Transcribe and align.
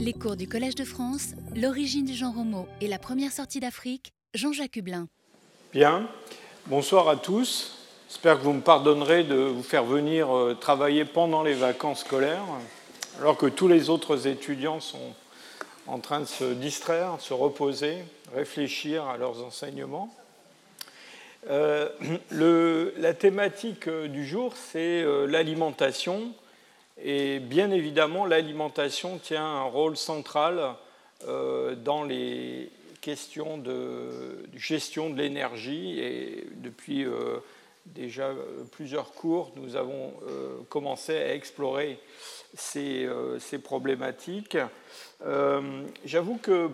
Les 0.00 0.12
cours 0.12 0.36
du 0.36 0.46
Collège 0.46 0.76
de 0.76 0.84
France, 0.84 1.30
l'origine 1.56 2.04
du 2.04 2.14
genre 2.14 2.38
homo 2.38 2.68
et 2.80 2.86
la 2.86 3.00
première 3.00 3.32
sortie 3.32 3.58
d'Afrique, 3.58 4.12
Jean-Jacques 4.32 4.76
Hublin. 4.76 5.08
Bien, 5.72 6.08
bonsoir 6.66 7.08
à 7.08 7.16
tous. 7.16 7.76
J'espère 8.08 8.38
que 8.38 8.44
vous 8.44 8.52
me 8.52 8.60
pardonnerez 8.60 9.24
de 9.24 9.34
vous 9.34 9.64
faire 9.64 9.82
venir 9.82 10.32
euh, 10.32 10.54
travailler 10.54 11.04
pendant 11.04 11.42
les 11.42 11.54
vacances 11.54 12.02
scolaires, 12.02 12.44
alors 13.18 13.36
que 13.36 13.46
tous 13.46 13.66
les 13.66 13.90
autres 13.90 14.28
étudiants 14.28 14.78
sont 14.78 15.14
en 15.88 15.98
train 15.98 16.20
de 16.20 16.26
se 16.26 16.44
distraire, 16.44 17.16
se 17.18 17.34
reposer, 17.34 17.96
réfléchir 18.36 19.04
à 19.04 19.16
leurs 19.16 19.42
enseignements. 19.42 20.14
Euh, 21.50 21.88
la 22.98 23.14
thématique 23.14 23.88
euh, 23.88 24.06
du 24.06 24.24
jour, 24.24 24.54
c'est 24.56 25.04
l'alimentation 25.26 26.34
et 27.02 27.38
bien 27.38 27.70
évidemment, 27.70 28.26
l'alimentation 28.26 29.18
tient 29.18 29.44
un 29.44 29.62
rôle 29.62 29.96
central 29.96 30.74
euh, 31.26 31.74
dans 31.74 32.02
les 32.02 32.70
questions 33.00 33.58
de, 33.58 34.44
gestion 34.56 35.10
de 35.10 35.16
l'énergie. 35.16 36.00
Et 36.00 36.46
depuis 36.56 37.04
euh, 37.04 37.38
déjà 37.86 38.32
plusieurs 38.72 39.12
cours, 39.12 39.52
nous 39.56 39.76
avons 39.76 40.12
euh, 40.28 40.58
commencé 40.68 41.16
à 41.16 41.34
explorer 41.34 42.00
ces, 42.54 43.08
ces 43.38 43.58
problématiques. 43.58 44.56
J'avoue 46.04 46.38
que 46.38 46.70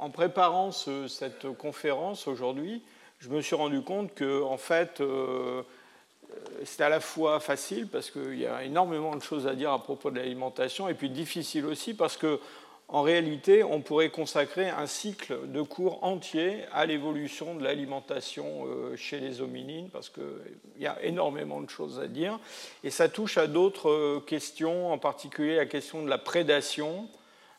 en 0.00 0.10
préparant 0.10 0.72
cette 0.72 1.50
conférence 1.56 2.26
aujourd'hui, 2.26 2.82
je 3.20 3.30
me 3.30 3.40
suis 3.40 3.54
rendu 3.54 3.80
compte 3.80 4.14
que, 4.14 4.42
en 4.42 4.58
fait, 4.58 5.00
c'est 6.64 6.82
à 6.82 6.88
la 6.88 7.00
fois 7.00 7.40
facile 7.40 7.88
parce 7.88 8.10
qu'il 8.10 8.38
y 8.38 8.46
a 8.46 8.64
énormément 8.64 9.14
de 9.14 9.22
choses 9.22 9.46
à 9.46 9.54
dire 9.54 9.72
à 9.72 9.82
propos 9.82 10.10
de 10.10 10.16
l'alimentation 10.16 10.88
et 10.88 10.94
puis 10.94 11.10
difficile 11.10 11.66
aussi 11.66 11.94
parce 11.94 12.16
que 12.16 12.40
en 12.88 13.02
réalité, 13.02 13.64
on 13.64 13.80
pourrait 13.80 14.10
consacrer 14.10 14.68
un 14.68 14.86
cycle 14.86 15.50
de 15.50 15.60
cours 15.60 16.04
entier 16.04 16.60
à 16.72 16.86
l'évolution 16.86 17.56
de 17.56 17.64
l'alimentation 17.64 18.64
euh, 18.66 18.94
chez 18.94 19.18
les 19.18 19.40
hominines, 19.40 19.88
parce 19.90 20.08
qu'il 20.08 20.22
y 20.78 20.86
a 20.86 21.02
énormément 21.02 21.60
de 21.60 21.68
choses 21.68 21.98
à 21.98 22.06
dire. 22.06 22.38
Et 22.84 22.90
ça 22.90 23.08
touche 23.08 23.38
à 23.38 23.48
d'autres 23.48 23.90
euh, 23.90 24.20
questions, 24.24 24.92
en 24.92 24.98
particulier 24.98 25.56
la 25.56 25.66
question 25.66 26.04
de 26.04 26.08
la 26.08 26.18
prédation, 26.18 27.08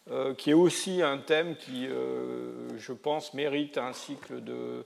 euh, 0.10 0.34
qui 0.34 0.52
est 0.52 0.54
aussi 0.54 1.02
un 1.02 1.18
thème 1.18 1.58
qui, 1.58 1.88
je 2.78 2.94
pense, 2.94 3.34
mérite 3.34 3.78
un 3.78 3.92
cycle 3.92 4.42
de, 4.42 4.86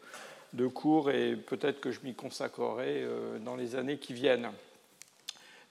de 0.53 0.67
cours 0.67 1.11
et 1.11 1.35
peut-être 1.35 1.80
que 1.80 1.91
je 1.91 1.99
m'y 2.03 2.13
consacrerai 2.13 3.03
euh, 3.03 3.39
dans 3.39 3.55
les 3.55 3.75
années 3.75 3.97
qui 3.97 4.13
viennent. 4.13 4.49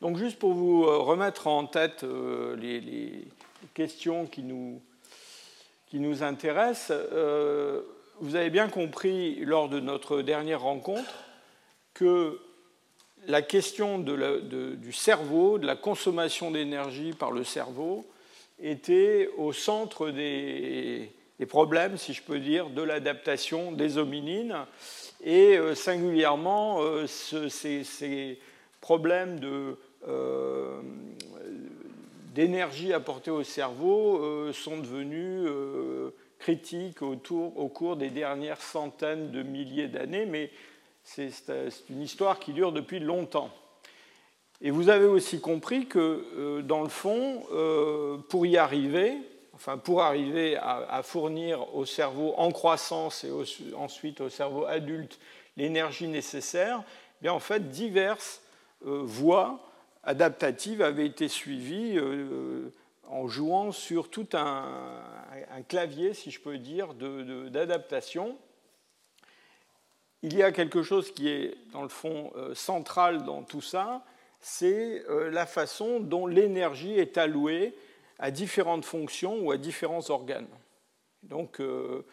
Donc 0.01 0.17
juste 0.17 0.39
pour 0.39 0.55
vous 0.55 0.85
euh, 0.85 0.99
remettre 0.99 1.47
en 1.47 1.67
tête 1.67 2.05
euh, 2.05 2.57
les, 2.57 3.29
questions 3.75 4.27
qui 4.27 4.43
nous, 4.43 4.81
qui 5.87 6.01
nous 6.01 6.23
intéressent, 6.23 6.97
vous 8.21 8.35
avez 8.35 8.49
bien 8.49 8.69
compris 8.69 9.45
lors 9.45 9.69
de 9.69 9.81
notre 9.81 10.23
dernière 10.23 10.63
rencontre 10.63 11.13
que 11.93 12.41
la 13.27 13.43
question 13.43 13.99
du 13.99 14.93
cerveau, 14.95 15.59
de 15.59 15.67
la 15.67 15.77
consommation 15.77 16.51
d'énergie 16.51 17.13
par 17.13 17.33
le 17.33 17.45
cerveau, 17.45 18.07
était 18.59 19.29
au 19.37 19.53
centre 19.53 20.09
des, 20.09 21.13
les 21.41 21.47
problèmes, 21.47 21.97
si 21.97 22.13
je 22.13 22.23
peux 22.23 22.39
dire, 22.39 22.69
de 22.69 22.83
l'adaptation 22.83 23.73
des 23.73 23.97
hominines 23.97 24.67
et 25.25 25.57
euh, 25.57 25.75
singulièrement 25.75 26.83
euh, 26.83 27.07
ces, 27.07 28.39
problèmes 28.83 29.41
euh, 30.07 30.81
d'énergie 32.35 32.93
apportée 32.93 33.31
au 33.31 33.43
cerveau 33.43 34.53
sont 34.53 34.79
devenus 34.79 35.51
critiques 36.39 37.03
au 37.03 37.69
cours 37.69 37.97
des 37.97 38.11
dernières 38.11 38.61
centaines 38.61 39.31
de 39.31 39.43
milliers 39.43 39.89
d'années, 39.89 40.25
mais 40.25 40.51
c'est 41.05 41.31
une 41.91 42.03
histoire 42.03 42.39
qui 42.39 42.53
dure 42.53 42.73
depuis 42.73 43.01
longtemps. 43.01 43.51
Et 44.63 44.71
vous 44.71 44.89
avez 44.89 45.07
aussi 45.07 45.41
compris 45.41 45.87
que, 45.87 46.63
dans 46.63 46.83
le 46.83 46.89
fond, 46.89 47.43
pour 48.31 48.47
y 48.47 48.57
arriver, 48.57 49.19
enfin, 49.61 49.77
pour 49.77 50.01
arriver 50.01 50.57
à, 50.57 51.03
fournir 51.03 51.75
au 51.75 51.85
cerveau 51.85 52.33
en 52.39 52.51
croissance 52.51 53.25
et 53.25 53.75
ensuite 53.75 54.23
au 54.23 54.31
cerveau 54.31 54.65
adulte 54.65 55.19
l'énergie 55.59 56.09
nécessaire, 56.09 56.83
eh 56.83 57.25
bien, 57.25 57.35
en 57.35 57.41
fait, 57.41 57.69
diverses 57.69 58.41
euh, 58.87 59.03
voies 59.05 59.61
adaptatives 60.03 60.81
avaient 60.81 61.05
été 61.05 61.29
suivies 61.29 61.99
euh, 61.99 62.73
en 63.07 63.29
jouant 63.29 63.71
sur 63.71 64.09
tout 64.09 64.29
un, 64.33 65.03
clavier, 65.69 66.15
si 66.15 66.31
je 66.31 66.41
peux 66.41 66.57
dire, 66.57 66.95
d'adaptation. 66.95 68.39
Il 70.23 70.35
y 70.35 70.43
a 70.43 70.53
quelque 70.53 70.83
chose 70.83 71.13
qui 71.13 71.29
est, 71.29 71.55
dans 71.75 71.83
le 71.83 71.91
fond, 71.91 72.33
euh, 72.37 72.55
central 72.55 73.25
dans 73.25 73.43
tout 73.43 73.61
ça, 73.61 74.07
c'est 74.41 75.05
la 75.31 75.45
façon 75.45 76.01
dont 76.01 76.27
l'énergie 76.27 76.95
est 76.95 77.19
allouée 77.19 77.75
à 78.21 78.31
différentes 78.31 78.85
fonctions 78.85 79.41
ou 79.41 79.51
à 79.51 79.57
différents 79.57 80.11
organes. 80.11 80.47
Donc, 81.23 81.61
euh, 81.61 82.05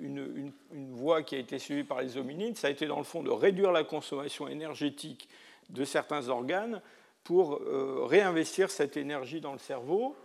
une, 0.00 0.52
voie 0.92 1.22
qui 1.22 1.34
a 1.36 1.38
été 1.38 1.58
suivie 1.58 1.84
par 1.84 2.00
les 2.00 2.16
hominines, 2.16 2.54
ça 2.54 2.66
a 2.68 2.70
été 2.70 2.86
dans 2.86 2.98
le 2.98 3.04
fond 3.04 3.22
de 3.22 3.30
réduire 3.30 3.72
la 3.72 3.84
consommation 3.84 4.48
énergétique 4.48 5.28
de 5.68 5.84
certains 5.84 6.28
organes 6.28 6.80
pour 7.24 7.54
euh, 7.54 8.04
réinvestir 8.04 8.70
cette 8.70 8.96
énergie 8.96 9.40
dans 9.40 9.52
le 9.52 9.58
cerveau. 9.58 10.16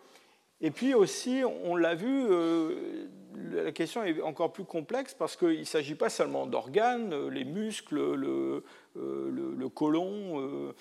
Et 0.61 0.71
puis 0.71 0.93
aussi, 0.93 1.43
on 1.65 1.75
l'a 1.75 1.95
vu, 1.95 2.27
euh, 2.29 3.07
la 3.51 3.71
question 3.73 4.03
est 4.03 4.21
encore 4.21 4.53
plus 4.53 4.63
complexe 4.63 5.13
parce 5.13 5.35
qu'il 5.35 5.59
ne 5.59 5.65
s'agit 5.65 5.95
pas 5.95 6.09
seulement 6.09 6.45
d'organes, 6.45 7.27
les 7.27 7.43
muscles, 7.43 8.15
le, 8.15 8.63
le, 8.95 9.69
côlon, 9.69 10.73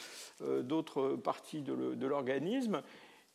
d'autres 0.62 1.16
parties 1.16 1.62
de 1.62 2.06
l'organisme, 2.06 2.82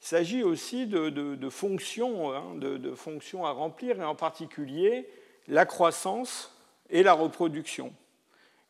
il 0.02 0.06
s'agit 0.06 0.44
aussi 0.44 0.88
de, 0.88 1.50
fonctions, 1.50 2.34
hein, 2.34 2.56
de, 2.56 2.94
fonctions 2.94 3.46
à 3.46 3.52
remplir, 3.52 4.00
et 4.00 4.06
en 4.06 4.16
particulier 4.16 5.08
la 5.48 5.66
croissance 5.66 6.56
et 6.90 7.04
la 7.04 7.14
reproduction. 7.14 7.94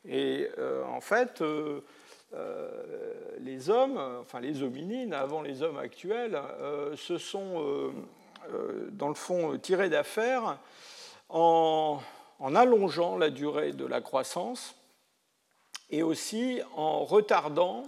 Et 0.05 0.49
euh, 0.57 0.83
en 0.85 1.01
fait, 1.01 1.41
euh, 1.41 1.81
euh, 2.33 3.13
les 3.39 3.69
hommes, 3.69 3.99
enfin 4.21 4.39
les 4.39 4.63
hominines, 4.63 5.13
avant 5.13 5.41
les 5.41 5.61
hommes 5.61 5.77
actuels, 5.77 6.39
se 6.95 7.17
sont, 7.17 7.93
dans 8.91 9.09
le 9.09 9.13
fond, 9.13 9.57
tirés 9.59 9.89
d'affaire 9.89 10.57
en, 11.29 11.99
en 12.39 12.55
allongeant 12.55 13.17
la 13.17 13.29
durée 13.29 13.73
de 13.73 13.85
la 13.85 14.01
croissance 14.01 14.75
et 15.91 16.03
aussi 16.03 16.61
en 16.75 17.03
retardant 17.03 17.83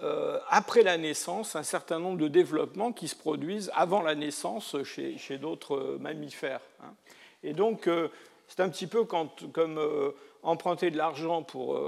euh, 0.00 0.38
après 0.48 0.82
la 0.82 0.96
naissance, 0.96 1.56
un 1.56 1.64
certain 1.64 1.98
nombre 1.98 2.18
de 2.18 2.28
développements 2.28 2.92
qui 2.92 3.08
se 3.08 3.16
produisent 3.16 3.70
avant 3.74 4.00
la 4.00 4.14
naissance 4.14 4.76
chez, 4.84 5.38
d'autres 5.38 5.76
euh, 5.76 5.98
mammifères. 5.98 6.60
Hein. 6.82 6.94
Et 7.42 7.52
donc, 7.52 7.88
euh, 7.88 8.08
c'est 8.46 8.60
un 8.60 8.68
petit 8.68 8.86
peu 8.86 9.04
comme 9.04 9.28
emprunter 10.42 10.90
de 10.90 10.96
l'argent 10.96 11.42
pour, 11.42 11.78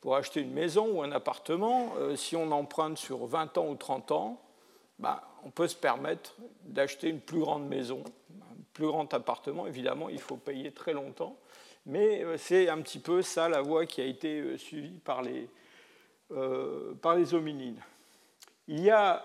pour, 0.00 0.16
acheter 0.16 0.40
une 0.40 0.52
maison 0.52 0.88
ou 0.90 1.02
un 1.02 1.12
appartement. 1.12 1.92
si 2.16 2.34
on 2.34 2.50
emprunte 2.50 2.98
sur 2.98 3.26
20 3.26 3.56
ans 3.58 3.68
ou 3.68 3.76
30 3.76 4.10
ans, 4.10 4.42
bah, 4.98 5.22
on 5.44 5.50
peut 5.50 5.68
se 5.68 5.76
permettre 5.76 6.34
d'acheter 6.64 7.10
une 7.10 7.20
plus 7.20 7.38
grande 7.38 7.68
maison, 7.68 8.02
un 8.40 8.56
plus 8.72 8.88
grand 8.88 9.14
appartement. 9.14 9.68
Évidemment, 9.68 10.08
il 10.08 10.18
faut 10.18 10.36
payer 10.36 10.72
très 10.72 10.94
longtemps. 10.94 11.36
Mais 11.86 12.24
c'est 12.38 12.68
un 12.68 12.80
petit 12.80 12.98
peu 12.98 13.22
ça 13.22 13.48
la 13.48 13.62
voie 13.62 13.86
qui 13.86 14.00
a 14.00 14.04
été 14.04 14.58
suivie 14.58 14.98
par 14.98 15.22
les, 15.22 15.48
euh, 16.32 16.94
par 17.02 17.16
les 17.16 17.34
hominines. 17.34 17.80
Il 18.68 18.80
y 18.80 18.90
a 18.90 19.24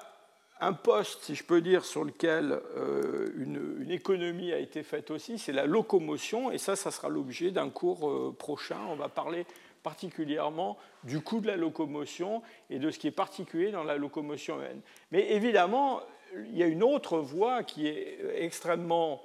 un 0.59 0.73
poste, 0.73 1.25
si 1.25 1.35
je 1.35 1.43
peux 1.43 1.61
dire, 1.61 1.85
sur 1.85 2.03
lequel 2.03 2.59
euh, 2.77 3.29
une, 3.37 3.91
économie 3.91 4.51
a 4.51 4.57
été 4.57 4.81
faite 4.81 5.11
aussi, 5.11 5.37
c'est 5.37 5.51
la 5.51 5.67
locomotion, 5.67 6.49
et 6.49 6.57
ça, 6.57 6.75
ça 6.75 6.89
sera 6.89 7.07
l'objet 7.07 7.51
d'un 7.51 7.69
cours 7.69 8.09
euh, 8.09 8.35
prochain. 8.35 8.79
On 8.89 8.95
va 8.95 9.07
parler 9.07 9.45
particulièrement 9.83 10.79
du 11.03 11.21
coût 11.21 11.41
de 11.41 11.47
la 11.47 11.57
locomotion 11.57 12.41
et 12.71 12.79
de 12.79 12.89
ce 12.89 12.97
qui 12.97 13.05
est 13.05 13.11
particulier 13.11 13.69
dans 13.69 13.83
la 13.83 13.97
locomotion 13.97 14.55
humaine. 14.55 14.81
Mais 15.11 15.31
évidemment, 15.33 16.01
il 16.33 16.57
y 16.57 16.63
a 16.63 16.67
une 16.67 16.81
autre 16.81 17.19
voie 17.19 17.61
qui 17.61 17.85
est 17.85 18.17
extrêmement 18.37 19.21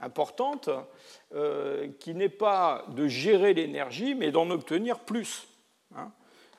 importante, 0.00 0.68
qui 2.00 2.14
n'est 2.14 2.28
pas 2.28 2.84
de 2.88 3.08
gérer 3.08 3.54
l'énergie, 3.54 4.14
mais 4.14 4.30
d'en 4.30 4.50
obtenir 4.50 5.00
plus. 5.00 5.48
Hein. 5.96 6.10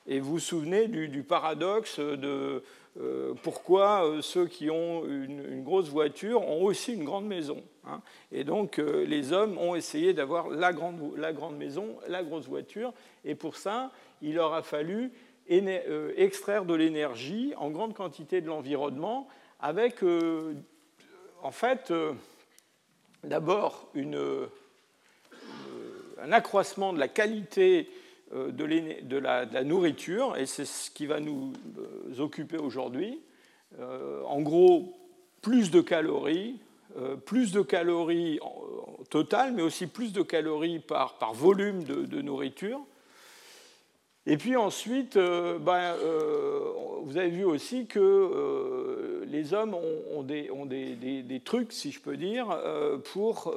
et 0.06 0.20
vous 0.20 0.32
vous 0.32 0.38
souvenez 0.38 0.88
du, 0.88 1.22
paradoxe 1.22 1.98
de 1.98 2.62
euh, 2.98 3.34
pourquoi 3.42 4.06
euh, 4.06 4.22
ceux 4.22 4.46
qui 4.46 4.70
ont 4.70 5.04
une, 5.04 5.62
grosse 5.62 5.88
voiture 5.88 6.48
ont 6.48 6.64
aussi 6.64 6.94
une 6.94 7.04
grande 7.04 7.26
maison. 7.26 7.62
Hein. 7.84 8.00
et 8.32 8.42
donc 8.42 8.78
euh, 8.78 9.04
les 9.04 9.32
hommes 9.32 9.58
ont 9.58 9.74
essayé 9.74 10.14
d'avoir 10.14 10.48
la 10.48 10.72
grande, 10.72 11.14
la 11.16 11.34
grande 11.34 11.56
maison, 11.56 11.96
la 12.08 12.22
grosse 12.22 12.46
voiture, 12.46 12.94
et 13.24 13.34
pour 13.34 13.56
ça, 13.56 13.90
il 14.22 14.36
leur 14.36 14.54
a 14.54 14.62
fallu 14.62 15.12
extraire 16.16 16.64
de 16.64 16.74
l'énergie 16.74 17.52
en 17.56 17.70
grande 17.70 17.94
quantité 17.94 18.40
de 18.40 18.48
l'environnement 18.48 19.28
avec 19.60 20.02
en 21.40 21.52
fait 21.52 21.92
d'abord 23.22 23.88
un 26.20 26.32
accroissement 26.32 26.92
de 26.92 26.98
la 26.98 27.06
qualité 27.06 27.88
de, 28.32 29.16
la, 29.16 29.64
nourriture, 29.64 30.36
et 30.36 30.46
c'est 30.46 30.64
ce 30.64 30.90
qui 30.90 31.06
va 31.06 31.20
nous 31.20 31.52
occuper 32.18 32.58
aujourd'hui. 32.58 33.20
en 33.78 34.40
gros, 34.40 34.94
plus 35.42 35.70
de 35.70 35.80
calories, 35.80 36.58
plus 37.24 37.52
de 37.52 37.60
calories 37.62 38.40
total, 39.10 39.52
mais 39.52 39.62
aussi 39.62 39.86
plus 39.86 40.12
de 40.12 40.22
calories 40.22 40.80
par, 40.80 41.18
par 41.18 41.32
volume 41.34 41.84
de, 41.84 42.20
nourriture. 42.20 42.80
Et 44.28 44.36
puis 44.36 44.56
ensuite, 44.56 45.16
euh, 45.16 45.58
ben, 45.58 45.94
euh, 46.02 46.72
vous 47.02 47.16
avez 47.16 47.30
vu 47.30 47.44
aussi 47.44 47.86
que 47.86 48.00
euh, 48.00 49.24
les 49.28 49.54
hommes 49.54 49.74
ont, 49.74 50.24
des, 50.24 51.42
trucs, 51.44 51.72
si 51.72 51.92
je 51.92 52.00
peux 52.00 52.16
dire, 52.16 52.58
pour, 53.12 53.54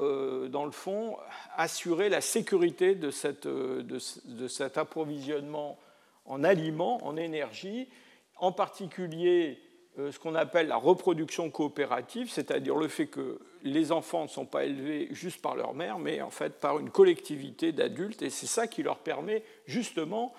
dans 0.49 0.65
le 0.65 0.71
fond, 0.71 1.17
assurer 1.57 2.09
la 2.09 2.21
sécurité 2.21 2.93
de, 2.93 3.09
cet 3.09 4.77
approvisionnement 4.77 5.79
en 6.25 6.43
aliments, 6.43 7.03
en 7.03 7.17
énergie, 7.17 7.87
en 8.37 8.51
particulier 8.51 9.59
ce 9.97 10.19
qu'on 10.19 10.35
appelle 10.35 10.67
la 10.67 10.75
reproduction 10.75 11.49
coopérative, 11.49 12.29
c'est-à-dire 12.29 12.75
le 12.75 12.87
fait 12.87 13.07
que 13.07 13.39
les 13.63 13.91
enfants 13.91 14.23
ne 14.23 14.29
sont 14.29 14.45
pas 14.45 14.65
élevés 14.65 15.07
juste 15.11 15.41
par 15.41 15.55
leur 15.55 15.73
mère, 15.73 15.97
mais 15.97 16.21
en 16.21 16.29
fait 16.29 16.59
par 16.59 16.79
une 16.79 16.89
collectivité 16.89 17.71
d'adultes, 17.71 18.21
et 18.21 18.29
c'est 18.29 18.47
ça 18.47 18.67
qui 18.67 18.83
leur 18.83 18.99
permet 18.99 19.43
justement 19.65 20.33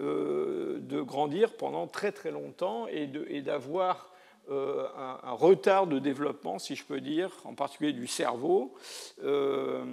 euh, 0.00 0.78
de 0.80 1.00
grandir 1.00 1.52
pendant 1.52 1.86
très 1.86 2.10
très 2.10 2.32
longtemps 2.32 2.88
et 2.88 3.06
d'avoir 3.42 4.10
euh, 4.50 4.88
un, 4.96 5.30
retard 5.30 5.86
de 5.86 6.00
développement, 6.00 6.58
si 6.58 6.74
je 6.74 6.84
peux 6.84 7.00
dire, 7.00 7.30
en 7.44 7.54
particulier 7.54 7.92
du 7.92 8.08
cerveau, 8.08 8.74
euh, 9.22 9.84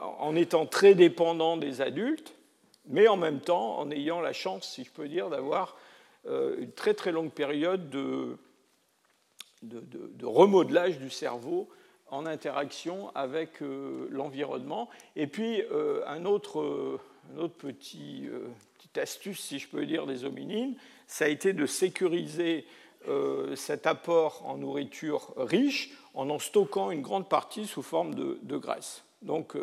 en 0.00 0.34
étant 0.34 0.64
très 0.64 0.94
dépendant 0.94 1.58
des 1.58 1.82
adultes, 1.82 2.34
mais 2.86 3.08
en 3.08 3.18
même 3.18 3.40
temps 3.40 3.78
en 3.78 3.90
ayant 3.90 4.22
la 4.22 4.32
chance, 4.32 4.66
si 4.66 4.84
je 4.84 4.90
peux 4.90 5.06
dire, 5.06 5.28
d'avoir 5.28 5.76
une 6.26 6.72
très 6.72 6.94
très 6.94 7.12
longue 7.12 7.30
période 7.30 7.90
de, 7.90 8.38
de, 9.62 9.82
de 9.82 10.26
remodelage 10.26 10.98
du 10.98 11.10
cerveau 11.10 11.68
en 12.08 12.24
interaction 12.24 13.14
avec 13.14 13.60
l'environnement. 13.60 14.88
Et 15.14 15.26
puis, 15.26 15.62
un 16.06 16.24
autre 16.24 16.98
petit, 17.58 18.28
petite 18.90 19.02
astuce, 19.02 19.40
si 19.40 19.58
je 19.58 19.68
peux 19.68 19.86
dire, 19.86 20.06
des 20.06 20.24
hominines, 20.24 20.74
ça 21.06 21.26
a 21.26 21.28
été 21.28 21.52
de 21.52 21.66
sécuriser 21.66 22.66
cet 23.54 23.86
apport 23.86 24.42
en 24.44 24.58
nourriture 24.58 25.32
riche 25.36 25.90
en 26.14 26.28
en 26.28 26.38
stockant 26.38 26.90
une 26.90 27.00
grande 27.00 27.28
partie 27.28 27.66
sous 27.66 27.82
forme 27.82 28.14
de, 28.14 28.56
graisse. 28.58 29.04
Donc, 29.22 29.56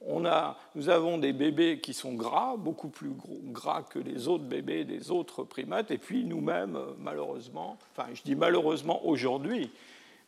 on 0.00 0.24
a, 0.24 0.56
nous 0.74 0.88
avons 0.88 1.18
des 1.18 1.32
bébés 1.32 1.80
qui 1.80 1.92
sont 1.92 2.14
gras, 2.14 2.56
beaucoup 2.56 2.88
plus 2.88 3.10
gras 3.10 3.82
que 3.82 3.98
les 3.98 4.28
autres 4.28 4.44
bébés 4.44 4.84
des 4.84 5.10
autres 5.10 5.42
primates, 5.42 5.90
et 5.90 5.98
puis 5.98 6.24
nous-mêmes, 6.24 6.78
malheureusement, 6.98 7.78
enfin, 7.96 8.08
je 8.14 8.22
dis 8.22 8.36
malheureusement 8.36 9.04
aujourd'hui, 9.06 9.70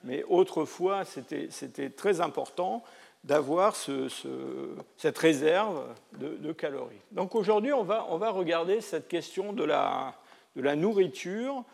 mais 0.04 0.24
autrefois, 0.24 1.04
c'était 1.04 1.90
très 1.90 2.20
important 2.20 2.82
d'avoir 3.26 3.74
cette 3.74 5.18
réserve 5.18 5.84
de, 6.18 6.52
calories. 6.52 6.94
Donc 7.10 7.34
aujourd'hui, 7.34 7.72
on 7.72 7.82
va, 7.82 8.06
on 8.10 8.18
va, 8.18 8.30
regarder 8.30 8.80
cette 8.80 9.08
question 9.08 9.52
de 9.52 9.64
la, 9.64 10.14
de 10.54 10.62
la, 10.62 10.76
nourriture 10.76 11.64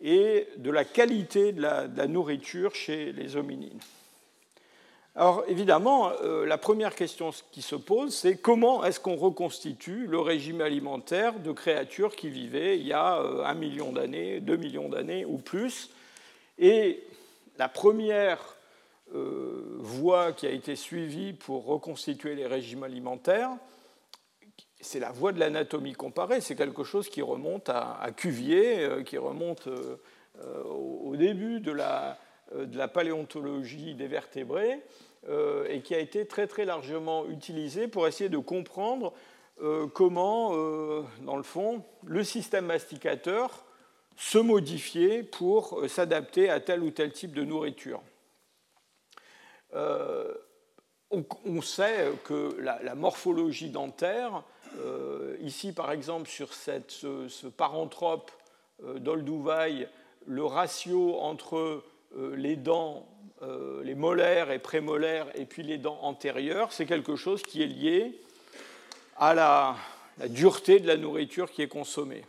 et 0.00 0.48
de 0.56 0.70
la 0.70 0.84
qualité 0.84 1.52
de 1.52 1.60
la, 1.60 2.06
nourriture 2.06 2.74
chez 2.74 3.12
les 3.12 3.36
hominines. 3.36 3.80
Alors 5.14 5.44
évidemment, 5.46 6.10
euh, 6.22 6.46
la 6.46 6.56
première 6.56 6.96
question 6.96 7.30
qui 7.52 7.60
se 7.60 7.76
pose, 7.76 8.16
c'est 8.16 8.38
comment 8.38 8.82
est-ce 8.82 8.98
qu'on 8.98 9.14
reconstitue 9.14 10.06
le 10.06 10.18
régime 10.18 10.62
alimentaire 10.62 11.38
de 11.38 11.52
créatures 11.52 12.16
qui 12.16 12.30
vivaient 12.30 12.78
il 12.78 12.86
y 12.86 12.94
a 12.94 13.18
euh, 13.18 13.44
un 13.44 13.54
million 13.54 13.92
d'années, 13.92 14.40
deux 14.40 14.56
millions 14.56 14.88
d'années 14.88 15.24
ou 15.26 15.36
plus? 15.36 15.90
Et 16.58 17.04
la 17.58 17.68
première 17.68 18.53
euh, 19.14 19.76
voie 19.78 20.32
qui 20.32 20.46
a 20.46 20.50
été 20.50 20.74
suivie 20.74 21.34
pour 21.34 21.66
reconstituer 21.66 22.34
les 22.34 22.46
régimes 22.46 22.82
alimentaires, 22.82 23.50
c'est 24.80 24.98
la 24.98 25.12
voie 25.12 25.30
de 25.30 25.38
l'anatomie 25.38 25.92
comparée. 25.92 26.40
C'est 26.40 26.56
quelque 26.56 26.82
chose 26.82 27.08
qui 27.08 27.22
remonte 27.22 27.68
à, 27.68 28.10
Cuvier, 28.16 28.80
euh, 28.80 29.02
qui 29.04 29.16
remonte 29.16 29.68
euh, 29.68 30.64
au 30.64 31.14
début 31.16 31.60
de 31.60 31.70
la, 31.70 32.18
paléontologie 32.92 33.94
des 33.94 34.06
vertébrés 34.06 34.80
et 35.70 35.80
qui 35.80 35.94
a 35.94 35.98
été 35.98 36.26
très 36.26 36.46
très 36.46 36.64
largement 36.64 37.26
utilisé 37.28 37.88
pour 37.88 38.06
essayer 38.06 38.28
de 38.28 38.38
comprendre 38.38 39.14
comment, 39.94 40.50
dans 41.22 41.36
le 41.36 41.42
fond, 41.42 41.82
le 42.04 42.22
système 42.22 42.66
masticateur 42.66 43.64
se 44.16 44.38
modifier 44.38 45.22
pour 45.22 45.80
s'adapter 45.88 46.50
à 46.50 46.60
tel 46.60 46.82
ou 46.82 46.90
tel 46.90 47.10
type 47.12 47.32
de 47.32 47.42
nourriture. 47.42 48.02
Euh, 49.74 50.32
on, 51.10 51.62
sait 51.62 52.10
que 52.24 52.56
la, 52.60 52.94
morphologie 52.94 53.70
dentaire, 53.70 54.42
euh, 54.80 55.36
ici 55.40 55.72
par 55.72 55.92
exemple 55.92 56.28
sur 56.28 56.52
cette, 56.54 56.90
ce, 56.90 57.46
paranthrope 57.46 58.32
d'Olduvai, 58.82 59.88
le 60.26 60.44
ratio 60.44 61.20
entre 61.20 61.84
les 62.34 62.56
dents, 62.56 63.06
les 63.82 63.94
molaires 63.94 64.50
et 64.50 64.58
prémolaires, 64.58 65.28
et 65.36 65.44
puis 65.44 65.62
les 65.62 65.78
dents 65.78 65.98
antérieures, 66.02 66.72
c'est 66.72 66.86
quelque 66.86 67.14
chose 67.14 67.42
qui 67.42 67.62
est 67.62 67.68
lié 67.68 68.18
à 69.16 69.34
la, 69.34 69.76
dureté 70.28 70.80
de 70.80 70.86
la 70.86 70.96
nourriture 70.96 71.50
qui 71.50 71.62
est 71.62 71.68
consommée. 71.68 72.24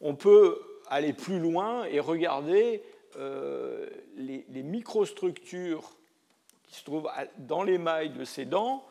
On 0.00 0.14
peut 0.14 0.60
aller 0.88 1.12
plus 1.12 1.38
loin 1.38 1.84
et 1.84 2.00
regarder 2.00 2.82
euh, 3.16 3.88
les, 4.16 4.62
microstructures 4.62 5.90
se 6.74 6.84
trouvent 6.84 7.10
dans 7.38 7.62
l'émail 7.62 8.10
de 8.10 8.24
ces 8.24 8.44
dents. 8.44 8.84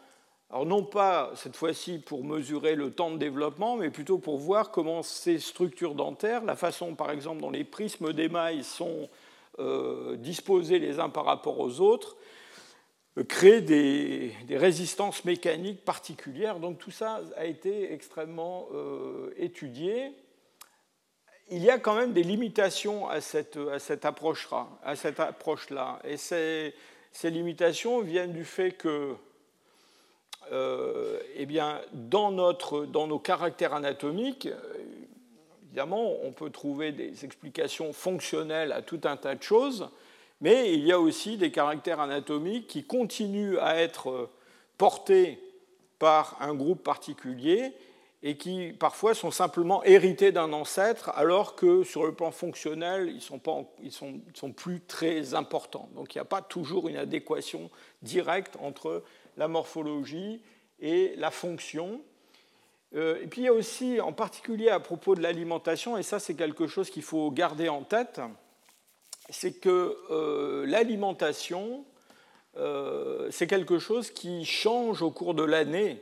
Alors 0.49 0.65
non 0.65 0.83
pas 0.83 1.31
cette 1.35 1.55
fois-ci 1.55 1.99
pour 1.99 2.23
mesurer 2.23 2.75
le 2.75 2.91
temps 2.91 3.11
de 3.11 3.17
développement, 3.17 3.75
mais 3.75 3.89
plutôt 3.89 4.17
pour 4.17 4.37
voir 4.37 4.71
comment 4.71 5.01
ces 5.01 5.39
structures 5.39 5.95
dentaires, 5.95 6.43
la 6.43 6.55
façon 6.55 6.95
par 6.95 7.11
exemple 7.11 7.41
dont 7.41 7.49
les 7.49 7.63
prismes 7.63 8.13
d'émail 8.13 8.63
sont 8.63 9.09
euh, 9.59 10.15
disposés 10.17 10.79
les 10.79 10.99
uns 10.99 11.09
par 11.09 11.25
rapport 11.25 11.59
aux 11.59 11.79
autres, 11.79 12.17
euh, 13.17 13.23
créent 13.23 13.61
des, 13.61 14.33
résistances 14.49 15.25
mécaniques 15.25 15.83
particulières. 15.83 16.59
Donc 16.59 16.77
tout 16.77 16.91
ça 16.91 17.21
a 17.35 17.45
été 17.45 17.91
extrêmement 17.91 18.67
étudié 19.37 20.13
il 21.49 21.63
y 21.63 21.69
a 21.69 21.77
quand 21.77 21.95
même 21.95 22.13
des 22.13 22.23
limitations 22.23 23.07
à 23.07 23.21
cette, 23.21 23.57
approche-là. 24.05 24.67
Approche 25.17 25.67
et 26.03 26.17
ces, 27.13 27.29
limitations 27.29 28.01
viennent 28.01 28.33
du 28.33 28.43
fait 28.43 28.71
que, 28.71 29.15
euh, 30.51 31.19
eh 31.35 31.47
dans, 31.93 32.31
dans 32.31 33.07
nos 33.07 33.19
caractères 33.19 33.73
anatomiques, 33.73 34.49
évidemment, 35.65 36.17
on 36.23 36.31
peut 36.31 36.49
trouver 36.49 36.91
des 36.91 37.23
explications 37.23 37.93
fonctionnelles 37.93 38.71
à 38.71 38.81
tout 38.81 39.01
un 39.05 39.15
tas 39.15 39.35
de 39.35 39.43
choses, 39.43 39.89
mais 40.41 40.73
il 40.73 40.85
y 40.85 40.91
a 40.91 40.99
aussi 40.99 41.37
des 41.37 41.51
caractères 41.51 41.99
anatomiques 41.99 42.67
qui 42.67 42.83
continuent 42.83 43.57
à 43.59 43.77
être 43.77 44.29
portés 44.77 45.39
par 45.99 46.35
un 46.41 46.53
groupe 46.53 46.83
particulier 46.83 47.73
et 48.25 48.37
qui 48.37 48.71
parfois 48.71 49.13
sont 49.13 49.31
simplement 49.31 49.83
hérités 49.83 50.31
d'un 50.31 50.53
ancêtre, 50.53 51.11
alors 51.15 51.55
que 51.55 51.83
sur 51.83 52.05
le 52.05 52.13
plan 52.13 52.31
fonctionnel, 52.31 53.09
ils 53.09 53.15
ne 53.15 53.19
sont, 53.19 53.41
sont, 53.89 54.21
sont, 54.33 54.51
plus 54.53 54.79
très 54.79 55.33
importants. 55.33 55.89
Donc 55.93 56.15
il 56.15 56.17
n'y 56.17 56.21
a 56.21 56.25
pas 56.25 56.41
toujours 56.41 56.87
une 56.87 56.95
adéquation 56.95 57.69
directe 58.01 58.55
entre 58.61 59.03
la 59.35 59.49
morphologie 59.49 60.41
et 60.79 61.13
la 61.17 61.31
fonction. 61.31 62.01
Euh, 62.95 63.21
et 63.21 63.27
puis 63.27 63.41
il 63.41 63.45
y 63.45 63.49
a 63.49 63.53
aussi, 63.53 63.99
en 63.99 64.13
particulier 64.13 64.69
à 64.69 64.79
propos 64.79 65.15
de 65.15 65.21
l'alimentation, 65.21 65.97
et 65.97 66.03
ça 66.03 66.19
c'est 66.19 66.35
quelque 66.35 66.65
chose 66.65 66.89
qu'il 66.89 67.03
faut 67.03 67.29
garder 67.29 67.67
en 67.67 67.83
tête, 67.83 68.21
c'est 69.29 69.59
que 69.59 69.97
euh, 70.11 70.65
l'alimentation, 70.65 71.83
euh, 72.55 73.29
c'est 73.31 73.47
quelque 73.47 73.79
chose 73.79 74.11
qui 74.11 74.45
change 74.45 75.01
au 75.01 75.11
cours 75.11 75.33
de 75.33 75.43
l'année 75.43 76.01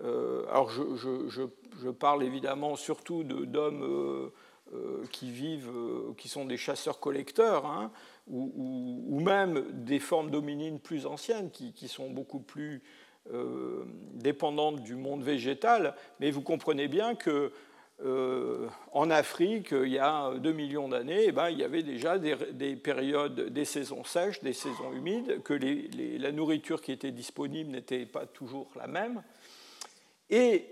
alors 0.00 0.70
je, 0.70 1.90
parle 1.90 2.24
évidemment 2.24 2.76
surtout 2.76 3.24
d'hommes 3.24 3.82
euh, 3.82 4.32
euh, 4.74 5.04
qui 5.10 5.30
vivent, 5.30 5.70
qui 6.16 6.28
sont 6.28 6.44
des 6.44 6.56
chasseurs-collecteurs, 6.56 7.66
hein, 7.66 7.90
ou, 8.28 9.20
même 9.20 9.64
des 9.72 9.98
formes 9.98 10.30
dominines 10.30 10.80
plus 10.80 11.06
anciennes 11.06 11.50
qui, 11.50 11.88
sont 11.88 12.10
beaucoup 12.10 12.40
plus 12.40 12.82
dépendantes 14.14 14.82
du 14.82 14.96
monde 14.96 15.22
végétal. 15.22 15.94
Mais 16.20 16.30
vous 16.30 16.42
comprenez 16.42 16.88
bien 16.88 17.14
que 17.14 17.52
en 18.92 19.10
Afrique, 19.10 19.68
il 19.72 19.92
y 19.92 19.98
a 19.98 20.32
2 20.34 20.52
millions 20.52 20.88
d'années, 20.88 21.26
eh 21.26 21.32
ben, 21.32 21.50
il 21.50 21.58
y 21.58 21.64
avait 21.64 21.84
déjà 21.84 22.18
des, 22.18 22.76
périodes, 22.76 23.48
des 23.50 23.64
saisons 23.64 24.02
sèches, 24.04 24.40
des 24.42 24.52
saisons 24.52 24.92
humides, 24.92 25.42
que 25.42 25.54
la 26.18 26.32
nourriture 26.32 26.80
qui 26.80 26.90
était 26.90 27.12
disponible 27.12 27.70
n'était 27.70 28.06
pas 28.06 28.26
toujours 28.26 28.70
la 28.76 28.88
même. 28.88 29.22
Et 30.30 30.66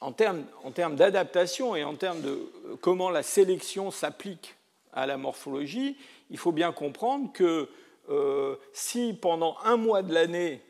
en 0.00 0.12
termes, 0.12 0.96
d'adaptation 0.96 1.74
et 1.74 1.84
en 1.84 1.94
termes 1.94 2.20
de 2.20 2.50
comment 2.80 3.10
la 3.10 3.22
sélection 3.22 3.90
s'applique 3.90 4.56
à 4.92 5.06
la 5.06 5.16
morphologie, 5.16 5.96
il 6.30 6.38
faut 6.38 6.52
bien 6.52 6.72
comprendre 6.72 7.32
que 7.32 7.68
euh, 8.10 8.56
si 8.72 9.12
pendant 9.14 9.56
un 9.64 9.76
mois 9.76 10.02
de 10.02 10.12
l'année, 10.14 10.62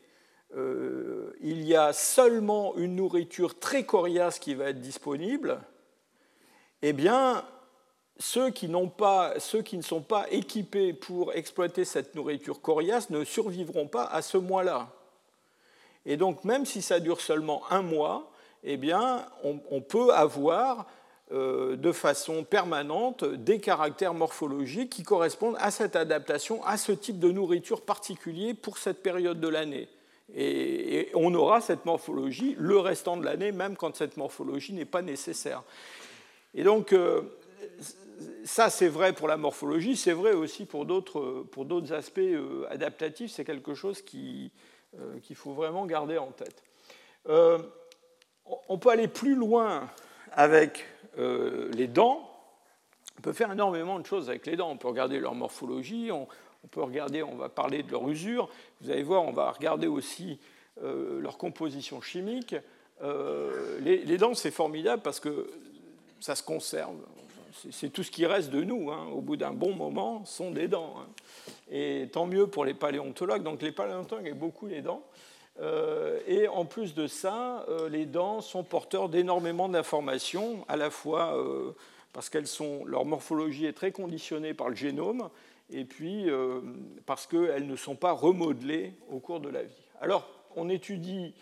euh, 0.56 1.37
il 1.40 1.62
y 1.62 1.76
a 1.76 1.92
seulement 1.92 2.76
une 2.76 2.96
nourriture 2.96 3.58
très 3.58 3.84
coriace 3.84 4.38
qui 4.38 4.54
va 4.54 4.70
être 4.70 4.80
disponible, 4.80 5.60
eh 6.82 6.94
ceux 8.18 8.50
qui, 8.50 8.70
ceux 9.38 9.62
qui 9.62 9.76
ne 9.76 9.82
sont 9.82 10.00
pas 10.00 10.26
équipés 10.30 10.92
pour 10.92 11.34
exploiter 11.34 11.84
cette 11.84 12.14
nourriture 12.14 12.60
coriace 12.60 13.10
ne 13.10 13.25
survivront 13.25 13.87
pas 13.87 14.04
à 14.04 14.22
ce 14.22 14.38
mois-là. 14.38 14.92
Et 16.08 16.16
donc, 16.16 16.42
même 16.44 16.64
si 16.64 16.80
ça 16.80 17.00
dure 17.00 17.20
seulement 17.20 17.62
un 17.70 17.82
mois, 17.82 18.32
eh 18.64 18.78
bien, 18.78 19.26
on, 19.44 19.82
peut 19.82 20.10
avoir 20.14 20.86
euh, 21.32 21.76
de 21.76 21.92
façon 21.92 22.44
permanente 22.44 23.24
des 23.26 23.60
caractères 23.60 24.14
morphologiques 24.14 24.88
qui 24.88 25.02
correspondent 25.02 25.56
à 25.60 25.70
cette 25.70 25.96
adaptation, 25.96 26.64
à 26.64 26.78
ce 26.78 26.92
type 26.92 27.18
de 27.18 27.30
nourriture 27.30 27.82
particulier 27.82 28.54
pour 28.54 28.78
cette 28.78 29.02
période 29.02 29.38
de 29.38 29.48
l'année. 29.48 29.86
Et, 30.34 31.10
on 31.12 31.34
aura 31.34 31.60
cette 31.60 31.84
morphologie 31.84 32.56
le 32.58 32.78
restant 32.78 33.18
de 33.18 33.26
l'année, 33.26 33.52
même 33.52 33.76
quand 33.76 33.94
cette 33.94 34.16
morphologie 34.16 34.72
n'est 34.72 34.86
pas 34.86 35.02
nécessaire. 35.02 35.62
Et 36.54 36.62
donc, 36.62 36.94
euh, 36.94 37.20
ça, 38.46 38.70
c'est 38.70 38.88
vrai 38.88 39.12
pour 39.12 39.28
la 39.28 39.36
morphologie, 39.36 39.94
c'est 39.94 40.12
vrai 40.12 40.32
aussi 40.32 40.64
pour 40.64 40.86
d'autres 40.86 41.92
aspects 41.92 42.18
euh, 42.18 42.64
adaptatifs. 42.70 43.32
C'est 43.32 43.44
quelque 43.44 43.74
chose 43.74 44.00
qu'il 45.23 45.37
faut 45.37 45.52
vraiment 45.52 45.87
garder 45.87 46.18
en 46.18 46.30
tête 46.30 46.62
on 48.68 48.78
peut 48.78 48.90
aller 48.90 49.09
plus 49.09 49.35
loin 49.35 49.88
avec 50.33 50.87
euh, 51.18 51.71
les 51.73 51.87
dents. 51.87 52.30
On 53.18 53.23
peut 53.23 53.33
faire 53.33 53.50
énormément 53.50 53.99
de 53.99 54.07
choses 54.07 54.28
avec 54.28 54.47
les 54.47 54.57
dents. 54.57 54.71
On 54.71 54.76
peut 54.76 54.88
regarder 54.88 55.18
leur 55.18 55.35
morphologie, 55.35 56.11
on, 56.12 56.28
peut 56.71 56.83
regarder, 56.83 57.23
on 57.23 57.37
va 57.37 57.49
parler 57.49 57.83
de 57.83 57.90
leur 57.90 58.09
usure. 58.09 58.49
Vous 58.80 58.90
allez 58.90 59.02
voir, 59.02 59.25
on 59.25 59.33
va 59.33 59.50
regarder 59.50 59.87
aussi 59.87 60.38
euh, 60.83 61.21
leur 61.21 61.38
composition 61.38 62.00
chimique. 62.00 62.54
Euh, 63.02 63.78
les, 63.80 64.18
dents, 64.18 64.35
c'est 64.35 64.50
formidable 64.50 65.02
parce 65.02 65.21
que 65.21 65.50
ça 66.21 66.35
se 66.35 66.42
conserve. 66.42 66.97
C'est 67.70 67.90
tout 67.90 68.02
ce 68.02 68.10
qui 68.10 68.26
reste 68.26 68.50
de 68.50 68.62
nous. 68.62 68.90
Hein. 68.90 69.06
Au 69.12 69.20
bout 69.20 69.36
d'un 69.36 69.52
bon 69.52 69.74
moment, 69.74 70.24
sont 70.24 70.50
des 70.50 70.68
dents. 70.68 70.94
Hein. 70.98 71.06
Et 71.70 72.08
tant 72.12 72.26
mieux 72.26 72.46
pour 72.46 72.64
les 72.64 72.74
paléontologues. 72.74 73.42
Donc 73.42 73.62
les 73.62 73.72
paléontologues 73.72 74.32
ont 74.32 74.38
beaucoup 74.38 74.66
les 74.66 74.82
dents. 74.82 75.02
Euh, 75.60 76.20
et 76.26 76.46
en 76.48 76.64
plus 76.64 76.94
de 76.94 77.06
ça, 77.06 77.64
euh, 77.68 77.88
les 77.88 78.06
dents 78.06 78.40
sont 78.40 78.62
porteurs 78.62 79.08
d'énormément 79.08 79.68
d'informations, 79.68 80.64
à 80.68 80.76
la 80.76 80.90
fois 80.90 81.36
euh, 81.36 81.72
parce 82.12 82.30
qu'elles 82.30 82.46
sont, 82.46 82.84
leur 82.84 83.04
morphologie 83.04 83.66
est 83.66 83.72
très 83.72 83.90
conditionnée 83.90 84.54
par 84.54 84.68
le 84.68 84.76
génome, 84.76 85.30
et 85.70 85.84
puis 85.84 86.28
parce 87.04 87.26
qu'elles 87.26 87.66
ne 87.66 87.76
sont 87.76 87.94
pas 87.94 88.12
remodelées 88.12 88.94
au 89.10 89.18
cours 89.18 89.38
de 89.38 89.50
la 89.50 89.64
vie. 89.64 89.82
Alors, 90.00 90.26
on 90.56 90.70
étudie 90.70 91.34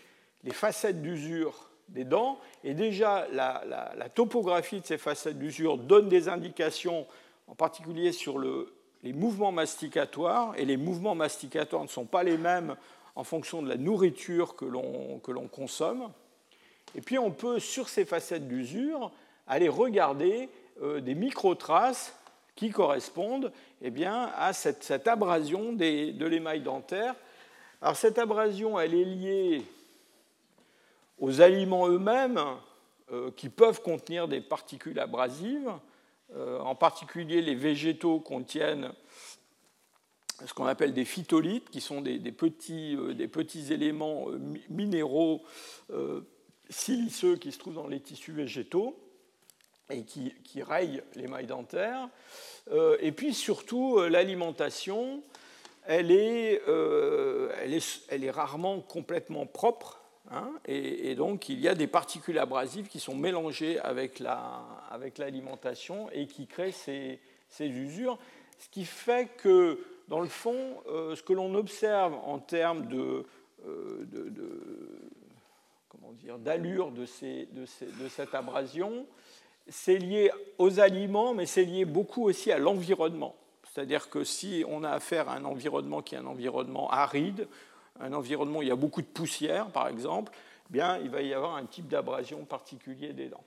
les 0.43 0.51
facettes 0.51 1.01
d'usure 1.01 1.69
des 1.89 2.03
dents, 2.03 2.39
et 2.63 2.73
déjà 2.73 3.27
la, 3.31 4.09
topographie 4.13 4.81
de 4.81 4.85
ces 4.85 4.97
facettes 4.97 5.39
d'usure 5.39 5.77
donne 5.77 6.09
des 6.09 6.29
indications, 6.29 7.05
en 7.47 7.55
particulier 7.55 8.11
sur 8.11 8.37
le, 8.37 8.73
les 9.03 9.13
mouvements 9.13 9.51
masticatoires, 9.51 10.53
et 10.57 10.65
les 10.65 10.77
mouvements 10.77 11.15
masticatoires 11.15 11.83
ne 11.83 11.87
sont 11.87 12.05
pas 12.05 12.23
les 12.23 12.37
mêmes 12.37 12.75
en 13.15 13.23
fonction 13.23 13.61
de 13.61 13.69
la 13.69 13.77
nourriture 13.77 14.55
que 14.55 14.65
l'on 14.65 15.47
consomme. 15.51 16.11
Et 16.95 17.01
puis 17.01 17.17
on 17.17 17.31
peut, 17.31 17.59
sur 17.59 17.89
ces 17.89 18.05
facettes 18.05 18.47
d'usure, 18.47 19.11
aller 19.47 19.69
regarder 19.69 20.49
euh, 20.81 20.99
des 20.99 21.15
micro-traces 21.15 22.13
qui 22.55 22.71
correspondent 22.71 23.51
eh 23.81 23.91
bien, 23.91 24.31
à 24.35 24.51
cette, 24.53 25.07
abrasion 25.07 25.73
de 25.73 26.25
l'émail 26.25 26.61
dentaire. 26.61 27.15
Alors 27.81 27.95
cette 27.95 28.17
abrasion, 28.17 28.79
elle 28.79 28.95
est 28.95 29.05
liée 29.05 29.63
aux 31.19 31.41
aliments 31.41 31.87
eux-mêmes 31.87 32.39
euh, 33.11 33.31
qui 33.31 33.47
peuvent 33.47 33.81
contenir 33.81 34.27
des 34.27 34.41
particules 34.41 34.99
abrasives. 34.99 35.71
Euh, 36.35 36.59
en 36.59 36.75
particulier, 36.75 37.41
les 37.41 37.55
végétaux 37.55 38.19
contiennent 38.19 38.91
ce 40.45 40.53
qu'on 40.53 40.65
appelle 40.65 40.93
des 40.93 41.05
phytolithes, 41.05 41.69
qui 41.69 41.79
sont 41.79 42.01
des, 42.01 42.19
petits, 42.33 42.95
euh, 42.97 43.27
petits, 43.27 43.71
éléments 43.71 44.27
minéraux 44.69 45.41
siliceux 46.69 47.37
qui 47.37 47.53
se 47.53 47.59
trouvent 47.59 47.75
dans 47.75 47.87
les 47.87 48.01
tissus 48.01 48.33
végétaux 48.33 48.99
et 49.89 50.03
qui, 50.03 50.33
rayent 50.61 51.01
l'émail 51.15 51.47
dentaire. 51.47 52.09
et 52.99 53.13
puis 53.13 53.33
surtout, 53.33 53.99
l'alimentation, 54.01 55.23
elle 55.85 56.11
est, 56.11 56.61
rarement 58.31 58.81
complètement 58.81 59.45
propre. 59.45 60.01
Hein, 60.31 60.51
et, 60.65 61.15
donc, 61.15 61.47
il 61.49 61.59
y 61.59 61.67
a 61.67 61.75
des 61.75 61.87
particules 61.87 62.37
abrasives 62.37 62.87
qui 62.87 62.99
sont 62.99 63.15
mélangées 63.15 63.79
avec 63.79 64.19
l'alimentation 64.19 65.95
la, 66.07 66.11
avec 66.11 66.17
et 66.17 66.27
qui 66.27 66.47
créent 66.47 66.71
ces, 66.71 67.19
ces 67.49 67.67
usures. 67.67 68.17
Ce 68.59 68.67
qui 68.69 68.85
fait 68.85 69.29
que 69.37 69.79
dans 70.07 70.19
le 70.19 70.27
fond, 70.27 70.81
euh, 70.87 71.15
ce 71.15 71.23
que 71.23 71.33
l'on 71.33 71.53
observe 71.55 72.13
en 72.25 72.39
termes 72.39 72.87
de, 72.87 73.25
euh, 73.65 74.05
comment 75.89 76.13
dire, 76.13 76.37
d'allure 76.37 76.91
de, 76.91 77.05
de, 77.51 78.07
cette 78.09 78.33
abrasion, 78.33 79.05
c'est 79.67 79.97
lié 79.97 80.31
aux 80.57 80.79
aliments, 80.79 81.33
mais 81.33 81.45
c'est 81.45 81.65
lié 81.65 81.85
beaucoup 81.85 82.23
aussi 82.23 82.51
à 82.51 82.57
l'environnement. 82.57 83.35
C'est-à-dire 83.63 84.09
que 84.09 84.23
si 84.23 84.63
on 84.67 84.83
a 84.83 84.91
affaire 84.91 85.29
à 85.29 85.35
un 85.35 85.45
environnement 85.45 86.01
qui 86.01 86.15
est 86.15 86.17
un 86.17 86.25
environnement 86.25 86.89
aride, 86.89 87.47
un 87.99 88.13
environnement 88.13 88.59
où 88.59 88.61
il 88.61 88.69
y 88.69 88.71
a 88.71 88.75
beaucoup 88.75 89.01
de 89.01 89.07
poussière, 89.07 89.67
par 89.67 89.87
exemple, 89.87 90.31
eh 90.69 90.73
bien, 90.73 90.97
il 90.97 91.09
va 91.09 91.21
y 91.21 91.33
avoir 91.33 91.55
un 91.55 91.65
type 91.65 91.87
d'abrasion 91.87 92.45
particulier 92.45 93.13
des 93.13 93.29
dents. 93.29 93.43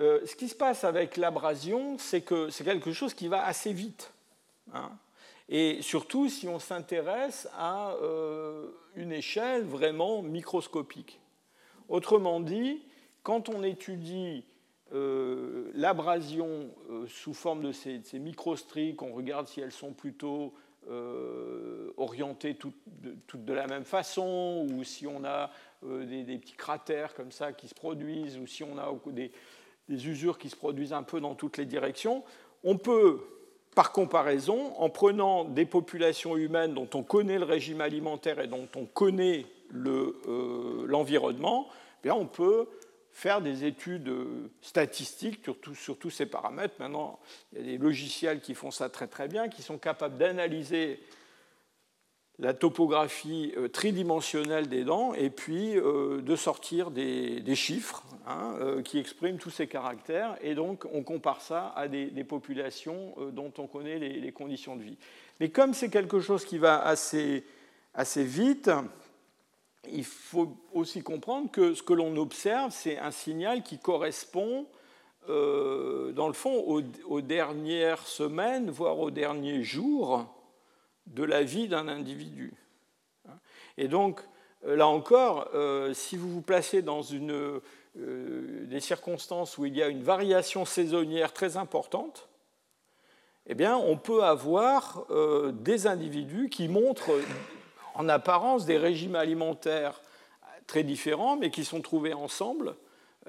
Euh, 0.00 0.24
ce 0.26 0.36
qui 0.36 0.48
se 0.48 0.54
passe 0.54 0.84
avec 0.84 1.16
l'abrasion, 1.16 1.98
c'est 1.98 2.20
que 2.20 2.50
c'est 2.50 2.64
quelque 2.64 2.92
chose 2.92 3.14
qui 3.14 3.28
va 3.28 3.44
assez 3.44 3.72
vite. 3.72 4.12
Hein 4.72 4.90
et 5.48 5.80
surtout 5.80 6.28
si 6.28 6.46
on 6.46 6.58
s'intéresse 6.58 7.48
à 7.56 7.92
euh, 8.02 8.70
une 8.96 9.12
échelle 9.12 9.64
vraiment 9.64 10.22
microscopique. 10.22 11.20
Autrement 11.88 12.40
dit, 12.40 12.82
quand 13.22 13.48
on 13.48 13.62
étudie 13.62 14.44
euh, 14.92 15.70
l'abrasion 15.74 16.68
sous 17.08 17.32
forme 17.32 17.62
de 17.62 17.72
ces, 17.72 18.02
microstries, 18.18 18.94
qu'on 18.94 19.14
regarde 19.14 19.48
si 19.48 19.60
elles 19.60 19.72
sont 19.72 19.92
plutôt 19.92 20.52
orientées 21.96 22.54
toutes 22.54 22.74
de, 23.44 23.52
la 23.52 23.66
même 23.66 23.84
façon, 23.84 24.66
ou 24.72 24.84
si 24.84 25.06
on 25.06 25.24
a 25.24 25.50
des, 25.82 26.38
petits 26.38 26.56
cratères 26.56 27.14
comme 27.14 27.32
ça 27.32 27.52
qui 27.52 27.68
se 27.68 27.74
produisent, 27.74 28.38
ou 28.38 28.46
si 28.46 28.62
on 28.62 28.78
a 28.78 28.92
des, 29.06 29.30
usures 29.88 30.38
qui 30.38 30.48
se 30.48 30.56
produisent 30.56 30.92
un 30.92 31.02
peu 31.02 31.20
dans 31.20 31.34
toutes 31.34 31.56
les 31.56 31.66
directions, 31.66 32.24
on 32.64 32.76
peut 32.76 33.20
par 33.74 33.92
comparaison, 33.92 34.72
en 34.78 34.90
prenant 34.90 35.44
des 35.44 35.64
populations 35.64 36.36
humaines 36.36 36.74
dont 36.74 36.88
on 36.94 37.04
connaît 37.04 37.38
le 37.38 37.44
régime 37.44 37.80
alimentaire 37.80 38.40
et 38.40 38.48
dont 38.48 38.68
on 38.74 38.86
connaît 38.86 39.46
euh, 39.72 40.84
l'environnement, 40.86 41.68
le, 42.02 42.12
on 42.12 42.26
peut 42.26 42.66
faire 43.18 43.40
des 43.40 43.64
études 43.64 44.12
statistiques 44.60 45.40
sur, 45.74 45.98
tous 45.98 46.10
ces 46.10 46.26
paramètres. 46.26 46.76
Maintenant, 46.78 47.18
il 47.52 47.58
y 47.58 47.62
a 47.62 47.72
des 47.72 47.78
logiciels 47.78 48.40
qui 48.40 48.54
font 48.54 48.70
ça 48.70 48.88
très 48.88 49.08
très 49.08 49.26
bien, 49.26 49.48
qui 49.48 49.60
sont 49.60 49.76
capables 49.76 50.18
d'analyser 50.18 51.00
la 52.38 52.54
topographie 52.54 53.52
euh, 53.56 53.66
tridimensionnelle 53.66 54.68
des 54.68 54.84
dents 54.84 55.14
et 55.14 55.30
puis 55.30 55.76
euh, 55.76 56.22
de 56.22 56.36
sortir 56.36 56.92
des, 56.92 57.42
chiffres 57.56 58.04
hein, 58.28 58.54
euh, 58.60 58.82
qui 58.82 58.98
expriment 59.00 59.38
tous 59.38 59.50
ces 59.50 59.66
caractères. 59.66 60.36
Et 60.40 60.54
donc, 60.54 60.84
on 60.92 61.02
compare 61.02 61.40
ça 61.40 61.72
à 61.74 61.88
des, 61.88 62.22
populations 62.22 63.16
dont 63.32 63.52
on 63.58 63.66
connaît 63.66 63.98
les, 63.98 64.30
conditions 64.30 64.76
de 64.76 64.84
vie. 64.84 64.96
Mais 65.40 65.48
comme 65.48 65.74
c'est 65.74 65.90
quelque 65.90 66.20
chose 66.20 66.44
qui 66.44 66.58
va 66.58 66.84
assez 66.84 67.42
vite, 68.16 68.70
il 69.86 70.04
faut 70.04 70.56
aussi 70.72 71.02
comprendre 71.02 71.50
que 71.50 71.74
ce 71.74 71.82
que 71.82 71.92
l'on 71.92 72.16
observe, 72.16 72.72
c'est 72.72 72.98
un 72.98 73.10
signal 73.10 73.62
qui 73.62 73.78
correspond, 73.78 74.66
dans 75.26 76.26
le 76.26 76.32
fond, 76.32 76.82
aux, 77.06 77.20
dernières 77.20 78.06
semaines, 78.06 78.70
voire 78.70 78.98
aux 78.98 79.10
derniers 79.10 79.62
jours 79.62 80.26
de 81.06 81.22
la 81.22 81.42
vie 81.42 81.68
d'un 81.68 81.86
individu. 81.86 82.54
Et 83.76 83.88
donc, 83.88 84.20
là 84.62 84.88
encore, 84.88 85.50
si 85.92 86.16
vous 86.16 86.30
vous 86.30 86.40
placez 86.40 86.80
dans 86.80 87.02
une, 87.02 87.60
des 87.94 88.80
circonstances 88.80 89.58
où 89.58 89.66
il 89.66 89.76
y 89.76 89.82
a 89.82 89.88
une 89.88 90.02
variation 90.02 90.64
saisonnière 90.64 91.32
très 91.32 91.58
importante, 91.58 92.28
eh 93.46 93.54
bien, 93.54 93.76
on 93.76 93.98
peut 93.98 94.24
avoir 94.24 95.06
des 95.52 95.86
individus 95.86 96.48
qui 96.48 96.68
montrent 96.68 97.12
en 97.98 98.08
apparence 98.08 98.64
des 98.64 98.78
régimes 98.78 99.14
alimentaires 99.14 100.00
très 100.66 100.82
différents, 100.82 101.36
mais 101.36 101.50
qui 101.50 101.64
sont 101.64 101.82
trouvés 101.82 102.14
ensemble 102.14 102.74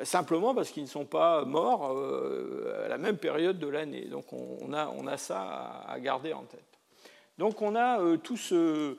simplement 0.03 0.55
parce 0.55 0.69
qu'ils 0.69 0.83
ne 0.83 0.87
sont 0.87 1.05
pas 1.05 1.43
morts 1.45 1.91
euh, 1.91 2.85
à 2.85 2.87
la 2.87 2.97
même 2.97 3.17
période 3.17 3.59
de 3.59 3.67
l'année. 3.67 4.05
Donc 4.05 4.31
on 4.33 4.73
a, 4.73 4.87
on 4.87 5.07
a, 5.07 5.17
ça 5.17 5.83
à 5.87 5.99
garder 5.99 6.33
en 6.33 6.43
tête. 6.43 6.63
Donc 7.37 7.61
on 7.61 7.75
a 7.75 7.99
euh, 7.99 8.17
tout 8.17 8.37
ce, 8.37 8.97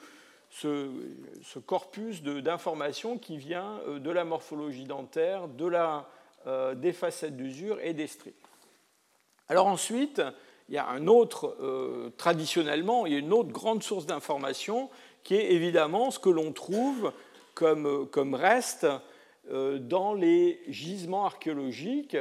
ce, 0.51 1.59
corpus 1.67 2.23
d'informations 2.23 3.19
qui 3.19 3.37
vient 3.37 3.81
euh, 3.89 3.99
de 3.99 4.11
la 4.11 4.25
morphologie 4.25 4.85
dentaire, 4.85 5.49
de 5.49 5.67
la, 5.67 6.07
des 6.75 6.95
facettes 6.95 7.37
d'usure 7.37 7.79
et 7.83 7.93
des 7.93 8.07
stries. 8.07 8.35
Alors 9.49 9.67
ensuite, 9.67 10.23
il 10.71 10.75
y 10.75 10.79
a 10.79 10.89
un 10.89 11.07
autre, 11.07 12.13
traditionnellement, 12.17 13.05
il 13.05 13.13
y 13.13 13.17
a 13.17 13.19
une 13.19 13.35
autre 13.35 13.51
grande 13.51 13.83
source 13.83 14.07
d'information 14.07 14.89
qui 15.23 15.35
est 15.35 15.53
évidemment 15.53 16.11
ce 16.11 16.19
que 16.19 16.31
l'on 16.31 16.53
trouve 16.53 17.13
comme, 17.55 18.09
comme 18.11 18.35
reste 18.35 18.87
euh, 19.51 19.79
dans 19.79 20.15
les 20.15 20.61
gisements 20.69 21.27
archéologiques. 21.27 22.17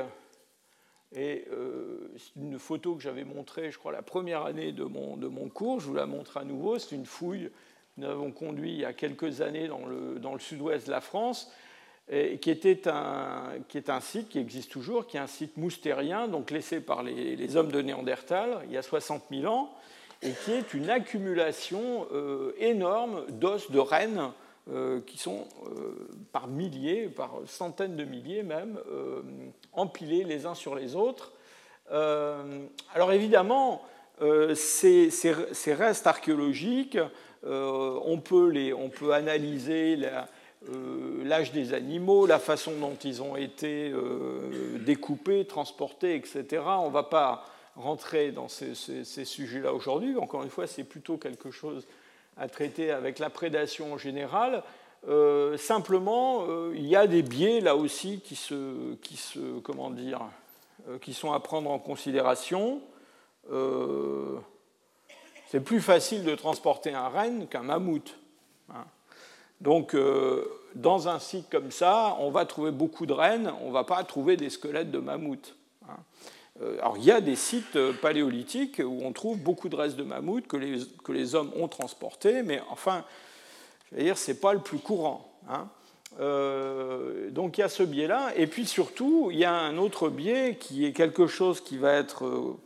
Et 1.16 1.46
euh, 1.52 2.12
c'est 2.18 2.40
une 2.40 2.60
photo 2.60 2.96
que 2.96 3.02
j'avais 3.02 3.24
montrée, 3.24 3.72
je 3.72 3.80
crois, 3.80 3.92
la 3.92 4.02
première 4.02 4.46
année 4.46 4.72
de 4.72 4.84
mon, 4.84 5.18
de 5.18 5.28
mon 5.28 5.50
cours. 5.50 5.80
Je 5.80 5.88
vous 5.88 5.96
la 5.96 6.06
montre 6.06 6.38
à 6.38 6.44
nouveau. 6.44 6.78
C'est 6.78 6.96
une 6.96 7.06
fouille 7.06 7.50
que 7.96 8.02
nous 8.02 8.08
avons 8.08 8.32
conduite 8.32 8.74
il 8.74 8.80
y 8.80 8.86
a 8.86 8.94
quelques 8.94 9.42
années 9.42 9.68
dans 9.68 9.86
le, 9.86 10.20
dans 10.20 10.34
le 10.34 10.40
sud-ouest 10.40 10.88
de 10.88 10.92
la 10.92 11.02
France, 11.02 11.52
et 12.12 12.40
qui, 12.40 12.50
était 12.50 12.88
un, 12.88 13.54
qui 13.68 13.78
est 13.78 13.90
un 13.90 14.00
site 14.00 14.30
qui 14.30 14.40
existe 14.40 14.72
toujours, 14.72 15.06
qui 15.06 15.18
est 15.18 15.20
un 15.20 15.28
site 15.28 15.58
moustérien, 15.58 16.28
donc 16.28 16.50
laissé 16.50 16.80
par 16.80 17.04
les, 17.04 17.36
les 17.36 17.56
hommes 17.56 17.72
de 17.72 17.82
Néandertal 17.82 18.62
il 18.66 18.72
y 18.72 18.78
a 18.78 18.82
60 18.82 19.26
000 19.30 19.46
ans, 19.46 19.72
et 20.22 20.32
qui 20.32 20.52
est 20.52 20.74
une 20.74 20.90
accumulation 20.90 22.08
euh, 22.12 22.54
énorme 22.58 23.26
d'os 23.30 23.72
de 23.72 23.80
rennes 23.80 24.32
euh, 24.70 25.00
qui 25.06 25.18
sont 25.18 25.48
euh, 25.66 26.08
par 26.32 26.48
milliers, 26.48 27.08
par 27.08 27.32
centaines 27.46 27.96
de 27.96 28.04
milliers 28.04 28.44
même, 28.44 28.78
empilés 29.74 30.24
les 30.24 30.46
uns 30.46 30.56
sur 30.56 30.76
les 30.76 30.96
autres. 30.96 31.32
alors 31.90 33.12
évidemment, 33.12 33.82
ces, 34.54 35.10
ces, 35.10 35.74
restes 35.74 36.06
archéologiques, 36.06 37.00
on 37.44 38.22
peut, 38.24 38.50
les, 38.50 38.74
on, 38.74 38.90
peut 38.90 39.14
analyser 39.14 39.98
l'âge 41.24 41.52
des 41.52 41.74
animaux, 41.74 42.28
la 42.28 42.38
façon 42.38 42.74
dont 42.80 42.98
ils 43.04 43.24
ont 43.24 43.36
été 43.36 43.92
découpés, 44.82 45.46
transportés, 45.46 46.16
etc. 46.16 46.62
On 46.68 46.90
ne 46.90 46.94
va 46.94 47.04
pas 47.04 47.46
rentrer 47.80 48.32
dans 48.32 48.48
ces, 48.48 48.76
sujets-là 49.26 49.74
aujourd'hui. 49.74 50.18
Encore 50.18 50.44
une 50.44 50.50
fois, 50.50 50.68
c'est 50.68 50.84
plutôt 50.84 51.18
quelque 51.18 51.52
chose 51.52 51.88
à 52.38 52.48
traiter 52.48 52.92
avec 52.92 53.20
la 53.20 53.30
prédation 53.30 53.94
en 53.94 53.98
général. 53.98 54.64
Euh, 55.08 55.58
simplement, 55.58 56.46
euh, 56.48 56.74
il 56.76 56.86
y 56.86 56.96
a 56.96 57.08
des 57.08 57.22
biais 57.22 57.62
là 57.62 57.76
aussi 57.76 58.20
qui, 58.20 58.36
se, 58.36 58.96
qui, 58.96 59.16
se, 59.16 59.60
comment 59.60 59.90
dire, 59.90 60.22
euh, 60.90 60.98
qui 61.00 61.14
sont 61.14 61.32
à 61.32 61.40
prendre 61.40 61.72
en 61.72 61.80
considération. 61.80 62.82
c'est 65.48 65.62
plus 65.62 65.82
facile 65.82 66.24
de 66.24 66.36
transporter 66.36 66.94
un 66.94 67.08
renne 67.08 67.48
qu'un 67.48 67.64
mammouth. 67.64 68.16
Hein. 68.70 68.86
Donc, 69.62 69.96
dans 70.76 71.08
un 71.08 71.18
site 71.18 71.50
comme 71.50 71.72
ça, 71.72 72.16
on 72.20 72.30
va 72.30 72.46
trouver 72.46 72.72
beaucoup 72.72 73.08
de 73.08 73.14
rennes, 73.14 73.52
on 73.62 73.70
ne 73.70 73.74
va 73.74 73.84
pas 73.84 74.04
trouver 74.04 74.38
des 74.38 74.52
squelettes 74.52 74.92
de 74.92 75.00
mammouth. 75.00 75.56
Hein. 75.90 75.98
Euh, 76.62 76.78
alors, 76.80 76.98
il 76.98 77.06
y 77.06 77.12
a 77.12 77.22
des 77.22 77.36
sites 77.36 77.76
euh, 77.76 77.94
paléolithiques 77.94 78.82
où 78.84 79.00
on 79.04 79.14
trouve 79.14 79.38
beaucoup 79.38 79.70
de 79.70 79.76
restes 79.76 79.96
de 79.96 80.04
mammouths 80.04 80.48
que 80.48 80.58
les, 80.58 80.80
que 81.04 81.12
les 81.12 81.36
hommes 81.36 81.52
ont 81.56 81.68
transportés, 81.68 82.44
mais 82.44 82.62
enfin, 82.70 83.06
je 83.92 83.98
veux 83.98 84.04
dire, 84.04 84.18
ce 84.18 84.32
n'est 84.32 84.38
pas 84.38 84.54
le 84.54 84.60
plus 84.60 84.80
courant. 84.80 85.32
Hein. 85.50 85.70
Euh, 86.20 87.30
donc 87.30 87.58
il 87.58 87.62
y 87.62 87.64
a 87.64 87.70
ce 87.70 87.84
biais-là. 87.84 88.32
Et 88.36 88.48
puis 88.48 88.66
surtout, 88.66 89.30
il 89.32 89.38
y 89.38 89.46
a 89.46 89.54
un 89.54 89.78
autre 89.78 90.10
biais 90.10 90.58
qui 90.60 90.86
est 90.86 90.92
quelque 90.92 91.28
chose 91.28 91.62
qui 91.62 91.78
va 91.78 91.94
être 91.94 92.58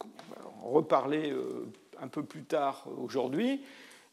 reparlé 0.63 1.33
un 2.01 2.07
peu 2.07 2.23
plus 2.23 2.43
tard 2.43 2.85
aujourd'hui, 3.01 3.61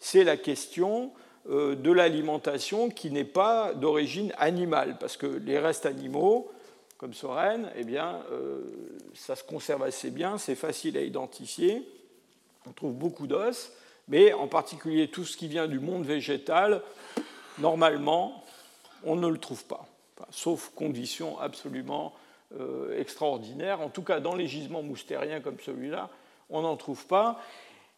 c'est 0.00 0.24
la 0.24 0.36
question 0.36 1.12
de 1.48 1.92
l'alimentation 1.92 2.90
qui 2.90 3.10
n'est 3.10 3.24
pas 3.24 3.72
d'origine 3.72 4.32
animale, 4.36 4.96
parce 4.98 5.16
que 5.16 5.26
les 5.26 5.58
restes 5.58 5.86
animaux, 5.86 6.50
comme 7.00 7.14
Soren, 7.14 7.70
eh 7.76 7.84
bien, 7.84 8.20
euh, 8.30 8.60
ça 9.14 9.34
se 9.34 9.42
conserve 9.42 9.82
assez 9.84 10.10
bien, 10.10 10.36
c'est 10.36 10.54
facile 10.54 10.98
à 10.98 11.00
identifier. 11.00 11.82
On 12.68 12.72
trouve 12.72 12.92
beaucoup 12.92 13.26
d'os, 13.26 13.72
mais 14.06 14.34
en 14.34 14.48
particulier 14.48 15.08
tout 15.08 15.24
ce 15.24 15.38
qui 15.38 15.48
vient 15.48 15.66
du 15.66 15.80
monde 15.80 16.04
végétal, 16.04 16.82
normalement, 17.58 18.44
on 19.02 19.16
ne 19.16 19.28
le 19.28 19.38
trouve 19.38 19.64
pas, 19.64 19.86
sauf 20.28 20.72
conditions 20.74 21.40
absolument 21.40 22.12
euh, 22.60 23.00
extraordinaires. 23.00 23.80
En 23.80 23.88
tout 23.88 24.02
cas, 24.02 24.20
dans 24.20 24.34
les 24.34 24.46
gisements 24.46 24.82
moustériens 24.82 25.42
comme 25.42 25.58
celui-là, 25.58 26.10
on 26.50 26.60
n'en 26.60 26.76
trouve 26.76 27.06
pas. 27.06 27.40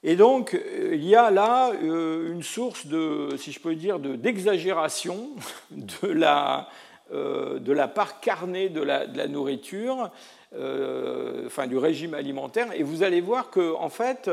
Et 0.04 0.14
donc, 0.14 0.54
euh, 0.54 0.90
il 0.94 1.04
y 1.04 1.16
a 1.16 1.32
là 1.32 1.72
une 1.72 2.44
source 2.44 2.86
de, 2.86 3.30
si 3.36 3.50
je 3.50 3.58
peux 3.58 3.74
dire, 3.74 3.98
d'exagération 3.98 5.30
de 5.72 6.06
la 6.06 6.68
de 7.12 7.72
la 7.72 7.88
part 7.88 8.20
carnée 8.20 8.68
de 8.68 8.80
la, 8.80 9.06
nourriture, 9.28 10.10
euh, 10.54 11.46
enfin 11.46 11.66
du 11.66 11.76
régime 11.76 12.14
alimentaire. 12.14 12.68
Et 12.74 12.82
vous 12.82 13.02
allez 13.02 13.20
voir 13.20 13.50
qu'en 13.50 13.82
en 13.82 13.88
fait, 13.88 14.30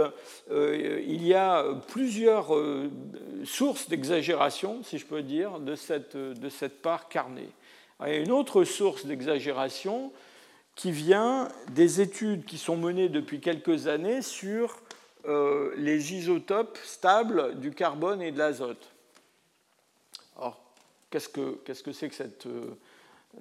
euh, 0.51 1.01
il 1.05 1.25
y 1.25 1.33
a 1.33 1.63
plusieurs 1.87 2.51
sources 3.43 3.89
d'exagération, 3.89 4.81
si 4.83 4.97
je 4.97 5.05
peux 5.05 5.21
dire, 5.21 5.59
de 5.59 5.75
cette, 5.75 6.15
de 6.15 6.49
cette 6.49 6.81
part 6.81 7.09
carnée. 7.09 7.49
A 7.99 8.13
une 8.13 8.31
autre 8.31 8.63
source 8.63 9.05
d'exagération 9.05 10.11
qui 10.75 10.91
vient 10.91 11.49
des 11.71 11.99
études 11.99 12.45
qui 12.45 12.57
sont 12.57 12.77
menées 12.77 13.09
depuis 13.09 13.41
quelques 13.41 13.87
années 13.87 14.21
sur 14.21 14.79
les 15.77 16.13
isotopes 16.13 16.77
stables 16.83 17.59
du 17.59 17.71
carbone 17.71 18.21
et 18.21 18.31
de 18.31 18.37
l'azote. 18.37 18.89
Qu'est-ce 21.09 21.29
que 21.29 21.91
c'est 21.91 22.09
que, 22.09 22.23
euh, 22.47 22.77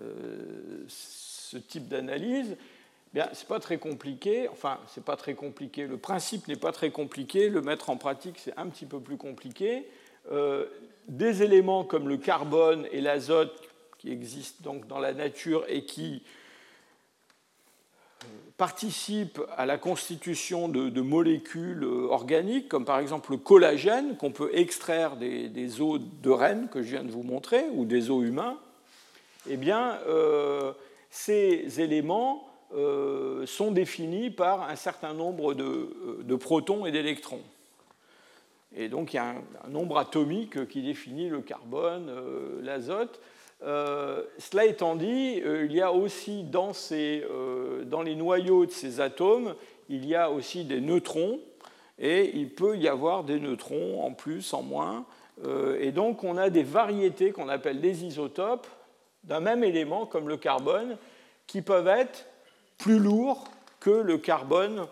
euh, 0.01 0.85
ce 0.89 1.59
type 1.59 1.89
d'analyse? 1.89 2.57
Bien, 3.13 3.29
c'est 3.33 3.49
pas 3.49 3.61
très 3.61 3.79
compliqué. 3.79 4.49
Enfin, 4.49 4.79
c'est 4.87 5.05
pas 5.05 5.17
très 5.17 5.35
compliqué. 5.35 5.87
Le 5.87 5.97
principe 5.97 6.49
n'est 6.49 6.57
pas 6.57 6.73
très 6.73 6.91
compliqué. 6.91 7.49
Le 7.49 7.63
mettre 7.63 7.91
en 7.91 7.97
pratique, 7.97 8.39
c'est 8.39 8.57
un 8.59 8.67
petit 8.69 8.87
peu 8.87 9.01
plus 9.01 9.17
compliqué. 9.17 9.87
Euh, 10.31 10.67
des 11.09 11.43
éléments 11.43 11.85
comme 11.85 12.09
le 12.09 12.19
carbone 12.19 12.87
et 12.93 13.01
l'azote 13.01 13.63
qui 13.99 14.13
existent 14.13 14.63
donc 14.63 14.87
dans 14.87 14.99
la 14.99 15.15
nature 15.15 15.65
et 15.69 15.85
qui 15.85 16.23
participent 18.57 19.41
à 19.57 19.67
la 19.67 19.79
constitution 19.79 20.69
de, 20.69 21.01
molécules 21.01 21.85
organiques, 21.85 22.69
comme 22.69 22.85
par 22.85 22.99
exemple 22.99 23.31
le 23.31 23.37
collagène 23.39 24.17
qu'on 24.17 24.33
peut 24.33 24.51
extraire 24.53 25.17
des, 25.17 25.81
os 25.81 26.01
de 26.01 26.31
rennes 26.31 26.69
que 26.69 26.83
je 26.83 26.91
viens 26.91 27.05
de 27.05 27.11
vous 27.11 27.23
montrer, 27.23 27.65
ou 27.73 27.85
des 27.85 28.11
os 28.11 28.25
humains, 28.25 28.59
eh 29.49 29.57
bien, 29.57 29.99
euh, 30.09 30.73
ces 31.11 31.81
éléments 31.81 32.49
euh, 32.75 33.47
sont 33.47 33.71
définis 33.71 34.31
par 34.31 34.69
un 34.69 34.77
certain 34.77 35.15
nombre 35.15 35.55
de, 35.55 36.37
protons 36.37 36.85
et 36.85 36.91
d'électrons. 36.91 37.43
Et 38.77 38.89
donc 38.89 39.15
il 39.15 39.17
y 39.17 39.21
a 39.21 39.37
un, 39.65 39.71
nombre 39.71 39.97
atomique 39.97 40.69
qui 40.69 40.83
définit 40.83 41.31
le 41.31 41.41
carbone, 41.41 42.09
euh, 42.11 42.61
l'azote. 42.63 43.21
Euh, 43.63 44.23
cela 44.39 44.67
étant 44.67 44.95
dit, 44.95 45.41
euh, 45.45 45.67
il 45.67 45.73
y 45.73 45.81
a 45.81 45.93
aussi 45.93 46.45
dans, 46.45 46.73
euh, 46.93 47.85
dans, 47.85 48.03
les 48.03 48.15
noyaux 48.15 48.67
de 48.67 48.71
ces 48.71 49.01
atomes, 49.01 49.55
il 49.89 50.07
y 50.07 50.15
a 50.15 50.31
aussi 50.31 50.65
des 50.65 50.81
neutrons, 50.81 51.41
et 51.99 52.31
il 52.37 52.51
peut 52.51 52.77
y 52.77 52.87
avoir 52.87 53.25
des 53.25 53.41
neutrons 53.41 54.05
en 54.05 54.13
plus, 54.13 54.55
en 54.55 54.63
moins. 54.63 55.05
et 55.81 55.91
donc 55.93 56.23
on 56.23 56.37
a 56.37 56.51
des 56.51 56.63
variétés 56.63 57.33
qu'on 57.33 57.49
appelle 57.49 57.81
des 57.81 58.05
isotopes 58.05 58.67
d'un 59.25 59.41
même 59.41 59.65
élément, 59.65 60.07
comme 60.07 60.29
le 60.29 60.37
carbone, 60.37 60.97
qui 61.49 61.61
peuvent 61.61 61.89
être 61.89 62.27
plus 62.77 63.01
lourds 63.01 63.45
que 63.81 63.91
le 63.91 64.19
carbone 64.19 64.87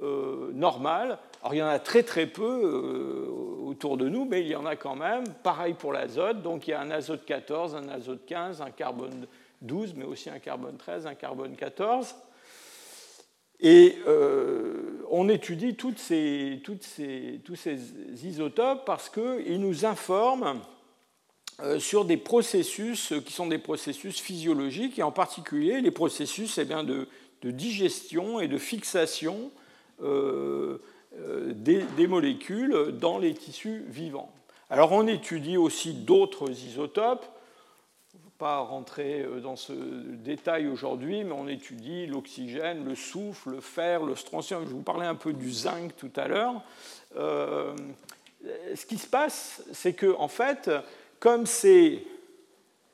normal. 0.00 1.18
Alors 1.42 1.54
il 1.54 1.58
y 1.58 1.62
en 1.62 1.66
a 1.66 1.80
très 1.80 2.04
très 2.04 2.26
peu 2.26 2.44
euh, 2.44 3.26
autour 3.66 3.96
de 3.96 4.08
nous, 4.08 4.24
mais 4.24 4.42
il 4.42 4.46
y 4.46 4.54
en 4.54 4.64
a 4.64 4.76
quand 4.76 4.94
même. 4.94 5.24
Pareil 5.42 5.74
pour 5.74 5.92
l'azote, 5.92 6.40
donc 6.40 6.68
il 6.68 6.70
y 6.70 6.74
a 6.74 6.80
un 6.80 6.90
azote 6.92 7.24
14, 7.24 7.74
un 7.74 7.88
azote 7.88 8.24
15, 8.26 8.62
un 8.62 8.70
carbone 8.70 9.26
12, 9.60 9.94
mais 9.96 10.04
aussi 10.04 10.30
un 10.30 10.38
carbone 10.38 10.76
13, 10.76 11.08
un 11.08 11.16
carbone 11.16 11.56
14. 11.56 12.14
Et 13.58 13.98
euh, 14.06 15.04
on 15.10 15.28
étudie 15.28 15.74
toutes 15.74 15.98
ces, 15.98 16.62
tous 16.64 17.56
ces 17.56 17.78
isotopes 18.24 18.84
parce 18.84 19.08
qu'ils 19.08 19.60
nous 19.60 19.84
informent 19.84 20.60
sur 21.78 22.04
des 22.04 22.16
processus 22.16 23.12
qui 23.24 23.32
sont 23.32 23.46
des 23.46 23.58
processus 23.58 24.20
physiologiques, 24.20 24.98
et 24.98 25.02
en 25.02 25.12
particulier 25.12 25.80
les 25.80 25.92
processus 25.92 26.58
eh 26.58 26.64
de, 26.64 27.06
digestion 27.44 28.40
et 28.40 28.48
de 28.48 28.58
fixation 28.58 29.52
des, 31.54 31.82
des, 31.96 32.06
molécules 32.06 32.96
dans 32.98 33.18
les 33.18 33.34
tissus 33.34 33.84
vivants. 33.88 34.32
Alors 34.70 34.92
on 34.92 35.06
étudie 35.06 35.56
aussi 35.56 35.92
d'autres 35.92 36.50
isotopes, 36.50 37.26
pas 38.42 38.58
rentrer 38.58 39.20
euh, 39.20 39.38
dans 39.38 39.54
ce 39.54 39.72
détail 39.72 40.66
aujourd'hui, 40.66 41.22
mais 41.22 41.30
on 41.30 41.46
étudie 41.46 42.06
l'oxygène, 42.06 42.84
le 42.84 42.96
soufre, 42.96 43.48
le 43.48 43.60
fer, 43.60 44.02
le 44.02 44.16
strontium. 44.16 44.64
Je 44.66 44.72
vous 44.72 44.82
parlais 44.82 45.06
un 45.06 45.14
peu 45.14 45.32
du 45.32 45.52
zinc 45.52 45.94
tout 45.96 46.10
à 46.16 46.26
l'heure. 46.26 46.60
Euh, 47.16 47.72
ce 48.74 48.84
qui 48.84 48.98
se 48.98 49.06
passe, 49.06 49.62
c'est 49.70 49.92
que, 49.92 50.16
en 50.18 50.26
fait, 50.26 50.68
comme 51.20 51.46
ces, 51.46 52.04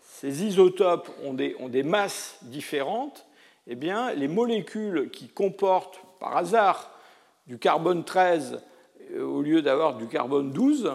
ces 0.02 0.44
isotopes 0.44 1.08
ont 1.24 1.32
des, 1.32 1.56
ont 1.60 1.70
des, 1.70 1.82
masses 1.82 2.36
différentes, 2.42 3.24
eh 3.68 3.74
bien, 3.74 4.12
les 4.12 4.28
molécules 4.28 5.08
qui 5.10 5.28
comportent 5.28 6.02
par 6.20 6.36
hasard 6.36 6.90
du 7.48 7.58
carbone 7.58 8.04
13 8.04 8.60
euh, 9.14 9.24
au 9.24 9.42
lieu 9.42 9.62
d'avoir 9.62 9.96
du 9.96 10.06
carbone 10.06 10.52
12 10.52 10.92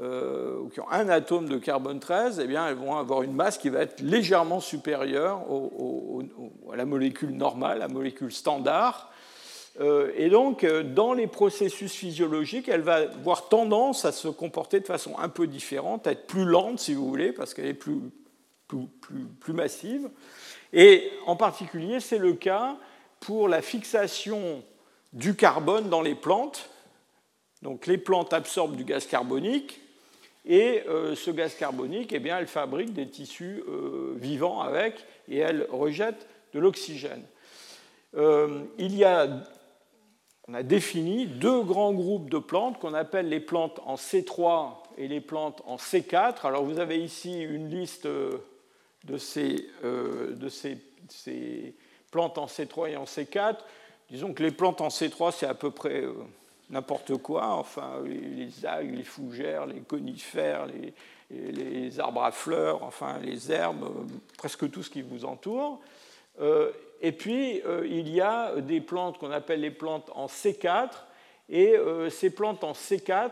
euh, 0.00 0.68
qui 0.72 0.80
ont 0.80 0.90
un 0.90 1.08
atome 1.08 1.48
de 1.48 1.58
carbone 1.58 2.00
13, 2.00 2.40
eh 2.42 2.46
bien, 2.46 2.66
elles 2.66 2.76
vont 2.76 2.96
avoir 2.96 3.22
une 3.22 3.34
masse 3.34 3.58
qui 3.58 3.68
va 3.68 3.80
être 3.80 4.00
légèrement 4.00 4.58
supérieure 4.58 5.42
à 6.72 6.76
la 6.76 6.84
molécule 6.86 7.36
normale, 7.36 7.78
la 7.78 7.88
molécule 7.88 8.32
standard. 8.32 9.12
Euh, 9.80 10.10
et 10.16 10.30
donc, 10.30 10.64
dans 10.66 11.12
les 11.12 11.26
processus 11.26 11.92
physiologiques, 11.92 12.68
elle 12.68 12.80
va 12.80 12.94
avoir 12.94 13.48
tendance 13.48 14.04
à 14.04 14.12
se 14.12 14.28
comporter 14.28 14.80
de 14.80 14.86
façon 14.86 15.14
un 15.18 15.28
peu 15.28 15.46
différente, 15.46 16.06
à 16.06 16.12
être 16.12 16.26
plus 16.26 16.46
lente, 16.46 16.78
si 16.78 16.94
vous 16.94 17.06
voulez, 17.06 17.32
parce 17.32 17.52
qu'elle 17.52 17.66
est 17.66 17.74
plus, 17.74 17.98
plus, 18.66 19.24
plus 19.40 19.52
massive. 19.52 20.08
Et 20.72 21.10
en 21.26 21.36
particulier, 21.36 22.00
c'est 22.00 22.18
le 22.18 22.32
cas 22.32 22.76
pour 23.20 23.46
la 23.46 23.60
fixation 23.60 24.64
du 25.12 25.34
carbone 25.34 25.88
dans 25.88 26.02
les 26.02 26.14
plantes. 26.14 26.68
Donc 27.62 27.86
les 27.86 27.98
plantes 27.98 28.32
absorbent 28.32 28.76
du 28.76 28.84
gaz 28.84 29.06
carbonique, 29.06 29.82
et 30.44 30.82
euh, 30.88 31.14
ce 31.14 31.30
gaz 31.30 31.54
carbonique, 31.54 32.12
eh 32.12 32.18
bien, 32.18 32.38
elle 32.38 32.48
fabrique 32.48 32.92
des 32.92 33.08
tissus 33.08 33.62
euh, 33.68 34.14
vivants 34.16 34.60
avec 34.60 35.04
et 35.28 35.38
elle 35.38 35.68
rejette 35.70 36.26
de 36.52 36.58
l'oxygène. 36.58 37.22
Euh, 38.16 38.64
il 38.76 38.96
y 38.96 39.04
a, 39.04 39.28
on 40.48 40.54
a 40.54 40.64
défini 40.64 41.26
deux 41.26 41.62
grands 41.62 41.92
groupes 41.92 42.28
de 42.28 42.38
plantes 42.38 42.80
qu'on 42.80 42.94
appelle 42.94 43.28
les 43.28 43.40
plantes 43.40 43.80
en 43.86 43.94
C3 43.94 44.78
et 44.98 45.06
les 45.06 45.20
plantes 45.20 45.62
en 45.64 45.76
C4. 45.76 46.44
Alors 46.44 46.64
vous 46.64 46.80
avez 46.80 46.98
ici 46.98 47.40
une 47.40 47.70
liste 47.70 48.06
de 48.06 49.18
ces 49.18 49.68
plantes 52.10 52.36
en 52.36 52.46
C3 52.46 52.90
et 52.90 52.96
en 52.96 53.04
C4. 53.04 53.58
Disons 54.12 54.34
que 54.34 54.42
les 54.42 54.50
plantes 54.50 54.82
en 54.82 54.88
C3, 54.88 55.32
c'est 55.32 55.46
à 55.46 55.54
peu 55.54 55.70
près 55.70 56.04
n'importe 56.68 57.16
quoi, 57.16 57.46
enfin 57.46 58.02
les, 58.04 58.66
algues, 58.66 58.94
les 58.94 59.04
fougères, 59.04 59.64
les 59.64 59.80
conifères, 59.80 60.66
les, 61.30 61.98
arbres 61.98 62.22
à 62.22 62.30
fleurs, 62.30 62.82
enfin 62.82 63.18
les 63.20 63.50
herbes, 63.50 63.90
presque 64.36 64.70
tout 64.70 64.82
ce 64.82 64.90
qui 64.90 65.00
vous 65.00 65.24
entoure. 65.24 65.80
Euh, 66.42 66.72
et 67.00 67.12
puis 67.12 67.62
euh, 67.62 67.86
il 67.88 68.10
y 68.10 68.20
a 68.20 68.60
des 68.60 68.82
plantes 68.82 69.16
qu'on 69.16 69.30
appelle 69.30 69.62
les 69.62 69.70
plantes 69.70 70.10
en 70.14 70.26
C4, 70.26 70.90
et 71.48 71.74
euh, 71.74 72.10
ces 72.10 72.28
plantes 72.28 72.64
en 72.64 72.72
C4, 72.72 73.30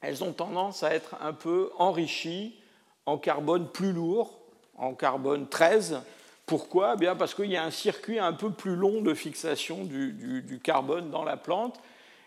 elles 0.00 0.24
ont 0.24 0.32
tendance 0.32 0.82
à 0.82 0.92
être 0.92 1.14
un 1.20 1.32
peu 1.32 1.70
enrichies 1.78 2.58
en 3.06 3.18
carbone 3.18 3.68
plus 3.68 3.92
lourd, 3.92 4.36
en 4.76 4.94
carbone 4.94 5.48
13. 5.48 6.00
Pourquoi? 6.46 6.92
Eh 6.94 6.98
Bien 6.98 7.16
Parce 7.16 7.34
qu'il 7.34 7.50
y 7.50 7.56
a 7.56 7.64
un 7.64 7.70
circuit 7.70 8.18
un 8.18 8.32
peu 8.32 8.50
plus 8.50 8.76
long 8.76 9.00
de 9.00 9.14
fixation 9.14 9.84
du 9.84 10.60
carbone 10.62 11.10
dans 11.10 11.24
la 11.24 11.36
plante 11.36 11.80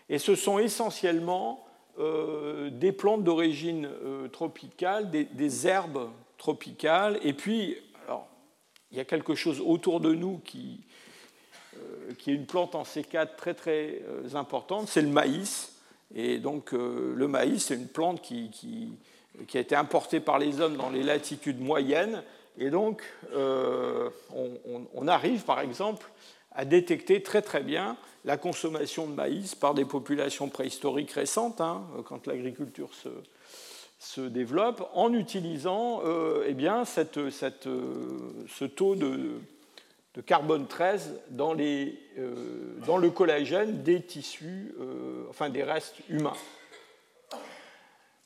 et 0.08 0.18
ce 0.18 0.34
sont 0.34 0.58
essentiellement 0.58 1.64
euh, 1.98 2.70
des 2.70 2.92
plantes 2.92 3.24
d'origine 3.24 3.86
euh, 3.86 4.28
tropicale, 4.28 5.10
des, 5.10 5.66
herbes 5.66 6.10
tropicales. 6.38 7.18
Et 7.22 7.32
puis, 7.32 7.76
alors, 8.06 8.26
il 8.90 8.98
y 8.98 9.00
a 9.00 9.04
quelque 9.04 9.34
chose 9.34 9.60
autour 9.60 10.00
de 10.00 10.14
nous 10.14 10.40
qui, 10.44 10.80
euh, 11.76 12.10
est 12.10 12.32
une 12.32 12.46
plante 12.46 12.74
en 12.74 12.84
C4 12.84 13.36
très 13.36 13.54
très 13.54 14.02
importante, 14.34 14.88
c'est 14.88 15.02
le 15.02 15.08
maïs. 15.08 15.74
Et 16.14 16.38
donc, 16.38 16.72
le 16.72 17.28
maïs, 17.28 17.66
c'est 17.66 17.74
une 17.74 17.88
plante 17.88 18.22
qui, 18.22 18.96
a 19.54 19.58
été 19.58 19.76
importée 19.76 20.20
par 20.20 20.38
les 20.38 20.58
hommes 20.60 20.76
dans 20.76 20.88
les 20.88 21.02
latitudes 21.02 21.60
moyennes. 21.60 22.22
Et 22.58 22.70
donc, 22.70 23.02
on, 23.34 24.86
on 24.94 25.08
arrive, 25.08 25.44
par 25.44 25.60
exemple, 25.60 26.10
à 26.52 26.64
détecter 26.64 27.22
très 27.22 27.40
très 27.40 27.62
bien 27.62 27.96
la 28.24 28.36
consommation 28.36 29.06
de 29.06 29.14
maïs 29.14 29.54
par 29.54 29.74
des 29.74 29.84
populations 29.84 30.48
préhistoriques 30.48 31.12
récentes, 31.12 31.60
hein, 31.60 31.82
quand 32.04 32.26
l'agriculture 32.26 32.90
se, 33.98 34.20
développe, 34.20 34.88
en 34.94 35.12
utilisant 35.12 36.02
euh, 36.04 36.44
eh 36.46 36.54
bien, 36.54 36.82
euh, 36.82 37.30
ce 37.30 38.64
taux 38.64 38.96
de, 38.96 39.40
carbone 40.26 40.66
13 40.66 41.20
dans, 41.30 41.56
euh, 41.58 41.92
dans, 42.86 42.96
le 42.96 43.10
collagène 43.10 43.82
des 43.82 44.02
tissus, 44.02 44.74
enfin 45.30 45.48
des 45.48 45.62
restes 45.62 45.96
humains. 46.08 46.36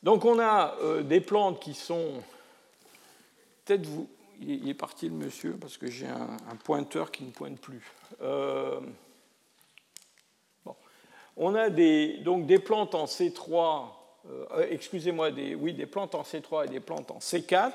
Donc 0.02 0.24
on 0.24 0.40
a 0.40 0.74
des 1.02 1.20
plantes 1.20 1.60
qui 1.60 1.74
sont... 1.74 2.22
Peut-être 3.64 3.86
vous... 3.86 4.08
Il 4.44 4.68
est 4.68 4.74
parti 4.74 5.08
le 5.08 5.14
monsieur 5.14 5.56
parce 5.60 5.76
que 5.76 5.90
j'ai 5.90 6.06
un, 6.06 6.56
pointeur 6.64 7.10
qui 7.10 7.24
ne 7.24 7.30
pointe 7.30 7.60
plus. 7.60 7.82
On 11.36 11.54
a 11.54 11.70
des, 11.70 12.18
donc 12.18 12.46
des 12.46 12.58
plantes 12.58 12.94
en 12.94 13.06
C3, 13.06 13.84
euh, 14.30 14.66
excusez-moi, 14.70 15.30
des, 15.30 15.54
oui, 15.54 15.72
des 15.72 15.86
plantes 15.86 16.14
en 16.14 16.22
C3 16.22 16.66
et 16.66 16.68
des 16.68 16.80
plantes 16.80 17.10
en 17.10 17.18
C4, 17.18 17.72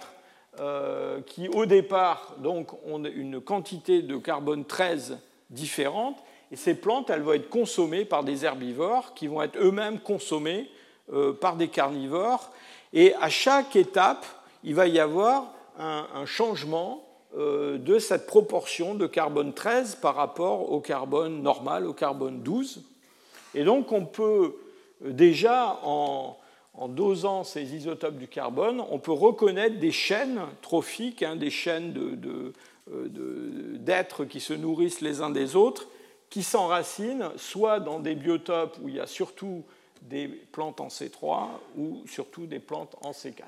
euh, 0.59 1.21
qui 1.21 1.49
au 1.49 1.65
départ 1.65 2.35
donc, 2.37 2.73
ont 2.85 3.03
une 3.03 3.41
quantité 3.41 4.01
de 4.01 4.17
carbone 4.17 4.65
13 4.65 5.17
différente, 5.49 6.17
et 6.51 6.55
ces 6.55 6.75
plantes, 6.75 7.09
elles 7.09 7.21
vont 7.21 7.33
être 7.33 7.49
consommées 7.49 8.05
par 8.05 8.23
des 8.23 8.45
herbivores 8.45 9.13
qui 9.13 9.27
vont 9.27 9.41
être 9.41 9.57
eux-mêmes 9.59 9.99
consommés 9.99 10.69
euh, 11.11 11.33
par 11.33 11.55
des 11.55 11.67
carnivores, 11.67 12.51
et 12.93 13.15
à 13.15 13.29
chaque 13.29 13.75
étape, 13.75 14.25
il 14.63 14.75
va 14.75 14.87
y 14.87 14.99
avoir 14.99 15.53
un, 15.77 16.25
changement 16.25 17.03
de 17.35 17.99
cette 17.99 18.25
proportion 18.25 18.95
de 18.95 19.05
carbone 19.05 19.53
13 19.53 19.95
par 19.95 20.15
rapport 20.15 20.71
au 20.71 20.79
carbone 20.79 21.41
normal, 21.41 21.85
au 21.85 21.93
carbone 21.93 22.41
12. 22.41 22.83
Et 23.53 23.63
donc 23.63 23.91
on 23.91 24.05
peut 24.05 24.55
euh, 25.05 25.11
déjà, 25.11 25.79
en, 25.83 26.37
dosant 26.89 27.43
ces 27.43 27.75
isotopes 27.75 28.17
du 28.17 28.27
carbone, 28.27 28.83
on 28.91 28.99
peut 28.99 29.11
reconnaître 29.11 29.79
des 29.79 29.91
chaînes 29.91 30.41
trophiques, 30.61 31.23
hein, 31.23 31.35
des 31.35 31.49
chaînes 31.49 31.93
euh, 32.87 33.77
d'êtres 33.79 34.25
qui 34.25 34.39
se 34.39 34.53
nourrissent 34.53 35.01
les 35.01 35.21
uns 35.21 35.31
des 35.31 35.55
autres, 35.55 35.87
qui 36.29 36.43
s'enracinent 36.43 37.31
soit 37.35 37.79
dans 37.79 37.99
des 37.99 38.13
biotopes 38.13 38.77
où 38.83 38.89
il 38.89 38.95
y 38.95 38.99
a 38.99 39.07
surtout 39.07 39.63
des 40.03 40.27
plantes 40.27 40.79
en 40.79 40.87
C3 40.87 41.47
ou 41.77 42.03
surtout 42.05 42.45
des 42.45 42.59
plantes 42.59 42.95
en 43.01 43.11
C4. 43.11 43.41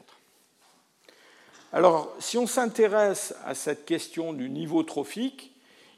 Alors, 1.71 2.15
si 2.19 2.39
on 2.39 2.47
s'intéresse 2.47 3.35
à 3.45 3.53
cette 3.53 3.85
question 3.85 4.33
du 4.33 4.49
niveau 4.49 4.81
trophique, 4.81 5.51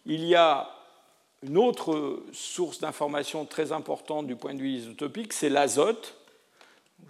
il 0.05 0.25
y 0.25 0.35
a 0.35 0.69
une 1.43 1.57
autre 1.57 2.23
source 2.33 2.79
d'information 2.81 3.45
très 3.45 3.71
importante 3.71 4.27
du 4.27 4.35
point 4.35 4.53
de 4.53 4.59
vue 4.59 4.71
isotopique, 4.71 5.31
c'est 5.31 5.49
l'azote. 5.49 6.15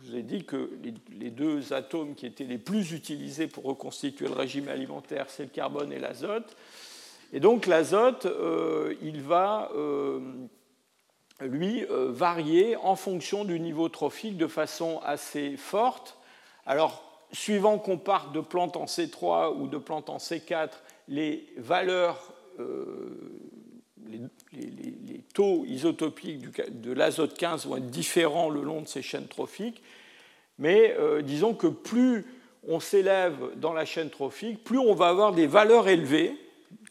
Je 0.03 0.11
vous 0.11 0.15
ai 0.15 0.21
dit 0.21 0.45
que 0.45 0.69
les 1.19 1.31
deux 1.31 1.73
atomes 1.73 2.13
qui 2.13 2.27
étaient 2.27 2.43
les 2.43 2.59
plus 2.59 2.91
utilisés 2.91 3.47
pour 3.47 3.63
reconstituer 3.63 4.27
le 4.27 4.33
régime 4.33 4.67
alimentaire, 4.69 5.25
c'est 5.29 5.43
le 5.43 5.49
carbone 5.49 5.91
et 5.91 5.99
l'azote. 5.99 6.55
Et 7.33 7.39
donc 7.39 7.65
l'azote, 7.65 8.27
euh, 8.27 8.93
il 9.01 9.21
va, 9.21 9.71
euh, 9.75 10.19
lui, 11.41 11.83
euh, 11.85 12.11
varier 12.11 12.75
en 12.77 12.95
fonction 12.95 13.43
du 13.43 13.59
niveau 13.59 13.89
trophique 13.89 14.37
de 14.37 14.47
façon 14.47 15.01
assez 15.03 15.57
forte. 15.57 16.17
Alors, 16.65 17.10
suivant 17.31 17.77
qu'on 17.77 17.97
parte 17.97 18.33
de 18.33 18.41
plantes 18.41 18.77
en 18.77 18.85
C3 18.85 19.55
ou 19.57 19.67
de 19.67 19.77
plantes 19.77 20.09
en 20.09 20.17
C4, 20.17 20.69
les 21.07 21.47
valeurs 21.57 22.33
les, 24.53 25.23
taux 25.33 25.65
isotopiques 25.65 26.81
de 26.81 26.91
l'azote 26.91 27.37
15 27.37 27.67
vont 27.67 27.77
être 27.77 27.89
différents 27.89 28.49
le 28.49 28.61
long 28.61 28.81
de 28.81 28.87
ces 28.87 29.01
chaînes 29.01 29.27
trophiques, 29.27 29.81
mais 30.57 30.95
euh, 30.99 31.21
disons 31.21 31.53
que 31.53 31.67
plus 31.67 32.25
on 32.67 32.79
s'élève 32.79 33.37
dans 33.55 33.73
la 33.73 33.85
chaîne 33.85 34.09
trophique, 34.09 34.63
plus 34.63 34.77
on 34.77 34.93
va 34.93 35.07
avoir 35.07 35.31
des 35.31 35.47
valeurs 35.47 35.87
élevées, 35.87 36.37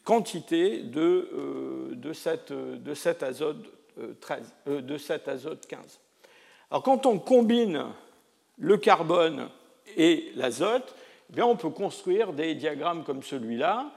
quantité 0.03 0.79
de, 0.79 1.29
euh, 1.33 2.13
cet 2.93 3.23
azote 3.23 3.65
13, 4.19 4.55
euh, 4.67 4.81
de 4.81 4.97
cet 4.97 5.27
azote 5.27 5.65
15. 5.67 5.99
Alors 6.71 6.83
quand 6.83 7.05
on 7.05 7.19
combine 7.19 7.85
le 8.57 8.77
carbone 8.77 9.49
et 9.97 10.31
l'azote, 10.35 10.95
eh 11.35 11.41
on 11.41 11.55
peut 11.55 11.69
construire 11.69 12.33
des 12.33 12.55
diagrammes 12.55 13.03
comme 13.03 13.23
celui-là, 13.23 13.91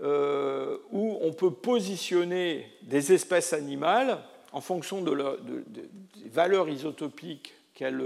euh, 0.00 0.78
où 0.90 1.18
on 1.20 1.32
peut 1.32 1.52
positionner 1.52 2.70
des 2.82 3.12
espèces 3.12 3.52
animales 3.52 4.18
en 4.52 4.60
fonction 4.60 5.02
de 5.02 5.40
des 5.66 6.28
valeurs 6.28 6.68
isotopiques 6.68 7.54
qu'elles 7.74 8.02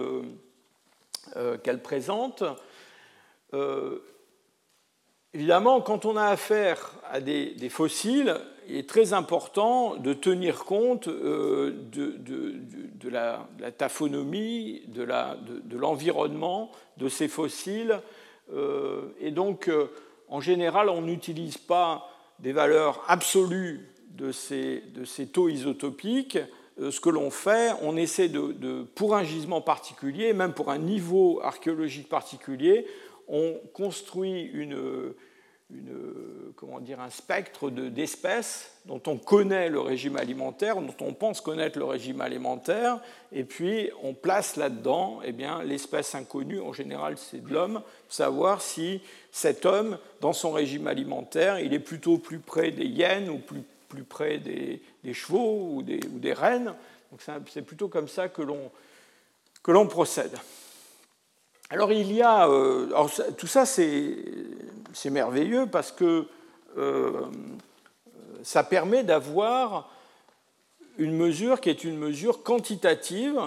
euh, 1.36 1.78
présentent. 1.82 2.44
Euh, 3.54 3.98
évidemment, 5.34 5.80
quand 5.80 6.04
on 6.04 6.16
a 6.16 6.26
affaire 6.26 6.92
à 7.10 7.20
des, 7.20 7.68
fossiles, 7.68 8.36
il 8.68 8.76
est 8.76 8.88
très 8.88 9.12
important 9.12 9.96
de 9.96 10.12
tenir 10.12 10.64
compte 10.64 11.08
de, 11.08 11.74
la, 13.10 13.48
taphonomie, 13.76 14.82
de 14.88 15.76
l'environnement 15.76 16.70
de, 16.96 17.08
ces 17.08 17.28
fossiles. 17.28 18.00
et 19.20 19.30
donc, 19.30 19.70
en 20.28 20.40
général, 20.40 20.88
on 20.88 21.02
n'utilise 21.02 21.58
pas 21.58 22.08
des 22.38 22.52
valeurs 22.52 23.04
absolues 23.06 23.92
de 24.16 24.32
ces, 24.32 24.82
taux 25.32 25.48
isotopiques. 25.48 26.38
Euh, 26.80 26.90
ce 26.90 27.00
que 27.00 27.10
l'on 27.10 27.30
fait, 27.30 27.72
on 27.82 27.96
essaie 27.96 28.28
de, 28.28 28.82
pour 28.94 29.14
un 29.14 29.24
gisement 29.24 29.60
particulier, 29.60 30.32
même 30.32 30.54
pour 30.54 30.70
un 30.70 30.78
niveau 30.78 31.40
archéologique 31.42 32.08
particulier, 32.08 32.86
on 33.28 33.54
construit 33.72 34.42
une, 34.42 35.12
comment 36.56 36.80
dire, 36.80 37.00
un 37.00 37.10
spectre 37.10 37.70
d'espèces 37.70 38.70
dont 38.84 39.00
on 39.06 39.16
connaît 39.16 39.68
le 39.68 39.80
régime 39.80 40.16
alimentaire, 40.16 40.76
dont 40.76 40.94
on 41.00 41.12
pense 41.12 41.40
connaître 41.40 41.78
le 41.78 41.84
régime 41.84 42.20
alimentaire, 42.20 43.00
et 43.32 43.44
puis 43.44 43.90
on 44.02 44.14
place 44.14 44.56
là-dedans 44.56 45.20
eh 45.24 45.34
l'espèce 45.64 46.14
inconnue, 46.14 46.60
en 46.60 46.72
général 46.72 47.16
c'est 47.18 47.42
de 47.42 47.52
l'homme, 47.52 47.82
savoir 48.08 48.62
si 48.62 49.00
cet 49.30 49.66
homme, 49.66 49.98
dans 50.20 50.32
son 50.32 50.52
régime 50.52 50.86
alimentaire, 50.86 51.58
il 51.58 51.72
est 51.74 51.80
plutôt 51.80 52.18
plus 52.18 52.38
près 52.38 52.70
des 52.70 52.86
hyènes 52.86 53.28
ou 53.28 53.38
plus, 53.38 53.62
plus 53.88 54.04
près 54.04 54.38
des, 54.38 54.80
chevaux 55.12 55.68
ou 55.74 55.82
des, 55.82 56.00
ou 56.14 56.18
des, 56.18 56.32
rennes. 56.32 56.74
C'est 57.48 57.62
plutôt 57.62 57.88
comme 57.88 58.08
ça 58.08 58.28
que 58.28 58.42
l'on 58.42 59.86
procède. 59.86 60.36
Alors 61.72 61.90
il 61.90 62.12
y 62.12 62.20
a, 62.20 62.46
euh, 62.50 62.86
tout 63.38 63.46
ça 63.46 63.64
c'est 63.64 65.10
merveilleux 65.10 65.64
parce 65.64 65.90
que 65.90 66.28
euh, 66.76 67.22
ça 68.42 68.62
permet 68.62 69.04
d'avoir 69.04 69.90
une 70.98 71.16
mesure 71.16 71.62
qui 71.62 71.70
est 71.70 71.82
une 71.82 71.96
mesure 71.96 72.42
quantitative 72.42 73.40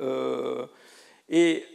euh, 0.00 0.64
et 1.28 1.66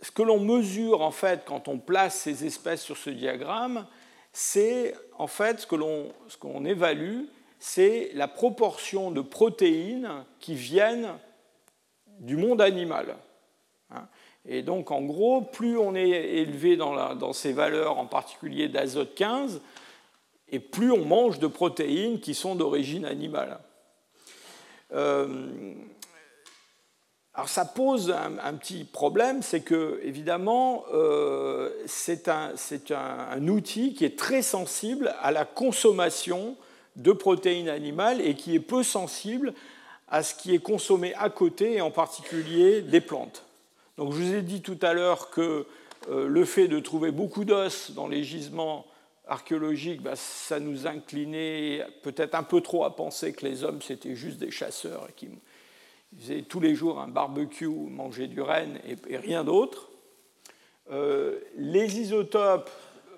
ce 0.00 0.10
que 0.10 0.22
l'on 0.22 0.40
mesure 0.40 1.02
en 1.02 1.12
fait 1.12 1.44
quand 1.46 1.68
on 1.68 1.78
place 1.78 2.16
ces 2.22 2.44
espèces 2.44 2.82
sur 2.82 2.96
ce 2.96 3.10
diagramme, 3.10 3.86
c'est 4.32 4.92
en 5.18 5.28
fait 5.28 5.60
ce 5.60 5.66
que 5.68 5.76
l'on 5.76 6.64
évalue, 6.64 7.26
c'est 7.60 8.10
la 8.14 8.26
proportion 8.26 9.12
de 9.12 9.20
protéines 9.20 10.24
qui 10.40 10.56
viennent 10.56 11.12
du 12.18 12.36
monde 12.36 12.60
animal. 12.60 13.16
Hein. 13.92 14.08
Et 14.46 14.62
donc, 14.62 14.90
en 14.90 15.02
gros, 15.02 15.40
plus 15.40 15.78
on 15.78 15.94
est 15.94 16.08
élevé 16.08 16.76
dans, 16.76 17.32
ces 17.32 17.52
valeurs, 17.52 17.98
en 17.98 18.06
particulier 18.06 18.68
d'azote 18.68 19.14
15, 19.14 19.60
et 20.50 20.58
plus 20.58 20.92
on 20.92 21.04
mange 21.04 21.38
de 21.38 21.46
protéines 21.46 22.20
qui 22.20 22.34
sont 22.34 22.54
d'origine 22.54 23.04
animale. 23.06 23.58
Euh, 24.92 25.74
alors 27.32 27.48
ça 27.48 27.64
pose 27.64 28.12
un, 28.12 28.54
petit 28.54 28.84
problème, 28.84 29.42
c'est 29.42 29.62
que 29.62 29.98
évidemment 30.04 30.84
euh, 30.92 31.70
c'est 31.86 32.28
un, 32.28 32.52
un, 32.90 33.48
outil 33.48 33.94
qui 33.94 34.04
est 34.04 34.16
très 34.16 34.40
sensible 34.40 35.12
à 35.20 35.32
la 35.32 35.44
consommation 35.44 36.56
de 36.94 37.10
protéines 37.10 37.68
animales 37.68 38.20
et 38.20 38.34
qui 38.34 38.54
est 38.54 38.60
peu 38.60 38.84
sensible 38.84 39.52
à 40.06 40.22
ce 40.22 40.34
qui 40.34 40.54
est 40.54 40.60
consommé 40.60 41.12
à 41.14 41.28
côté, 41.30 41.74
et 41.74 41.80
en 41.80 41.90
particulier 41.90 42.82
des 42.82 43.00
plantes. 43.00 43.43
Donc 43.96 44.12
je 44.12 44.18
vous 44.18 44.34
ai 44.34 44.42
dit 44.42 44.60
tout 44.60 44.78
à 44.82 44.92
l'heure 44.92 45.30
que 45.30 45.66
euh, 46.10 46.26
le 46.26 46.44
fait 46.44 46.68
de 46.68 46.80
trouver 46.80 47.10
beaucoup 47.10 47.44
d'os 47.44 47.92
dans 47.92 48.08
les 48.08 48.24
gisements 48.24 48.86
archéologiques, 49.26 50.02
bah, 50.02 50.16
ça 50.16 50.60
nous 50.60 50.86
inclinait 50.86 51.86
peut-être 52.02 52.34
un 52.34 52.42
peu 52.42 52.60
trop 52.60 52.84
à 52.84 52.94
penser 52.94 53.32
que 53.32 53.46
les 53.46 53.64
hommes 53.64 53.80
c'était 53.80 54.14
juste 54.14 54.38
des 54.38 54.50
chasseurs 54.50 55.06
et 55.08 55.12
qui 55.12 55.28
faisaient 56.18 56.42
tous 56.42 56.60
les 56.60 56.74
jours 56.74 57.00
un 57.00 57.08
barbecue, 57.08 57.68
manger 57.68 58.26
du 58.26 58.40
renne 58.40 58.80
et, 58.86 59.16
rien 59.16 59.44
d'autre. 59.44 59.90
Euh, 60.90 61.38
les 61.56 61.98
isotopes 61.98 62.70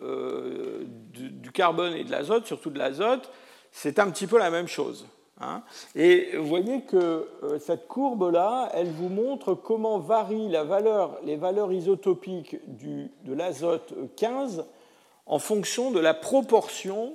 euh, 0.03 0.85
du, 0.87 1.51
carbone 1.51 1.95
et 1.95 2.05
de 2.05 2.11
l'azote, 2.11 2.47
surtout 2.47 2.71
de 2.71 2.79
l'azote, 2.79 3.31
c'est 3.73 3.99
un 3.99 4.11
petit 4.11 4.27
peu 4.27 4.39
la 4.39 4.51
même 4.51 4.69
chose. 4.69 5.07
Hein. 5.41 5.63
Et 5.95 6.37
vous 6.37 6.47
voyez 6.47 6.83
que 6.83 7.29
euh, 7.43 7.59
cette 7.59 7.89
courbe-là, 7.89 8.71
elle 8.73 8.91
vous 8.91 9.11
montre 9.11 9.55
comment 9.55 9.99
varient 9.99 10.49
les 10.49 11.37
valeurs 11.37 11.73
isotopiques 11.73 12.57
du, 12.67 13.11
de 13.25 13.35
l'azote 13.35 13.93
15 14.17 14.65
en 15.27 15.39
fonction 15.39 15.91
de 15.91 16.01
la 16.01 16.15
proportion 16.15 17.13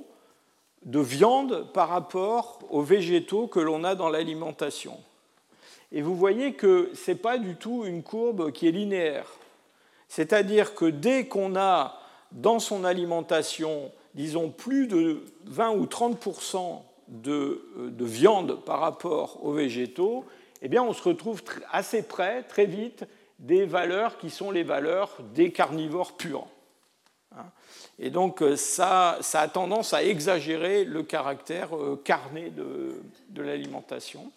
de 0.85 0.99
viande 0.99 1.71
par 1.73 1.89
rapport 1.89 2.59
aux 2.69 2.81
végétaux 2.81 3.47
que 3.47 3.59
l'on 3.59 3.83
a 3.83 3.95
dans 3.95 4.09
l'alimentation. 4.09 4.97
Et 5.91 6.01
vous 6.01 6.15
voyez 6.15 6.53
que 6.53 6.91
ce 6.93 7.11
n'est 7.11 7.17
pas 7.17 7.37
du 7.37 7.55
tout 7.55 7.85
une 7.85 8.03
courbe 8.03 8.51
qui 8.51 8.67
est 8.67 8.71
linéaire. 8.71 9.27
C'est-à-dire 10.07 10.75
que 10.75 10.85
dès 10.85 11.27
qu'on 11.27 11.55
a 11.55 11.97
dans 12.31 12.59
son 12.59 12.83
alimentation, 12.83 13.91
disons, 14.13 14.49
plus 14.49 14.87
de 14.87 15.23
20 15.45 15.71
ou 15.71 15.85
30 15.85 16.17
de, 17.11 17.61
de, 17.77 18.05
viande 18.05 18.63
par 18.63 18.79
rapport 18.79 19.43
aux 19.45 19.51
végétaux, 19.51 20.25
eh 20.61 20.69
bien, 20.69 20.81
on 20.81 20.93
se 20.93 21.03
retrouve 21.03 21.43
assez 21.71 22.01
près, 22.01 22.43
très 22.43 22.65
vite, 22.65 23.05
des 23.39 23.65
valeurs 23.65 24.17
qui 24.17 24.29
sont 24.29 24.51
les 24.51 24.63
valeurs 24.63 25.17
des 25.33 25.51
carnivores 25.51 26.15
purs. 26.15 26.47
Hein. 27.35 27.45
Et 27.99 28.09
donc, 28.09 28.41
euh, 28.41 28.55
ça, 28.55 29.17
ça 29.21 29.41
a 29.41 29.47
tendance 29.47 29.93
à 29.93 30.03
exagérer 30.03 30.85
le 30.85 31.03
caractère 31.03 31.75
euh, 31.75 31.99
carné 32.03 32.49
de, 32.49 33.01
de 33.29 33.41
l'alimentation. 33.41 34.31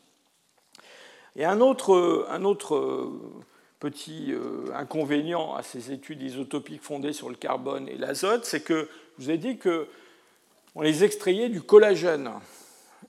Et 1.36 1.44
un 1.44 1.60
autre, 1.60 2.26
un 2.30 2.44
autre 2.44 2.76
euh, 2.76 3.42
petit 3.80 4.32
inconvénient 4.72 5.54
à 5.54 5.62
ces 5.62 5.92
études 5.92 6.22
isotopiques 6.22 6.82
fondées 6.82 7.12
sur 7.12 7.28
le 7.28 7.34
carbone 7.34 7.86
et 7.86 7.96
l'azote, 7.96 8.46
c'est 8.46 8.62
que 8.62 8.88
je 9.18 9.24
vous 9.24 9.30
ai 9.30 9.36
dit 9.36 9.58
qu'on 9.58 10.80
les 10.80 11.04
extrayait 11.04 11.50
du 11.50 11.60
collagène. 11.60 12.30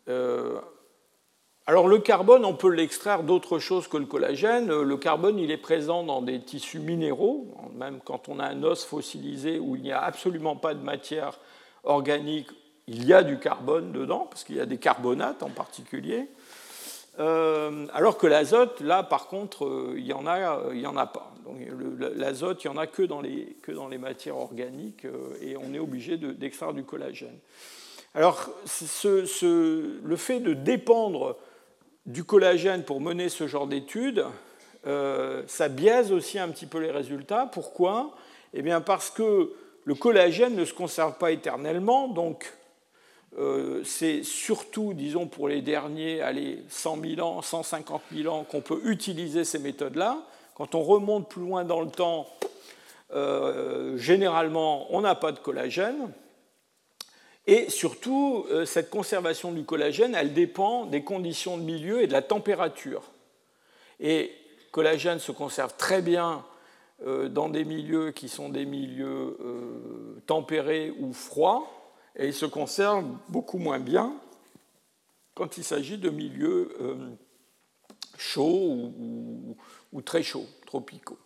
Euh, 0.07 0.59
alors 1.67 1.87
le 1.87 1.97
carbone, 1.97 2.45
on 2.45 2.53
peut 2.53 2.69
l'extraire 2.69 3.23
d'autre 3.23 3.57
chose 3.57 3.87
que 3.87 3.97
le 3.97 4.05
collagène. 4.05 4.67
Le 4.67 4.97
carbone, 4.97 5.39
il 5.39 5.49
est 5.49 5.57
présent 5.57 6.03
dans 6.03 6.21
des 6.21 6.39
tissus 6.39 6.79
minéraux, 6.79 7.47
même 7.73 7.99
quand 8.05 8.29
on 8.29 8.39
a 8.39 8.45
un 8.45 8.63
os 8.63 8.85
fossilisé 8.85 9.59
où 9.59 9.75
il 9.75 9.81
n'y 9.81 9.91
a 9.91 10.01
absolument 10.01 10.55
pas 10.55 10.75
de 10.75 10.81
matière 10.81 11.39
organique, 11.83 12.49
il 12.87 13.05
y 13.05 13.13
a 13.13 13.23
du 13.23 13.39
carbone 13.39 13.91
dedans, 13.91 14.27
parce 14.29 14.43
qu'il 14.43 14.57
y 14.57 14.59
a 14.59 14.67
des 14.67 14.77
carbonates 14.77 15.41
en 15.41 15.49
particulier. 15.49 16.27
Euh, 17.17 17.87
alors 17.93 18.17
que 18.17 18.27
l'azote, 18.27 18.79
là, 18.81 19.01
par 19.01 19.27
contre, 19.27 19.65
euh, 19.65 19.95
il 19.97 20.03
n'y 20.03 20.13
en, 20.13 20.25
en 20.27 20.97
a 20.97 21.07
pas. 21.07 21.33
L'azote, 22.15 22.63
il 22.63 22.69
n'y 22.69 22.77
en 22.77 22.79
a 22.79 22.85
que 22.87 23.01
dans, 23.01 23.21
les, 23.21 23.57
que 23.63 23.71
dans 23.71 23.87
les 23.87 23.97
matières 23.97 24.37
organiques, 24.37 25.05
et 25.41 25.55
on 25.57 25.73
est 25.73 25.79
obligé 25.79 26.17
d'extraire 26.17 26.73
du 26.73 26.83
collagène. 26.83 27.39
Alors, 28.15 28.49
le 28.93 30.15
fait 30.15 30.39
de 30.39 30.53
dépendre 30.53 31.35
du 32.05 32.23
collagène 32.23 32.83
pour 32.83 33.01
mener 33.01 33.27
ce 33.27 33.45
genre 33.45 33.67
d'études, 33.67 34.25
euh, 34.87 35.43
ça 35.47 35.67
biaise 35.67 36.13
aussi 36.13 36.39
un 36.39 36.47
petit 36.47 36.65
peu 36.65 36.79
les 36.79 36.91
résultats. 36.91 37.45
Pourquoi? 37.51 38.15
Eh 38.53 38.61
bien 38.61 38.79
parce 38.79 39.09
que 39.09 39.51
le 39.83 39.95
collagène 39.95 40.55
ne 40.55 40.63
se 40.63 40.73
conserve 40.73 41.17
pas 41.17 41.31
éternellement, 41.31 42.07
donc 42.07 42.53
euh, 43.37 43.83
c'est 43.83 44.23
surtout, 44.23 44.93
disons, 44.93 45.27
pour 45.27 45.49
les 45.49 45.61
derniers, 45.61 46.21
allez, 46.21 46.63
100 46.69 47.01
000 47.15 47.27
ans, 47.27 47.41
150 47.41 48.01
000 48.15 48.33
ans, 48.33 48.45
qu'on 48.49 48.61
peut 48.61 48.79
utiliser 48.85 49.43
ces 49.43 49.59
méthodes-là. 49.59 50.19
Quand 50.55 50.73
on 50.73 50.83
remonte 50.83 51.27
plus 51.27 51.41
loin 51.41 51.65
dans 51.65 51.81
le 51.81 51.89
temps, 51.89 52.27
euh, 53.13 53.97
généralement, 53.97 54.87
on 54.95 55.01
n'a 55.01 55.15
pas 55.15 55.33
de 55.33 55.39
collagène. 55.39 56.13
Et 57.47 57.69
surtout, 57.69 58.45
euh, 58.49 58.65
cette 58.65 58.89
conservation 58.89 59.51
du 59.51 59.63
collagène, 59.65 60.15
elle 60.15 60.33
dépend 60.33 60.85
des 60.85 61.03
conditions 61.03 61.57
de 61.57 61.63
milieu 61.63 62.01
et 62.01 62.07
de 62.07 62.13
la 62.13 62.23
température. 62.23 63.03
Et 63.99 64.31
le 64.65 64.71
collagène 64.71 65.19
se 65.19 65.31
conserve 65.31 65.75
très 65.77 66.01
bien 66.01 66.43
euh, 67.05 67.29
dans 67.29 67.49
des 67.49 67.63
milieux 67.63 68.11
qui 68.11 68.29
sont 68.29 68.49
des 68.49 68.65
milieux 68.65 69.37
euh, 69.41 70.21
tempérés 70.25 70.91
ou 70.99 71.13
froids, 71.13 71.67
et 72.15 72.27
il 72.27 72.33
se 72.33 72.45
conserve 72.45 73.05
beaucoup 73.29 73.59
moins 73.59 73.79
bien 73.79 74.13
quand 75.35 75.57
il 75.57 75.63
s'agit 75.63 75.97
de 75.97 76.09
milieux 76.09 76.73
chauds 78.17 78.93
ou, 79.91 80.01
très 80.01 80.23
chauds, 80.23 80.47
tropicaux. 80.65 81.17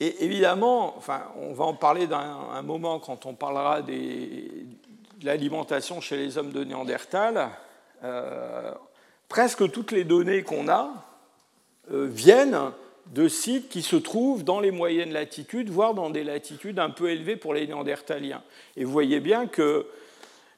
Et 0.00 0.24
évidemment, 0.24 0.96
enfin, 0.96 1.30
on 1.36 1.52
va 1.52 1.64
en 1.64 1.74
parler 1.74 2.08
dans 2.08 2.18
un 2.18 2.62
moment 2.62 2.98
quand 2.98 3.24
on 3.24 3.34
parlera 3.34 3.82
des, 3.82 4.66
de 5.18 5.26
l'alimentation 5.26 6.00
chez 6.00 6.16
les 6.16 6.38
hommes 6.38 6.52
de 6.52 6.62
Néandertal. 6.62 7.50
Euh, 8.04 8.72
presque 9.28 9.70
toutes 9.72 9.90
les 9.90 10.04
données 10.04 10.42
qu'on 10.42 10.68
a 10.68 10.90
euh, 11.92 12.06
viennent 12.06 12.70
de 13.12 13.26
sites 13.26 13.68
qui 13.68 13.82
se 13.82 13.96
trouvent 13.96 14.44
dans 14.44 14.60
les 14.60 14.70
moyennes 14.70 15.12
latitudes, 15.12 15.70
voire 15.70 15.94
dans 15.94 16.10
des 16.10 16.22
latitudes 16.22 16.78
un 16.78 16.90
peu 16.90 17.10
élevées 17.10 17.36
pour 17.36 17.52
les 17.52 17.66
Néandertaliens. 17.66 18.42
Et 18.76 18.84
vous 18.84 18.92
voyez 18.92 19.18
bien 19.18 19.46
que, 19.46 19.86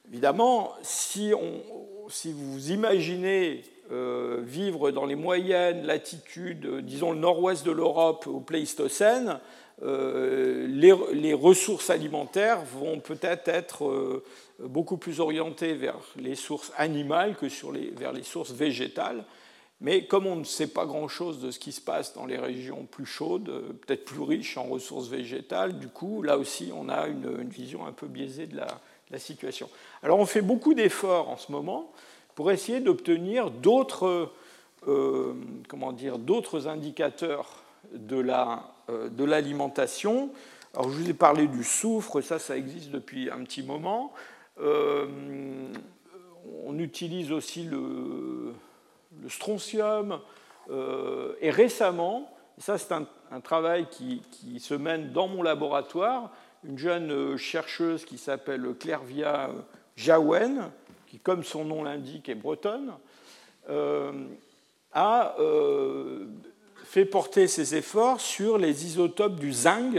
évidemment, 0.09 0.73
si, 0.83 1.33
on, 1.35 2.07
si 2.09 2.31
vous 2.31 2.71
imaginez 2.71 3.63
euh, 3.91 4.41
vivre 4.43 4.91
dans 4.91 5.05
les 5.05 5.15
moyennes 5.15 5.87
latitudes, 5.87 6.81
disons 6.81 7.13
le 7.13 7.19
nord-ouest 7.19 7.65
de 7.65 7.71
l'Europe 7.71 8.27
au 8.27 8.41
Pléistocène, 8.41 9.39
les, 9.83 11.33
ressources 11.33 11.89
alimentaires 11.89 12.61
vont 12.61 12.99
peut-être 12.99 13.47
être, 13.47 14.21
beaucoup 14.67 14.97
plus 14.97 15.19
orientées 15.19 15.73
vers 15.73 15.97
les 16.17 16.35
sources 16.35 16.71
animales 16.77 17.35
que 17.35 17.49
sur 17.49 17.71
les, 17.71 17.89
vers 17.91 18.13
les 18.13 18.23
sources 18.23 18.51
végétales. 18.51 19.23
Mais 19.79 20.05
comme 20.05 20.27
on 20.27 20.35
ne 20.35 20.43
sait 20.43 20.67
pas 20.67 20.85
grand-chose 20.85 21.39
de 21.39 21.49
ce 21.49 21.57
qui 21.57 21.71
se 21.71 21.81
passe 21.81 22.13
dans 22.13 22.27
les 22.27 22.37
régions 22.37 22.85
plus 22.85 23.05
chaudes, 23.05 23.51
peut-être 23.81 24.05
plus 24.05 24.21
riches 24.21 24.57
en 24.57 24.63
ressources 24.63 25.07
végétales, 25.07 25.79
du 25.79 25.87
coup, 25.87 26.21
là 26.21 26.37
aussi, 26.37 26.71
on 26.75 26.87
a 26.87 27.07
une, 27.07 27.49
vision 27.49 27.87
un 27.87 27.91
peu 27.91 28.07
biaisée 28.07 28.45
de 28.45 28.57
la, 28.57 28.65
de 28.65 29.11
la 29.11 29.19
situation. 29.19 29.69
Alors, 30.03 30.19
on 30.19 30.27
fait 30.27 30.43
beaucoup 30.43 30.75
d'efforts 30.75 31.29
en 31.29 31.37
ce 31.37 31.51
moment 31.51 31.91
pour 32.35 32.51
essayer 32.51 32.79
d'obtenir 32.79 33.49
d'autres 33.49 34.31
euh, 34.87 35.33
comment 35.67 35.91
dire, 35.91 36.17
d'autres 36.17 36.67
indicateurs 36.67 37.63
de, 37.93 38.19
la, 38.19 38.73
euh, 38.89 39.09
de 39.09 39.23
l'alimentation. 39.23 40.31
Alors, 40.73 40.89
je 40.89 40.97
vous 40.97 41.09
ai 41.09 41.13
parlé 41.13 41.47
du 41.47 41.63
soufre, 41.63 42.21
ça, 42.21 42.39
ça 42.39 42.57
existe 42.57 42.89
depuis 42.89 43.29
un 43.29 43.43
petit 43.43 43.61
moment. 43.61 44.11
Euh, 44.61 45.07
on 46.65 46.77
utilise 46.79 47.31
aussi 47.31 47.63
le, 47.63 48.53
strontium. 49.27 50.19
et 51.41 51.49
récemment, 51.49 52.33
ça, 52.57 52.77
c'est 52.77 52.93
un, 52.93 53.39
travail 53.41 53.87
qui, 53.89 54.59
se 54.59 54.73
mène 54.73 55.11
dans 55.11 55.27
mon 55.27 55.43
laboratoire, 55.43 56.31
une 56.63 56.77
jeune 56.77 57.35
chercheuse 57.37 58.05
qui 58.05 58.17
s'appelle 58.17 58.75
Clairvia 58.79 59.49
Jaouen, 59.95 60.71
qui, 61.07 61.19
comme 61.19 61.43
son 61.43 61.65
nom 61.65 61.83
l'indique, 61.83 62.29
est 62.29 62.35
bretonne, 62.35 62.93
euh, 63.69 64.11
a 64.93 65.35
euh, 65.39 66.25
fait 66.85 67.05
porter 67.05 67.47
ses 67.47 67.75
efforts 67.75 68.19
sur 68.19 68.57
les 68.57 68.85
isotopes 68.85 69.39
du 69.39 69.53
zinc. 69.53 69.97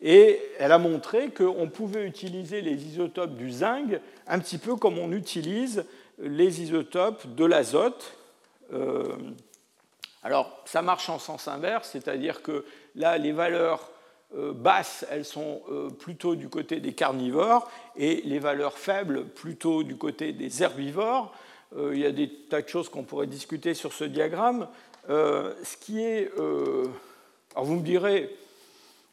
Et 0.00 0.40
elle 0.58 0.72
a 0.72 0.78
montré 0.78 1.30
qu'on 1.30 1.68
pouvait 1.68 2.06
utiliser 2.06 2.60
les 2.60 2.84
isotopes 2.86 3.34
du 3.36 3.50
zinc 3.50 3.98
un 4.26 4.38
petit 4.38 4.58
peu 4.58 4.76
comme 4.76 4.98
on 4.98 5.12
utilise 5.12 5.84
les 6.18 6.62
isotopes 6.62 7.34
de 7.34 7.44
l'azote. 7.44 8.14
Euh, 8.72 9.16
alors, 10.22 10.62
ça 10.64 10.82
marche 10.82 11.08
en 11.08 11.18
sens 11.18 11.48
inverse, 11.48 11.90
c'est-à-dire 11.92 12.42
que 12.42 12.64
là, 12.94 13.16
les 13.16 13.32
valeurs 13.32 13.90
euh, 14.36 14.52
basses, 14.52 15.06
elles 15.10 15.24
sont 15.24 15.62
euh, 15.70 15.88
plutôt 15.88 16.34
du 16.34 16.48
côté 16.48 16.80
des 16.80 16.92
carnivores, 16.92 17.70
et 17.96 18.22
les 18.24 18.38
valeurs 18.38 18.76
faibles 18.76 19.26
plutôt 19.26 19.82
du 19.82 19.96
côté 19.96 20.32
des 20.32 20.62
herbivores. 20.62 21.32
Il 21.76 21.98
y 21.98 22.06
a 22.06 22.12
des 22.12 22.30
tas 22.30 22.62
de 22.62 22.68
choses 22.68 22.88
qu'on 22.88 23.02
pourrait 23.02 23.26
discuter 23.26 23.74
sur 23.74 23.92
ce 23.92 24.04
diagramme. 24.04 24.68
ce 25.08 25.76
qui 25.80 26.00
est. 26.00 26.30
alors 26.38 27.64
vous 27.64 27.74
me 27.74 27.82
direz, 27.82 28.30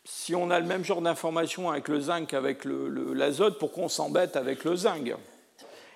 si 0.06 0.36
on 0.36 0.50
a 0.50 0.60
le 0.60 0.66
même 0.66 0.84
genre 0.84 1.02
d'information 1.02 1.70
avec 1.70 1.88
le 1.88 2.00
zinc 2.00 2.28
qu'avec 2.28 2.66
l'azote, 2.66 3.58
pourquoi 3.58 3.86
on 3.86 3.90
s'embête 3.90 4.36
avec 4.36 4.64
le 4.64 4.76
zinc 4.76 5.14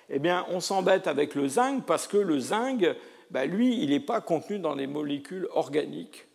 Eh 0.08 0.18
bien, 0.18 0.46
on 0.50 0.60
s'embête 0.60 1.06
avec 1.06 1.34
le 1.34 1.48
zinc 1.48 1.84
parce 1.84 2.06
que 2.06 2.16
le 2.16 2.38
zinc, 2.38 2.86
bah, 3.30 3.44
lui, 3.44 3.82
il 3.82 3.90
n'est 3.90 4.00
pas 4.00 4.20
contenu 4.20 4.58
dans 4.58 4.74
les 4.74 4.86
molécules 4.86 5.46
organiques. 5.52 6.26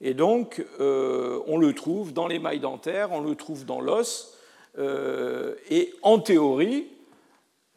Et 0.00 0.14
donc, 0.14 0.64
euh, 0.80 1.40
on 1.46 1.58
le 1.58 1.74
trouve 1.74 2.12
dans 2.12 2.26
les 2.26 2.38
mailles 2.38 2.60
dentaires, 2.60 3.12
on 3.12 3.20
le 3.20 3.34
trouve 3.34 3.66
dans 3.66 3.80
l'os. 3.80 4.36
Euh, 4.78 5.54
et 5.68 5.92
en 6.02 6.20
théorie, 6.20 6.86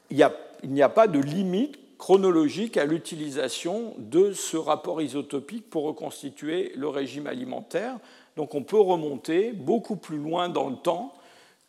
il 0.09 0.17
n'y 0.63 0.81
a, 0.81 0.89
pas 0.89 1.07
de 1.07 1.19
limite 1.19 1.79
chronologique 1.97 2.77
à 2.77 2.85
l'utilisation 2.85 3.95
de 3.97 4.31
ce 4.31 4.57
rapport 4.57 5.01
isotopique 5.01 5.69
pour 5.69 5.83
reconstituer 5.83 6.71
le 6.75 6.87
régime 6.87 7.27
alimentaire. 7.27 7.97
Donc 8.35 8.55
on 8.55 8.63
peut 8.63 8.79
remonter 8.79 9.51
beaucoup 9.51 9.95
plus 9.95 10.17
loin 10.17 10.49
dans 10.49 10.69
le 10.69 10.75
temps 10.75 11.13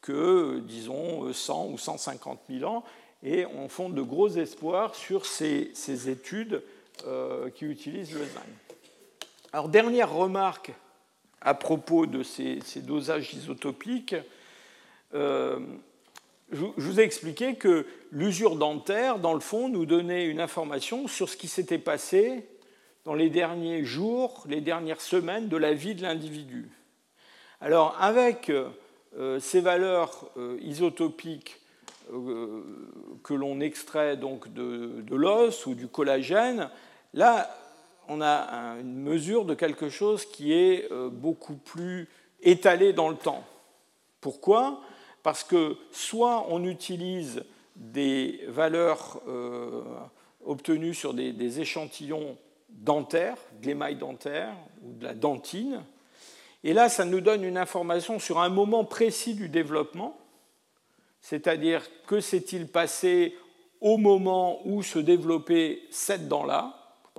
que, 0.01 0.61
disons, 0.67 1.33
100 1.33 1.69
ou 1.69 1.79
150 1.79 2.41
000 2.51 2.71
ans, 2.71 2.85
et 3.23 3.47
on 3.47 3.69
fonde 3.69 3.95
de 3.95 4.03
gros 4.03 4.29
espoirs 4.29 4.95
sur 4.95 5.25
ces, 5.25 5.73
études 6.09 6.63
euh, 7.07 7.49
qui 7.51 7.65
utilisent 7.65 8.13
le 8.13 8.25
zinc. 8.25 8.43
Alors, 9.53 9.69
dernière 9.69 10.13
remarque 10.13 10.73
à 11.41 11.55
propos 11.55 12.07
de 12.07 12.23
ces, 12.23 12.61
dosages 12.83 13.33
isotopiques. 13.35 14.17
Euh, 15.15 15.59
je, 16.53 16.65
vous 16.77 17.01
ai 17.01 17.03
expliqué 17.03 17.55
que 17.55 17.87
l'usure 18.13 18.57
dentaire, 18.57 19.19
dans 19.19 19.35
le 19.35 19.41
fond, 19.41 19.69
nous 19.69 19.87
donnait 19.87 20.27
une 20.27 20.41
information 20.41 21.09
sur 21.09 21.29
ce 21.29 21.37
qui 21.37 21.49
s'était 21.49 21.79
passé 21.79 22.47
dans 23.05 23.15
les 23.15 23.31
derniers 23.31 23.85
jours, 23.85 24.45
les 24.49 24.61
dernières 24.61 25.01
semaines 25.01 25.49
de 25.49 25.57
la 25.57 25.75
vie 25.75 25.95
de 25.95 26.03
l'individu. 26.03 26.71
Alors, 27.61 27.97
avec 28.01 28.51
euh, 28.51 29.39
ces 29.41 29.61
valeurs 29.61 30.31
euh, 30.37 30.59
isotopiques 30.61 31.61
que 33.23 33.33
l'on 33.33 33.61
extrait 33.61 34.19
donc 34.19 34.53
de, 34.53 35.03
l'os 35.11 35.65
ou 35.65 35.75
du 35.75 35.89
collagène, 35.89 36.69
là, 37.15 37.51
on 38.09 38.21
a 38.21 38.77
une 38.81 38.97
mesure 38.97 39.45
de 39.45 39.55
quelque 39.55 39.89
chose 39.89 40.27
qui 40.27 40.53
est 40.53 40.91
euh, 40.93 41.09
beaucoup 41.09 41.55
plus 41.55 42.09
étalé 42.43 42.93
dans 42.93 43.09
le 43.09 43.17
temps. 43.17 43.45
Pourquoi? 44.21 44.81
Parce 45.23 45.45
que 45.45 45.77
soit 45.91 46.47
on 46.49 46.65
utilise 46.65 47.45
des 47.77 48.41
valeurs 48.49 49.21
euh, 49.27 49.83
obtenues 50.45 50.95
sur 50.95 51.15
des, 51.15 51.61
échantillons 51.61 52.37
dentaires, 52.75 53.39
de 53.61 53.67
l'émail 53.67 53.97
dentaire 53.97 54.55
ou 54.83 54.93
de 54.93 55.05
la 55.05 55.15
dentine, 55.15 55.83
et 56.63 56.73
là 56.73 56.89
ça 56.89 57.05
nous 57.05 57.21
donne 57.21 57.45
une 57.45 57.59
information 57.59 58.19
sur 58.19 58.41
un 58.41 58.49
moment 58.49 58.85
précis 58.85 59.35
du 59.35 59.49
développement, 59.49 60.19
c'est-à-dire 61.21 61.83
que 62.07 62.21
s'est-il 62.21 62.69
passé 62.69 63.35
au 63.81 63.99
moment 63.99 64.61
où 64.67 64.83
se 64.83 64.99
développait 64.99 65.83
cette 65.91 66.29
dent-là, 66.29 66.75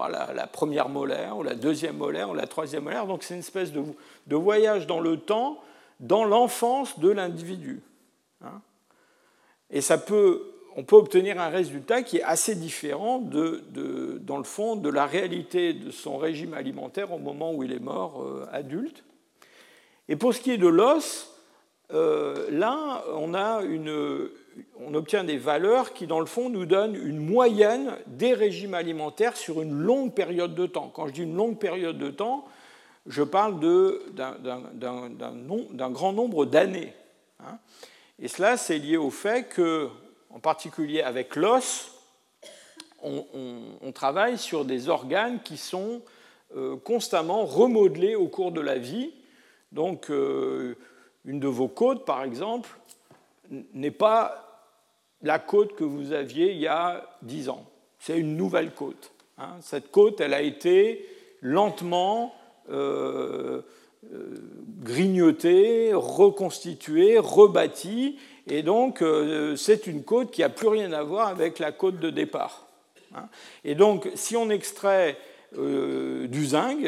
la, 0.10 0.48
première 0.48 0.90
molaire, 0.90 1.38
ou 1.38 1.44
la 1.44 1.56
deuxième 1.56 1.98
molaire, 1.98 2.30
ou 2.30 2.34
la 2.34 2.48
troisième 2.48 2.84
molaire. 2.84 3.08
Donc 3.08 3.24
c'est 3.24 3.36
une 3.36 3.40
espèce 3.42 3.72
de, 3.72 4.36
voyage 4.36 4.88
dans 4.88 5.00
le 5.00 5.18
temps, 5.18 5.60
dans 6.00 6.24
l'enfance 6.24 7.00
de 7.00 7.10
l'individu. 7.10 7.82
Hein. 8.44 8.62
Et 9.70 9.82
ça 9.82 9.98
peut, 9.98 10.55
on 10.76 10.84
peut 10.84 10.98
obtenir 10.98 11.40
un 11.40 11.48
résultat 11.48 12.04
qui 12.04 12.18
est 12.18 12.24
assez 12.24 12.54
différent, 12.54 13.20
dans 13.20 14.38
le 14.38 14.44
fond, 14.44 14.76
de 14.76 14.90
la 14.90 15.06
réalité 15.06 15.74
de 15.74 15.90
son 15.90 16.18
régime 16.18 16.54
alimentaire 16.54 17.14
au 17.14 17.18
moment 17.18 17.54
où 17.54 17.64
il 17.64 17.72
est 17.72 17.80
mort 17.80 18.22
euh, 18.22 18.46
adulte. 18.52 19.04
Et 20.10 20.18
pour 20.18 20.34
ce 20.34 20.42
qui 20.42 20.52
est 20.52 20.58
de 20.58 20.68
l'os, 20.68 21.32
euh, 21.94 22.48
là, 22.52 23.04
on 23.10 24.94
obtient 24.94 25.24
des 25.24 25.38
valeurs 25.38 25.94
qui, 25.94 26.08
dans 26.08 26.20
le 26.20 26.26
fond, 26.26 26.50
nous 26.50 26.66
donnent 26.66 26.96
une 26.96 27.20
moyenne 27.20 27.96
des 28.08 28.34
régimes 28.34 28.74
alimentaires 28.74 29.38
sur 29.38 29.62
une 29.62 29.74
longue 29.74 30.14
période 30.14 30.56
de 30.56 30.66
temps. 30.66 30.92
Quand 30.94 31.08
je 31.08 31.14
dis 31.14 31.24
une 31.24 31.38
longue 31.38 31.58
période 31.58 31.98
de 31.98 32.10
temps, 32.10 32.46
je 33.08 33.24
parle 33.24 33.60
d'un 34.14 35.90
grand 35.92 36.12
nombre 36.12 36.46
d'années. 36.46 36.94
Hein. 37.40 37.60
Et 38.20 38.28
cela, 38.28 38.58
c'est 38.58 38.78
lié 38.78 38.98
au 38.98 39.12
fait 39.12 39.48
que, 39.48 39.90
en 40.36 40.40
particulier 40.40 41.02
avec 41.02 41.38
l'os, 41.38 41.92
on, 43.02 43.92
travaille 43.94 44.38
sur 44.38 44.66
des 44.66 44.90
organes 44.90 45.42
qui 45.42 45.56
sont 45.56 46.02
euh, 46.56 46.76
constamment 46.76 47.46
remodelés 47.46 48.16
au 48.16 48.28
cours 48.28 48.52
de 48.52 48.60
la 48.60 48.78
vie. 48.78 49.14
Donc, 49.72 50.10
euh, 50.10 50.76
une 51.24 51.40
de 51.40 51.48
vos 51.48 51.70
côtes, 51.70 52.04
par 52.04 52.24
exemple, 52.24 52.70
n'est 53.74 53.92
pas 53.92 54.74
la 55.22 55.40
côte 55.40 55.76
que 55.76 55.86
vous 55.86 56.12
aviez 56.12 56.52
il 56.52 56.60
y 56.60 56.68
a 56.68 57.18
10 57.22 57.50
ans. 57.50 57.66
C'est 58.00 58.20
une 58.20 58.36
nouvelle 58.36 58.74
côte. 58.74 59.14
Hein. 59.38 59.56
Cette 59.62 59.90
côte, 59.92 60.20
elle 60.20 60.34
a 60.34 60.42
été 60.42 61.08
lentement 61.42 62.36
euh, 62.70 63.62
grignotée, 64.82 65.92
reconstituée, 65.94 67.20
rebâtie, 67.20 68.18
et 68.48 68.64
donc 68.64 69.02
euh, 69.02 69.56
c'est 69.56 69.88
une 69.88 70.04
côte 70.04 70.32
qui 70.32 70.42
n'a 70.42 70.50
plus 70.50 70.68
rien 70.68 70.92
à 70.94 71.04
voir 71.04 71.28
avec 71.28 71.60
la 71.60 71.72
côte 71.72 72.00
de 72.00 72.10
départ. 72.10 72.68
Hein. 73.16 73.28
Et 73.64 73.76
donc, 73.76 74.10
si 74.16 74.36
on 74.36 74.50
extrait 74.50 75.18
du 75.58 76.46
zinc 76.46 76.80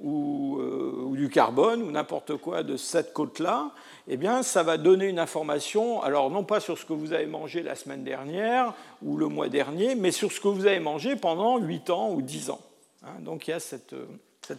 ou, 0.00 0.58
ou 0.58 1.14
du 1.14 1.28
carbone, 1.28 1.82
ou 1.82 1.90
n'importe 1.90 2.38
quoi 2.38 2.62
de 2.62 2.78
cette 2.78 3.12
côte-là, 3.12 3.72
eh 4.08 4.16
bien, 4.16 4.42
ça 4.42 4.62
va 4.62 4.78
donner 4.78 5.08
une 5.08 5.18
information, 5.18 6.00
alors 6.00 6.30
non 6.30 6.42
pas 6.42 6.60
sur 6.60 6.78
ce 6.78 6.86
que 6.86 6.94
vous 6.94 7.12
avez 7.12 7.26
mangé 7.26 7.62
la 7.62 7.74
semaine 7.74 8.02
dernière 8.02 8.72
ou 9.02 9.18
le 9.18 9.28
mois 9.28 9.50
dernier, 9.50 9.94
mais 9.94 10.10
sur 10.10 10.32
ce 10.32 10.40
que 10.40 10.48
vous 10.48 10.66
avez 10.66 10.80
mangé 10.80 11.16
pendant 11.16 11.58
8 11.58 11.90
ans 11.90 12.12
ou 12.12 12.22
10 12.22 12.48
ans. 12.48 12.60
Hein. 13.02 13.20
donc 13.20 13.46
il 13.46 13.50
y 13.50 13.54
a 13.54 13.60
cet 13.60 13.94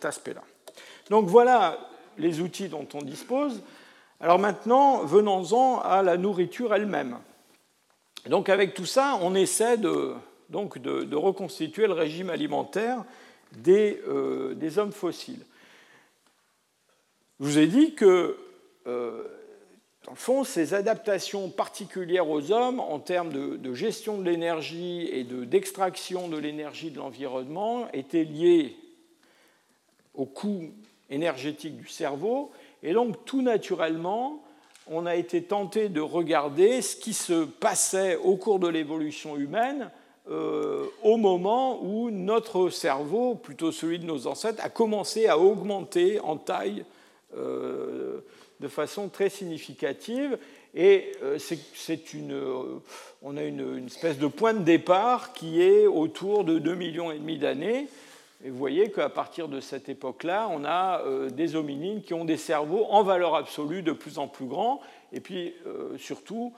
aspect-là. 0.04 0.44
Donc 1.10 1.28
voilà 1.28 1.80
les 2.18 2.42
outils 2.42 2.70
dont 2.70 2.88
on 2.94 3.02
dispose. 3.02 3.62
Alors 4.20 4.40
maintenant, 4.40 5.04
venons-en 5.04 5.80
à 5.80 6.02
la 6.02 6.18
nourriture 6.18 6.74
elle-même. 6.74 7.18
Donc 8.28 8.50
avec 8.50 8.74
tout 8.74 8.86
ça, 8.86 9.20
on 9.22 9.36
essaie 9.36 9.78
de, 9.78 10.14
donc 10.50 10.78
de, 10.80 11.16
reconstituer 11.16 11.88
le 11.88 11.94
régime 11.94 12.30
alimentaire 12.30 13.04
des, 13.58 14.02
euh, 14.08 14.54
des, 14.56 14.80
hommes 14.80 14.92
fossiles. 14.92 15.46
Je 17.40 17.46
vous 17.46 17.58
ai 17.58 17.68
dit 17.68 17.94
que, 17.94 18.38
euh, 18.88 19.24
dans 20.06 20.16
fond, 20.16 20.44
ces 20.44 20.74
adaptations 20.74 21.50
particulières 21.50 22.30
aux 22.30 22.52
hommes 22.52 22.80
en 22.80 23.00
termes 23.00 23.32
de, 23.32 23.74
gestion 23.74 24.18
de 24.18 24.24
l'énergie 24.24 25.10
et 25.12 25.24
d'extraction 25.24 26.28
de 26.30 26.38
l'énergie 26.38 26.92
de 26.92 26.98
l'environnement 26.98 27.88
étaient 27.92 28.24
liées 28.24 28.78
au 30.14 30.26
coût 30.26 30.72
énergétique 31.10 31.78
du 31.78 31.88
cerveau. 31.88 32.52
Et 32.86 32.94
donc, 32.94 33.26
tout 33.26 33.42
naturellement, 33.42 34.44
on 34.88 35.08
a 35.08 35.16
été 35.16 35.42
tenté 35.42 35.90
de 35.90 36.02
regarder 36.02 36.84
ce 36.84 36.96
qui 36.96 37.14
se 37.14 37.46
passait 37.46 38.16
au 38.18 38.38
cours 38.38 38.60
de 38.60 38.68
l'évolution 38.68 39.36
humaine 39.38 39.90
euh, 40.30 40.86
au 41.04 41.18
moment 41.18 41.84
où 41.84 42.12
notre 42.12 42.70
cerveau, 42.70 43.34
plutôt 43.34 43.72
celui 43.72 43.98
de 43.98 44.06
nos 44.06 44.28
ancêtres, 44.28 44.64
a 44.64 44.70
commencé 44.70 45.26
à 45.26 45.40
augmenter 45.40 46.20
en 46.20 46.38
taille 46.38 46.86
euh, 47.36 48.20
de 48.60 48.68
façon 48.68 49.10
très 49.10 49.30
significative. 49.30 50.38
Et 50.76 51.12
euh, 51.24 51.40
c'est 51.40 52.14
une, 52.14 52.40
on 53.24 53.36
a 53.36 53.44
une, 53.44 53.88
espèce 53.88 54.20
de 54.20 54.28
point 54.28 54.54
de 54.54 54.64
départ 54.64 55.34
qui 55.34 55.60
est 55.60 55.88
autour 55.88 56.44
de 56.44 56.60
2,5 56.60 56.76
millions 56.76 57.12
et 57.12 57.18
demi 57.18 57.40
d'années. 57.40 57.88
Et 58.46 58.50
vous 58.50 58.58
voyez 58.58 58.92
qu'à 58.92 59.10
partir 59.10 59.48
de 59.48 59.60
cette 59.60 59.90
époque-là, 59.90 60.48
on 60.52 60.64
a 60.64 61.02
des 61.32 61.56
hominines 61.56 62.04
qui 62.04 62.14
ont 62.14 62.26
des 62.26 62.38
cerveaux 62.38 62.86
en 62.92 63.02
valeur 63.02 63.34
absolue 63.36 63.82
de 63.82 63.92
plus 63.92 64.20
en 64.20 64.28
plus 64.28 64.46
grands. 64.46 64.82
Et 65.12 65.20
puis, 65.20 65.56
surtout, 65.98 66.54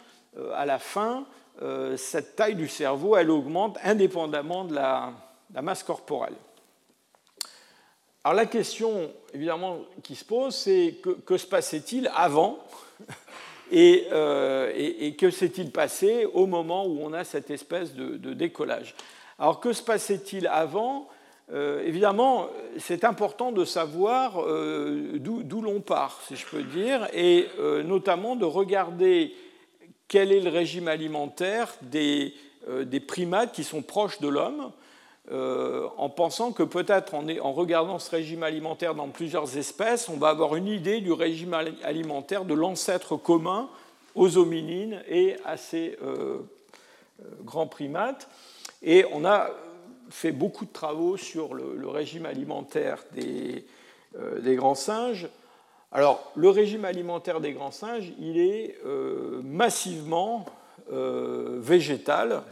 à 0.54 0.66
la 0.66 0.80
fin, 0.80 1.26
euh, 1.62 1.98
cette 1.98 2.36
taille 2.36 2.56
du 2.56 2.68
cerveau, 2.68 3.16
elle 3.16 3.32
augmente 3.32 3.80
indépendamment 3.84 4.64
de 4.64 4.76
la, 4.76 5.14
masse 5.62 5.82
corporelle. 5.82 6.36
Alors 8.24 8.36
la 8.36 8.46
question, 8.46 9.12
évidemment, 9.34 9.80
qui 10.04 10.16
se 10.16 10.26
pose, 10.26 10.54
c'est 10.54 10.98
que, 11.26 11.38
se 11.38 11.48
passait-il 11.48 12.12
avant 12.14 12.60
euh, 13.74 14.72
et, 14.76 15.16
que 15.16 15.32
s'est-il 15.32 15.72
passé 15.72 16.26
au 16.26 16.46
moment 16.46 16.86
où 16.86 17.00
on 17.02 17.14
a 17.14 17.24
cette 17.24 17.50
espèce 17.50 17.94
de, 17.96 18.34
décollage? 18.34 18.94
Alors 19.40 19.60
que 19.60 19.74
se 19.74 19.82
passait-il 19.82 20.46
avant? 20.48 21.08
Euh, 21.52 21.84
Évidemment, 21.86 22.48
c'est 22.78 23.04
important 23.04 23.52
de 23.52 23.66
savoir 23.66 24.44
d'où 25.20 25.62
l'on 25.62 25.82
part, 25.82 26.22
si 26.28 26.36
je 26.36 26.46
peux 26.46 26.64
dire, 26.64 27.08
et 27.14 27.48
notamment 27.84 28.36
de 28.36 28.46
regarder 28.46 29.34
quel 30.08 30.32
est 30.32 30.40
le 30.40 30.50
régime 30.50 30.88
alimentaire 30.88 31.76
des, 31.82 32.34
euh, 32.70 32.86
primates 33.06 33.54
qui 33.54 33.64
sont 33.64 33.82
proches 33.82 34.20
de 34.20 34.28
l'homme, 34.28 34.72
euh, 35.32 35.88
en 35.98 36.10
pensant 36.10 36.54
que 36.54 36.64
peut-être 36.64 37.14
en, 37.14 37.28
en, 37.28 37.52
regardant 37.52 38.00
ce 38.00 38.10
régime 38.12 38.44
alimentaire 38.44 38.96
dans 38.96 39.10
plusieurs 39.10 39.58
espèces, 39.58 40.08
on 40.08 40.18
va 40.18 40.30
avoir 40.30 40.56
une 40.56 40.68
idée 40.68 41.02
du 41.02 41.12
régime 41.12 41.54
alimentaire 41.84 42.46
de 42.46 42.54
l'ancêtre 42.54 43.18
commun 43.18 43.70
aux 44.16 44.38
hominines 44.38 45.02
et 45.10 45.36
à 45.44 45.58
ces 45.58 45.98
euh, 46.02 46.40
grands 47.44 47.68
primates. 47.68 48.30
Et 48.82 49.06
on 49.12 49.26
a 49.26 49.50
fait 50.10 50.32
beaucoup 50.32 50.66
de 50.66 50.72
travaux 50.72 51.18
sur 51.18 51.54
le, 51.54 51.88
régime 51.88 52.26
alimentaire 52.26 53.04
des, 53.14 53.66
des 54.42 54.56
grands 54.56 54.76
singes. 54.76 55.28
Alors, 55.92 56.32
le 56.36 56.50
régime 56.50 56.86
alimentaire 56.86 57.40
des 57.40 57.54
grands 57.54 57.72
singes, 57.72 58.12
il 58.20 58.38
est 58.38 58.78
euh, 58.86 59.42
massivement 59.44 60.46
euh, 60.92 61.60
végétal. 61.62 62.44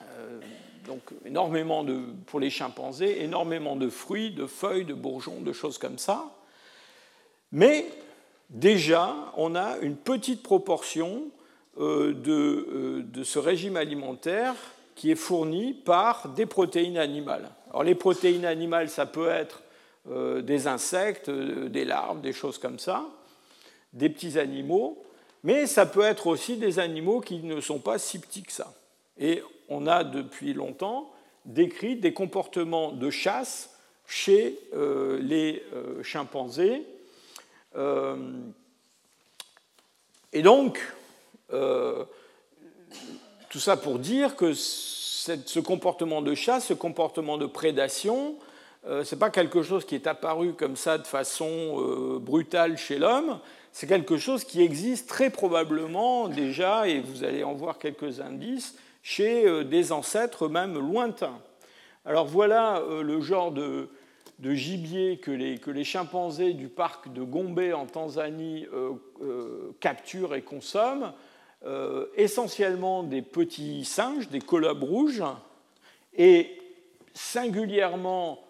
Euh, 0.00 0.40
donc, 0.86 1.02
énormément 1.26 1.84
de, 1.84 2.00
pour 2.26 2.40
les 2.40 2.50
chimpanzés, 2.50 3.22
énormément 3.22 3.76
de 3.76 3.90
fruits, 3.90 4.30
de 4.30 4.46
feuilles, 4.46 4.86
de 4.86 4.94
bourgeons, 4.94 5.42
de 5.42 5.52
choses 5.52 5.76
comme 5.76 5.98
ça. 5.98 6.24
Mais 7.52 7.86
déjà, 8.48 9.14
on 9.36 9.54
a 9.54 9.78
une 9.78 9.96
petite 9.96 10.42
proportion 10.42 11.24
de, 11.78 12.12
de, 13.02 13.24
ce 13.24 13.38
régime 13.38 13.76
alimentaire 13.76 14.54
qui 14.94 15.10
est 15.10 15.16
fourni 15.16 15.74
par 15.74 16.28
des 16.28 16.46
protéines 16.46 16.98
animales. 16.98 17.50
Alors, 17.70 17.82
les 17.82 17.94
protéines 17.94 18.44
animales, 18.44 18.88
ça 18.88 19.06
peut 19.06 19.28
être 19.28 19.62
euh, 20.10 20.42
des 20.42 20.66
insectes, 20.66 21.28
euh, 21.28 21.68
des 21.68 21.84
larves, 21.84 22.20
des 22.20 22.32
choses 22.32 22.58
comme 22.58 22.78
ça, 22.78 23.04
des 23.92 24.08
petits 24.08 24.38
animaux, 24.38 25.02
mais 25.42 25.66
ça 25.66 25.86
peut 25.86 26.02
être 26.02 26.26
aussi 26.26 26.56
des 26.56 26.78
animaux 26.78 27.20
qui 27.20 27.38
ne 27.38 27.60
sont 27.60 27.78
pas 27.78 27.98
si 27.98 28.18
petits 28.18 28.42
que 28.42 28.52
ça. 28.52 28.72
Et 29.18 29.42
on 29.68 29.86
a 29.86 30.04
depuis 30.04 30.54
longtemps 30.54 31.10
décrit 31.44 31.96
des 31.96 32.12
comportements 32.14 32.92
de 32.92 33.10
chasse 33.10 33.70
chez 34.06 34.58
euh, 34.74 35.18
les 35.20 35.62
chimpanzés. 36.02 36.86
et 40.32 40.42
donc, 40.42 40.80
tout 43.54 43.60
ça 43.60 43.76
pour 43.76 44.00
dire 44.00 44.34
que 44.34 44.52
ce 44.52 45.60
comportement 45.60 46.22
de 46.22 46.34
chasse, 46.34 46.66
ce 46.66 46.74
comportement 46.74 47.38
de 47.38 47.46
prédation, 47.46 48.34
euh, 48.84 49.04
ce 49.04 49.14
n'est 49.14 49.18
pas 49.20 49.30
quelque 49.30 49.62
chose 49.62 49.84
qui 49.84 49.94
est 49.94 50.08
apparu 50.08 50.54
comme 50.54 50.74
ça 50.74 50.98
de 50.98 51.06
façon 51.06 51.46
euh, 51.78 52.18
brutale 52.18 52.76
chez 52.76 52.98
l'homme, 52.98 53.38
c'est 53.70 53.86
quelque 53.86 54.16
chose 54.16 54.42
qui 54.42 54.60
existe 54.60 55.08
très 55.08 55.30
probablement 55.30 56.26
déjà, 56.26 56.88
et 56.88 56.98
vous 56.98 57.22
allez 57.22 57.44
en 57.44 57.52
voir 57.52 57.78
quelques 57.78 58.18
indices, 58.18 58.74
chez 59.04 59.46
euh, 59.46 59.62
des 59.62 59.92
ancêtres 59.92 60.48
même 60.48 60.76
lointains. 60.76 61.38
Alors 62.04 62.26
voilà 62.26 62.82
le 62.90 63.20
genre 63.20 63.52
de, 63.52 63.88
gibier 64.42 65.18
que 65.18 65.30
les, 65.30 65.58
que 65.58 65.70
les, 65.70 65.84
chimpanzés 65.84 66.54
du 66.54 66.66
parc 66.66 67.12
de 67.12 67.22
Gombe 67.22 67.62
en 67.72 67.86
Tanzanie 67.86 68.66
capturent 69.78 70.34
et 70.34 70.42
consomment, 70.42 71.12
essentiellement 72.16 73.02
des 73.02 73.22
petits 73.22 73.84
singes, 73.84 74.28
des 74.28 74.40
colobes 74.40 74.82
rouges, 74.82 75.22
et 76.16 76.50
singulièrement 77.14 78.44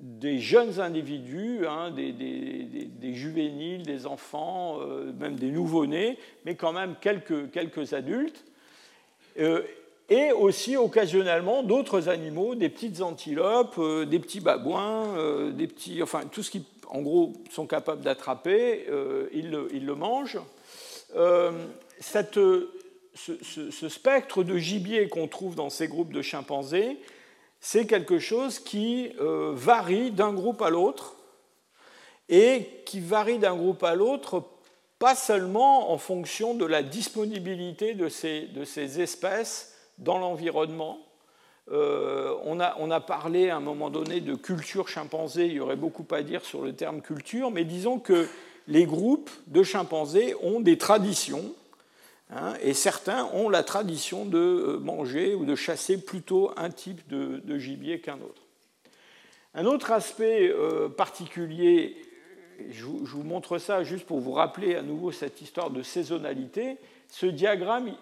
des 0.00 0.38
jeunes 0.38 0.80
individus, 0.80 1.66
hein, 1.66 1.90
des, 1.90 3.14
juvéniles, 3.14 3.82
des 3.82 4.06
enfants, 4.06 4.78
euh, 4.80 5.12
même 5.18 5.36
des 5.36 5.50
nouveau-nés, 5.50 6.18
mais 6.44 6.54
quand 6.54 6.72
même 6.72 6.94
quelques, 7.00 7.50
quelques 7.50 7.92
adultes, 7.92 8.44
euh, 9.38 9.62
et 10.08 10.32
aussi 10.32 10.76
occasionnellement 10.76 11.62
d'autres 11.62 12.08
animaux, 12.08 12.54
des 12.54 12.68
petites 12.68 13.02
antilopes, 13.02 13.78
euh, 13.78 14.06
des 14.06 14.18
petits 14.18 14.40
babouins, 14.40 15.50
des 15.52 15.66
petits, 15.66 16.02
enfin 16.02 16.22
tout 16.32 16.42
ce 16.42 16.50
qui, 16.50 16.64
en 16.88 17.02
gros, 17.02 17.34
sont 17.50 17.66
capables 17.66 18.02
d'attraper, 18.02 18.86
ils, 19.32 19.56
ils, 19.72 19.86
le 19.86 19.94
mangent. 19.94 20.40
Cette, 22.00 22.38
ce, 23.14 23.88
spectre 23.88 24.42
de 24.42 24.56
gibier 24.56 25.08
qu'on 25.08 25.28
trouve 25.28 25.54
dans 25.54 25.70
ces 25.70 25.88
groupes 25.88 26.12
de 26.12 26.22
chimpanzés, 26.22 26.98
c'est 27.60 27.86
quelque 27.86 28.18
chose 28.18 28.58
qui 28.58 29.12
euh, 29.20 29.52
varie 29.54 30.10
d'un 30.10 30.32
groupe 30.32 30.62
à 30.62 30.70
l'autre 30.70 31.16
et 32.28 32.82
qui 32.86 33.00
varie 33.00 33.38
d'un 33.38 33.56
groupe 33.56 33.82
à 33.82 33.94
l'autre 33.94 34.44
pas 34.98 35.14
seulement 35.14 35.92
en 35.92 35.98
fonction 35.98 36.54
de 36.54 36.64
la 36.64 36.82
disponibilité 36.82 37.94
de 37.94 38.08
ces, 38.08 38.42
de 38.48 38.64
ces 38.64 39.00
espèces 39.00 39.74
dans 39.98 40.18
l'environnement. 40.18 40.98
Euh, 41.72 42.34
on, 42.44 42.60
a, 42.60 42.76
on, 42.78 42.90
a, 42.90 43.00
parlé 43.00 43.50
à 43.50 43.56
un 43.56 43.60
moment 43.60 43.90
donné 43.90 44.20
de 44.20 44.34
culture 44.34 44.88
chimpanzé, 44.88 45.46
il 45.46 45.52
y 45.52 45.60
aurait 45.60 45.76
beaucoup 45.76 46.06
à 46.10 46.22
dire 46.22 46.44
sur 46.44 46.62
le 46.62 46.74
terme 46.74 47.00
culture, 47.00 47.50
mais 47.50 47.64
disons 47.64 47.98
que 47.98 48.26
les 48.66 48.84
groupes 48.84 49.30
de 49.46 49.62
chimpanzés 49.62 50.34
ont 50.42 50.60
des 50.60 50.78
traditions 50.78 51.54
Hein, 52.32 52.54
et 52.60 52.74
certains 52.74 53.24
ont 53.32 53.48
la 53.48 53.64
tradition 53.64 54.24
de 54.24 54.38
euh, 54.38 54.78
manger 54.78 55.34
ou 55.34 55.44
de 55.44 55.56
chasser 55.56 56.00
plutôt 56.00 56.52
un 56.56 56.70
type 56.70 57.08
de, 57.08 57.58
gibier 57.58 58.00
qu'un 58.00 58.20
autre. 58.20 58.42
Un 59.52 59.66
autre 59.66 59.90
aspect 59.90 60.48
euh, 60.48 60.88
particulier, 60.88 61.96
je 62.70 62.84
vous, 62.84 63.24
montre 63.24 63.58
ça 63.58 63.82
juste 63.82 64.06
pour 64.06 64.20
vous 64.20 64.32
rappeler 64.32 64.76
à 64.76 64.82
nouveau 64.82 65.10
cette 65.10 65.40
histoire 65.40 65.70
de 65.70 65.82
saisonnalité, 65.82 66.76
ce 67.08 67.26
diagramme, 67.26 67.96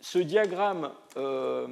ce 0.00 0.18
diagramme 0.20 0.92
euh, 1.16 1.66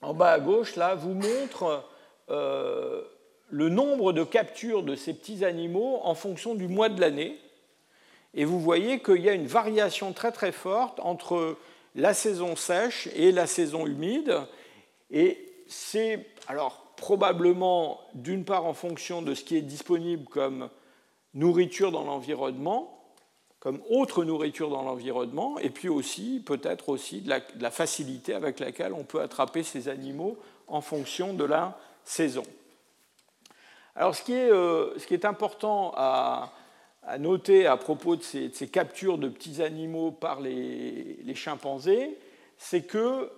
en 0.00 0.14
bas 0.14 0.32
à 0.32 0.40
gauche 0.40 0.76
là 0.76 0.94
vous 0.94 1.14
montre 1.14 1.84
le 2.28 3.68
nombre 3.68 4.12
de 4.12 4.24
captures 4.24 4.82
de 4.82 4.96
ces 4.96 5.12
petits 5.12 5.44
animaux 5.44 6.00
en 6.02 6.14
fonction 6.14 6.54
du 6.54 6.68
mois 6.68 6.88
de 6.88 7.00
l'année. 7.00 7.38
Et 8.36 8.44
vous 8.44 8.60
voyez 8.60 9.00
qu'il 9.00 9.22
y 9.22 9.30
a 9.30 9.32
une 9.32 9.46
variation 9.46 10.12
très 10.12 10.30
très 10.30 10.52
forte 10.52 11.00
entre 11.00 11.56
la 11.94 12.12
saison 12.12 12.54
sèche 12.54 13.08
et 13.16 13.32
la 13.32 13.46
saison 13.46 13.86
humide. 13.86 14.42
Et 15.10 15.38
c'est 15.66 16.26
alors 16.46 16.82
probablement 16.96 18.00
d'une 18.14 18.44
part 18.44 18.66
en 18.66 18.74
fonction 18.74 19.22
de 19.22 19.34
ce 19.34 19.42
qui 19.42 19.56
est 19.56 19.62
disponible 19.62 20.26
comme 20.26 20.68
nourriture 21.32 21.90
dans 21.90 22.04
l'environnement, 22.04 23.14
comme 23.58 23.80
autre 23.88 24.22
nourriture 24.22 24.68
dans 24.68 24.82
l'environnement, 24.82 25.58
et 25.58 25.70
puis 25.70 25.88
aussi 25.88 26.42
peut-être 26.44 26.90
aussi 26.90 27.22
de 27.22 27.32
la, 27.58 27.70
facilité 27.70 28.34
avec 28.34 28.60
laquelle 28.60 28.92
on 28.92 29.04
peut 29.04 29.22
attraper 29.22 29.62
ces 29.62 29.88
animaux 29.88 30.38
en 30.68 30.82
fonction 30.82 31.32
de 31.32 31.44
la 31.44 31.78
saison. 32.04 32.44
Alors 33.94 34.14
ce 34.14 34.22
qui 34.22 34.34
est, 34.34 34.50
euh, 34.50 34.98
ce 34.98 35.06
qui 35.06 35.14
est 35.14 35.24
important 35.24 35.92
à, 35.96 36.52
noter 37.18 37.66
à 37.66 37.76
propos 37.76 38.16
de 38.16 38.22
ces, 38.22 38.50
captures 38.68 39.18
de 39.18 39.28
petits 39.28 39.62
animaux 39.62 40.10
par 40.10 40.40
les, 40.40 41.34
chimpanzés, 41.34 42.16
c'est 42.58 42.82
que 42.82 43.30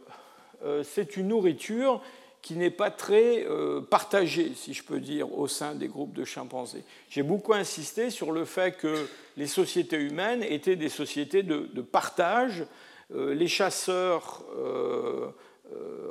euh, 0.64 0.82
c'est 0.82 1.16
une 1.16 1.28
nourriture 1.28 2.02
qui 2.40 2.54
n'est 2.54 2.70
pas 2.70 2.90
très 2.90 3.44
euh, 3.44 3.80
partagée, 3.80 4.52
si 4.54 4.72
je 4.72 4.82
peux 4.82 5.00
dire, 5.00 5.36
au 5.36 5.48
sein 5.48 5.74
des 5.74 5.88
groupes 5.88 6.14
de 6.14 6.24
chimpanzés. 6.24 6.84
J'ai 7.10 7.22
beaucoup 7.22 7.52
insisté 7.52 8.10
sur 8.10 8.32
le 8.32 8.44
fait 8.44 8.76
que 8.76 9.06
les 9.36 9.46
sociétés 9.46 9.98
humaines 9.98 10.42
étaient 10.42 10.76
des 10.76 10.88
sociétés 10.88 11.42
de, 11.42 11.82
partage. 11.82 12.64
les 13.10 13.48
chasseurs 13.48 14.44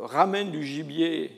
ramènent 0.02 0.52
du 0.52 0.64
gibier 0.64 1.32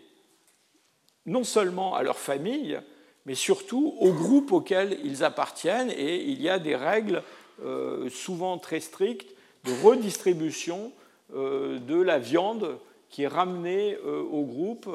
non 1.25 1.43
seulement 1.43 1.95
à 1.95 2.03
leur 2.03 2.17
famille, 2.17 2.79
mais 3.25 3.35
surtout 3.35 3.95
au 3.99 4.11
groupe 4.11 4.51
auquel 4.51 4.99
ils 5.03 5.23
appartiennent. 5.23 5.91
Et 5.91 6.23
il 6.23 6.41
y 6.41 6.49
a 6.49 6.59
des 6.59 6.75
règles 6.75 7.23
euh, 7.63 8.09
souvent 8.09 8.57
très 8.57 8.79
strictes 8.79 9.35
de 9.65 9.71
redistribution 9.83 10.91
euh, 11.35 11.77
de 11.79 12.01
la 12.01 12.19
viande 12.19 12.77
qui 13.09 13.23
est 13.23 13.27
ramenée 13.27 13.97
euh, 14.05 14.21
au 14.21 14.43
groupe 14.43 14.89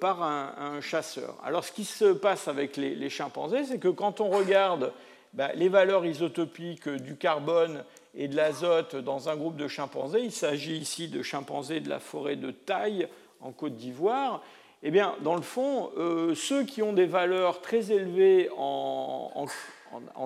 par 0.00 0.22
un, 0.22 0.80
chasseur. 0.80 1.36
Alors 1.44 1.62
ce 1.62 1.70
qui 1.70 1.84
se 1.84 2.06
passe 2.06 2.48
avec 2.48 2.78
les, 2.78 3.10
chimpanzés, 3.10 3.64
c'est 3.64 3.78
que 3.78 3.88
quand 3.88 4.22
on 4.22 4.30
regarde 4.30 4.90
ben, 5.34 5.50
les 5.54 5.68
valeurs 5.68 6.06
isotopiques 6.06 6.88
du 6.88 7.16
carbone 7.16 7.84
et 8.14 8.26
de 8.26 8.34
l'azote 8.34 8.96
dans 8.96 9.28
un 9.28 9.36
groupe 9.36 9.56
de 9.56 9.68
chimpanzés, 9.68 10.22
il 10.22 10.32
s'agit 10.32 10.78
ici 10.78 11.08
de 11.08 11.22
chimpanzés 11.22 11.80
de 11.80 11.90
la 11.90 11.98
forêt 11.98 12.36
de 12.36 12.52
Taille 12.52 13.06
en 13.42 13.52
Côte 13.52 13.76
d'Ivoire, 13.76 14.42
eh 14.82 14.90
bien, 14.90 15.14
dans 15.22 15.34
le 15.34 15.42
fond, 15.42 15.90
euh, 15.96 16.34
ceux 16.34 16.64
qui 16.64 16.82
ont 16.82 16.92
des 16.92 17.06
valeurs 17.06 17.60
très 17.60 17.92
élevées 17.92 18.50
en, 18.56 19.46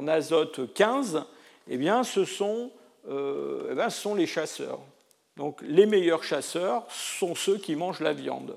azote 0.08 0.72
15, 0.74 1.24
eh 1.68 1.76
bien, 1.76 2.02
ce 2.02 2.24
sont, 2.24 2.70
euh, 3.08 3.68
eh 3.70 3.74
bien, 3.74 3.90
ce 3.90 4.00
sont 4.00 4.14
les 4.14 4.26
chasseurs. 4.26 4.80
Donc, 5.36 5.60
les 5.62 5.86
meilleurs 5.86 6.24
chasseurs 6.24 6.84
sont 6.90 7.34
ceux 7.34 7.58
qui 7.58 7.76
mangent 7.76 8.00
la 8.00 8.12
viande. 8.12 8.56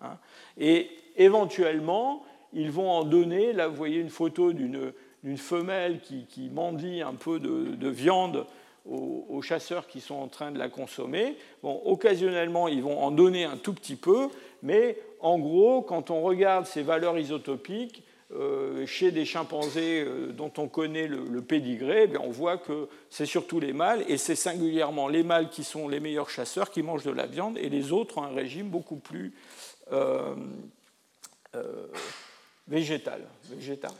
Hein. 0.00 0.16
Et 0.56 0.90
éventuellement, 1.16 2.24
ils 2.52 2.70
vont 2.70 2.90
en 2.90 3.04
donner. 3.04 3.52
Là, 3.52 3.68
vous 3.68 3.76
voyez 3.76 4.00
une 4.00 4.10
photo 4.10 4.52
d'une 4.52 4.92
femelle 5.36 6.00
qui, 6.00 6.50
mendie 6.50 7.02
un 7.02 7.14
peu 7.14 7.40
de, 7.40 7.74
de 7.74 7.88
viande 7.88 8.46
aux, 8.88 9.42
chasseurs 9.42 9.86
qui 9.86 10.00
sont 10.00 10.14
en 10.14 10.28
train 10.28 10.50
de 10.50 10.58
la 10.58 10.68
consommer. 10.68 11.36
Bon, 11.62 11.80
occasionnellement, 11.84 12.68
ils 12.68 12.82
vont 12.82 13.00
en 13.02 13.10
donner 13.10 13.44
un 13.44 13.56
tout 13.56 13.74
petit 13.74 13.96
peu, 13.96 14.28
mais 14.62 14.98
en 15.20 15.38
gros, 15.38 15.82
quand 15.82 16.10
on 16.10 16.22
regarde 16.22 16.66
ces 16.66 16.82
valeurs 16.82 17.18
isotopiques, 17.18 18.04
euh, 18.34 18.86
chez 18.86 19.10
des 19.10 19.26
chimpanzés 19.26 20.02
euh, 20.06 20.32
dont 20.32 20.50
on 20.56 20.66
connaît 20.66 21.06
le, 21.06 21.42
pédigré, 21.42 22.08
eh 22.10 22.16
on 22.16 22.30
voit 22.30 22.56
que 22.56 22.88
c'est 23.10 23.26
surtout 23.26 23.60
les 23.60 23.74
mâles, 23.74 24.02
et 24.08 24.16
c'est 24.16 24.36
singulièrement 24.36 25.08
les 25.08 25.22
mâles 25.22 25.50
qui 25.50 25.64
sont 25.64 25.86
les 25.86 26.00
meilleurs 26.00 26.30
chasseurs, 26.30 26.70
qui 26.70 26.82
mangent 26.82 27.04
de 27.04 27.10
la 27.10 27.26
viande, 27.26 27.58
et 27.58 27.68
les 27.68 27.92
autres 27.92 28.16
ont 28.16 28.22
un 28.22 28.34
régime 28.34 28.70
beaucoup 28.70 28.96
plus 28.96 29.34
euh, 29.92 30.34
végétal, 32.66 33.20
végétarien. 33.50 33.98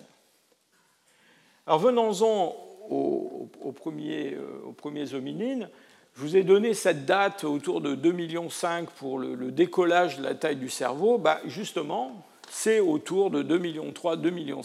Alors 1.67 1.81
venons-en 1.81 2.57
aux, 2.89 3.73
premiers, 3.77 4.39
aux 4.65 4.73
premiers 4.73 5.13
hominines. 5.13 5.69
Je 6.15 6.21
vous 6.21 6.37
ai 6.37 6.43
donné 6.43 6.75
cette 6.75 7.07
date 7.07 7.45
autour 7.45 7.81
de 7.81 7.97
2,5 7.97 8.13
millions 8.13 8.49
pour 8.97 9.19
le, 9.19 9.51
décollage 9.51 10.19
de 10.19 10.23
la 10.23 10.35
taille 10.35 10.57
du 10.57 10.69
cerveau. 10.69 11.17
Bah, 11.17 11.41
justement, 11.47 12.27
c'est 12.51 12.81
autour 12.81 13.31
de 13.31 13.43
2,3 13.43 13.59
millions, 13.61 13.91
2,5 13.91 14.31
millions 14.31 14.63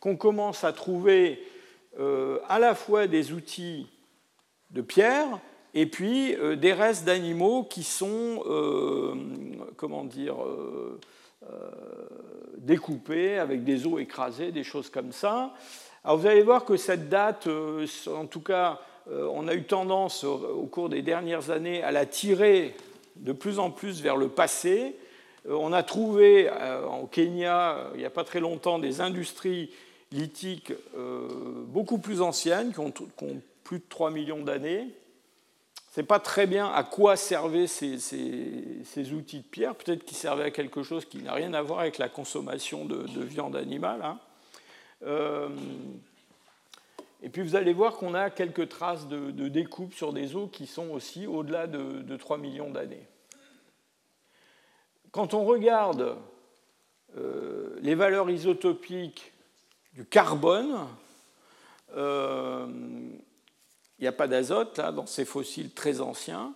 qu'on 0.00 0.16
commence 0.16 0.64
à 0.64 0.72
trouver 0.72 1.44
euh, 2.00 2.38
à 2.48 2.58
la 2.58 2.74
fois 2.74 3.06
des 3.06 3.32
outils 3.32 3.88
de 4.70 4.80
pierre 4.80 5.38
et 5.74 5.84
puis 5.84 6.34
euh, 6.36 6.56
des 6.56 6.72
restes 6.72 7.04
d'animaux 7.04 7.64
qui 7.64 7.82
sont, 7.82 8.42
euh, 8.46 9.14
comment 9.76 10.04
dire, 10.04 10.36
découpés 12.56 13.38
avec 13.38 13.64
des 13.64 13.86
os 13.86 14.00
écrasés, 14.00 14.50
des 14.50 14.64
choses 14.64 14.88
comme 14.88 15.12
ça. 15.12 15.52
Alors 16.04 16.16
vous 16.16 16.26
allez 16.26 16.42
voir 16.42 16.64
que 16.64 16.78
cette 16.78 17.10
date, 17.10 17.48
en 18.06 18.24
tout 18.24 18.40
cas 18.40 18.80
on 19.10 19.48
a 19.48 19.54
eu 19.54 19.64
tendance 19.64 20.24
au 20.24 20.66
cours 20.70 20.88
des 20.88 21.02
dernières 21.02 21.50
années 21.50 21.82
à 21.82 21.92
la 21.92 22.06
tirer 22.06 22.74
de 23.16 23.32
plus 23.32 23.58
en 23.58 23.70
plus 23.70 24.02
vers 24.02 24.16
le 24.16 24.28
passé. 24.28 24.96
Euh, 25.46 25.54
on 25.54 25.72
a 25.72 25.82
trouvé 25.82 26.48
euh, 26.50 26.86
au 26.86 27.06
Kenya, 27.06 27.90
il 27.94 27.98
n'y 27.98 28.06
a 28.06 28.10
pas 28.10 28.24
très 28.24 28.40
longtemps, 28.40 28.78
des 28.78 29.00
industries 29.00 29.70
lithiques 30.12 30.72
beaucoup 31.66 31.98
plus 31.98 32.22
anciennes, 32.22 32.72
qui 32.72 32.78
ont, 32.78 32.92
plus 33.64 33.78
de 33.78 33.84
3 33.88 34.12
millions 34.12 34.42
d'années. 34.42 34.86
Sait 35.90 36.04
pas 36.04 36.20
très 36.20 36.46
bien 36.46 36.70
à 36.70 36.84
quoi 36.84 37.16
servaient 37.16 37.66
ces, 37.66 39.12
outils 39.12 39.40
de 39.40 39.44
pierre. 39.44 39.74
Peut-être 39.74 40.04
qu'ils 40.04 40.16
servaient 40.16 40.44
à 40.44 40.50
quelque 40.52 40.84
chose 40.84 41.04
qui 41.04 41.18
n'a 41.18 41.32
rien 41.32 41.52
à 41.52 41.62
voir 41.62 41.80
avec 41.80 41.98
la 41.98 42.08
consommation 42.08 42.84
de, 42.84 43.24
viande 43.24 43.56
animale. 43.56 44.02
Hein. 44.04 44.18
Et 47.24 47.30
puis 47.30 47.40
vous 47.40 47.56
allez 47.56 47.72
voir 47.72 47.96
qu'on 47.96 48.12
a 48.12 48.28
quelques 48.28 48.68
traces 48.68 49.08
de, 49.08 49.48
découpe 49.48 49.94
sur 49.94 50.12
des 50.12 50.36
eaux 50.36 50.46
qui 50.46 50.66
sont 50.66 50.90
aussi 50.90 51.26
au-delà 51.26 51.66
de, 51.66 52.16
3 52.18 52.36
millions 52.36 52.70
d'années. 52.70 53.08
Quand 55.10 55.32
on 55.32 55.46
regarde 55.46 56.18
euh, 57.16 57.78
les 57.80 57.94
valeurs 57.94 58.28
isotopiques 58.28 59.32
du 59.94 60.04
carbone, 60.04 60.86
euh, 61.96 62.66
il 63.98 64.02
n'y 64.02 64.06
a 64.06 64.12
pas 64.12 64.28
d'azote 64.28 64.78
dans 64.78 65.06
ces 65.06 65.24
fossiles 65.24 65.72
très 65.72 66.02
anciens. 66.02 66.52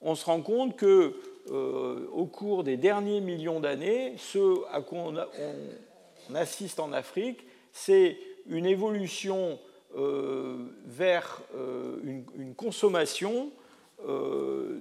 On 0.00 0.16
se 0.16 0.24
rend 0.24 0.42
compte 0.42 0.76
que 0.76 1.14
euh, 1.52 2.08
au 2.10 2.26
cours 2.26 2.64
des 2.64 2.76
derniers 2.76 3.20
millions 3.20 3.60
d'années, 3.60 4.16
ce 4.18 4.64
à 4.72 4.80
quoi 4.80 4.98
on, 4.98 6.34
assiste 6.34 6.80
en 6.80 6.92
Afrique, 6.92 7.46
c'est 7.72 8.18
une 8.48 8.66
évolution 8.66 9.60
vers 9.94 11.40
euh, 11.54 11.98
une, 12.02 12.54
consommation 12.54 13.50
euh, 14.06 14.80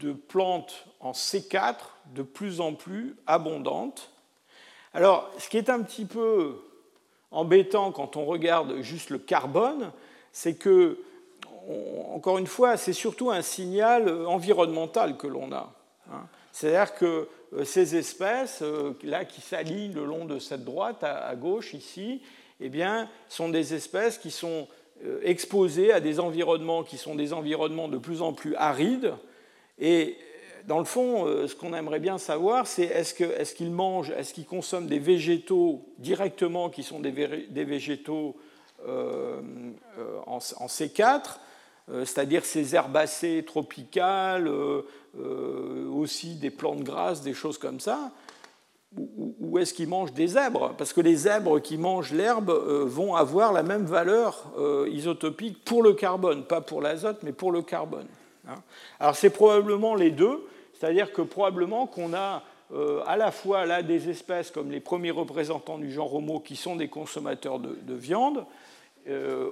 de 0.00 0.12
plantes 0.12 0.86
en 1.00 1.12
C4 1.12 1.76
de 2.14 2.22
plus 2.22 2.60
en 2.60 2.74
plus 2.74 3.16
abondante. 3.26 4.10
Alors, 4.94 5.30
ce 5.38 5.48
qui 5.48 5.58
est 5.58 5.70
un 5.70 5.82
petit 5.82 6.04
peu 6.04 6.56
embêtant 7.30 7.92
quand 7.92 8.16
on 8.16 8.24
regarde 8.24 8.80
juste 8.82 9.10
le 9.10 9.18
carbone, 9.18 9.92
c'est 10.32 10.54
que, 10.54 10.98
encore 12.12 12.38
une 12.38 12.46
fois, 12.46 12.76
c'est 12.76 12.92
surtout 12.92 13.30
un 13.30 13.42
signal 13.42 14.26
environnemental 14.26 15.16
que 15.16 15.26
l'on 15.26 15.52
a. 15.52 15.72
Hein. 16.10 16.26
C'est-à-dire 16.52 16.94
que 16.94 17.28
ces 17.64 17.96
espèces, 17.96 18.62
là, 19.02 19.24
qui 19.24 19.40
s'alignent 19.40 19.94
le 19.94 20.04
long 20.04 20.26
de 20.26 20.38
cette 20.38 20.64
droite 20.64 21.02
à 21.02 21.34
gauche 21.34 21.72
ici, 21.72 22.20
eh 22.62 22.68
bien, 22.68 23.08
sont 23.28 23.48
des 23.48 23.74
espèces 23.74 24.18
qui 24.18 24.30
sont 24.30 24.68
euh, 25.04 25.20
exposées 25.24 25.92
à 25.92 26.00
des 26.00 26.20
environnements 26.20 26.84
qui 26.84 26.96
sont 26.96 27.16
des 27.16 27.32
environnements 27.32 27.88
de 27.88 27.98
plus 27.98 28.22
en 28.22 28.32
plus 28.32 28.54
arides. 28.54 29.14
Et 29.80 30.16
dans 30.66 30.78
le 30.78 30.84
fond, 30.84 31.26
euh, 31.26 31.48
ce 31.48 31.56
qu'on 31.56 31.74
aimerait 31.74 31.98
bien 31.98 32.18
savoir, 32.18 32.68
c'est 32.68 32.84
est-ce 32.84 33.54
qu'ils 33.54 33.72
mangent, 33.72 34.10
est-ce 34.10 34.32
qu'ils 34.32 34.46
consomment 34.46 34.86
des 34.86 35.00
végétaux 35.00 35.84
directement 35.98 36.70
qui 36.70 36.84
sont 36.84 37.00
des, 37.00 37.10
végétaux 37.64 38.36
euh, 38.86 39.40
en, 40.26 40.38
C4, 40.38 41.38
c'est-à-dire 41.88 42.44
ces 42.44 42.76
herbacées 42.76 43.44
tropicales, 43.44 44.48
aussi 45.92 46.36
des 46.36 46.50
plantes 46.50 46.84
grasses, 46.84 47.22
des 47.22 47.34
choses 47.34 47.58
comme 47.58 47.80
ça, 47.80 48.12
ou 48.96 49.58
est-ce 49.58 49.72
qu'ils 49.74 49.88
mangent 49.88 50.12
des 50.12 50.28
zèbres? 50.28 50.74
Parce 50.76 50.92
que 50.92 51.00
les 51.00 51.14
zèbres 51.14 51.60
qui 51.60 51.78
mangent 51.78 52.12
l'herbe 52.12 52.50
euh, 52.50 52.84
vont 52.86 53.14
avoir 53.14 53.52
la 53.52 53.62
même 53.62 53.84
valeur 53.84 54.52
euh, 54.58 54.88
isotopique 54.90 55.64
pour 55.64 55.82
le 55.82 55.94
carbone, 55.94 56.44
pas 56.44 56.60
pour 56.60 56.82
l'azote, 56.82 57.22
mais 57.22 57.32
pour 57.32 57.52
le 57.52 57.62
carbone. 57.62 58.06
Hein. 58.48 58.62
Alors 59.00 59.16
c'est 59.16 59.30
probablement 59.30 59.94
les 59.94 60.10
deux, 60.10 60.46
c'est-à-dire 60.74 61.12
que 61.12 61.22
probablement 61.22 61.86
qu'on 61.86 62.14
a 62.14 62.42
à 63.06 63.18
la 63.18 63.30
fois 63.30 63.66
là 63.66 63.82
des 63.82 64.08
espèces 64.08 64.50
comme 64.50 64.70
les 64.70 64.80
premiers 64.80 65.10
représentants 65.10 65.76
du 65.76 65.92
genre 65.92 66.14
Homo 66.14 66.40
qui 66.40 66.56
sont 66.56 66.74
des 66.74 66.88
consommateurs 66.88 67.58
de, 67.58 67.94
viande 67.94 68.46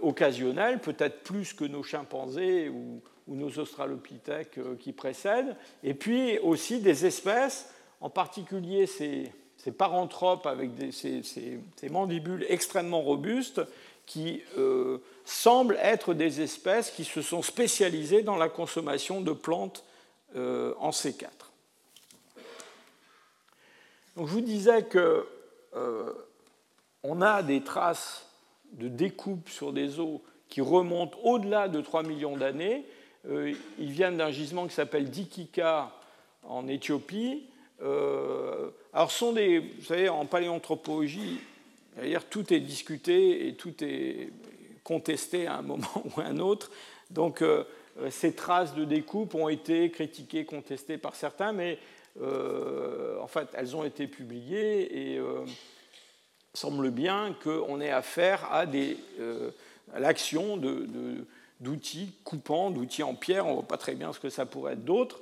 occasionnels, 0.00 0.78
peut-être 0.78 1.22
plus 1.22 1.52
que 1.52 1.66
nos 1.66 1.82
chimpanzés 1.82 2.70
ou, 2.70 3.02
nos 3.28 3.50
australopithèques 3.58 4.58
qui 4.78 4.94
précèdent, 4.94 5.54
et 5.84 5.92
puis 5.92 6.38
aussi 6.38 6.80
des 6.80 7.04
espèces, 7.04 7.68
en 8.00 8.10
particulier 8.10 8.86
ces, 8.86 9.32
paranthropes 9.76 10.46
avec 10.46 10.70
ces, 10.92 11.60
mandibules 11.90 12.46
extrêmement 12.48 13.02
robustes 13.02 13.60
qui 14.06 14.42
euh, 14.58 14.98
semblent 15.24 15.78
être 15.80 16.14
des 16.14 16.40
espèces 16.40 16.90
qui 16.90 17.04
se 17.04 17.22
sont 17.22 17.42
spécialisées 17.42 18.22
dans 18.22 18.36
la 18.36 18.48
consommation 18.48 19.20
de 19.20 19.32
plantes 19.32 19.84
euh, 20.34 20.74
en 20.78 20.90
C4. 20.90 21.28
Donc 24.16 24.26
je 24.26 24.32
vous 24.32 24.40
disais 24.40 24.82
que 24.84 25.26
euh, 25.76 26.12
on 27.04 27.22
a 27.22 27.42
des 27.42 27.62
traces 27.62 28.26
de 28.72 28.88
découpe 28.88 29.48
sur 29.48 29.72
des 29.72 30.00
os 30.00 30.20
qui 30.48 30.60
remontent 30.60 31.18
au-delà 31.22 31.68
de 31.68 31.80
3 31.80 32.02
millions 32.02 32.36
d'années. 32.36 32.84
ils 33.28 33.92
viennent 33.92 34.16
d'un 34.16 34.32
gisement 34.32 34.66
qui 34.66 34.74
s'appelle 34.74 35.08
Dikika 35.10 35.92
en 36.42 36.66
Éthiopie. 36.66 37.49
Alors, 37.80 39.10
sont 39.10 39.32
des, 39.32 39.58
vous 39.58 39.84
savez, 39.84 40.08
en 40.08 40.26
paléanthropologie, 40.26 41.40
D'ailleurs, 41.96 42.24
tout 42.24 42.52
est 42.52 42.60
discuté 42.60 43.48
et 43.48 43.54
tout 43.54 43.74
est 43.82 44.30
contesté 44.84 45.46
à 45.46 45.56
un 45.56 45.62
moment 45.62 46.02
ou 46.16 46.20
à 46.20 46.24
un 46.24 46.38
autre. 46.38 46.70
Donc, 47.10 47.42
euh, 47.42 47.64
ces 48.10 48.34
traces 48.34 48.74
de 48.74 48.84
découpe 48.84 49.34
ont 49.34 49.48
été 49.48 49.90
critiquées, 49.90 50.44
contestées 50.44 50.98
par 50.98 51.14
certains, 51.14 51.52
mais 51.52 51.78
euh, 52.22 53.18
en 53.20 53.26
fait, 53.26 53.48
elles 53.54 53.76
ont 53.76 53.84
été 53.84 54.06
publiées 54.06 55.12
et 55.12 55.18
euh, 55.18 55.44
semble 56.54 56.90
bien 56.90 57.36
qu'on 57.42 57.80
ait 57.80 57.90
affaire 57.90 58.50
à, 58.52 58.64
l'action 59.98 60.56
d'outils 61.60 62.12
coupants, 62.24 62.70
d'outils 62.70 63.02
en 63.02 63.14
pierre. 63.14 63.46
On 63.46 63.50
ne 63.50 63.54
voit 63.56 63.68
pas 63.68 63.78
très 63.78 63.94
bien 63.94 64.12
ce 64.12 64.20
que 64.20 64.30
ça 64.30 64.46
pourrait 64.46 64.74
être 64.74 64.84
d'autre. 64.84 65.20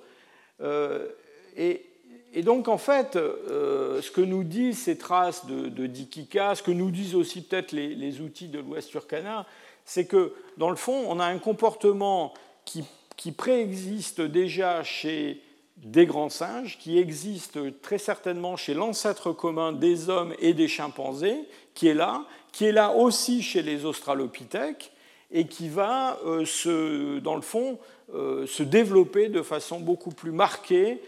et 1.56 1.87
et 2.34 2.42
donc, 2.42 2.68
en 2.68 2.78
fait, 2.78 3.16
euh, 3.16 4.02
ce 4.02 4.10
que 4.10 4.20
nous 4.20 4.44
disent 4.44 4.78
ces 4.78 4.98
traces 4.98 5.46
de, 5.46 5.86
Dikika, 5.86 6.54
ce 6.54 6.62
que 6.62 6.70
nous 6.70 6.90
disent 6.90 7.14
aussi 7.14 7.42
peut-être 7.42 7.72
les, 7.72 8.20
outils 8.20 8.48
de 8.48 8.58
l'Ouest 8.58 8.90
Turkana, 8.90 9.46
c'est 9.84 10.04
que, 10.04 10.34
dans 10.58 10.70
le 10.70 10.76
fond, 10.76 11.04
on 11.08 11.20
a 11.20 11.24
un 11.24 11.38
comportement 11.38 12.34
qui, 12.64 12.84
préexiste 13.32 14.20
déjà 14.20 14.84
chez 14.84 15.40
des 15.78 16.06
grands 16.06 16.28
singes, 16.28 16.78
qui 16.78 16.98
existe 16.98 17.58
très 17.80 17.98
certainement 17.98 18.56
chez 18.56 18.74
l'ancêtre 18.74 19.32
commun 19.32 19.72
des 19.72 20.10
hommes 20.10 20.34
et 20.38 20.52
des 20.52 20.68
chimpanzés, 20.68 21.48
qui 21.74 21.88
est 21.88 21.94
là, 21.94 22.24
qui 22.52 22.66
est 22.66 22.72
là 22.72 22.92
aussi 22.92 23.42
chez 23.42 23.62
les 23.62 23.84
australopithèques, 23.84 24.92
et 25.30 25.46
qui 25.46 25.68
va, 25.68 26.18
euh, 26.26 27.20
dans 27.20 27.36
le 27.36 27.42
fond, 27.42 27.78
euh, 28.14 28.46
se 28.46 28.62
développer 28.62 29.28
de 29.28 29.42
façon 29.42 29.80
beaucoup 29.80 30.10
plus 30.10 30.32
marquée 30.32 31.00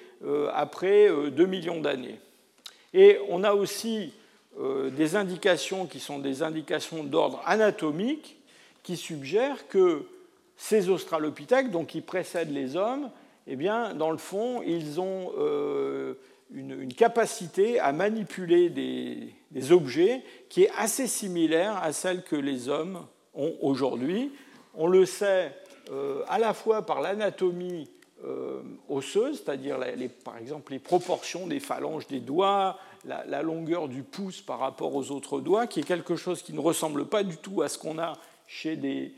après 0.54 1.08
2 1.08 1.42
euh, 1.42 1.46
millions 1.46 1.80
d'années. 1.80 2.18
Et 2.92 3.18
on 3.28 3.44
a 3.44 3.54
aussi 3.54 4.12
euh, 4.58 4.90
des 4.90 5.16
indications 5.16 5.86
qui 5.86 6.00
sont 6.00 6.18
des 6.18 6.42
indications 6.42 7.04
d'ordre 7.04 7.40
anatomique 7.46 8.36
qui 8.82 8.96
suggèrent 8.96 9.68
que 9.68 10.04
ces 10.56 10.88
australopithèques, 10.88 11.70
donc 11.70 11.88
qui 11.88 12.00
précèdent 12.00 12.52
les 12.52 12.76
hommes, 12.76 13.10
eh 13.46 13.56
bien, 13.56 13.94
dans 13.94 14.10
le 14.10 14.18
fond, 14.18 14.62
ils 14.62 15.00
ont 15.00 15.32
une, 16.52 16.92
capacité 16.92 17.80
à 17.80 17.92
manipuler 17.92 18.68
des, 18.68 19.72
objets 19.72 20.22
qui 20.50 20.64
est 20.64 20.70
assez 20.76 21.06
similaire 21.06 21.78
à 21.82 21.92
celle 21.92 22.22
que 22.22 22.36
les 22.36 22.68
hommes 22.68 23.06
ont 23.34 23.54
aujourd'hui. 23.62 24.32
On 24.74 24.86
le 24.86 25.06
sait 25.06 25.52
à 26.28 26.38
la 26.38 26.52
fois 26.52 26.84
par 26.84 27.00
l'anatomie 27.00 27.88
euh, 27.88 27.99
osseuse, 28.88 29.42
c'est-à-dire 29.42 29.78
par 30.24 30.36
exemple 30.38 30.72
les 30.72 30.78
proportions 30.78 31.46
des 31.46 31.60
phalanges 31.60 32.06
des 32.06 32.20
doigts, 32.20 32.78
la, 33.04 33.42
longueur 33.42 33.88
du 33.88 34.02
pouce 34.02 34.40
par 34.40 34.58
rapport 34.58 34.94
aux 34.94 35.10
autres 35.10 35.40
doigts, 35.40 35.66
qui 35.66 35.80
est 35.80 35.84
quelque 35.84 36.16
chose 36.16 36.42
qui 36.42 36.52
ne 36.52 36.60
ressemble 36.60 37.06
pas 37.06 37.22
du 37.22 37.36
tout 37.36 37.62
à 37.62 37.68
ce 37.68 37.78
qu'on 37.78 37.98
a 37.98 38.14
chez 38.46 38.76
des, 38.76 39.12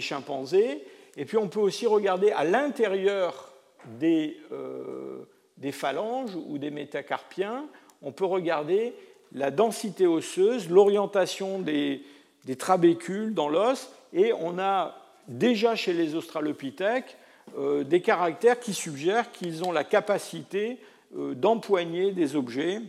chimpanzés. 0.00 0.84
Et 1.16 1.24
puis 1.24 1.36
on 1.36 1.48
peut 1.48 1.60
aussi 1.60 1.86
regarder 1.86 2.30
à 2.32 2.44
l'intérieur 2.44 3.52
des, 3.98 4.36
euh, 4.52 5.22
des, 5.56 5.72
phalanges 5.72 6.34
ou 6.34 6.58
des 6.58 6.70
métacarpiens, 6.70 7.66
on 8.02 8.12
peut 8.12 8.24
regarder 8.24 8.94
la 9.32 9.50
densité 9.50 10.06
osseuse, 10.06 10.68
l'orientation 10.68 11.58
des, 11.58 12.02
des 12.44 12.56
trabécules 12.56 13.34
dans 13.34 13.48
l'os, 13.48 13.90
et 14.12 14.32
on 14.32 14.58
a 14.58 14.96
déjà 15.28 15.74
chez 15.74 15.92
les 15.92 16.14
australopithèques 16.14 17.16
euh, 17.56 17.84
des 17.84 18.00
caractères 18.00 18.58
qui 18.58 18.74
suggèrent 18.74 19.30
qu'ils 19.30 19.64
ont 19.64 19.72
la 19.72 19.84
capacité 19.84 20.78
euh, 21.16 21.34
d'empoigner 21.34 22.12
des 22.12 22.36
objets 22.36 22.80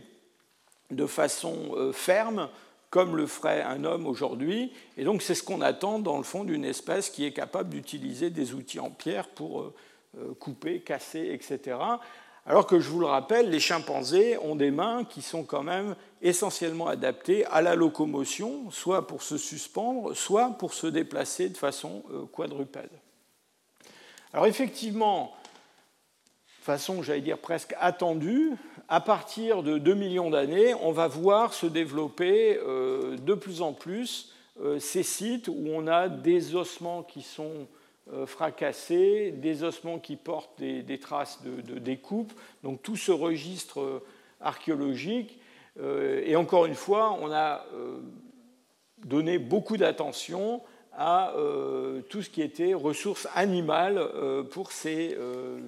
de 0.90 1.06
façon 1.06 1.72
euh, 1.76 1.92
ferme, 1.92 2.48
comme 2.90 3.16
le 3.16 3.26
ferait 3.26 3.62
un 3.62 3.84
homme 3.84 4.06
aujourd'hui. 4.06 4.72
Et 4.96 5.04
donc 5.04 5.22
c'est 5.22 5.34
ce 5.34 5.42
qu'on 5.42 5.60
attend 5.60 5.98
dans 5.98 6.16
le 6.16 6.22
fond 6.22 6.44
d'une 6.44 6.64
espèce 6.64 7.10
qui 7.10 7.24
est 7.24 7.32
capable 7.32 7.70
d'utiliser 7.70 8.30
des 8.30 8.54
outils 8.54 8.80
en 8.80 8.90
pierre 8.90 9.28
pour 9.28 9.72
couper, 10.38 10.80
casser, 10.80 11.28
etc. 11.32 11.76
Alors 12.46 12.66
que 12.66 12.80
je 12.80 12.88
vous 12.88 13.00
le 13.00 13.06
rappelle, 13.06 13.50
les 13.50 13.60
chimpanzés 13.60 14.38
ont 14.38 14.56
des 14.56 14.70
mains 14.70 15.04
qui 15.04 15.20
sont 15.20 15.42
quand 15.42 15.64
même 15.64 15.94
essentiellement 16.22 16.86
adaptées 16.86 17.44
à 17.46 17.60
la 17.60 17.74
locomotion, 17.74 18.70
soit 18.70 19.06
pour 19.06 19.22
se 19.22 19.36
suspendre, 19.36 20.14
soit 20.14 20.50
pour 20.52 20.72
se 20.72 20.86
déplacer 20.86 21.50
de 21.50 21.56
façon 21.56 22.02
quadrupède. 22.32 22.88
Alors 24.36 24.48
effectivement, 24.48 25.34
de 26.58 26.64
façon, 26.64 27.02
j'allais 27.02 27.22
dire 27.22 27.38
presque 27.38 27.74
attendue, 27.80 28.52
à 28.86 29.00
partir 29.00 29.62
de 29.62 29.78
2 29.78 29.94
millions 29.94 30.28
d'années, 30.28 30.74
on 30.74 30.92
va 30.92 31.08
voir 31.08 31.54
se 31.54 31.64
développer 31.64 32.58
euh, 32.58 33.16
de 33.16 33.32
plus 33.32 33.62
en 33.62 33.72
plus 33.72 34.34
euh, 34.60 34.78
ces 34.78 35.02
sites 35.02 35.48
où 35.48 35.64
on 35.68 35.86
a 35.86 36.10
des 36.10 36.54
ossements 36.54 37.02
qui 37.02 37.22
sont 37.22 37.66
euh, 38.12 38.26
fracassés, 38.26 39.30
des 39.30 39.64
ossements 39.64 39.98
qui 39.98 40.16
portent 40.16 40.58
des, 40.58 40.98
traces 40.98 41.42
de, 41.42 41.78
découpe, 41.78 42.34
donc 42.62 42.82
tout 42.82 42.96
ce 42.96 43.12
registre 43.12 44.02
archéologique. 44.42 45.40
et 45.80 46.36
encore 46.36 46.66
une 46.66 46.74
fois, 46.74 47.16
on 47.22 47.32
a 47.32 47.64
donné 48.98 49.38
beaucoup 49.38 49.78
d'attention 49.78 50.60
à 50.96 51.34
euh, 51.36 52.00
tout 52.08 52.22
ce 52.22 52.30
qui 52.30 52.40
était 52.40 52.72
ressources 52.72 53.28
animales 53.34 53.98
euh, 53.98 54.42
pour 54.42 54.72
ces 54.72 55.14
euh, 55.18 55.58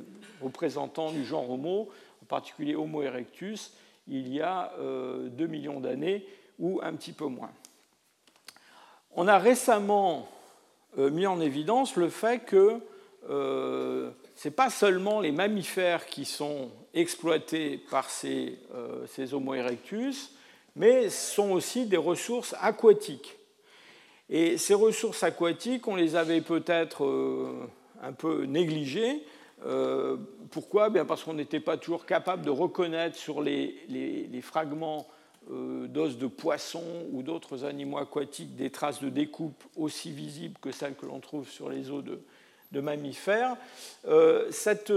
représentants 0.42 1.12
du 1.12 1.24
genre 1.24 1.50
Homo, 1.50 1.90
en 2.22 2.26
particulier 2.26 2.74
Homo 2.74 3.02
erectus, 3.02 3.72
il 4.10 4.32
y 4.32 4.40
a 4.40 4.72
2 4.78 5.46
millions 5.48 5.80
d'années 5.80 6.26
ou 6.58 6.80
un 6.82 6.94
petit 6.94 7.12
peu 7.12 7.26
moins. 7.26 7.50
On 9.14 9.28
a 9.28 9.36
récemment 9.36 10.26
mis 10.96 11.26
en 11.26 11.42
évidence 11.42 11.94
le 11.96 12.08
fait 12.08 12.38
que 12.38 12.80
ce 13.28 14.12
n'est 14.44 14.54
pas 14.54 14.70
seulement 14.70 15.20
les 15.20 15.30
mammifères 15.30 16.06
qui 16.06 16.24
sont 16.24 16.70
exploités 16.94 17.76
par 17.90 18.08
ces, 18.08 18.58
ces 19.08 19.34
Homo 19.34 19.52
erectus, 19.52 20.30
mais 20.74 21.10
ce 21.10 21.34
sont 21.34 21.50
aussi 21.50 21.84
des 21.84 21.98
ressources 21.98 22.56
aquatiques. 22.62 23.37
Et 24.30 24.58
ces 24.58 24.74
ressources 24.74 25.22
aquatiques, 25.22 25.88
on 25.88 25.96
les 25.96 26.14
avait 26.14 26.42
peut-être 26.42 27.04
euh, 27.04 27.66
un 28.02 28.12
peu 28.12 28.44
négligées. 28.44 29.22
Euh, 29.64 30.16
pourquoi? 30.50 30.90
Bien 30.90 31.04
Parce 31.06 31.24
qu'on 31.24 31.34
n'était 31.34 31.60
pas 31.60 31.78
toujours 31.78 32.04
capable 32.04 32.44
de 32.44 32.50
reconnaître 32.50 33.16
sur 33.16 33.40
les, 33.40 33.74
fragments 34.42 35.06
euh, 35.50 35.86
d'os 35.86 36.18
de 36.18 36.26
poissons 36.26 37.06
ou 37.12 37.22
d'autres 37.22 37.64
animaux 37.64 37.98
aquatiques 37.98 38.54
des 38.54 38.70
traces 38.70 39.00
de 39.00 39.08
découpe 39.08 39.64
aussi 39.76 40.12
visibles 40.12 40.58
que 40.60 40.72
celles 40.72 40.94
que 40.94 41.06
l'on 41.06 41.20
trouve 41.20 41.48
sur 41.48 41.70
les 41.70 41.90
os 41.90 42.04
de, 42.04 42.20
mammifères. 42.80 43.56
Cette, 44.50 44.92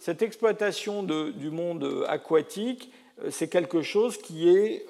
cette, 0.00 0.20
exploitation 0.20 1.04
du 1.04 1.50
monde 1.50 2.04
aquatique, 2.08 2.90
c'est 3.30 3.46
quelque 3.48 3.82
chose 3.82 4.18
qui 4.18 4.48
est, 4.48 4.84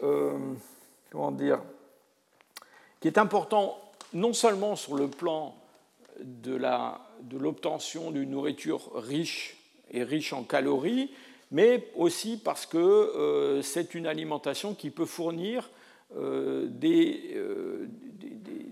comment 1.10 1.30
dire, 1.30 1.60
qui 3.04 3.08
est 3.08 3.18
important 3.18 3.78
non 4.14 4.32
seulement 4.32 4.76
sur 4.76 4.94
le 4.94 5.08
plan 5.08 5.54
de 6.22 6.56
l'obtention 7.38 8.10
d'une 8.10 8.30
nourriture 8.30 8.80
riche 8.94 9.58
et 9.90 10.02
riche 10.02 10.32
en 10.32 10.42
calories, 10.42 11.10
mais 11.50 11.86
aussi 11.96 12.38
parce 12.42 12.64
que 12.64 12.78
euh, 12.78 13.60
c'est 13.60 13.94
une 13.94 14.06
alimentation 14.06 14.72
qui 14.72 14.88
peut 14.88 15.04
fournir 15.04 15.68
euh, 16.16 16.66
euh, 16.82 17.86
des, 18.14 18.66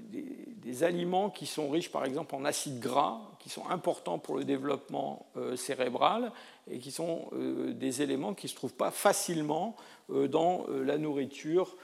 des, 0.63 0.83
aliments 0.83 1.29
qui 1.29 1.45
sont 1.45 1.69
riches 1.69 1.93
par 1.93 2.07
exemple 2.07 2.35
en 2.35 2.47
acides 2.47 2.81
gras, 2.81 3.21
qui 3.39 3.51
sont 3.51 3.69
importants 3.69 4.19
pour 4.19 4.39
le 4.39 4.45
développement 4.45 5.27
cérébral 5.57 6.33
et 6.71 6.79
qui 6.79 6.91
sont 6.91 7.29
des 7.35 8.01
éléments 8.01 8.33
qui 8.33 8.47
ne 8.47 8.51
se 8.51 8.55
trouvent 8.55 8.73
pas 8.73 8.91
facilement 8.91 9.77
dans 10.09 10.65
la 10.71 10.97
nourriture 10.97 11.77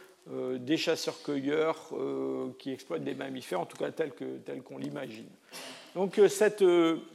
des 0.59 0.77
chasseurs-cueilleurs 0.77 1.91
qui 2.59 2.71
exploitent 2.73 3.05
des 3.05 3.15
mammifères, 3.15 3.61
en 3.61 3.67
tout 3.67 3.77
cas 3.77 3.91
tel 3.91 4.13
qu'on 4.63 4.79
l'imagine. 4.79 5.29
Donc 5.95 6.21
cette, 6.29 6.63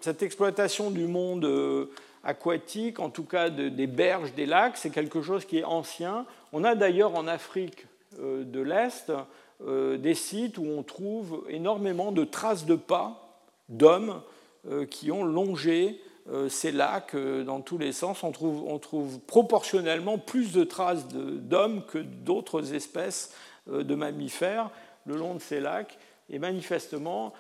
cette, 0.02 0.24
exploitation 0.24 0.90
du 0.90 1.06
monde 1.06 1.90
aquatique, 2.24 3.00
en 3.00 3.10
tout 3.10 3.26
cas 3.26 3.50
des 3.50 3.88
berges, 3.88 4.34
des 4.34 4.46
lacs, 4.46 4.78
c'est 4.78 4.90
quelque 4.90 5.22
chose 5.22 5.46
qui 5.46 5.60
est 5.60 5.64
ancien. 5.64 6.26
On 6.52 6.64
a 6.64 6.76
d'ailleurs 6.76 7.16
en 7.16 7.28
Afrique 7.28 7.86
euh, 8.20 8.44
de 8.44 8.62
l'Est 8.62 9.12
euh, 9.66 9.98
des 9.98 10.14
sites 10.14 10.58
où 10.58 10.66
on 10.66 10.84
trouve 10.84 11.46
énormément 11.50 12.12
de 12.12 12.24
traces 12.24 12.66
de 12.66 12.76
pas 12.76 13.40
d'hommes 13.70 14.22
euh, 14.70 14.86
qui 14.86 15.12
ont 15.12 15.24
longé 15.24 16.00
ces 16.48 16.72
lacs 16.72 17.16
dans 17.16 17.62
tous 17.62 17.78
les 17.78 17.92
sens. 17.92 18.24
On 18.24 18.32
trouve, 18.32 18.64
on 18.66 18.80
trouve 18.80 19.20
proportionnellement 19.20 20.18
plus 20.18 20.54
de 20.54 20.64
traces 20.64 21.08
d'hommes 21.08 21.86
que 21.86 21.98
d'autres 21.98 22.74
espèces 22.74 23.34
de 23.68 23.96
mammifères 23.96 24.70
le 25.06 25.18
long 25.18 25.34
de 25.36 25.40
ces 25.40 25.60
lacs. 25.60 25.98
Et 26.30 26.40
manifestement, 26.40 27.34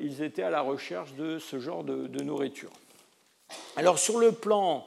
ils 0.00 0.22
étaient 0.22 0.42
à 0.42 0.50
la 0.50 0.62
recherche 0.62 1.12
de 1.14 1.38
ce 1.38 1.58
genre 1.58 1.84
de 1.84 2.22
nourriture. 2.22 2.70
Alors 3.76 3.98
sur 3.98 4.18
le 4.18 4.32
plan, 4.32 4.86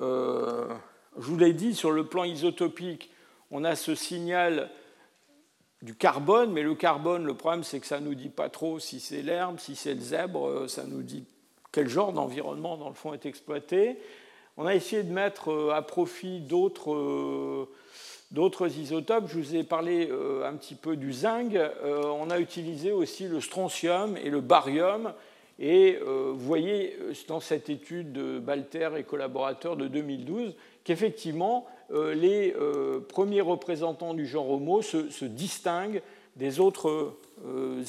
euh, 0.00 0.68
je 1.16 1.22
vous 1.22 1.36
l'ai 1.36 1.52
dit, 1.52 1.74
sur 1.74 1.92
le 1.92 2.06
plan 2.06 2.24
isotopique, 2.24 3.10
on 3.50 3.64
a 3.64 3.76
ce 3.76 3.94
signal 3.94 4.70
du 5.82 5.94
carbone, 5.94 6.52
mais 6.52 6.62
le 6.62 6.74
carbone, 6.74 7.24
le 7.24 7.34
problème, 7.34 7.62
c'est 7.62 7.78
que 7.78 7.86
ça 7.86 8.00
ne 8.00 8.06
nous 8.06 8.14
dit 8.14 8.30
pas 8.30 8.48
trop 8.48 8.78
si 8.78 9.00
c'est 9.00 9.22
l'herbe, 9.22 9.58
si 9.58 9.76
c'est 9.76 9.94
le 9.94 10.00
zèbre, 10.00 10.48
euh, 10.48 10.68
ça 10.68 10.84
nous 10.84 11.02
dit 11.02 11.24
quel 11.74 11.88
genre 11.88 12.12
d'environnement, 12.12 12.76
dans 12.76 12.88
le 12.88 12.94
fond, 12.94 13.12
est 13.12 13.26
exploité. 13.26 13.98
On 14.56 14.66
a 14.66 14.74
essayé 14.74 15.02
de 15.02 15.12
mettre 15.12 15.50
euh, 15.50 15.74
à 15.74 15.82
profit 15.82 16.40
d'autres 16.40 17.68
isotopes. 18.78 19.24
Je 19.28 19.38
vous 19.38 19.56
ai 19.56 19.64
parlé 19.64 20.08
un 20.44 20.54
petit 20.54 20.74
peu 20.74 20.96
du 20.96 21.12
zinc. 21.12 21.52
On 21.84 22.30
a 22.30 22.38
utilisé 22.38 22.92
aussi 22.92 23.28
le 23.28 23.40
strontium 23.40 24.16
et 24.16 24.30
le 24.30 24.40
barium 24.40 25.12
et 25.58 25.98
euh, 26.02 26.32
vous 26.32 26.44
voyez 26.44 26.96
euh, 27.00 27.12
dans 27.28 27.40
cette 27.40 27.70
étude 27.70 28.12
de 28.12 28.38
Balter 28.38 28.90
et 28.96 29.04
collaborateurs 29.04 29.76
de 29.76 29.86
2012 29.86 30.54
qu'effectivement, 30.82 31.66
euh, 31.92 32.14
les 32.14 32.54
premiers 33.08 33.40
représentants 33.40 34.14
du 34.14 34.26
genre 34.26 34.50
Homo 34.50 34.82
se, 34.82 35.24
distinguent 35.24 36.02
des 36.36 36.58
autres 36.58 37.14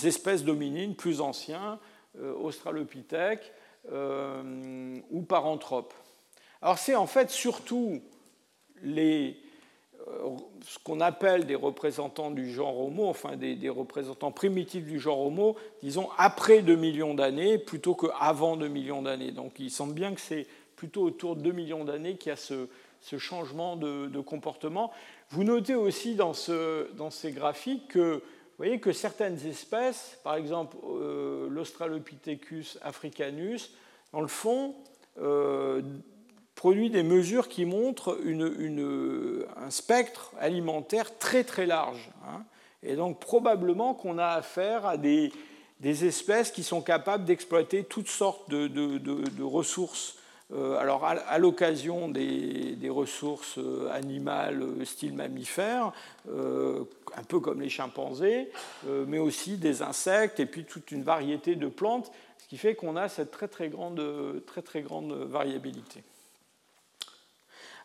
espèces 0.03 0.43
dominines 0.43 0.95
plus 0.95 1.19
anciens, 1.19 1.79
Australopithèques 3.87 5.05
ou 5.11 5.21
Paranthropes. 5.21 5.93
Alors 6.61 6.77
c'est 6.77 6.95
en 6.95 7.07
fait 7.07 7.29
surtout 7.29 8.01
les 8.81 9.37
euh, 10.07 10.29
ce 10.61 10.77
qu'on 10.83 10.99
appelle 10.99 11.45
des 11.45 11.55
représentants 11.55 12.31
du 12.31 12.51
genre 12.51 12.79
Homo, 12.79 13.07
enfin 13.07 13.35
des, 13.35 13.69
représentants 13.69 14.31
primitifs 14.31 14.85
du 14.85 14.99
genre 14.99 15.19
Homo, 15.19 15.55
disons 15.81 16.09
après 16.17 16.61
2 16.61 16.75
millions 16.75 17.13
d'années 17.13 17.57
plutôt 17.57 17.95
qu'avant 17.95 18.55
2 18.55 18.67
millions 18.67 19.01
d'années. 19.01 19.31
Donc 19.31 19.53
il 19.59 19.71
semble 19.71 19.93
bien 19.93 20.13
que 20.13 20.21
c'est 20.21 20.47
plutôt 20.75 21.03
autour 21.03 21.35
de 21.35 21.41
2 21.41 21.51
millions 21.51 21.85
d'années 21.85 22.17
qu'il 22.17 22.29
y 22.29 22.33
a 22.33 22.35
ce, 22.35 22.67
changement 23.17 23.75
de, 23.75 24.19
comportement. 24.19 24.91
Vous 25.29 25.43
notez 25.43 25.75
aussi 25.75 26.15
dans, 26.15 26.33
ce, 26.33 26.91
dans, 26.93 27.11
ces 27.11 27.31
graphiques 27.31 27.87
que 27.89 28.21
voyez 28.57 28.79
que 28.79 28.91
certaines 28.91 29.45
espèces, 29.47 30.17
par 30.23 30.35
exemple 30.35 30.77
euh, 30.85 31.47
l'Australopithecus 31.49 32.77
africanus, 32.81 33.71
dans 34.13 34.21
le 34.21 34.27
fond, 34.27 34.75
euh, 35.21 35.81
produit 36.55 36.89
des 36.89 37.03
mesures 37.03 37.49
qui 37.49 37.65
montrent 37.65 38.17
un 39.57 39.69
spectre 39.69 40.31
alimentaire 40.39 41.17
très 41.17 41.43
très 41.43 41.65
large. 41.65 42.09
Hein. 42.27 42.43
Et 42.81 42.95
donc 42.95 43.19
probablement 43.19 43.93
qu'on 43.93 44.17
a 44.17 44.27
affaire 44.27 44.85
à 44.85 44.97
des, 44.97 45.31
espèces 45.83 46.51
qui 46.51 46.63
sont 46.63 46.81
capables 46.81 47.25
d'exploiter 47.25 47.83
toutes 47.83 48.07
sortes 48.07 48.49
de, 48.49 49.43
ressources. 49.43 50.17
Euh, 50.53 50.77
alors 50.77 51.03
à, 51.03 51.37
l'occasion 51.39 52.07
des, 52.07 52.77
ressources 52.89 53.57
euh, 53.57 53.89
animales 53.91 54.61
euh, 54.61 54.85
style 54.85 55.15
mammifères, 55.15 55.91
un 56.27 57.23
peu 57.27 57.39
comme 57.39 57.61
les 57.61 57.69
chimpanzés, 57.69 58.51
mais 59.07 59.17
aussi 59.19 59.57
des 59.57 59.81
insectes 59.81 60.39
et 60.39 60.45
puis 60.45 60.65
toute 60.65 60.91
une 60.91 61.03
variété 61.03 61.55
de 61.55 61.67
plantes, 61.67 62.11
ce 62.37 62.47
qui 62.47 62.57
fait 62.57 62.75
qu'on 62.75 62.95
a 62.95 63.09
cette 63.09 63.31
très 63.31 63.47
très 63.47 63.69
grande, 63.69 64.43
très, 64.45 64.61
très 64.61 64.81
grande 64.81 65.13
variabilité. 65.13 66.03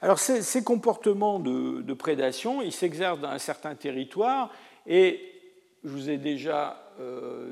Alors 0.02 0.18
ces, 0.18 0.64
comportements 0.64 1.38
de, 1.38 1.94
prédation, 1.94 2.60
ils 2.60 2.72
s'exercent 2.72 3.20
dans 3.20 3.28
un 3.28 3.38
certain 3.38 3.74
territoire 3.74 4.50
et 4.86 5.20
je 5.84 5.90
vous 5.90 6.10
ai 6.10 6.18
déjà 6.18 6.82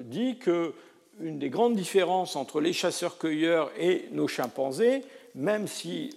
dit 0.00 0.38
que 0.38 0.74
une 1.20 1.38
des 1.38 1.50
grandes 1.50 1.74
différences 1.74 2.36
entre 2.36 2.60
les 2.60 2.72
chasseurs-cueilleurs 2.72 3.70
et 3.78 4.08
nos 4.12 4.28
chimpanzés, 4.28 5.02
même 5.34 5.66
s'ils 5.66 6.14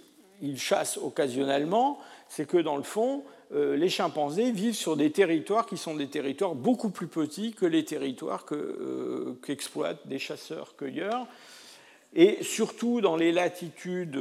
chassent 0.56 0.98
occasionnellement, 0.98 1.98
c'est 2.28 2.46
que 2.46 2.58
dans 2.58 2.76
le 2.76 2.82
fond, 2.82 3.24
euh, 3.52 3.76
les 3.76 3.88
chimpanzés 3.88 4.52
vivent 4.52 4.74
sur 4.74 4.96
des 4.96 5.10
territoires 5.10 5.66
qui 5.66 5.76
sont 5.76 5.94
des 5.94 6.08
territoires 6.08 6.54
beaucoup 6.54 6.90
plus 6.90 7.08
petits 7.08 7.52
que 7.52 7.66
les 7.66 7.84
territoires 7.84 8.46
euh, 8.52 9.38
qu'exploitent 9.44 10.06
des 10.06 10.18
chasseurs-cueilleurs. 10.18 11.26
Et 12.14 12.42
surtout 12.42 13.00
dans 13.00 13.16
les 13.16 13.32
latitudes 13.32 14.16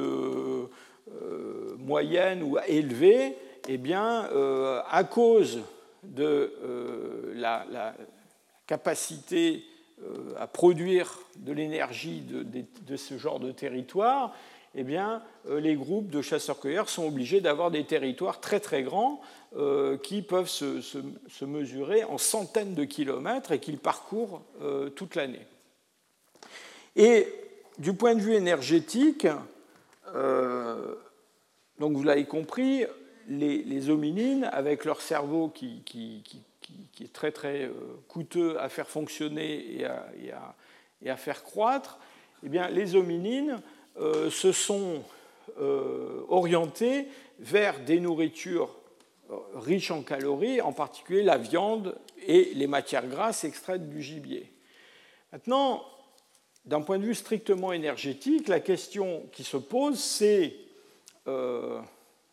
euh, 1.21 1.75
moyenne 1.77 2.41
ou 2.43 2.57
élevée, 2.67 3.36
eh 3.67 3.77
bien, 3.77 4.29
euh, 4.34 4.82
à 4.89 5.03
cause 5.03 5.59
de 6.03 6.53
euh, 6.63 7.34
la, 7.36 7.93
capacité 8.67 9.63
à 10.37 10.47
produire 10.47 11.19
de 11.37 11.53
l'énergie 11.53 12.21
de, 12.21 12.95
ce 12.95 13.17
genre 13.17 13.39
de 13.39 13.51
territoire, 13.51 14.33
eh 14.73 14.83
bien, 14.83 15.21
les 15.49 15.75
groupes 15.75 16.09
de 16.09 16.21
chasseurs-cueilleurs 16.21 16.89
sont 16.89 17.05
obligés 17.05 17.41
d'avoir 17.41 17.71
des 17.71 17.83
territoires 17.83 18.39
très 18.39 18.59
très 18.59 18.83
grands 18.83 19.21
qui 20.01 20.21
peuvent 20.21 20.47
se, 20.47 21.45
mesurer 21.45 22.03
en 22.05 22.17
centaines 22.17 22.73
de 22.73 22.85
kilomètres 22.85 23.51
et 23.51 23.59
qu'ils 23.59 23.77
parcourent 23.77 24.41
toute 24.95 25.15
l'année. 25.15 25.45
Et 26.95 27.27
du 27.77 27.93
point 27.93 28.15
de 28.15 28.21
vue 28.21 28.33
énergétique, 28.33 29.27
euh, 30.15 30.95
donc 31.79 31.95
vous 31.95 32.03
l'avez 32.03 32.25
compris, 32.25 32.85
les, 33.27 33.89
hominines, 33.89 34.49
avec 34.51 34.83
leur 34.83 35.01
cerveau 35.01 35.49
qui, 35.49 35.83
est 36.99 37.13
très 37.13 37.32
très 37.32 37.63
euh, 37.63 37.72
coûteux 38.07 38.59
à 38.59 38.69
faire 38.69 38.88
fonctionner 38.88 39.84
et 41.01 41.09
à, 41.09 41.17
faire 41.17 41.43
croître, 41.43 41.99
eh 42.43 42.49
bien, 42.49 42.69
les 42.69 42.95
hominines 42.95 43.61
euh, 43.99 44.30
se 44.30 44.51
sont 44.51 45.03
orientés 46.30 47.07
vers 47.39 47.80
des 47.82 47.99
nourritures 47.99 48.74
riches 49.53 49.91
en 49.91 50.01
calories, 50.01 50.61
en 50.61 50.72
particulier 50.72 51.24
la 51.24 51.38
viande 51.38 51.97
et 52.26 52.53
les 52.55 52.67
matières 52.67 53.05
grasses 53.05 53.43
extraites 53.43 53.89
du 53.89 54.01
gibier. 54.01 54.51
Maintenant, 55.32 55.84
d'un 56.65 56.82
point 56.82 56.99
de 56.99 57.05
vue 57.05 57.15
strictement 57.15 57.74
énergétique, 57.74 58.47
la 58.47 58.59
question 58.59 59.24
qui 59.32 59.43
se 59.43 59.57
pose, 59.57 59.99
c'est, 59.99 60.55
euh, 61.28 61.80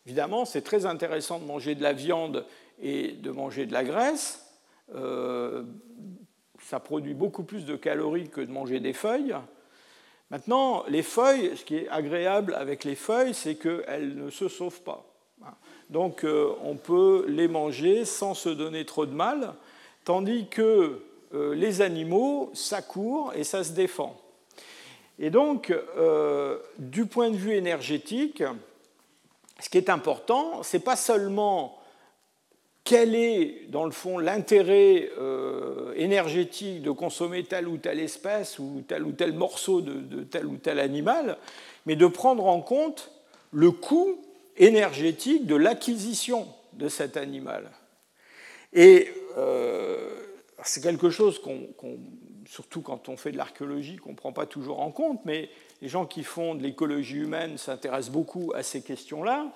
évidemment, 0.05 0.45
c'est 0.45 0.61
très 0.61 0.85
intéressant 0.85 1.39
de 1.39 1.45
manger 1.45 1.75
de 1.75 1.83
la 1.83 1.93
viande 1.93 2.45
et 2.81 3.11
de 3.11 3.31
manger 3.31 3.65
de 3.65 3.73
la 3.73 3.83
graisse. 3.83 4.45
Euh, 4.95 5.63
ça 6.61 6.79
produit 6.79 7.13
beaucoup 7.13 7.43
plus 7.43 7.65
de 7.65 7.75
calories 7.75 8.29
que 8.29 8.41
de 8.41 8.51
manger 8.51 8.79
des 8.79 8.93
feuilles. 8.93 9.35
Maintenant, 10.29 10.83
les 10.87 11.03
feuilles, 11.03 11.55
ce 11.57 11.65
qui 11.65 11.77
est 11.77 11.89
agréable 11.89 12.53
avec 12.53 12.83
les 12.83 12.95
feuilles, 12.95 13.33
c'est 13.33 13.55
qu'elles 13.55 14.15
ne 14.15 14.29
se 14.29 14.47
sauvent 14.47 14.81
pas. 14.81 15.05
Donc, 15.89 16.23
euh, 16.23 16.51
on 16.63 16.75
peut 16.75 17.25
les 17.27 17.47
manger 17.47 18.05
sans 18.05 18.33
se 18.33 18.49
donner 18.49 18.85
trop 18.85 19.05
de 19.05 19.13
mal, 19.13 19.55
tandis 20.03 20.47
que 20.47 21.01
euh, 21.33 21.55
les 21.55 21.81
animaux, 21.81 22.51
ça 22.53 22.81
court 22.81 23.33
et 23.35 23.43
ça 23.43 23.63
se 23.63 23.71
défend. 23.71 24.19
Et 25.17 25.29
donc, 25.31 25.73
du 26.77 27.05
point 27.05 27.29
de 27.29 27.35
vue 27.35 27.53
énergétique, 27.53 28.41
ce 29.59 29.67
qui 29.67 29.77
est 29.77 29.89
important, 29.89 30.63
ce 30.63 30.77
n'est 30.77 30.83
pas 30.83 30.95
seulement 30.95 31.78
quel 32.83 33.13
est, 33.15 33.67
dans 33.69 33.85
le 33.85 33.91
fond, 33.91 34.17
l'intérêt 34.17 35.09
euh, 35.19 35.93
énergétique 35.95 36.81
de 36.81 36.91
consommer 36.91 37.43
telle 37.43 37.67
ou 37.67 37.77
telle 37.77 37.99
espèce 37.99 38.57
ou 38.57 38.83
tel 38.87 39.03
ou 39.03 39.11
tel 39.11 39.33
morceau 39.33 39.81
de, 39.81 40.23
tel 40.23 40.45
ou 40.45 40.57
tel 40.57 40.79
animal, 40.79 41.37
mais 41.85 41.95
de 41.95 42.07
prendre 42.07 42.45
en 42.45 42.61
compte 42.61 43.11
le 43.51 43.71
coût 43.71 44.19
énergétique 44.57 45.45
de 45.45 45.55
l'acquisition 45.55 46.47
de 46.73 46.89
cet 46.89 47.17
animal. 47.17 47.69
Et 48.73 49.09
c'est 50.63 50.81
quelque 50.81 51.09
chose 51.09 51.39
qu'on 51.39 51.67
surtout 52.49 52.81
quand 52.81 53.09
on 53.09 53.17
fait 53.17 53.31
de 53.31 53.37
l'archéologie, 53.37 53.97
qu'on 53.97 54.11
ne 54.11 54.15
prend 54.15 54.33
pas 54.33 54.47
toujours 54.47 54.79
en 54.79 54.91
compte, 54.91 55.21
mais 55.23 55.49
les 55.81 55.87
gens 55.87 56.05
qui 56.05 56.23
font 56.23 56.55
de 56.55 56.63
l'écologie 56.63 57.17
humaine 57.17 57.57
s'intéressent 57.57 58.11
beaucoup 58.11 58.51
à 58.55 58.63
ces 58.63 58.81
questions-là. 58.81 59.53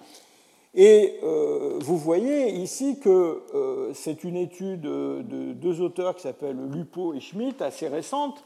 Et 0.76 1.20
euh, 1.24 1.78
vous 1.80 1.98
voyez 1.98 2.50
ici 2.50 3.00
que 3.00 3.44
euh, 3.54 3.94
c'est 3.94 4.24
une 4.24 4.36
étude 4.36 4.82
de 4.82 5.54
deux 5.54 5.82
auteurs 5.82 6.16
qui 6.16 6.24
s'appellent 6.24 6.70
Lupo 6.72 7.14
et 7.14 7.20
Schmidt, 7.20 7.64
assez 7.64 7.88
récente, 7.88 8.44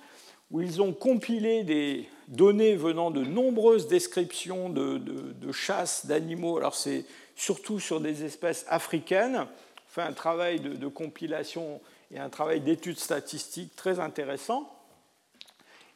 où 0.51 0.61
ils 0.61 0.81
ont 0.81 0.93
compilé 0.93 1.63
des 1.63 2.07
données 2.27 2.75
venant 2.75 3.11
de 3.11 3.23
nombreuses 3.23 3.87
descriptions 3.87 4.69
de, 4.69 4.97
de 4.97 5.51
chasse 5.51 6.05
d'animaux. 6.05 6.57
Alors 6.57 6.75
c'est 6.75 7.05
surtout 7.37 7.79
sur 7.79 8.01
des 8.01 8.25
espèces 8.25 8.65
africaines. 8.67 9.37
On 9.37 9.89
fait 9.89 10.01
un 10.01 10.13
travail 10.13 10.59
de, 10.59 10.87
compilation 10.87 11.79
et 12.11 12.19
un 12.19 12.29
travail 12.29 12.59
d'études 12.59 12.99
statistiques 12.99 13.75
très 13.75 13.99
intéressant. 14.01 14.73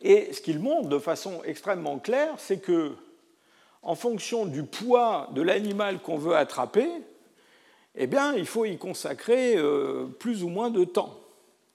Et 0.01 0.31
ce 0.31 0.39
qu'ils 0.39 0.59
montrent 0.59 0.87
de 0.87 0.99
façon 0.99 1.41
extrêmement 1.43 1.99
claire, 1.99 2.33
c'est 2.37 2.59
que 2.59 2.95
en 3.83 3.95
fonction 3.95 4.45
du 4.45 4.63
poids 4.63 5.29
de 5.33 5.41
l'animal 5.41 5.99
qu'on 5.99 6.17
veut 6.17 6.35
attraper, 6.35 6.89
eh 7.95 8.07
bien, 8.07 8.33
il 8.35 8.45
faut 8.45 8.65
y 8.65 8.77
consacrer 8.77 9.57
euh, 9.57 10.05
plus 10.05 10.43
ou 10.43 10.49
moins 10.49 10.69
de 10.69 10.83
temps. 10.83 11.19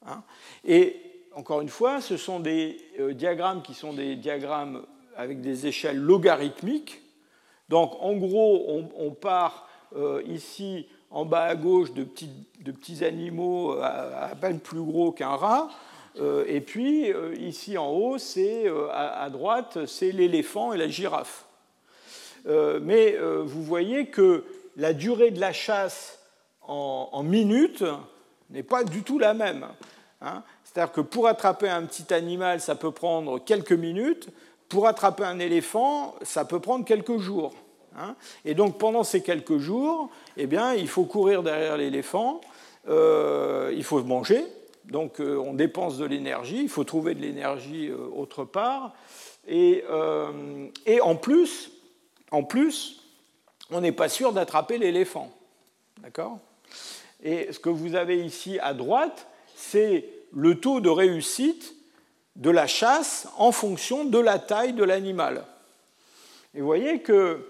Hein. 0.06 0.22
Et 0.64 0.96
encore 1.34 1.60
une 1.60 1.68
fois, 1.68 2.00
ce 2.00 2.16
sont 2.16 2.40
des 2.40 2.78
euh, 2.98 3.12
diagrammes 3.12 3.62
qui 3.62 3.74
sont 3.74 3.92
des 3.92 4.16
diagrammes 4.16 4.86
avec 5.16 5.40
des 5.40 5.66
échelles 5.66 5.98
logarithmiques. 5.98 7.02
Donc, 7.68 7.96
en 8.00 8.14
gros, 8.14 8.82
on, 8.96 9.10
part 9.10 9.68
euh, 9.96 10.22
ici 10.26 10.86
en 11.10 11.24
bas 11.24 11.44
à 11.44 11.56
gauche 11.56 11.92
de 11.92 12.04
petits, 12.04 13.04
animaux 13.04 13.72
à, 13.80 14.30
peine 14.40 14.60
plus 14.60 14.82
gros 14.82 15.10
qu'un 15.10 15.34
rat. 15.34 15.68
et 16.46 16.60
puis, 16.60 17.12
ici 17.40 17.76
en 17.76 17.88
haut, 17.88 18.18
c'est 18.18 18.66
à 18.92 19.28
droite, 19.30 19.86
c'est 19.86 20.12
l'éléphant 20.12 20.72
et 20.72 20.76
la 20.76 20.88
girafe. 20.88 21.45
Euh, 22.46 22.78
mais 22.82 23.16
euh, 23.16 23.42
vous 23.44 23.62
voyez 23.62 24.06
que 24.06 24.44
la 24.76 24.92
durée 24.92 25.30
de 25.30 25.40
la 25.40 25.52
chasse 25.52 26.20
en, 26.62 27.22
minutes 27.22 27.84
n'est 28.50 28.62
pas 28.62 28.84
du 28.84 29.02
tout 29.02 29.18
la 29.18 29.34
même. 29.34 29.66
Hein. 30.20 30.42
C'est-à-dire 30.64 30.92
que 30.92 31.00
pour 31.00 31.28
attraper 31.28 31.68
un 31.68 31.84
petit 31.84 32.12
animal, 32.12 32.60
ça 32.60 32.74
peut 32.74 32.90
prendre 32.90 33.38
quelques 33.38 33.72
minutes. 33.72 34.28
Pour 34.68 34.88
attraper 34.88 35.22
un 35.22 35.38
éléphant, 35.38 36.16
ça 36.22 36.44
peut 36.44 36.58
prendre 36.58 36.84
quelques 36.84 37.18
jours. 37.18 37.54
Hein. 37.96 38.16
Et 38.44 38.54
donc 38.54 38.78
pendant 38.78 39.04
ces 39.04 39.22
quelques 39.22 39.58
jours, 39.58 40.10
eh 40.36 40.46
bien, 40.46 40.74
il 40.74 40.88
faut 40.88 41.04
courir 41.04 41.44
derrière 41.44 41.76
l'éléphant, 41.76 42.40
euh, 42.88 43.72
il 43.76 43.84
faut 43.84 44.02
manger, 44.02 44.44
donc 44.86 45.20
on 45.20 45.54
dépense 45.54 45.98
de 45.98 46.04
l'énergie, 46.04 46.62
il 46.62 46.68
faut 46.68 46.84
trouver 46.84 47.14
de 47.14 47.22
l'énergie 47.22 47.90
autre 47.92 48.44
part. 48.44 48.92
Et, 49.48 49.84
et, 50.86 51.00
en 51.00 51.14
plus, 51.14 51.75
en 52.30 52.42
plus, 52.42 53.02
on 53.70 53.80
n'est 53.80 53.92
pas 53.92 54.08
sûr 54.08 54.32
d'attraper 54.32 54.78
l'éléphant. 54.78 55.32
D'accord? 56.02 56.38
Et 57.22 57.52
ce 57.52 57.58
que 57.58 57.68
vous 57.68 57.94
avez 57.94 58.24
ici 58.24 58.58
à 58.60 58.74
droite, 58.74 59.26
c'est 59.54 60.08
le 60.32 60.60
taux 60.60 60.80
de 60.80 60.90
réussite 60.90 61.74
de 62.36 62.50
la 62.50 62.66
chasse 62.66 63.28
en 63.38 63.52
fonction 63.52 64.04
de 64.04 64.18
la 64.18 64.38
taille 64.38 64.74
de 64.74 64.84
l'animal. 64.84 65.44
Et 66.54 66.60
vous 66.60 66.66
voyez 66.66 67.00
que, 67.00 67.46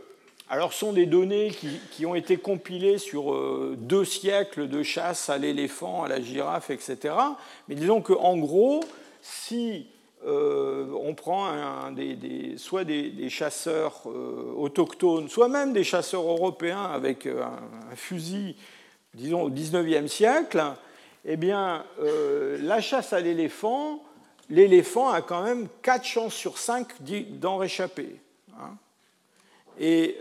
alors 0.48 0.72
ce 0.72 0.80
sont 0.80 0.92
des 0.92 1.06
données 1.06 1.52
qui, 1.90 2.06
ont 2.06 2.14
été 2.14 2.36
compilées 2.36 2.98
sur 2.98 3.34
euh, 3.34 3.76
deux 3.78 4.04
siècles 4.04 4.68
de 4.68 4.82
chasse 4.82 5.28
à 5.28 5.38
l'éléphant, 5.38 6.04
à 6.04 6.08
la 6.08 6.20
girafe, 6.20 6.70
etc. 6.70 7.14
Mais 7.68 7.74
disons 7.74 8.00
qu'en 8.00 8.36
gros, 8.36 8.80
si 9.22 9.86
euh, 10.26 10.86
on 11.00 11.14
prend 11.14 11.52
soit 12.56 12.84
des, 12.84 13.28
chasseurs 13.28 14.02
euh, 14.06 14.52
autochtones, 14.56 15.28
soit 15.28 15.48
même 15.48 15.72
des 15.72 15.84
chasseurs 15.84 16.22
européens 16.22 16.82
avec 16.82 17.26
euh, 17.26 17.44
un, 17.44 17.94
fusil, 17.94 18.56
disons, 19.14 19.42
au 19.42 19.50
XIXe 19.50 20.10
siècle, 20.10 20.64
eh 21.24 21.36
bien, 21.36 21.84
la 22.60 22.80
chasse 22.80 23.12
à 23.12 23.20
l'éléphant, 23.20 24.02
l'éléphant 24.48 25.10
a 25.10 25.22
quand 25.22 25.42
même 25.42 25.66
4 25.82 26.04
chances 26.04 26.34
sur 26.34 26.58
5 26.58 26.88
d'en 27.40 27.56
réchapper. 27.56 28.16
Hein. 28.58 28.76
Et 29.80 30.18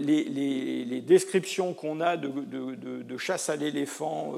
les, 0.00 1.00
descriptions 1.00 1.74
qu'on 1.74 2.00
a 2.00 2.16
de, 2.16 3.16
chasse 3.18 3.48
à 3.50 3.56
l'éléphant 3.56 4.34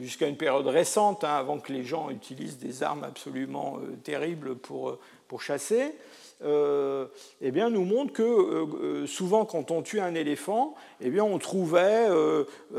jusqu'à 0.00 0.26
une 0.26 0.36
période 0.36 0.66
récente, 0.66 1.24
hein, 1.24 1.34
avant 1.36 1.58
que 1.58 1.72
les 1.72 1.84
gens 1.84 2.10
utilisent 2.10 2.58
des 2.58 2.82
armes 2.82 3.04
absolument 3.04 3.78
euh, 3.78 3.96
terribles 4.02 4.56
pour, 4.56 4.90
euh, 4.90 4.98
pour 5.26 5.42
chasser, 5.42 5.94
eh 6.40 7.50
bien, 7.50 7.68
nous 7.68 7.84
montre 7.84 8.12
que 8.12 9.06
souvent, 9.08 9.44
quand 9.44 9.72
on 9.72 9.82
tue 9.82 9.98
un 9.98 10.14
éléphant, 10.14 10.76
eh 11.00 11.10
bien, 11.10 11.24
on 11.24 11.36
trouvait 11.38 12.06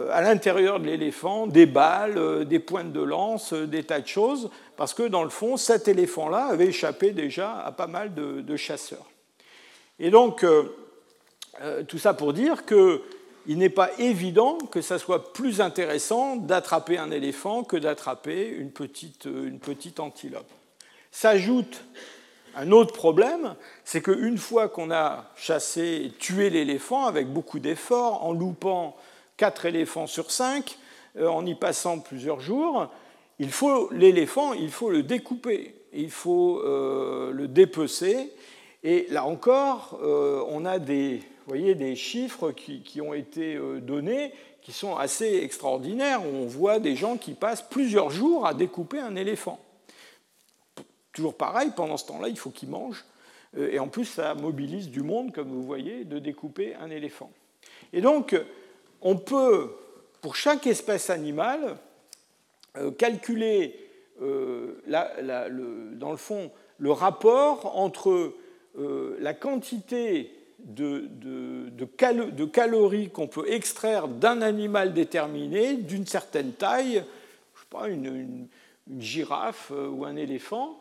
à 0.09 0.21
l'intérieur 0.21 0.79
de 0.79 0.85
l'éléphant 0.85 1.45
des 1.45 1.65
balles, 1.65 2.45
des 2.45 2.59
pointes 2.59 2.93
de 2.93 3.01
lance, 3.01 3.51
des 3.51 3.83
tas 3.83 3.99
de 3.99 4.07
choses, 4.07 4.49
parce 4.77 4.93
que 4.93 5.03
dans 5.03 5.23
le 5.23 5.29
fond, 5.29 5.57
cet 5.57 5.89
éléphant-là 5.89 6.45
avait 6.45 6.67
échappé 6.67 7.11
déjà 7.11 7.59
à 7.59 7.73
pas 7.73 7.87
mal 7.87 8.13
de 8.13 8.55
chasseurs. 8.55 9.09
Et 9.99 10.09
donc, 10.09 10.45
tout 11.89 11.97
ça 11.97 12.13
pour 12.13 12.31
dire 12.31 12.65
que 12.65 13.01
il 13.47 13.57
n'est 13.57 13.69
pas 13.69 13.89
évident 13.99 14.57
que 14.57 14.81
ça 14.81 14.99
soit 14.99 15.33
plus 15.33 15.61
intéressant 15.61 16.35
d'attraper 16.35 16.97
un 16.97 17.11
éléphant 17.11 17.63
que 17.63 17.77
d'attraper 17.77 18.47
une 18.47 18.71
petite, 18.71 19.25
une 19.25 19.59
petite 19.59 19.99
antilope. 19.99 20.51
S'ajoute 21.11 21.83
un 22.55 22.71
autre 22.71 22.93
problème, 22.93 23.55
c'est 23.83 24.01
qu'une 24.01 24.37
fois 24.37 24.69
qu'on 24.69 24.91
a 24.91 25.31
chassé 25.35 26.03
et 26.05 26.11
tué 26.11 26.49
l'éléphant 26.49 27.05
avec 27.05 27.31
beaucoup 27.31 27.59
d'efforts, 27.59 28.25
en 28.25 28.33
loupant 28.33 28.97
quatre 29.37 29.65
éléphants 29.65 30.07
sur 30.07 30.31
cinq, 30.31 30.77
euh, 31.17 31.27
en 31.27 31.45
y 31.45 31.55
passant 31.55 31.99
plusieurs 31.99 32.39
jours, 32.39 32.89
il 33.39 33.51
faut 33.51 33.89
l'éléphant, 33.91 34.53
il 34.53 34.71
faut 34.71 34.89
le 34.89 35.03
découper, 35.03 35.75
il 35.93 36.11
faut 36.11 36.59
euh, 36.59 37.31
le 37.31 37.47
dépecer. 37.47 38.31
Et 38.83 39.07
là 39.09 39.25
encore, 39.25 39.99
euh, 40.03 40.43
on 40.49 40.65
a 40.65 40.79
des, 40.79 41.21
voyez 41.49 41.75
des 41.75 41.95
chiffres 41.95 42.51
qui, 42.51 43.01
ont 43.01 43.13
été 43.13 43.55
euh, 43.55 43.81
donnés 43.81 44.31
qui 44.61 44.71
sont 44.71 44.95
assez 44.95 45.37
extraordinaires. 45.37 46.21
On 46.23 46.45
voit 46.45 46.79
des 46.79 46.95
gens 46.95 47.17
qui 47.17 47.33
passent 47.33 47.67
plusieurs 47.67 48.11
jours 48.11 48.45
à 48.45 48.53
découper 48.53 48.99
un 48.99 49.15
éléphant. 49.15 49.59
Toujours 51.11 51.33
pareil, 51.33 51.71
pendant 51.75 51.97
ce 51.97 52.05
temps-là, 52.05 52.29
il 52.29 52.37
faut 52.37 52.51
qu'ils 52.51 52.69
mangent. 52.69 53.03
Euh, 53.57 53.71
et 53.71 53.79
en 53.79 53.87
plus, 53.87 54.05
ça 54.05 54.35
mobilise 54.35 54.89
du 54.89 55.01
monde, 55.01 55.33
comme 55.33 55.47
vous 55.47 55.63
voyez, 55.63 56.03
de 56.03 56.19
découper 56.19 56.75
un 56.75 56.91
éléphant. 56.91 57.31
Et 57.93 58.01
donc, 58.01 58.39
on 59.01 59.15
peut, 59.15 59.71
pour 60.21 60.35
chaque 60.35 60.67
espèce 60.67 61.09
animale, 61.09 61.77
euh, 62.77 62.91
calculer, 62.91 63.75
dans 64.19 66.11
le 66.11 66.17
fond, 66.17 66.51
le 66.77 66.91
rapport 66.91 67.77
entre 67.77 68.33
la 68.75 69.33
quantité 69.33 70.29
de, 70.65 71.85
calories 72.47 73.09
qu'on 73.09 73.27
peut 73.27 73.51
extraire 73.51 74.07
d'un 74.07 74.41
animal 74.41 74.93
déterminé, 74.93 75.75
d'une 75.75 76.05
certaine 76.05 76.53
taille, 76.53 77.03
je 77.55 77.59
sais 77.59 77.67
pas, 77.69 77.87
une, 77.87 78.47
girafe 78.97 79.71
euh, 79.71 79.87
ou 79.87 80.03
un 80.03 80.15
éléphant, 80.15 80.79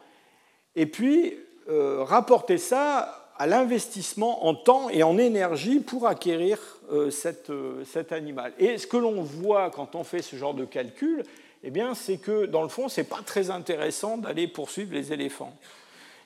et 0.76 0.86
puis 0.86 1.34
euh, 1.68 2.02
rapporter 2.02 2.56
ça 2.56 3.32
à 3.36 3.46
l'investissement 3.46 4.46
en 4.46 4.54
temps 4.54 4.88
et 4.88 5.02
en 5.02 5.18
énergie 5.18 5.80
pour 5.80 6.06
acquérir 6.06 6.58
euh, 6.90 7.10
cet 7.10 8.12
animal. 8.12 8.52
Et 8.58 8.78
ce 8.78 8.86
que 8.86 8.96
l'on 8.96 9.22
voit 9.22 9.70
quand 9.70 9.94
on 9.94 10.04
fait 10.04 10.22
ce 10.22 10.36
genre 10.36 10.54
de 10.54 10.64
calcul, 10.64 11.22
eh 11.62 11.70
bien, 11.70 11.94
c'est 11.94 12.16
que 12.16 12.46
dans 12.46 12.62
le 12.62 12.68
fond, 12.68 12.88
ce 12.88 13.00
n'est 13.00 13.06
pas 13.06 13.20
très 13.24 13.50
intéressant 13.50 14.16
d'aller 14.16 14.48
poursuivre 14.48 14.94
les 14.94 15.12
éléphants. 15.12 15.54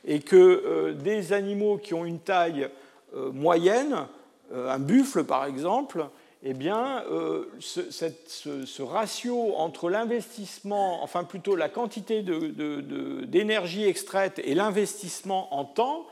Et 0.06 0.20
que 0.20 0.92
des 0.92 1.32
animaux 1.32 1.78
qui 1.78 1.94
ont 1.94 2.04
une 2.04 2.18
taille 2.18 2.68
moyenne, 3.14 4.06
euh, 4.52 4.70
un 4.70 4.78
buffle 4.78 5.24
par 5.24 5.46
exemple, 5.46 6.06
eh 6.42 6.52
bien, 6.52 7.04
euh, 7.10 7.46
ce, 7.60 8.82
ratio 8.82 9.54
entre 9.56 9.88
l'investissement, 9.88 11.02
enfin 11.02 11.24
plutôt 11.24 11.56
la 11.56 11.68
quantité 11.68 12.22
d'énergie 12.22 13.84
extraite 13.84 14.40
et 14.44 14.54
l'investissement 14.54 15.54
en 15.54 15.64
temps, 15.64 16.06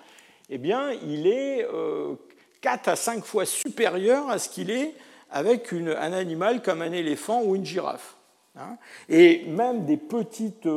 eh 0.48 0.58
bien, 0.58 0.92
il 1.06 1.26
est 1.26 1.66
4 2.60 2.88
à 2.88 2.96
5 2.96 3.24
fois 3.24 3.44
supérieur 3.44 4.30
à 4.30 4.38
ce 4.38 4.48
qu'il 4.48 4.70
est 4.70 4.94
avec 5.30 5.72
un 5.72 6.12
animal 6.12 6.62
comme 6.62 6.80
un 6.82 6.92
éléphant 6.92 7.42
ou 7.42 7.56
une 7.56 7.64
girafe. 7.64 8.16
Hein. 8.56 8.78
et 9.08 9.44
même 9.46 9.84
des 9.84 9.96
petites, 9.96 10.68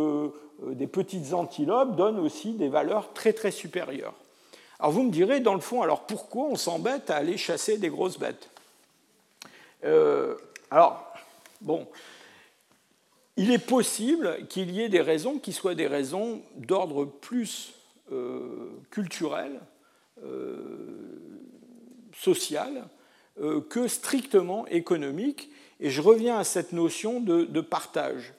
des 0.64 0.88
petites 0.88 1.34
antilopes 1.34 1.96
donnent 1.96 2.20
aussi 2.20 2.54
des 2.54 2.70
valeurs 2.70 3.14
très 3.14 3.34
très 3.34 3.50
supérieures. 3.50 4.14
Alors 4.84 4.92
vous 4.92 5.04
me 5.04 5.12
direz, 5.12 5.40
dans 5.40 5.54
le 5.54 5.62
fond, 5.62 5.82
alors 5.82 6.06
pourquoi 6.06 6.44
on 6.44 6.58
s'embête 6.58 7.10
à 7.10 7.16
aller 7.16 7.38
chasser 7.38 7.78
des 7.78 7.88
grosses 7.88 8.20
bêtes 8.20 8.50
euh, 9.86 10.36
Alors, 10.70 11.14
bon, 11.62 11.88
il 13.38 13.50
est 13.54 13.66
possible 13.66 14.46
qu'il 14.50 14.72
y 14.72 14.82
ait 14.82 14.90
des 14.90 15.00
raisons 15.00 15.40
qui 15.40 15.54
soient 15.54 15.74
des 15.74 15.88
raisons 15.88 16.42
d'ordre 16.58 17.06
plus 17.06 17.76
euh, 18.12 18.72
culturel, 18.92 19.62
social, 22.14 22.88
que 23.70 23.88
strictement 23.88 24.68
économique. 24.68 25.50
Et 25.80 25.90
je 25.90 26.02
reviens 26.02 26.38
à 26.38 26.44
cette 26.44 26.74
notion 26.74 27.22
de 27.22 27.62
partage. 27.62 28.34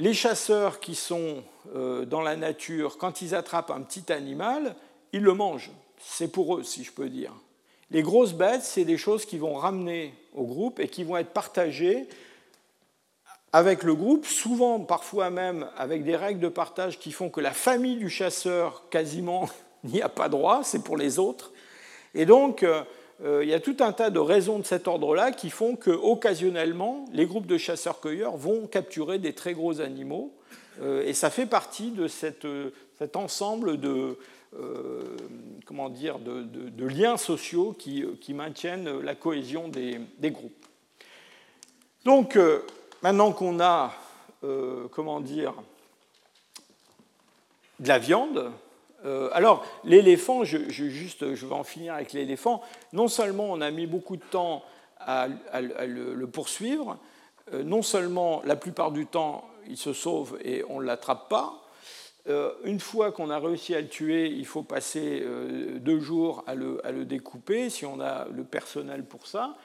Les 0.00 0.14
chasseurs 0.14 0.80
qui 0.80 0.94
sont 0.94 1.44
euh, 1.74 2.06
dans 2.06 2.22
la 2.22 2.34
nature, 2.34 2.96
quand 2.96 3.20
ils 3.20 3.34
attrapent 3.34 3.70
un 3.70 3.82
petit 3.82 4.10
animal, 4.10 4.74
ils 5.12 5.22
le 5.22 5.34
mangent. 5.34 5.70
C'est 6.00 6.28
pour 6.28 6.56
eux, 6.56 6.62
si 6.62 6.84
je 6.84 6.92
peux 6.92 7.08
dire. 7.08 7.32
Les 7.90 8.02
grosses 8.02 8.34
bêtes, 8.34 8.62
c'est 8.62 8.84
des 8.84 8.98
choses 8.98 9.24
qui 9.24 9.38
vont 9.38 9.54
ramener 9.54 10.14
au 10.34 10.44
groupe 10.44 10.78
et 10.78 10.88
qui 10.88 11.02
vont 11.02 11.16
être 11.16 11.32
partagées 11.32 12.06
avec 13.52 13.82
le 13.82 13.94
groupe, 13.94 14.26
souvent 14.26 14.78
parfois 14.78 15.30
même 15.30 15.68
avec 15.76 16.04
des 16.04 16.14
règles 16.14 16.40
de 16.40 16.48
partage 16.48 17.00
qui 17.00 17.10
font 17.10 17.30
que 17.30 17.40
la 17.40 17.50
famille 17.50 17.96
du 17.96 18.08
chasseur 18.08 18.88
quasiment 18.90 19.48
n'y 19.84 20.02
a 20.02 20.08
pas 20.08 20.28
droit, 20.28 20.62
c'est 20.62 20.84
pour 20.84 20.96
les 20.96 21.18
autres. 21.18 21.52
Et 22.14 22.26
donc, 22.26 22.62
euh, 22.62 22.82
euh, 23.24 23.40
il 23.42 23.50
y 23.50 23.54
a 23.54 23.60
tout 23.60 23.76
un 23.80 23.92
tas 23.92 24.10
de 24.10 24.20
raisons 24.20 24.60
de 24.60 24.64
cet 24.64 24.86
ordre-là 24.86 25.32
qui 25.32 25.50
font 25.50 25.74
qu'occasionnellement, 25.74 27.06
les 27.12 27.26
groupes 27.26 27.46
de 27.46 27.58
chasseurs-cueilleurs 27.58 28.36
vont 28.36 28.66
capturer 28.66 29.18
des 29.18 29.32
très 29.32 29.52
gros 29.52 29.80
animaux. 29.80 30.32
Euh, 30.80 31.04
et 31.04 31.12
ça 31.12 31.28
fait 31.28 31.46
partie 31.46 31.90
de 31.90 32.06
cet 32.06 32.46
ensemble 33.16 33.80
de, 33.80 34.16
comment 35.64 35.88
dire, 35.88 36.18
de, 36.18 36.86
liens 36.86 37.16
sociaux 37.16 37.74
qui, 37.78 38.34
maintiennent 38.34 39.00
la 39.00 39.14
cohésion 39.14 39.68
des, 39.68 40.30
groupes. 40.30 40.66
Donc, 42.04 42.38
maintenant 43.02 43.32
qu'on 43.32 43.60
a, 43.60 43.94
comment 44.90 45.20
dire, 45.20 45.54
de 47.78 47.88
la 47.88 47.98
viande, 47.98 48.52
euh, 49.04 49.30
alors, 49.32 49.64
l'éléphant, 49.84 50.44
je, 50.44 50.68
juste, 50.68 51.34
je 51.34 51.46
vais 51.46 51.54
en 51.54 51.64
finir 51.64 51.94
avec 51.94 52.12
l'éléphant. 52.12 52.62
Non 52.92 53.08
seulement 53.08 53.46
on 53.50 53.60
a 53.60 53.70
mis 53.70 53.86
beaucoup 53.86 54.16
de 54.16 54.22
temps 54.22 54.62
à, 54.98 55.28
le, 55.60 56.26
poursuivre, 56.26 56.98
euh, 57.54 57.62
non 57.62 57.82
seulement 57.82 58.42
la 58.44 58.56
plupart 58.56 58.92
du 58.92 59.06
temps 59.06 59.44
il 59.66 59.78
se 59.78 59.92
sauve 59.92 60.38
et 60.44 60.62
on 60.68 60.80
ne 60.80 60.84
l'attrape 60.84 61.28
pas, 61.28 61.59
euh, 62.30 62.50
une 62.64 62.80
fois 62.80 63.12
qu'on 63.12 63.30
a 63.30 63.38
réussi 63.38 63.74
à 63.74 63.80
le 63.80 63.88
tuer, 63.88 64.28
il 64.28 64.46
faut 64.46 64.62
passer 64.62 65.22
deux 65.76 66.00
jours 66.00 66.44
à 66.46 66.54
le, 66.54 67.04
découper, 67.04 67.70
si 67.70 67.84
on 67.84 68.00
a 68.00 68.26
le 68.28 68.44
personnel 68.44 69.04
pour 69.04 69.26
ça. 69.26 69.56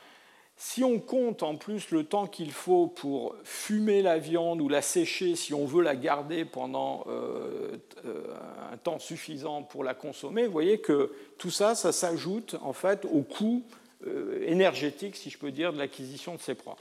Si 0.57 0.85
on 0.85 0.99
compte 0.99 1.43
en 1.43 1.57
plus 1.57 1.91
le 1.91 2.05
temps 2.05 2.27
qu'il 2.27 2.51
faut 2.53 2.87
pour 2.87 3.35
fumer 3.43 4.01
la 4.01 4.17
viande 4.17 4.61
ou 4.61 4.69
la 4.69 4.81
sécher, 4.81 5.35
si 5.35 5.53
on 5.53 5.65
veut 5.65 5.83
la 5.83 5.97
garder 5.97 6.45
pendant 6.45 7.03
euh, 7.07 7.77
euh, 8.05 8.23
un 8.71 8.77
temps 8.77 8.97
suffisant 8.97 9.63
pour 9.63 9.83
la 9.83 9.93
consommer, 9.93 10.45
vous 10.45 10.53
voyez 10.53 10.79
que 10.79 11.11
tout 11.37 11.51
ça, 11.51 11.75
ça 11.75 11.91
s'ajoute 11.91 12.55
en 12.61 12.71
fait 12.71 13.05
au 13.11 13.21
coût 13.21 13.63
euh, 14.07 14.45
énergétique, 14.47 15.17
si 15.17 15.29
je 15.29 15.37
peux 15.37 15.51
dire, 15.51 15.73
de 15.73 15.77
l'acquisition 15.77 16.35
de 16.35 16.39
ces 16.39 16.55
proies. 16.55 16.77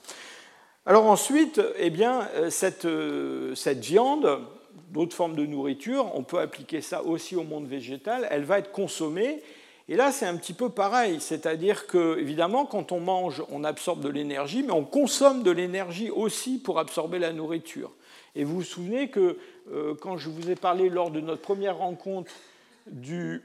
Alors 0.86 1.06
ensuite, 1.06 1.60
eh 1.76 1.90
bien, 1.90 2.28
cette, 2.50 2.86
cette 3.54 3.84
viande, 3.84 4.38
d'autres 4.94 5.14
formes 5.14 5.36
de 5.36 5.44
nourriture, 5.44 6.10
on 6.14 6.22
peut 6.22 6.38
appliquer 6.38 6.80
ça 6.80 7.02
aussi 7.02 7.36
au 7.36 7.44
monde 7.44 7.66
végétal, 7.66 8.26
elle 8.30 8.44
va 8.44 8.58
être 8.58 8.72
consommée 8.72 9.42
et 9.88 9.96
là, 9.96 10.12
c'est 10.12 10.24
un 10.24 10.36
petit 10.36 10.54
peu 10.54 10.70
pareil, 10.70 11.20
c'est-à-dire 11.20 11.86
que, 11.86 12.18
évidemment, 12.18 12.64
quand 12.64 12.90
on 12.90 13.00
mange, 13.00 13.42
on 13.50 13.64
absorbe 13.64 14.00
de 14.00 14.08
l'énergie, 14.08 14.62
mais 14.62 14.72
on 14.72 14.84
consomme 14.84 15.42
de 15.42 15.50
l'énergie 15.50 16.10
aussi 16.10 16.58
pour 16.58 16.78
absorber 16.78 17.18
la 17.18 17.34
nourriture. 17.34 17.90
Et 18.34 18.44
vous 18.44 18.56
vous 18.56 18.62
souvenez 18.62 19.08
que 19.08 19.38
euh, 19.72 19.94
quand 20.00 20.16
je 20.16 20.30
vous 20.30 20.50
ai 20.50 20.54
parlé 20.54 20.88
lors 20.88 21.10
de 21.10 21.20
notre 21.20 21.42
première 21.42 21.76
rencontre 21.76 22.32
du, 22.86 23.42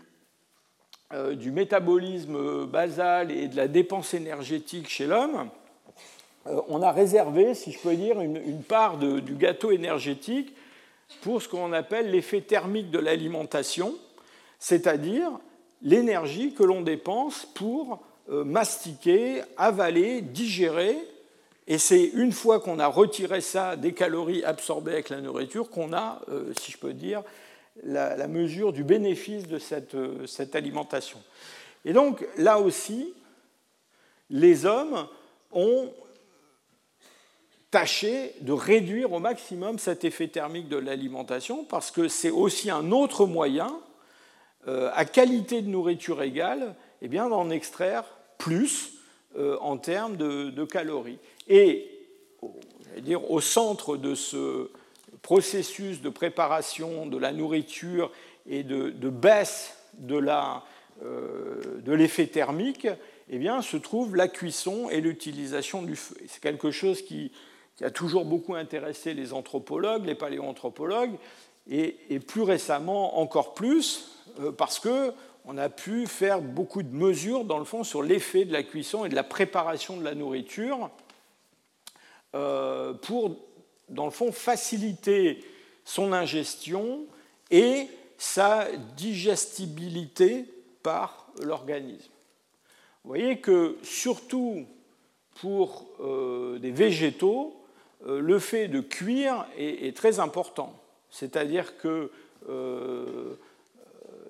euh, 1.13 1.35
du 1.35 1.51
métabolisme 1.51 2.65
basal 2.65 3.31
et 3.31 3.49
de 3.49 3.57
la 3.57 3.67
dépense 3.67 4.13
énergétique 4.13 4.87
chez 4.87 5.07
l'homme, 5.07 5.49
euh, 6.47 6.61
on 6.69 6.81
a 6.81 6.93
réservé, 6.93 7.53
si 7.53 7.73
je 7.73 7.79
peux 7.79 7.95
dire, 7.95 8.21
une, 8.21 8.63
part 8.63 8.97
du 8.97 9.35
gâteau 9.35 9.71
énergétique 9.71 10.55
pour 11.21 11.41
ce 11.41 11.47
qu'on 11.47 11.73
appelle 11.73 12.11
l'effet 12.11 12.41
thermique 12.41 12.91
de 12.91 12.99
l'alimentation, 12.99 13.95
c'est-à-dire 14.59 15.31
l'énergie 15.81 16.53
que 16.53 16.63
l'on 16.63 16.81
dépense 16.81 17.45
pour 17.55 18.03
euh, 18.29 18.43
mastiquer, 18.43 19.41
avaler, 19.57 20.21
digérer. 20.21 20.97
Et 21.67 21.77
c'est 21.77 22.03
une 22.03 22.31
fois 22.31 22.59
qu'on 22.59 22.79
a 22.79 22.87
retiré 22.87 23.41
ça 23.41 23.75
des 23.75 23.93
calories 23.93 24.43
absorbées 24.43 24.93
avec 24.93 25.09
la 25.09 25.21
nourriture 25.21 25.69
qu'on 25.69 25.93
a, 25.93 26.21
euh, 26.29 26.51
si 26.59 26.71
je 26.71 26.77
peux 26.77 26.93
dire, 26.93 27.23
la, 27.83 28.27
mesure 28.27 28.73
du 28.73 28.83
bénéfice 28.83 29.47
de 29.47 29.59
euh, 29.95 30.27
cette, 30.27 30.55
alimentation. 30.55 31.19
Et 31.85 31.93
donc 31.93 32.25
là 32.37 32.59
aussi, 32.59 33.13
les 34.29 34.65
hommes 34.65 35.07
ont 35.51 35.91
tâché 37.71 38.33
de 38.41 38.51
réduire 38.51 39.13
au 39.13 39.19
maximum 39.19 39.79
cet 39.79 40.03
effet 40.03 40.27
thermique 40.27 40.69
de 40.69 40.77
l'alimentation 40.77 41.63
parce 41.63 41.91
que 41.91 42.07
c'est 42.07 42.31
aussi 42.31 42.69
un 42.69 42.91
autre 42.91 43.25
moyen 43.25 43.79
euh, 44.67 44.89
à 44.93 45.05
qualité 45.05 45.61
de 45.61 45.69
nourriture 45.69 46.21
égale, 46.21 46.75
eh 47.01 47.07
bien, 47.07 47.29
d'en 47.29 47.49
extraire 47.49 48.03
plus 48.37 48.93
euh, 49.37 49.57
en 49.61 49.77
termes 49.77 50.17
de, 50.17 50.65
calories. 50.65 51.19
Et 51.47 51.89
dire, 52.97 53.31
au 53.31 53.39
centre 53.39 53.95
de 53.95 54.15
ce 54.15 54.69
processus 55.21 56.01
de 56.01 56.09
préparation 56.09 57.05
de 57.05 57.17
la 57.17 57.31
nourriture 57.31 58.11
et 58.49 58.63
de, 58.63 59.09
baisse 59.09 59.77
euh, 60.09 61.79
de 61.81 61.93
l'effet 61.93 62.27
thermique, 62.27 62.87
eh 63.29 63.37
bien, 63.37 63.61
se 63.61 63.77
trouve 63.77 64.15
la 64.15 64.27
cuisson 64.27 64.89
et 64.89 65.01
l'utilisation 65.01 65.83
du 65.83 65.95
feu. 65.95 66.15
C'est 66.27 66.41
quelque 66.41 66.71
chose 66.71 67.01
qui, 67.01 67.31
a 67.85 67.91
toujours 67.91 68.25
beaucoup 68.25 68.55
intéressé 68.55 69.13
les 69.13 69.33
anthropologues, 69.33 70.05
les 70.05 70.15
paléoanthropologues, 70.15 71.17
et, 71.69 72.19
plus 72.19 72.41
récemment 72.41 73.19
encore 73.19 73.53
plus, 73.53 74.09
euh, 74.39 74.51
parce 74.51 74.79
qu'on 74.79 75.57
a 75.57 75.69
pu 75.69 76.07
faire 76.07 76.41
beaucoup 76.41 76.83
de 76.83 76.93
mesures, 76.93 77.45
dans 77.45 77.59
le 77.59 77.65
fond, 77.65 77.83
sur 77.83 78.01
l'effet 78.01 78.45
de 78.45 78.53
la 78.53 78.63
cuisson 78.63 79.05
et 79.05 79.09
de 79.09 79.15
la 79.15 79.23
préparation 79.23 79.97
de 79.97 80.03
la 80.03 80.15
nourriture 80.15 80.89
euh, 82.35 82.93
pour, 82.93 83.35
dans 83.87 84.05
le 84.05 84.11
fond, 84.11 84.31
faciliter 84.31 85.43
son 85.85 86.11
ingestion 86.11 87.05
et 87.51 87.87
sa 88.17 88.67
digestibilité 88.97 90.45
par 90.83 91.27
l'organisme. 91.41 92.11
Vous 93.03 93.09
voyez 93.09 93.39
que, 93.39 93.77
surtout 93.83 94.65
pour 95.39 95.87
euh, 96.01 96.59
des 96.59 96.71
végétaux, 96.71 97.58
le 98.05 98.39
fait 98.39 98.67
de 98.67 98.79
cuire 98.79 99.45
est, 99.57 99.95
très 99.95 100.19
important. 100.19 100.73
C'est-à-dire 101.09 101.77
que 101.77 102.11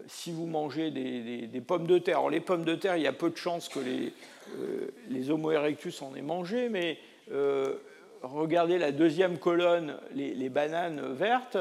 si 0.09 0.31
vous 0.31 0.47
mangez 0.47 0.91
des, 0.91 1.61
pommes 1.61 1.87
de 1.87 1.97
terre, 1.97 2.17
alors 2.17 2.29
les 2.29 2.39
pommes 2.39 2.65
de 2.65 2.75
terre, 2.75 2.97
il 2.97 3.03
y 3.03 3.07
a 3.07 3.13
peu 3.13 3.29
de 3.29 3.37
chances 3.37 3.69
que 3.69 3.79
les, 3.79 4.11
euh, 4.59 5.31
Homo 5.31 5.51
erectus 5.51 6.01
en 6.01 6.15
aient 6.15 6.21
mangé, 6.21 6.69
mais 6.69 6.97
euh, 7.31 7.75
regardez 8.23 8.79
la 8.79 8.91
deuxième 8.91 9.37
colonne, 9.37 9.97
les, 10.13 10.49
bananes 10.49 11.13
vertes, 11.13 11.57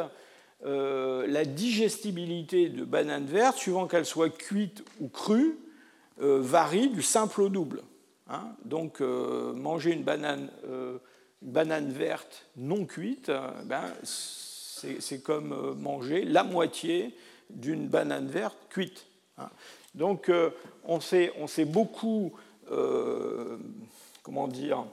euh, 0.64 1.26
la 1.28 1.44
digestibilité 1.44 2.70
de 2.70 2.84
bananes 2.84 3.26
vertes, 3.26 3.58
suivant 3.58 3.86
qu'elles 3.86 4.06
soient 4.06 4.30
cuites 4.30 4.82
ou 5.00 5.08
crues, 5.08 5.56
varie 6.20 6.88
du 6.88 7.00
simple 7.00 7.42
au 7.42 7.48
double. 7.48 7.82
Hein. 8.28 8.48
Donc 8.64 8.98
manger 9.00 9.92
une 9.92 10.02
banane, 10.02 10.50
banane, 11.42 11.90
verte 11.90 12.46
non 12.56 12.84
cuite, 12.84 13.30
ben, 13.64 13.84
c'est 14.02 15.22
comme 15.22 15.76
manger 15.80 16.24
la 16.24 16.44
moitié 16.44 17.14
d'une 17.50 17.88
banane 17.88 18.28
verte 18.28 18.58
cuite. 18.70 19.06
Hein. 19.38 19.48
Donc 19.94 20.28
euh, 20.28 20.50
on 20.84 21.00
s'est 21.00 21.64
beaucoup 21.64 22.32
euh, 22.70 23.56
comment 24.28 24.46
dire, 24.46 24.84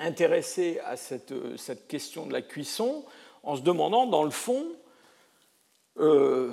intéressé 0.00 0.80
à 0.84 0.96
cette, 0.96 1.32
cette, 1.56 1.86
question 1.86 2.26
de 2.26 2.32
la 2.32 2.42
cuisson 2.42 3.04
en 3.44 3.56
se 3.56 3.62
demandant 3.62 4.06
dans 4.06 4.24
le 4.24 4.30
fond 4.30 4.64
euh, 6.00 6.50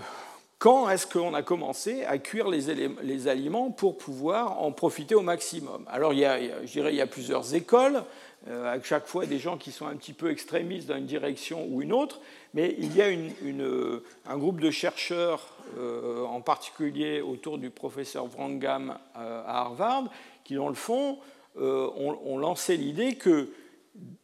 quand 0.60 0.92
est-ce 0.92 1.08
qu'on 1.08 1.34
a 1.34 1.42
commencé 1.42 2.06
à 2.06 2.20
cuire 2.20 2.48
les, 2.48 2.88
les, 3.02 3.28
aliments 3.28 3.72
pour 3.72 3.98
pouvoir 3.98 4.62
en 4.62 4.72
profiter 4.72 5.16
au 5.16 5.22
maximum? 5.22 5.84
Alors, 5.90 6.14
il 6.14 6.20
y 6.20 6.26
a, 6.26 6.64
je 6.64 6.72
dirais, 6.72 6.94
il 6.94 6.98
y 6.98 7.02
a 7.02 7.08
plusieurs 7.08 7.56
écoles, 7.56 8.04
à 8.48 8.82
chaque 8.82 9.06
fois 9.06 9.26
des 9.26 9.38
gens 9.38 9.58
qui 9.58 9.72
sont 9.72 9.86
un 9.86 9.96
petit 9.96 10.14
peu 10.14 10.32
extrémistes 10.32 10.88
dans 10.88 10.98
une 10.98 11.06
direction 11.06 11.68
ou 11.70 11.82
une 11.82 11.94
autre, 11.94 12.22
mais 12.54 12.76
il 12.80 12.96
y 12.96 13.02
a 13.02 13.06
un 13.06 14.38
groupe 14.38 14.60
de 14.60 14.72
chercheurs, 14.72 15.48
euh, 15.78 16.26
en 16.26 16.42
particulier 16.42 17.22
autour 17.22 17.58
du 17.58 17.70
professeur 17.70 18.26
Wrangham 18.36 18.98
euh, 19.16 19.44
à 19.46 19.60
Harvard, 19.62 20.06
qui, 20.44 20.56
dans 20.56 20.70
le 20.70 20.76
fond, 20.76 21.20
euh, 21.60 21.90
ont, 21.98 22.38
lancé 22.38 22.78
l'idée 22.78 23.16
que 23.16 23.50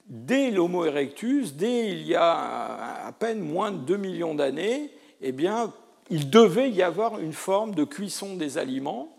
dès 0.07 0.49
l'Homo 0.49 0.85
erectus, 0.85 1.53
dès 1.53 1.91
il 1.91 2.03
y 2.07 2.15
a 2.15 3.05
à 3.05 3.11
peine 3.11 3.41
moins 3.41 3.71
de 3.71 3.77
2 3.79 3.97
millions 3.97 4.33
d'années, 4.33 4.91
eh 5.21 5.33
bien, 5.33 5.73
il 6.09 6.29
devait 6.29 6.69
y 6.69 6.81
avoir 6.81 7.19
une 7.19 7.33
forme 7.33 7.75
de 7.75 7.83
cuisson 7.83 8.35
des 8.35 8.57
aliments, 8.57 9.09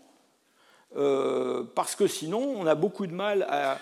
euh, 0.97 1.63
parce 1.75 1.95
que 1.95 2.07
sinon, 2.07 2.39
on 2.57 2.65
a 2.65 2.73
beaucoup 2.73 3.05
de 3.05 3.13
mal 3.13 3.43
à, 3.43 3.73
euh, 3.73 3.75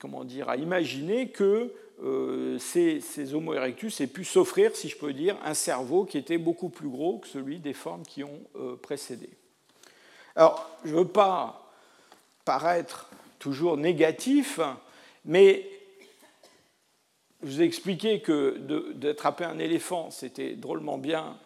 comment 0.00 0.24
dire, 0.24 0.48
à 0.48 0.56
imaginer 0.56 1.28
que 1.28 1.72
euh, 2.02 2.58
ces, 2.58 3.34
Homo 3.34 3.54
erectus 3.54 4.00
aient 4.00 4.06
pu 4.06 4.24
s'offrir, 4.24 4.74
si 4.74 4.88
je 4.88 4.96
peux 4.96 5.12
dire, 5.12 5.36
un 5.44 5.54
cerveau 5.54 6.04
qui 6.04 6.18
était 6.18 6.38
beaucoup 6.38 6.68
plus 6.68 6.88
gros 6.88 7.18
que 7.18 7.28
celui 7.28 7.58
des 7.58 7.74
formes 7.74 8.04
qui 8.04 8.24
ont 8.24 8.40
précédé. 8.82 9.28
Alors, 10.36 10.70
je 10.84 10.92
ne 10.92 11.00
veux 11.00 11.08
pas 11.08 11.70
paraître 12.44 13.10
toujours 13.38 13.76
négatif, 13.76 14.60
mais 15.24 15.66
je 17.42 17.48
vous 17.48 17.62
ai 17.62 17.64
expliqué 17.64 18.20
que 18.20 18.58
d'attraper 18.94 19.44
un 19.44 19.58
éléphant, 19.58 20.10
c'était 20.10 20.54
drôlement 20.54 20.98
bien, 20.98 21.36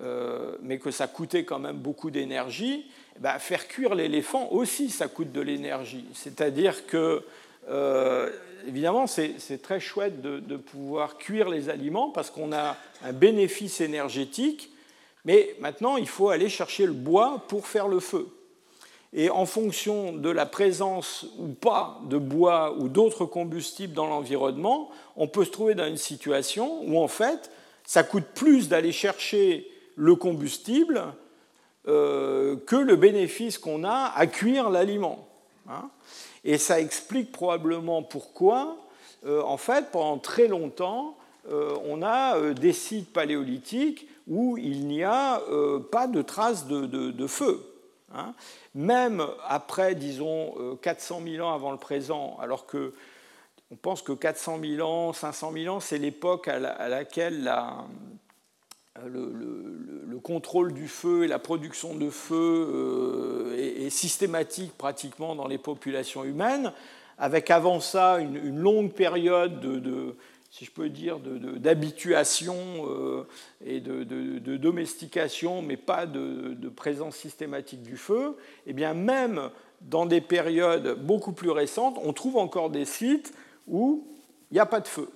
euh, 0.00 0.56
mais 0.62 0.78
que 0.78 0.90
ça 0.90 1.06
coûtait 1.06 1.44
quand 1.44 1.58
même 1.58 1.76
beaucoup 1.76 2.10
d'énergie. 2.10 2.86
Ben, 3.20 3.38
faire 3.38 3.68
cuire 3.68 3.94
l'éléphant 3.94 4.48
aussi, 4.50 4.88
ça 4.88 5.06
coûte 5.06 5.32
de 5.32 5.40
l'énergie. 5.42 6.06
C'est-à-dire 6.14 6.86
que, 6.86 7.22
euh, 7.68 8.30
évidemment, 8.66 9.06
c'est 9.06 9.60
très 9.60 9.80
chouette 9.80 10.22
de, 10.22 10.56
pouvoir 10.56 11.18
cuire 11.18 11.50
les 11.50 11.68
aliments 11.68 12.08
parce 12.08 12.30
qu'on 12.30 12.52
a 12.52 12.76
un 13.04 13.12
bénéfice 13.12 13.82
énergétique, 13.82 14.70
mais 15.26 15.54
maintenant, 15.60 15.98
il 15.98 16.08
faut 16.08 16.30
aller 16.30 16.48
chercher 16.48 16.86
le 16.86 16.92
bois 16.92 17.44
pour 17.48 17.66
faire 17.66 17.86
le 17.86 18.00
feu. 18.00 18.28
Et 19.12 19.28
en 19.28 19.44
fonction 19.44 20.14
de 20.14 20.30
la 20.30 20.46
présence 20.46 21.26
ou 21.38 21.48
pas 21.48 22.00
de 22.08 22.16
bois 22.16 22.74
ou 22.78 22.88
d'autres 22.88 23.26
combustibles 23.26 23.92
dans 23.92 24.06
l'environnement, 24.06 24.90
on 25.16 25.28
peut 25.28 25.44
se 25.44 25.50
trouver 25.50 25.74
dans 25.74 25.86
une 25.86 25.98
situation 25.98 26.80
où 26.86 26.98
en 26.98 27.08
fait, 27.08 27.50
ça 27.84 28.04
coûte 28.04 28.24
plus 28.34 28.70
d'aller 28.70 28.90
chercher 28.90 29.68
le 29.96 30.14
combustible 30.14 31.02
euh, 31.88 32.56
que 32.66 32.76
le 32.76 32.96
bénéfice 32.96 33.58
qu'on 33.58 33.84
a 33.84 34.12
à 34.14 34.26
cuire 34.26 34.70
l'aliment. 34.70 35.28
Hein. 35.68 35.90
Et 36.44 36.58
ça 36.58 36.80
explique 36.80 37.32
probablement 37.32 38.02
pourquoi, 38.02 38.76
euh, 39.26 39.42
en 39.42 39.56
fait, 39.56 39.90
pendant 39.90 40.18
très 40.18 40.48
longtemps, 40.48 41.16
euh, 41.50 41.76
on 41.84 42.02
a 42.02 42.52
des 42.52 42.72
sites 42.72 43.12
paléolithiques 43.12 44.08
où 44.28 44.56
il 44.58 44.86
n'y 44.86 45.02
a 45.02 45.42
pas 45.90 46.06
de 46.06 46.22
traces 46.22 46.66
de 46.66 47.26
feu. 47.26 47.72
Hein. 48.14 48.34
Même 48.74 49.24
après, 49.48 49.94
disons, 49.94 50.78
400 50.82 51.20
euh, 51.20 51.32
000 51.36 51.46
ans 51.46 51.54
avant 51.54 51.72
le 51.72 51.78
présent, 51.78 52.36
alors 52.40 52.66
que 52.66 52.94
on 53.70 53.76
pense 53.76 54.02
que 54.02 54.12
400 54.12 54.60
000 54.62 54.86
ans, 54.86 55.12
500 55.14 55.52
000 55.52 55.74
ans, 55.74 55.80
c'est 55.80 55.96
l'époque 55.96 56.46
à, 56.48 56.88
laquelle 56.88 57.50
le, 59.06 60.18
contrôle 60.22 60.72
du 60.72 60.86
feu 60.86 61.24
et 61.24 61.26
la 61.26 61.40
production 61.40 61.96
de 61.96 62.08
feu 62.08 62.36
euh, 62.36 63.56
est, 63.56 63.90
systématique 63.90 64.72
pratiquement 64.78 65.34
dans 65.34 65.48
les 65.48 65.58
populations 65.58 66.22
humaines, 66.22 66.72
avec 67.18 67.50
avant 67.50 67.80
ça 67.80 68.18
une, 68.18 68.56
longue 68.56 68.92
période 68.92 69.58
de 69.60 70.14
si 70.52 70.66
je 70.66 70.70
peux 70.70 70.90
dire, 70.90 71.18
d'habituation 71.18 72.54
euh, 72.86 73.26
et 73.64 73.80
de, 73.80 74.56
domestication, 74.58 75.62
mais 75.62 75.78
pas 75.78 76.04
de, 76.04 76.68
présence 76.68 77.16
systématique 77.16 77.82
du 77.82 77.96
feu, 77.96 78.36
eh 78.66 78.74
bien 78.74 78.92
même 78.92 79.48
dans 79.80 80.04
des 80.04 80.20
périodes 80.20 81.02
beaucoup 81.02 81.32
plus 81.32 81.50
récentes, 81.50 81.98
on 82.04 82.12
trouve 82.12 82.36
encore 82.36 82.68
des 82.68 82.84
sites 82.84 83.32
où 83.66 84.06
il 84.50 84.54
n'y 84.54 84.60
a 84.60 84.66
pas 84.66 84.80
de 84.80 84.88
feu. 84.88 85.08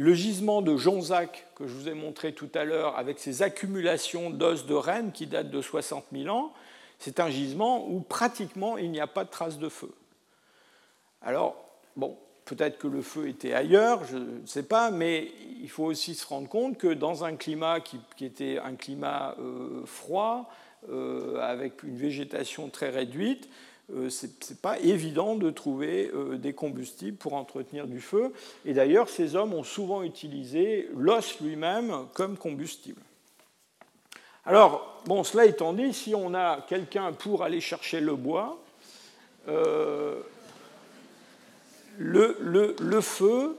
Le 0.00 0.14
gisement 0.14 0.62
de 0.62 0.78
Jonzac, 0.78 1.46
que 1.54 1.66
je 1.66 1.74
vous 1.74 1.86
ai 1.86 1.92
montré 1.92 2.32
tout 2.32 2.48
à 2.54 2.64
l'heure, 2.64 2.96
avec 2.96 3.18
ses 3.18 3.42
accumulations 3.42 4.30
d'os 4.30 4.64
de 4.64 4.72
rennes 4.72 5.12
qui 5.12 5.26
datent 5.26 5.50
de 5.50 5.60
60 5.60 6.06
000 6.10 6.34
ans, 6.34 6.54
c'est 6.98 7.20
un 7.20 7.28
gisement 7.28 7.86
où 7.86 8.00
pratiquement 8.00 8.78
il 8.78 8.90
n'y 8.90 9.00
a 9.00 9.06
pas 9.06 9.24
de 9.24 9.28
traces 9.28 9.58
de 9.58 9.68
feu. 9.68 9.92
Alors, 11.20 11.54
bon, 11.96 12.16
Peut-être 12.46 12.78
que 12.78 12.88
le 12.88 13.00
feu 13.00 13.28
était 13.28 13.52
ailleurs, 13.52 14.02
je 14.06 14.16
ne 14.16 14.44
sais 14.44 14.64
pas, 14.64 14.90
mais 14.90 15.30
il 15.62 15.68
faut 15.70 15.84
aussi 15.84 16.16
se 16.16 16.26
rendre 16.26 16.48
compte 16.48 16.78
que 16.78 16.92
dans 16.92 17.22
un 17.22 17.36
climat 17.36 17.78
qui, 17.78 18.00
était 18.24 18.58
un 18.58 18.74
climat 18.74 19.36
euh, 19.38 19.82
froid, 19.86 20.50
euh, 20.90 21.38
avec 21.40 21.84
une 21.84 21.96
végétation 21.96 22.68
très 22.68 22.90
réduite, 22.90 23.48
ce 24.08 24.26
n'est 24.26 24.56
pas 24.60 24.78
évident 24.80 25.34
de 25.34 25.50
trouver 25.50 26.10
des 26.34 26.52
combustibles 26.52 27.16
pour 27.16 27.34
entretenir 27.34 27.86
du 27.86 28.00
feu. 28.00 28.32
Et 28.64 28.72
d'ailleurs, 28.72 29.08
ces 29.08 29.36
hommes 29.36 29.54
ont 29.54 29.64
souvent 29.64 30.02
utilisé 30.02 30.88
l'os 30.96 31.40
lui-même 31.40 32.06
comme 32.14 32.36
combustible. 32.36 33.00
Alors, 34.46 35.02
bon, 35.06 35.24
cela 35.24 35.46
étant 35.46 35.72
dit, 35.72 35.92
si 35.92 36.14
on 36.14 36.34
a 36.34 36.60
quelqu'un 36.68 37.12
pour 37.12 37.42
aller 37.42 37.60
chercher 37.60 38.00
le 38.00 38.16
bois, 38.16 38.58
le, 42.00 43.00
feu, 43.00 43.56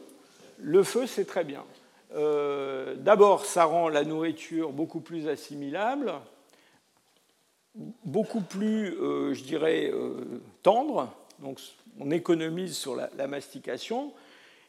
le 0.59 0.83
feu, 0.83 1.07
c'est 1.07 1.25
très 1.25 1.43
bien. 1.43 1.63
Euh, 2.15 2.95
d'abord, 2.97 3.45
ça 3.45 3.65
rend 3.65 3.87
la 3.87 4.03
nourriture 4.03 4.71
beaucoup 4.71 4.99
plus 4.99 5.27
assimilable, 5.27 6.13
beaucoup 8.05 8.41
plus, 8.41 8.95
euh, 8.99 9.33
je 9.33 9.43
dirais, 9.43 9.91
euh, 9.93 10.41
tendre. 10.63 11.13
Donc, 11.39 11.59
on 11.99 12.11
économise 12.11 12.75
sur 12.75 12.95
la, 12.95 13.27
mastication. 13.27 14.13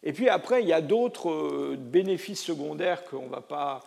Et 0.03 0.13
puis 0.13 0.29
après, 0.29 0.63
il 0.63 0.69
y 0.69 0.73
a 0.73 0.81
d'autres 0.81 1.77
bénéfices 1.77 2.43
secondaires 2.43 3.05
qu'on 3.05 3.27
ne 3.27 3.31
va 3.31 3.41
pas 3.41 3.85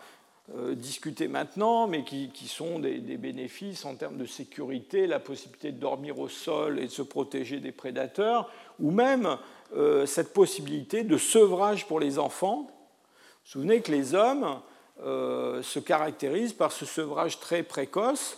discuter 0.74 1.28
maintenant, 1.28 1.88
mais 1.88 2.04
qui, 2.04 2.48
sont 2.48 2.78
des, 2.78 3.00
des, 3.00 3.18
bénéfices 3.18 3.84
en 3.84 3.96
termes 3.96 4.18
de 4.18 4.28
sécurité, 4.28 5.08
la 5.08 5.20
possibilité 5.20 5.72
de 5.72 5.80
dormir 5.80 6.20
au 6.20 6.30
sol 6.30 6.80
et 6.80 6.86
de 6.86 6.92
se 6.92 7.02
protéger 7.02 7.60
des 7.60 7.72
prédateurs, 7.72 8.50
ou 8.80 8.92
même 8.92 9.38
euh, 9.74 10.06
cette 10.06 10.32
possibilité 10.32 11.04
de 11.04 11.18
sevrage 11.18 11.88
pour 11.88 12.00
les 12.00 12.20
enfants. 12.20 12.62
Vous 12.62 12.66
vous 12.68 13.52
souvenez 13.52 13.82
que 13.82 13.92
les 13.92 14.14
hommes 14.14 14.62
euh, 15.04 15.62
se 15.64 15.80
caractérisent 15.80 16.54
par 16.54 16.72
ce 16.72 16.86
sevrage 16.86 17.40
très 17.40 17.64
précoce. 17.64 18.38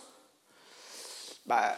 Bah, 1.48 1.74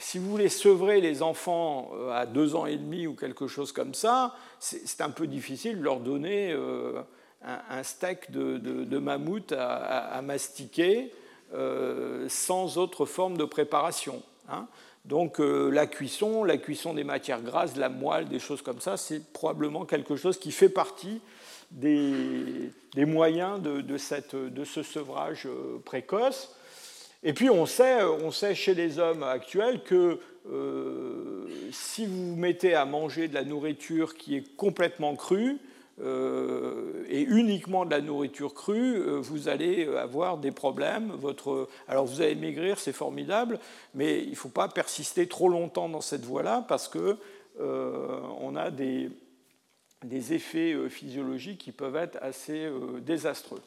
si 0.00 0.18
vous 0.18 0.30
voulez 0.30 0.48
sevrer 0.48 1.00
les 1.00 1.22
enfants 1.22 1.90
euh, 1.94 2.10
à 2.10 2.26
deux 2.26 2.56
ans 2.56 2.66
et 2.66 2.76
demi 2.76 3.06
ou 3.06 3.14
quelque 3.14 3.46
chose 3.46 3.70
comme 3.70 3.94
ça, 3.94 4.34
c'est 4.58 5.00
un 5.00 5.10
peu 5.10 5.26
difficile 5.26 5.78
de 5.78 5.84
leur 5.84 6.00
donner 6.00 6.56
un, 7.42 7.82
steak 7.82 8.30
de, 8.30 8.98
mammouth 8.98 9.52
à, 9.52 10.20
mastiquer 10.22 11.12
sans 12.28 12.78
autre 12.78 13.06
forme 13.06 13.36
de 13.36 13.44
préparation. 13.44 14.22
Hein. 14.50 14.66
Donc 15.04 15.40
euh, 15.40 15.70
la 15.70 15.86
cuisson, 15.86 16.44
la 16.44 16.58
cuisson 16.58 16.94
des 16.94 17.04
matières 17.04 17.40
grasses, 17.40 17.76
la 17.76 17.88
moelle, 17.88 18.28
des 18.28 18.38
choses 18.38 18.62
comme 18.62 18.80
ça, 18.80 18.96
c'est 18.96 19.32
probablement 19.32 19.84
quelque 19.84 20.16
chose 20.16 20.38
qui 20.38 20.52
fait 20.52 20.68
partie 20.68 21.20
des, 21.70 22.72
moyens 22.96 23.60
de, 23.62 23.96
ce 23.96 24.82
sevrage 24.82 25.46
euh, 25.46 25.78
précoce. 25.84 26.54
Et 27.22 27.32
puis 27.32 27.50
on 27.50 27.66
sait, 27.66 28.02
on 28.02 28.30
sait 28.30 28.54
chez 28.54 28.74
les 28.74 28.98
hommes 28.98 29.22
actuels 29.22 29.82
que 29.82 30.18
euh, 30.50 31.46
si 31.72 32.06
vous 32.06 32.34
mettez 32.36 32.74
à 32.74 32.84
manger 32.84 33.28
de 33.28 33.34
la 33.34 33.44
nourriture 33.44 34.14
qui 34.14 34.36
est 34.36 34.56
complètement 34.56 35.14
crue, 35.16 35.58
euh, 36.02 37.04
et 37.08 37.22
uniquement 37.22 37.84
de 37.84 37.90
la 37.90 38.00
nourriture 38.00 38.54
crue, 38.54 38.96
euh, 38.96 39.20
vous 39.20 39.48
allez 39.48 39.86
avoir 39.96 40.38
des 40.38 40.50
problèmes. 40.50 41.12
Votre... 41.12 41.68
Alors 41.88 42.06
vous 42.06 42.22
allez 42.22 42.34
maigrir, 42.34 42.78
c'est 42.78 42.92
formidable, 42.92 43.58
mais 43.94 44.22
il 44.22 44.30
ne 44.30 44.34
faut 44.34 44.48
pas 44.48 44.68
persister 44.68 45.26
trop 45.26 45.48
longtemps 45.48 45.88
dans 45.90 46.00
cette 46.00 46.24
voie-là 46.24 46.64
parce 46.68 46.88
qu'on 46.88 47.18
euh, 47.60 48.56
a 48.56 48.70
des, 48.70 49.10
des, 50.02 50.32
effets 50.32 50.74
physiologiques 50.88 51.58
qui 51.58 51.72
peuvent 51.72 51.96
être 51.96 52.18
assez 52.22 52.70
désastreux. 53.04 53.60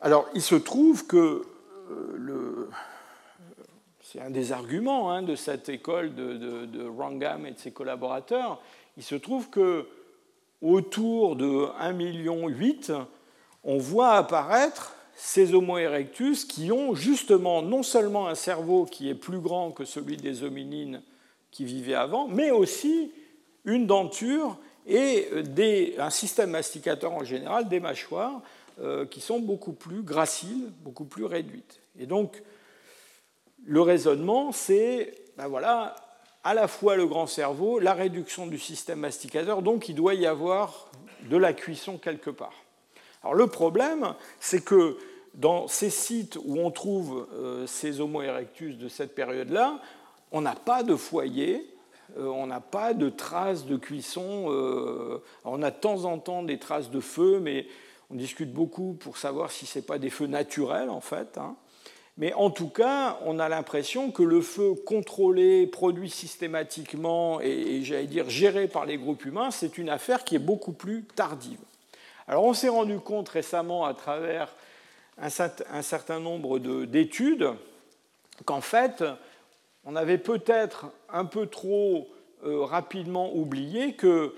Alors 0.00 0.28
il 0.34 0.42
se 0.42 0.54
trouve 0.54 1.06
que 1.06 1.42
le... 2.14 2.70
c'est 4.00 4.20
un 4.20 4.30
des 4.30 4.52
arguments 4.52 5.10
hein, 5.10 5.22
de 5.22 5.34
cette 5.34 5.68
école 5.68 6.14
de, 6.14 6.34
de, 6.34 7.46
et 7.46 7.50
de 7.52 7.58
ses 7.58 7.72
collaborateurs. 7.72 8.60
Il 8.96 9.02
se 9.02 9.14
trouve 9.14 9.50
que 9.50 9.86
autour 10.62 11.36
de 11.36 11.66
1,8 11.80 11.94
million, 11.94 13.06
on 13.64 13.78
voit 13.78 14.12
apparaître 14.12 14.94
ces 15.14 15.54
Homo 15.54 15.78
erectus 15.78 16.44
qui 16.44 16.70
ont 16.70 16.94
justement 16.94 17.62
non 17.62 17.82
seulement 17.82 18.28
un 18.28 18.34
cerveau 18.34 18.84
qui 18.84 19.08
est 19.08 19.14
plus 19.14 19.40
grand 19.40 19.70
que 19.70 19.84
celui 19.84 20.16
des 20.16 20.42
hominines 20.42 21.02
qui 21.50 21.64
vivaient 21.64 21.94
avant, 21.94 22.28
mais 22.28 22.50
aussi 22.50 23.12
une 23.64 23.86
denture 23.86 24.58
et 24.86 25.28
un 25.98 26.10
système 26.10 26.50
masticateur 26.50 27.12
en 27.12 27.24
général, 27.24 27.68
des 27.68 27.80
mâchoires 27.80 28.34
euh, 28.34 28.55
qui 29.10 29.22
sont 29.22 29.40
beaucoup 29.40 29.72
plus 29.72 30.02
graciles, 30.02 30.70
beaucoup 30.82 31.06
plus 31.06 31.24
réduites. 31.24 31.80
Et 31.98 32.04
donc, 32.04 32.42
le 33.64 33.80
raisonnement, 33.80 34.52
c'est, 34.52 35.14
ben 35.38 35.48
voilà, 35.48 35.96
à 36.44 36.54
la 36.54 36.68
fois 36.68 36.94
le 36.94 37.06
grand 37.06 37.26
cerveau, 37.26 37.80
la 37.80 37.92
réduction 37.92 38.46
du 38.46 38.58
système 38.58 39.00
masticateur, 39.00 39.62
donc 39.62 39.88
il 39.88 39.94
doit 39.94 40.14
y 40.14 40.26
avoir 40.26 40.90
de 41.28 41.36
la 41.36 41.52
cuisson 41.52 41.98
quelque 41.98 42.30
part. 42.30 42.54
Alors 43.24 43.34
le 43.34 43.48
problème, 43.48 44.14
c'est 44.38 44.64
que 44.64 44.96
dans 45.34 45.66
ces 45.66 45.90
sites 45.90 46.38
où 46.44 46.58
on 46.58 46.70
trouve 46.70 47.26
euh, 47.34 47.66
ces 47.66 48.00
Homo 48.00 48.22
erectus 48.22 48.78
de 48.78 48.88
cette 48.88 49.14
période-là, 49.14 49.80
on 50.30 50.40
n'a 50.40 50.54
pas 50.54 50.84
de 50.84 50.94
foyer, 50.94 51.68
euh, 52.16 52.26
on 52.26 52.46
n'a 52.46 52.60
pas 52.60 52.94
de 52.94 53.08
traces 53.08 53.66
de 53.66 53.76
cuisson. 53.76 54.46
Euh, 54.48 55.22
on 55.44 55.62
a 55.62 55.72
de 55.72 55.76
temps 55.76 56.04
en 56.04 56.18
temps 56.18 56.44
des 56.44 56.58
traces 56.58 56.90
de 56.90 57.00
feu, 57.00 57.40
mais 57.42 57.66
on 58.10 58.14
discute 58.14 58.52
beaucoup 58.52 58.94
pour 58.94 59.16
savoir 59.18 59.50
si 59.50 59.66
ce 59.66 59.78
n'est 59.78 59.84
pas 59.84 59.98
des 59.98 60.10
feux 60.10 60.26
naturels 60.26 60.90
en 60.90 61.00
fait. 61.00 61.38
Hein. 61.38 61.56
Mais 62.18 62.32
en 62.32 62.50
tout 62.50 62.68
cas, 62.68 63.18
on 63.26 63.38
a 63.38 63.48
l'impression 63.48 64.10
que 64.10 64.22
le 64.22 64.40
feu 64.40 64.74
contrôlé, 64.86 65.66
produit 65.66 66.08
systématiquement 66.08 67.40
et, 67.42 67.82
j'allais 67.82 68.06
dire 68.06 68.30
géré 68.30 68.68
par 68.68 68.86
les 68.86 68.96
groupes 68.96 69.24
humains, 69.26 69.50
c'est 69.50 69.76
une 69.76 69.90
affaire 69.90 70.24
qui 70.24 70.34
est 70.34 70.40
beaucoup 70.40 70.72
plus 70.72 71.04
tardive. 71.04 71.58
Alors 72.26 72.44
on 72.44 72.54
s'est 72.54 72.68
rendu 72.68 72.98
compte 72.98 73.28
récemment 73.28 73.84
à 73.84 73.92
travers 73.92 74.48
un, 75.18 75.28
certain 75.82 76.20
nombre 76.20 76.58
d'études 76.58 77.50
qu'en 78.44 78.60
fait, 78.60 79.04
on 79.84 79.94
avait 79.94 80.18
peut-être 80.18 80.86
un 81.10 81.24
peu 81.24 81.46
trop 81.46 82.08
euh, 82.44 82.64
rapidement 82.64 83.34
oublié 83.34 83.94
que 83.94 84.34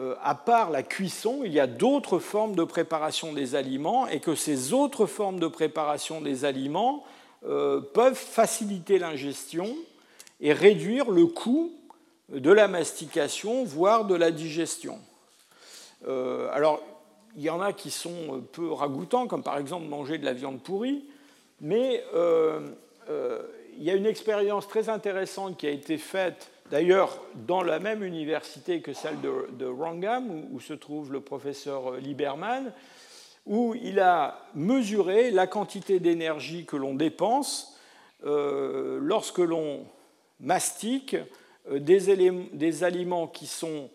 euh, 0.00 0.16
à 0.22 0.34
part 0.34 0.70
la 0.70 0.82
cuisson, 0.82 1.42
il 1.44 1.52
y 1.52 1.60
a 1.60 1.68
d'autres 1.68 2.18
formes 2.18 2.56
de 2.56 2.64
préparation 2.64 3.32
des 3.32 3.54
aliments 3.54 4.08
et 4.08 4.18
que 4.18 4.34
ces 4.34 4.72
autres 4.72 5.06
formes 5.06 5.38
de 5.38 5.46
préparation 5.46 6.20
des 6.20 6.44
aliments 6.44 7.04
euh, 7.46 7.80
peuvent 7.80 8.16
faciliter 8.16 8.98
l'ingestion 8.98 9.72
et 10.40 10.52
réduire 10.52 11.12
le 11.12 11.26
coût 11.26 11.72
de 12.28 12.50
la 12.50 12.66
mastication, 12.66 13.62
voire 13.62 14.04
de 14.04 14.16
la 14.16 14.32
digestion. 14.32 14.98
Euh, 16.08 16.48
alors, 16.52 16.82
il 17.36 17.42
y 17.42 17.50
en 17.50 17.60
a 17.60 17.72
qui 17.72 17.92
sont 17.92 18.42
peu 18.52 18.72
ragoûtants, 18.72 19.28
comme 19.28 19.44
par 19.44 19.58
exemple 19.58 19.86
manger 19.86 20.18
de 20.18 20.24
la 20.24 20.32
viande 20.32 20.60
pourrie, 20.60 21.04
mais 21.60 22.02
il 23.76 23.82
y 23.82 23.90
a 23.90 23.94
une 23.94 24.06
expérience 24.06 24.68
très 24.68 24.88
intéressante 24.88 25.56
qui 25.56 25.66
a 25.66 25.70
été 25.70 25.98
faite 25.98 26.50
D'ailleurs, 26.70 27.20
dans 27.46 27.62
la 27.62 27.78
même 27.78 28.02
université 28.02 28.80
que 28.80 28.92
celle 28.92 29.20
de, 29.20 29.48
de 29.58 29.66
Wrangham, 29.66 30.46
où, 30.50 30.60
se 30.60 30.72
trouve 30.72 31.12
le 31.12 31.20
professeur 31.20 31.96
Lieberman, 31.98 32.72
où 33.46 33.74
il 33.74 34.00
a 34.00 34.40
mesuré 34.54 35.30
la 35.30 35.46
quantité 35.46 36.00
d'énergie 36.00 36.64
que 36.64 36.76
l'on 36.76 36.94
dépense 36.94 37.78
euh, 38.24 38.98
lorsque 39.02 39.38
l'on 39.38 39.84
mastique 40.40 41.16
euh, 41.70 41.78
des, 41.78 42.84
aliments 42.84 43.26
qui 43.26 43.46
sont 43.46 43.90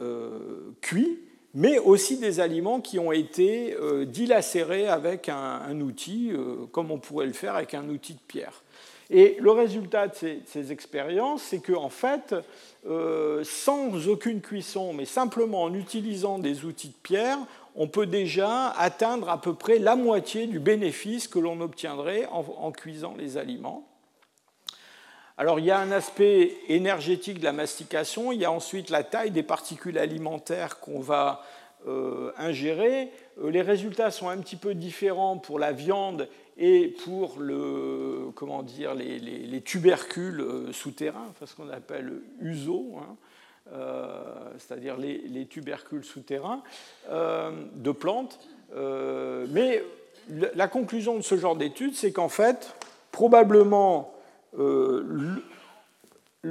euh, 0.00 0.70
cuits, 0.80 1.18
mais 1.54 1.78
aussi 1.78 2.18
des 2.18 2.38
aliments 2.40 2.80
qui 2.80 2.98
ont 2.98 3.12
été 3.12 3.76
dilacérés 4.06 4.88
avec 4.88 5.28
un 5.28 5.80
outil, 5.80 6.32
comme 6.72 6.90
on 6.90 6.98
pourrait 6.98 7.26
le 7.26 7.32
faire 7.32 7.54
avec 7.54 7.74
un 7.74 7.88
outil 7.90 8.14
de 8.14 8.20
pierre. 8.26 8.63
Et 9.10 9.36
le 9.38 9.50
résultat 9.50 10.08
de 10.08 10.14
ces, 10.46 10.72
expériences, 10.72 11.42
c'est 11.42 11.60
qu'en 11.60 11.90
fait, 11.90 12.34
euh, 12.86 13.44
sans 13.44 14.08
aucune 14.08 14.40
cuisson, 14.40 14.94
mais 14.94 15.04
simplement 15.04 15.64
en 15.64 15.74
utilisant 15.74 16.38
des 16.38 16.64
outils 16.64 16.88
de 16.88 16.94
pierre, 17.02 17.38
on 17.76 17.88
peut 17.88 18.06
déjà 18.06 18.70
atteindre 18.70 19.28
à 19.28 19.40
peu 19.40 19.54
près 19.54 19.78
la 19.78 19.96
moitié 19.96 20.46
du 20.46 20.58
bénéfice 20.58 21.28
que 21.28 21.38
l'on 21.38 21.60
obtiendrait 21.60 22.26
en, 22.30 22.72
cuisant 22.72 23.14
les 23.18 23.36
aliments. 23.36 23.86
Alors 25.36 25.58
il 25.58 25.66
y 25.66 25.72
a 25.72 25.78
un 25.78 25.90
aspect 25.90 26.54
énergétique 26.68 27.40
de 27.40 27.44
la 27.44 27.52
mastication, 27.52 28.30
il 28.30 28.40
y 28.40 28.44
a 28.44 28.52
ensuite 28.52 28.90
la 28.90 29.02
taille 29.02 29.32
des 29.32 29.42
particules 29.42 29.98
alimentaires 29.98 30.78
qu'on 30.78 31.00
va 31.00 31.42
euh, 31.88 32.30
ingérer. 32.38 33.10
Euh, 33.42 33.50
les 33.50 33.62
résultats 33.62 34.12
sont 34.12 34.28
un 34.28 34.38
petit 34.38 34.56
peu 34.56 34.74
différents 34.74 35.36
pour 35.36 35.58
la 35.58 35.72
viande 35.72 36.28
et 36.56 36.88
pour 37.04 37.40
le, 37.40 38.30
comment 38.34 38.62
dire, 38.62 38.94
les, 38.94 39.60
tubercules 39.62 40.40
euh, 40.40 40.72
souterrains, 40.72 41.32
ce 41.44 41.54
qu'on 41.54 41.68
appelle 41.68 42.12
uso, 42.40 42.94
hein, 42.98 43.16
euh, 43.72 44.22
c'est-à-dire 44.58 44.96
les, 44.96 45.46
tubercules 45.46 46.04
souterrains 46.04 46.62
euh, 47.10 47.50
de 47.74 47.90
plantes. 47.90 48.38
mais 48.76 49.82
la 50.28 50.68
conclusion 50.68 51.16
de 51.16 51.22
ce 51.22 51.36
genre 51.36 51.56
d'étude, 51.56 51.94
c'est 51.94 52.12
qu'en 52.12 52.28
fait, 52.28 52.74
probablement, 53.10 54.14
le, 54.56 55.40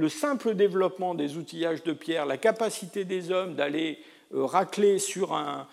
simple 0.10 0.54
développement 0.54 1.16
des 1.16 1.38
outillages 1.38 1.84
de 1.84 1.94
pierre, 1.94 2.26
la 2.26 2.38
capacité 2.38 3.06
des 3.06 3.32
hommes 3.32 3.56
d'aller 3.56 4.00
racler 4.32 5.00
sur 5.00 5.34
un, 5.34 5.68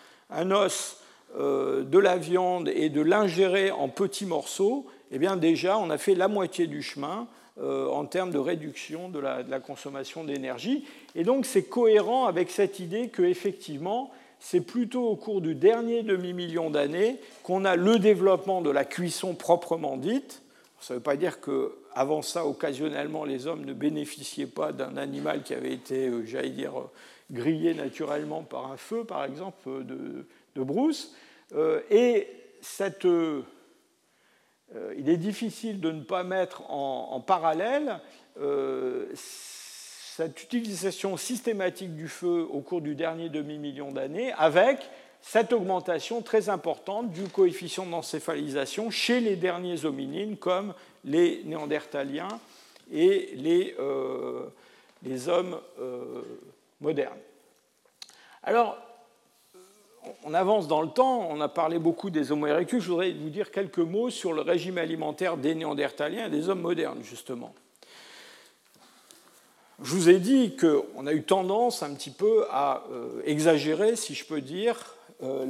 os 0.51 1.00
de 1.39 1.99
la 1.99 2.17
viande 2.17 2.69
et 2.69 2.89
de 2.89 3.01
l'ingérer 3.01 3.71
en 3.71 3.89
petits 3.89 4.27
morceaux, 4.27 4.87
eh 5.11 5.19
bien 5.19 5.37
déjà, 5.37 5.79
on 5.79 5.91
a 5.91 5.99
fait 5.99 6.15
la 6.15 6.29
moitié 6.29 6.67
du 6.67 6.83
chemin 6.83 7.29
euh, 7.61 7.89
en 7.89 8.07
termes 8.07 8.31
de 8.31 8.39
réduction 8.39 9.11
de 9.11 9.19
la, 9.19 9.61
consommation 9.61 10.25
d'énergie. 10.25 10.87
Et 11.15 11.25
donc, 11.25 11.45
c'est 11.45 11.65
cohérent 11.65 12.25
avec 12.25 12.51
cette 12.51 12.79
idée 12.79 13.09
qu'effectivement, 13.09 14.11
c'est 14.39 14.63
plutôt 14.63 15.07
au 15.09 15.17
cours 15.17 15.43
du 15.43 15.55
dernier 15.55 16.03
demi-million 16.03 16.71
d'années 16.71 17.17
qu'on 17.43 17.67
a 17.67 17.77
le 17.77 17.99
développement 17.99 18.63
de 18.63 18.71
la 18.71 18.87
cuisson 18.87 19.35
proprement 19.35 19.99
dite. 19.99 20.43
Ça 20.81 20.95
ne 20.95 20.99
veut 20.99 21.03
pas 21.03 21.17
dire 21.17 21.39
qu'avant 21.43 22.23
ça, 22.23 22.47
occasionnellement, 22.47 23.25
les 23.25 23.47
hommes 23.47 23.67
ne 23.67 23.75
bénéficiaient 23.75 24.47
pas 24.47 24.73
d'un 24.73 24.97
animal 24.97 25.43
qui 25.43 25.53
avait 25.53 25.75
été, 25.75 26.09
euh, 26.09 26.25
j'allais 26.25 26.51
dire, 26.51 26.73
grillé 27.31 27.75
naturellement 27.75 28.43
par 28.43 28.73
un 28.73 28.79
feu, 28.79 29.05
par 29.05 29.25
exemple, 29.25 29.85
de, 29.85 30.25
de 30.61 30.65
brousse. 30.65 31.15
Euh, 31.55 31.81
et 31.91 32.29
cette, 32.61 33.05
euh, 33.05 33.43
il 34.97 35.09
est 35.09 35.17
difficile 35.17 35.81
de 35.81 35.91
ne 35.91 36.03
pas 36.03 36.23
mettre 36.23 36.71
en, 36.71 37.21
parallèle 37.21 38.01
euh, 38.41 39.07
cette 39.15 40.43
utilisation 40.43 41.17
systématique 41.17 41.97
du 41.97 42.09
feu 42.09 42.47
au 42.51 42.61
cours 42.61 42.81
du 42.81 42.95
dernier 42.95 43.29
demi-million 43.29 43.91
d'années 43.91 44.33
avec 44.33 44.79
cette 45.23 45.53
augmentation 45.53 46.23
très 46.23 46.49
importante 46.49 47.11
du 47.11 47.25
coefficient 47.25 47.87
d'encéphalisation 47.87 48.91
chez 48.91 49.21
les 49.21 49.37
derniers 49.37 49.85
hominines 49.85 50.37
comme 50.37 50.75
les 51.05 51.43
néandertaliens 51.45 52.41
et 52.91 53.35
les 53.37 53.75
hommes 55.29 55.61
modernes. 56.81 57.19
Alors, 58.43 58.79
on 60.25 60.35
avance 60.35 60.69
dans 60.69 60.83
le 60.83 60.89
temps, 60.89 61.29
on 61.31 61.41
a 61.41 61.49
parlé 61.49 61.79
beaucoup 61.79 62.11
des 62.11 62.33
Homo 62.33 62.47
erectus, 62.47 62.83
je 62.83 62.91
voudrais 62.91 63.13
vous 63.13 63.31
dire 63.31 63.51
quelques 63.51 63.79
mots 63.79 64.11
sur 64.11 64.33
le 64.33 64.41
régime 64.43 64.79
alimentaire 64.79 65.37
des 65.37 65.55
Néandertaliens 65.55 66.27
et 66.27 66.31
des 66.31 66.49
hommes 66.49 66.61
modernes, 66.61 67.03
justement. 67.03 67.55
Je 69.83 69.95
vous 69.95 70.11
ai 70.11 70.19
dit 70.19 70.57
qu'on 70.57 71.07
a 71.07 71.13
eu 71.13 71.23
tendance 71.23 71.83
un 71.83 71.95
petit 71.95 72.11
peu 72.11 72.45
à 72.51 72.85
euh, 72.93 73.23
exagérer, 73.25 73.97
si 73.97 74.15
je 74.15 74.27
peux 74.27 74.43
dire, 74.43 74.95
euh, 75.23 75.47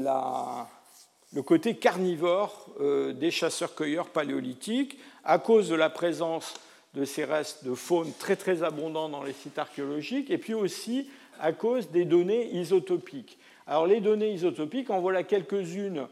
le 1.32 1.43
côté 1.43 1.77
carnivore 1.77 2.66
euh, 2.81 3.12
des 3.12 3.31
chasseurs-cueilleurs 3.31 4.09
paléolithiques 4.09 4.98
à 5.24 5.39
cause 5.39 5.68
de 5.68 5.74
la 5.74 5.90
présence 5.90 6.55
de 6.94 7.05
ces 7.05 7.24
restes 7.24 7.64
de 7.64 7.74
faune 7.74 8.12
très 8.18 8.36
très 8.36 8.62
abondants 8.62 9.09
dans 9.09 9.22
les 9.22 9.32
sites 9.32 9.59
archéologiques 9.59 10.31
et 10.31 10.39
puis 10.39 10.55
aussi 10.55 11.09
à 11.40 11.52
cause 11.52 11.90
des 11.90 12.05
données 12.05 12.55
isotopiques. 12.55 13.39
Alors 13.66 13.87
les 13.87 14.01
données 14.01 14.32
isotopiques, 14.32 14.91
en 14.91 15.01
voilà 15.01 15.23
quelques-unes 15.23 16.07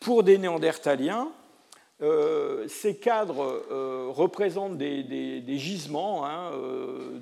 pour 0.00 0.22
des 0.22 0.38
néandertaliens. 0.38 1.30
Euh, 2.02 2.66
ces 2.66 2.96
cadres 2.96 3.62
euh, 3.70 4.08
représentent 4.10 4.76
des, 4.76 5.44
gisements 5.58 6.26
hein, 6.26 6.50
euh, 6.54 7.18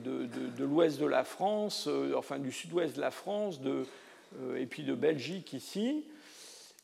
de, 0.56 0.64
l'ouest 0.64 0.98
de 0.98 1.06
la 1.06 1.24
France, 1.24 1.88
enfin 2.16 2.38
du 2.38 2.50
sud-ouest 2.50 2.96
de 2.96 3.00
la 3.00 3.10
France, 3.10 3.60
et 4.56 4.66
puis 4.66 4.82
de 4.82 4.94
Belgique 4.94 5.52
ici. 5.52 6.04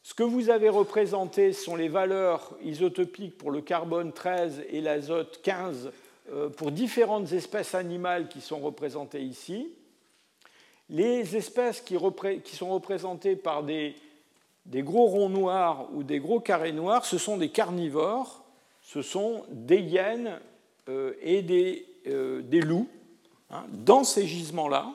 Ce 0.02 0.14
que 0.14 0.22
vous 0.22 0.50
avez 0.50 0.68
représenté 0.68 1.52
sont 1.52 1.74
les 1.74 1.88
valeurs 1.88 2.54
isotopiques 2.62 3.38
pour 3.38 3.50
le 3.50 3.60
carbone 3.60 4.12
13 4.12 4.64
et 4.68 4.80
l'azote 4.80 5.40
15 5.42 5.90
pour 6.56 6.70
différentes 6.70 7.32
espèces 7.32 7.74
animales 7.74 8.28
qui 8.28 8.40
sont 8.40 8.58
représentées 8.58 9.22
ici. 9.22 9.68
Les 10.88 11.36
espèces 11.36 11.80
qui, 11.80 11.96
sont 11.96 12.72
représentées 12.72 13.34
par 13.34 13.64
des, 13.64 13.96
gros 14.66 15.06
ronds 15.06 15.28
noirs 15.28 15.88
ou 15.92 16.04
des 16.04 16.20
gros 16.20 16.38
carrés 16.38 16.72
noirs, 16.72 17.04
ce 17.04 17.18
sont 17.18 17.36
des 17.36 17.48
carnivores, 17.48 18.44
ce 18.82 19.02
sont 19.02 19.44
des 19.50 19.80
hyènes 19.80 20.38
euh, 20.88 21.14
et 21.22 21.44
euh, 22.06 22.40
des, 22.42 22.60
loups 22.60 22.88
hein, 23.50 23.64
dans 23.72 24.04
ces 24.04 24.26
gisements-là. 24.26 24.92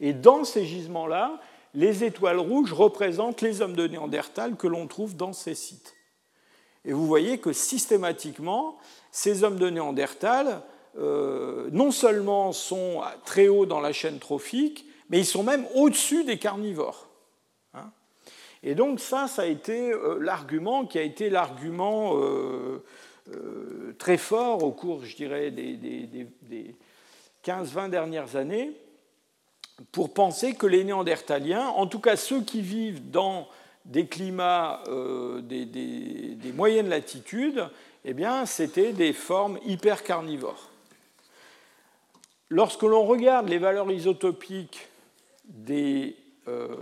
Et 0.00 0.12
dans 0.12 0.44
ces 0.44 0.66
gisements-là, 0.66 1.40
les 1.72 2.04
étoiles 2.04 2.38
rouges 2.38 2.74
représentent 2.74 3.40
les 3.40 3.62
hommes 3.62 3.76
de 3.76 3.86
Néandertal 3.86 4.56
que 4.56 4.66
l'on 4.66 4.86
trouve 4.86 5.16
dans 5.16 5.32
ces 5.32 5.54
sites. 5.54 5.94
Et 6.84 6.92
vous 6.92 7.06
voyez 7.06 7.38
que 7.38 7.54
systématiquement, 7.54 8.76
ces 9.10 9.44
hommes 9.44 9.58
de 9.58 9.70
Néandertal 9.70 10.62
non 10.94 11.90
seulement 11.90 12.52
sont 12.52 13.00
très 13.24 13.48
hauts 13.48 13.64
dans 13.64 13.80
la 13.80 13.92
chaîne 13.92 14.18
trophique, 14.18 14.84
mais 15.10 15.18
ils 15.18 15.26
sont 15.26 15.42
même 15.42 15.66
au-dessus 15.74 16.24
des 16.24 16.38
carnivores. 16.38 17.08
Hein. 17.74 17.90
Et 18.62 18.74
donc 18.74 19.00
ça, 19.00 19.26
ça 19.28 19.42
a 19.42 19.46
été 19.46 19.92
l'argument 20.20 20.86
qui 20.86 20.98
a 20.98 21.02
été 21.02 21.30
l'argument 21.30 22.16
très 23.98 24.18
fort 24.18 24.62
au 24.62 24.70
cours, 24.70 25.04
je 25.04 25.16
dirais, 25.16 25.50
des, 25.50 25.76
des 25.76 26.74
15-20 27.44 27.90
dernières 27.90 28.36
années, 28.36 28.72
pour 29.90 30.14
penser 30.14 30.54
que 30.54 30.66
les 30.66 30.84
Néandertaliens, 30.84 31.66
en 31.66 31.86
tout 31.86 31.98
cas 31.98 32.16
ceux 32.16 32.42
qui 32.42 32.60
vivent 32.60 33.10
dans 33.10 33.48
des 33.84 34.06
climats 34.06 34.82
euh, 34.88 35.40
des, 35.40 36.52
moyennes 36.54 36.88
latitudes, 36.88 37.68
eh 38.04 38.14
bien, 38.14 38.46
c'était 38.46 38.92
des 38.92 39.12
formes 39.12 39.58
hyper 39.64 40.02
carnivores. 40.02 40.70
Lorsque 42.48 42.82
l'on 42.82 43.04
regarde 43.04 43.48
les 43.48 43.58
valeurs 43.58 43.90
isotopiques 43.90 44.86
euh, 45.68 46.76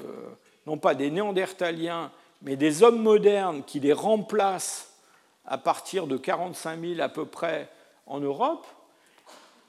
non 0.67 0.79
pas 0.79 0.95
des 0.95 1.11
Néandertaliens, 1.11 2.11
mais 2.43 2.57
des 2.57 2.83
hommes 2.83 3.03
modernes 3.03 3.63
qui 3.67 3.81
les 3.81 3.93
remplacent 3.93 4.95
à 5.45 5.59
partir 5.59 6.07
de 6.07 6.17
45 6.17 6.81
000 6.81 7.01
à 7.01 7.09
peu 7.09 7.27
près 7.27 7.69
en 8.07 8.21
Europe, 8.21 8.67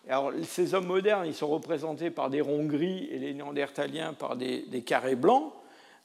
alors, 0.09 0.31
ces 0.43 0.73
hommes 0.73 0.87
modernes, 0.87 1.25
ils 1.27 1.35
sont 1.35 1.47
représentés 1.47 2.09
par 2.09 2.29
des 2.29 2.41
ronds 2.41 2.65
gris 2.65 3.07
et 3.11 3.19
les 3.19 3.33
néandertaliens 3.33 4.13
par 4.13 4.35
des, 4.35 4.83
carrés 4.85 5.15
blancs. 5.15 5.53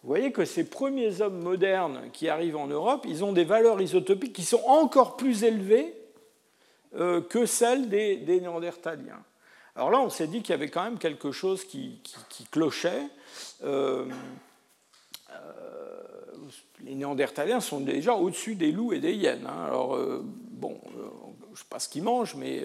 Vous 0.02 0.08
voyez 0.08 0.32
que 0.32 0.44
ces 0.44 0.68
premiers 0.68 1.22
hommes 1.22 1.42
modernes 1.42 2.10
qui 2.12 2.28
arrivent 2.28 2.56
en 2.56 2.66
Europe, 2.66 3.06
ils 3.08 3.24
ont 3.24 3.32
des 3.32 3.44
valeurs 3.44 3.80
isotopiques 3.80 4.34
qui 4.34 4.44
sont 4.44 4.62
encore 4.66 5.16
plus 5.16 5.44
élevées 5.44 5.94
euh, 6.94 7.20
que 7.22 7.46
celles 7.46 7.88
des, 7.88 8.18
néandertaliens. 8.26 9.22
Alors 9.76 9.90
là, 9.90 10.00
on 10.00 10.08
s'est 10.08 10.26
dit 10.26 10.40
qu'il 10.40 10.50
y 10.50 10.54
avait 10.54 10.70
quand 10.70 10.82
même 10.82 10.98
quelque 10.98 11.32
chose 11.32 11.64
qui, 11.64 12.00
clochait. 12.50 13.02
Euh, 13.62 14.06
euh, 15.30 15.34
les 16.82 16.94
néandertaliens 16.94 17.60
sont 17.60 17.80
déjà 17.80 18.14
au-dessus 18.14 18.54
des 18.54 18.72
loups 18.72 18.94
et 18.94 19.00
des 19.00 19.12
hyènes. 19.12 19.46
Hein. 19.46 19.66
Alors, 19.66 19.98
bon, 20.50 20.80
je 20.94 21.00
ne 21.50 21.56
sais 21.56 21.64
pas 21.68 21.78
ce 21.78 21.90
qu'ils 21.90 22.02
mangent, 22.02 22.36
mais 22.36 22.62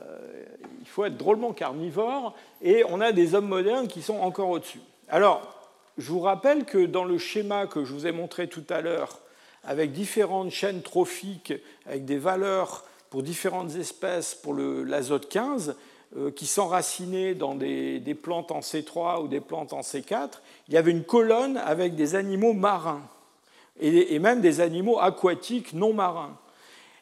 euh, 0.00 0.44
il 0.80 0.86
faut 0.86 1.04
être 1.04 1.16
drôlement 1.16 1.52
carnivore, 1.52 2.34
et 2.62 2.84
on 2.88 3.00
a 3.00 3.12
des 3.12 3.34
hommes 3.34 3.48
modernes 3.48 3.88
qui 3.88 4.02
sont 4.02 4.18
encore 4.18 4.50
au-dessus. 4.50 4.80
Alors, 5.08 5.54
je 5.96 6.10
vous 6.10 6.20
rappelle 6.20 6.64
que 6.64 6.86
dans 6.86 7.04
le 7.04 7.18
schéma 7.18 7.66
que 7.66 7.84
je 7.84 7.92
vous 7.92 8.06
ai 8.06 8.12
montré 8.12 8.48
tout 8.48 8.64
à 8.70 8.80
l'heure, 8.80 9.18
avec 9.64 9.92
différentes 9.92 10.50
chaînes 10.50 10.82
trophiques, 10.82 11.54
avec 11.86 12.04
des 12.04 12.18
valeurs 12.18 12.84
pour 13.10 13.22
différentes 13.22 13.74
espèces 13.76 14.34
pour 14.34 14.54
l'azote 14.54 15.28
15, 15.28 15.70
euh, 15.70 15.72
qui 16.34 16.46
s'enracinaient 16.46 17.34
dans 17.34 17.54
des, 17.54 18.18
plantes 18.20 18.50
en 18.50 18.60
C3 18.60 19.22
ou 19.22 19.28
des 19.28 19.40
plantes 19.40 19.72
en 19.72 19.80
C4, 19.80 20.40
il 20.68 20.74
y 20.74 20.76
avait 20.76 20.90
une 20.90 21.04
colonne 21.04 21.58
avec 21.58 21.96
des 21.96 22.14
animaux 22.14 22.54
marins, 22.54 23.02
et, 23.80 24.18
même 24.18 24.40
des 24.40 24.60
animaux 24.60 24.98
aquatiques 24.98 25.74
non 25.74 25.92
marins. 25.92 26.38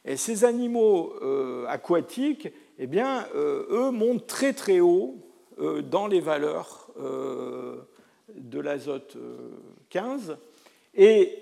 Et 0.05 0.17
ces 0.17 0.45
animaux 0.45 1.15
euh, 1.23 1.67
aquatiques, 1.69 2.49
eh 2.79 2.87
bien, 2.87 3.27
euh, 3.35 3.67
eux 3.71 3.91
montent 3.91 4.27
très 4.27 4.53
très 4.53 4.81
haut 4.81 5.17
euh, 5.59 5.83
dans 5.83 6.07
les 6.07 6.21
valeurs 6.21 6.89
euh, 7.01 7.77
de 8.35 8.61
l'azote 8.61 9.17
15. 9.91 10.37
Et 10.95 11.39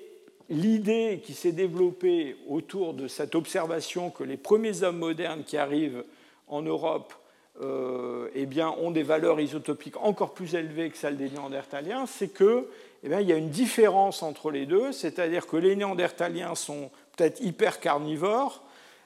l'idée 0.48 1.20
qui 1.24 1.34
s'est 1.34 1.52
développée 1.52 2.36
autour 2.48 2.94
de 2.94 3.08
cette 3.08 3.34
observation 3.34 4.10
que 4.10 4.22
les 4.22 4.36
premiers 4.36 4.82
hommes 4.82 4.98
modernes 4.98 5.42
qui 5.44 5.56
arrivent 5.56 6.04
en 6.46 6.62
Europe 6.62 7.14
eh 7.60 8.46
bien, 8.46 8.74
ont 8.80 8.90
des 8.90 9.02
valeurs 9.02 9.40
isotopiques 9.40 9.96
encore 10.02 10.34
plus 10.34 10.54
élevées 10.54 10.90
que 10.90 10.96
celles 10.98 11.16
des 11.16 11.30
Néandertaliens, 11.30 12.04
c'est 12.06 12.28
qu'il 12.28 12.64
eh 13.04 13.22
y 13.22 13.32
a 13.32 13.36
une 13.36 13.50
différence 13.50 14.22
entre 14.22 14.50
les 14.50 14.66
deux, 14.66 14.92
c'est-à-dire 14.92 15.46
que 15.46 15.56
les 15.56 15.76
Néandertaliens 15.76 16.54
sont 16.54 16.90
peut-être 17.16 17.40
hyper 17.40 17.80
carnivores, 17.80 18.62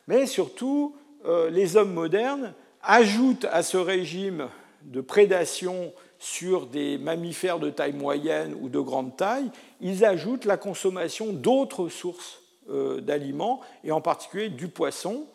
mais 0.07 0.27
surtout 0.27 0.97
euh, 1.27 1.51
les 1.51 1.77
hommes 1.77 1.93
modernes 1.93 2.55
ajoutent 2.83 3.47
à 3.53 3.63
ce 3.63 3.77
régime 3.77 4.49
de 4.83 5.01
prédation 5.01 5.93
sur 6.19 6.67
des 6.67 6.99
mammifères 6.99 7.59
de 7.59 7.71
taille 7.71 7.93
moyenne 7.93 8.57
ou 8.61 8.69
de 8.69 8.81
grande 8.81 9.17
taille, 9.17 9.51
ils 9.81 10.05
ajoutent 10.05 10.45
la 10.45 10.57
consommation 10.57 11.33
d'autres 11.33 11.89
sources 11.89 12.43
euh, 12.71 13.01
d'aliments, 13.01 13.61
et 13.85 13.93
en 13.93 14.01
particulier 14.01 14.49
du 14.49 14.69
poisson. 14.69 15.27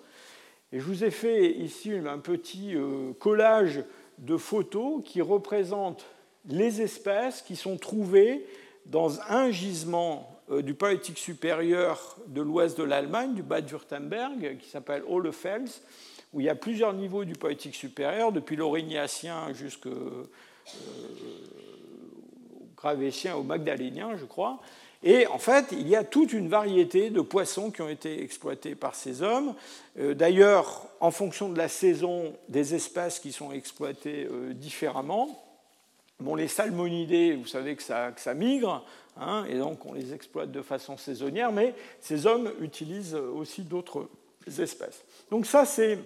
Et 0.73 0.79
je 0.79 0.85
vous 0.85 1.03
ai 1.03 1.11
fait 1.11 1.51
ici 1.51 1.93
un 1.93 2.17
petit 2.17 2.75
euh, 2.75 3.13
collage 3.19 3.83
de 4.17 4.37
photos 4.37 5.03
qui 5.05 5.21
représentent 5.21 6.05
les 6.49 6.81
espèces 6.81 7.43
qui 7.43 7.55
sont 7.55 7.77
trouvées 7.77 8.45
dans 8.87 9.21
un 9.29 9.51
gisement 9.51 10.29
du 10.49 10.73
Paléolithique 10.73 11.19
supérieur 11.19 12.17
de 12.27 12.41
l'ouest 12.41 12.77
de 12.77 12.83
l'Allemagne, 12.83 13.33
du 13.33 13.43
Bad-Württemberg, 13.43 14.57
qui 14.59 14.69
s'appelle 14.69 15.03
Hohlefels, 15.07 15.69
où 16.33 16.41
il 16.41 16.47
y 16.47 16.49
a 16.49 16.55
plusieurs 16.55 16.93
niveaux 16.93 17.23
du 17.23 17.33
Paléolithique 17.33 17.75
supérieur, 17.75 18.31
depuis 18.31 18.55
l'Aurignacien 18.57 19.53
jusqu'au 19.53 19.89
euh, 19.89 20.25
au 23.35 23.43
Magdalénien, 23.43 24.17
je 24.17 24.25
crois. 24.25 24.59
Et 25.03 25.27
en 25.27 25.37
fait, 25.37 25.67
il 25.71 25.87
y 25.87 25.95
a 25.95 26.03
toute 26.03 26.31
une 26.31 26.47
variété 26.47 27.09
de 27.09 27.21
poissons 27.21 27.71
qui 27.71 27.81
ont 27.81 27.89
été 27.89 28.23
exploités 28.23 28.73
par 28.73 28.95
ces 28.95 29.21
hommes. 29.21 29.53
Euh, 29.99 30.13
d'ailleurs, 30.13 30.87
en 30.99 31.11
fonction 31.11 31.49
de 31.49 31.57
la 31.57 31.67
saison, 31.67 32.33
des 32.47 32.73
espèces 32.73 33.19
qui 33.19 33.33
sont 33.33 33.51
exploitées 33.51 34.27
euh, 34.31 34.53
différemment. 34.53 35.43
Bon, 36.19 36.35
les 36.35 36.47
salmonidés, 36.47 37.35
vous 37.35 37.47
savez 37.47 37.75
que 37.75 37.83
ça, 37.83 38.13
migre, 38.33 38.85
Hein, 39.19 39.45
et 39.47 39.57
donc 39.59 39.85
on 39.85 39.93
les 39.93 40.13
exploite 40.13 40.51
de 40.51 40.61
façon 40.61 40.97
saisonnière, 40.97 41.51
mais 41.51 41.75
ces 41.99 42.25
hommes 42.25 42.51
utilisent 42.61 43.15
aussi 43.15 43.61
d'autres 43.61 44.09
espèces. 44.59 45.03
Donc 45.29 45.45
ça, 45.45 45.65
c'est, 45.65 45.99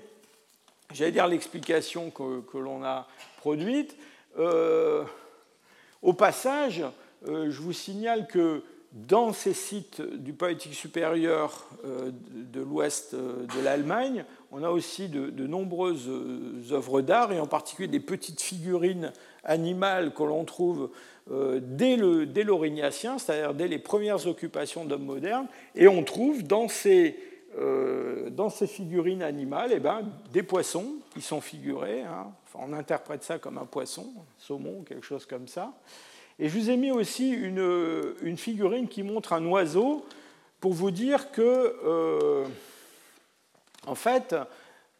j'allais 0.93 1.11
dire, 1.11 1.27
l'explication 1.27 2.11
que, 2.11 2.57
l'on 2.57 2.83
a 2.83 3.07
produite. 3.37 3.95
Euh, 4.37 5.05
au 6.01 6.13
passage, 6.13 6.83
euh, 7.27 7.49
je 7.49 7.61
vous 7.61 7.73
signale 7.73 8.27
que 8.27 8.61
dans 8.97 9.31
ces 9.31 9.53
sites 9.53 10.01
du 10.01 10.33
Paléolithique 10.33 10.73
supérieur 10.73 11.67
euh, 11.85 12.11
de 12.31 12.61
l'ouest 12.61 13.13
de 13.13 13.63
l'Allemagne, 13.63 14.25
on 14.51 14.63
a 14.63 14.69
aussi 14.69 15.07
de, 15.07 15.47
nombreuses 15.47 16.09
œuvres 16.71 17.01
d'art, 17.01 17.31
et 17.31 17.39
en 17.39 17.47
particulier 17.47 17.87
des 17.87 17.99
petites 17.99 18.41
figurines 18.41 19.11
animales 19.43 20.13
que 20.13 20.23
l'on 20.23 20.45
trouve 20.45 20.89
euh, 21.31 21.59
dès 21.61 21.95
l'Aurignacien, 22.43 23.17
c'est-à-dire 23.19 23.53
dès 23.53 23.67
les 23.67 23.79
premières 23.79 24.25
occupations 24.25 24.85
d'hommes 24.85 25.05
modernes, 25.05 25.47
et 25.75 25.87
on 25.87 26.03
trouve 26.03 26.43
dans 26.43 26.67
ces, 26.67 27.19
euh, 27.59 28.29
dans 28.29 28.49
ces 28.49 28.67
figurines 28.67 29.21
animales 29.21 29.71
eh 29.73 29.79
ben, 29.79 30.09
des 30.31 30.43
poissons 30.43 30.95
qui 31.13 31.21
sont 31.21 31.41
figurés. 31.41 32.01
Hein. 32.01 32.31
on 32.55 32.73
interprète 32.73 33.23
ça 33.23 33.37
comme 33.37 33.57
un 33.57 33.65
poisson, 33.65 34.07
un 34.17 34.25
saumon, 34.39 34.83
quelque 34.83 35.05
chose 35.05 35.25
comme 35.25 35.47
ça. 35.47 35.73
Et 36.39 36.49
je 36.49 36.57
vous 36.57 36.69
ai 36.69 36.77
mis 36.77 36.91
aussi 36.91 37.31
une, 37.31 38.37
figurine 38.37 38.87
qui 38.87 39.03
montre 39.03 39.33
un 39.33 39.45
oiseau 39.45 40.05
pour 40.59 40.73
vous 40.73 40.91
dire 40.91 41.31
que, 41.31 41.75
euh, 41.85 42.45
en 43.85 43.95
fait, 43.95 44.35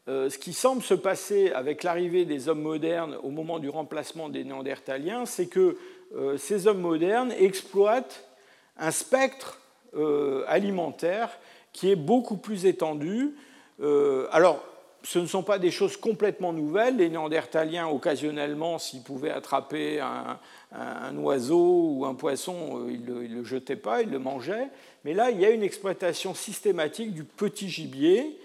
ce 0.08 0.38
qui 0.38 0.54
semble 0.54 0.82
se 0.82 0.94
passer 0.94 1.52
avec 1.52 1.84
l'arrivée 1.84 2.24
des 2.24 2.48
hommes 2.48 2.62
modernes 2.62 3.18
au 3.24 3.30
moment 3.30 3.60
du 3.60 3.68
remplacement 3.70 4.30
des 4.30 4.46
néandertaliens, 4.46 5.26
c'est 5.26 5.48
que 5.48 5.78
euh, 6.16 6.38
ces 6.38 6.68
hommes 6.68 6.80
modernes 6.80 7.34
exploitent 7.38 8.24
un 8.78 8.92
spectre 8.92 9.60
euh, 9.96 10.44
alimentaire 10.48 11.38
qui 11.74 11.92
est 11.92 11.96
beaucoup 11.96 12.38
plus 12.38 12.66
étendu. 12.66 13.36
Euh, 13.82 14.28
alors, 14.32 14.64
ce 15.08 15.20
ne 15.20 15.26
sont 15.26 15.42
pas 15.42 15.58
des 15.58 15.72
choses 15.72 15.96
complètement 15.96 16.52
nouvelles. 16.52 16.98
Les 16.98 17.08
Néandertaliens, 17.08 17.88
occasionnellement, 17.88 18.78
s'ils 18.78 19.04
pouvaient 19.04 19.32
attraper 19.32 20.02
un, 20.02 21.18
oiseau 21.18 21.92
ou 21.94 22.06
un 22.06 22.14
poisson, 22.14 22.86
ils 22.90 23.06
ne 23.06 23.26
le, 23.26 23.44
jetaient 23.46 23.78
pas, 23.78 24.02
ils 24.02 24.10
le 24.10 24.20
mangeaient. 24.20 24.68
Mais 25.06 25.14
là, 25.14 25.32
il 25.32 25.40
y 25.40 25.46
a 25.46 25.50
une 25.50 25.64
exploitation 25.64 26.34
systématique 26.34 27.14
du 27.14 27.24
petit 27.24 27.70
gibier 27.70 28.38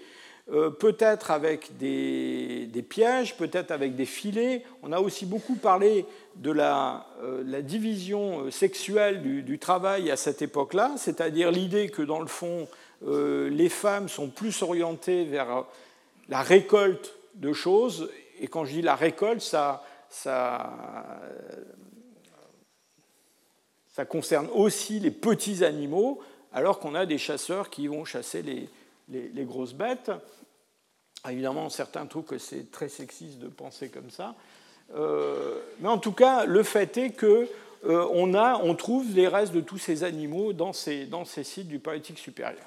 euh, 0.51 0.69
peut-être 0.69 1.31
avec 1.31 1.77
des, 1.77 2.85
pièges, 2.87 3.35
peut-être 3.35 3.71
avec 3.71 3.97
des 3.97 4.05
filets. 4.05 4.63
On 4.83 4.93
a 4.93 4.99
aussi 4.99 5.25
beaucoup 5.25 5.55
parlé 5.55 6.05
de 6.37 6.51
la, 6.51 7.07
euh, 7.23 7.61
division 7.61 8.45
euh, 8.45 8.51
sexuelle 8.51 9.21
du, 9.21 9.59
travail 9.59 10.11
à 10.11 10.15
cette 10.15 10.41
époque-là, 10.41 10.93
c'est-à-dire 10.95 11.51
l'idée 11.51 11.89
que 11.89 12.01
dans 12.01 12.21
le 12.21 12.27
fond, 12.27 12.69
les 13.05 13.67
femmes 13.67 14.07
sont 14.07 14.29
plus 14.29 14.61
orientées 14.61 15.25
vers 15.25 15.65
la 16.33 16.41
récolte 16.41 17.13
de 17.35 17.53
choses, 17.53 18.09
et 18.39 18.47
quand 18.47 18.65
je 18.65 18.71
dis 18.71 18.81
la 18.81 18.95
récolte, 18.95 19.39
ça, 19.39 19.83
concerne 24.09 24.47
aussi 24.51 24.99
les 24.99 25.11
petits 25.11 25.63
animaux, 25.63 26.21
alors 26.51 26.79
qu'on 26.79 26.95
a 26.95 27.05
des 27.05 27.19
chasseurs 27.19 27.69
qui 27.69 27.85
vont 27.85 28.03
chasser 28.03 28.41
les, 28.41 28.67
les, 29.09 29.43
grosses 29.45 29.75
bêtes. 29.75 30.09
Évidemment, 31.29 31.69
certains 31.69 32.07
trouvent 32.07 32.23
que 32.23 32.39
c'est 32.39 32.71
très 32.71 32.89
sexiste 32.89 33.37
de 33.37 33.47
penser 33.47 33.89
comme 33.89 34.09
ça. 34.09 34.33
mais 34.91 35.87
en 35.87 35.99
tout 35.99 36.13
cas, 36.13 36.45
le 36.45 36.63
fait 36.63 36.97
est 36.97 37.11
que 37.11 37.47
on, 37.83 38.33
a, 38.33 38.59
on, 38.63 38.73
trouve 38.73 39.13
les 39.13 39.27
restes 39.27 39.53
de 39.53 39.61
tous 39.61 39.77
ces 39.77 40.03
animaux 40.03 40.51
dans 40.51 40.73
ces, 40.73 41.05
dans 41.05 41.25
ces 41.25 41.43
sites 41.43 41.67
du 41.67 41.77
Paléolithique 41.77 42.17
supérieur. 42.17 42.65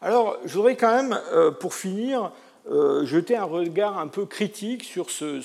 Alors, 0.00 0.36
je 0.44 0.54
voudrais 0.54 0.76
quand 0.76 0.94
même, 0.94 1.18
pour 1.58 1.74
finir, 1.74 2.30
jeter 3.04 3.36
un 3.36 3.44
regard 3.44 3.98
un 3.98 4.08
peu 4.08 4.26
critique 4.26 4.84
sur 4.84 5.10
ce, 5.10 5.40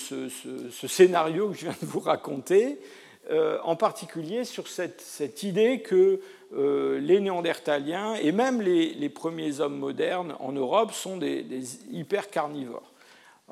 scénario 0.88 1.50
que 1.50 1.56
je 1.56 1.60
viens 1.66 1.76
de 1.80 1.86
vous 1.86 2.00
raconter, 2.00 2.78
en 3.30 3.76
particulier 3.76 4.44
sur 4.44 4.66
cette, 4.68 5.42
idée 5.42 5.80
que 5.80 6.20
euh, 6.54 6.98
les 7.00 7.18
Néandertaliens 7.20 8.14
et 8.16 8.30
même 8.30 8.60
les, 8.60 9.08
premiers 9.08 9.60
hommes 9.60 9.78
modernes 9.78 10.34
en 10.38 10.52
Europe 10.52 10.92
sont 10.92 11.16
des, 11.16 11.46
hyper 11.90 12.28
carnivores. 12.28 12.92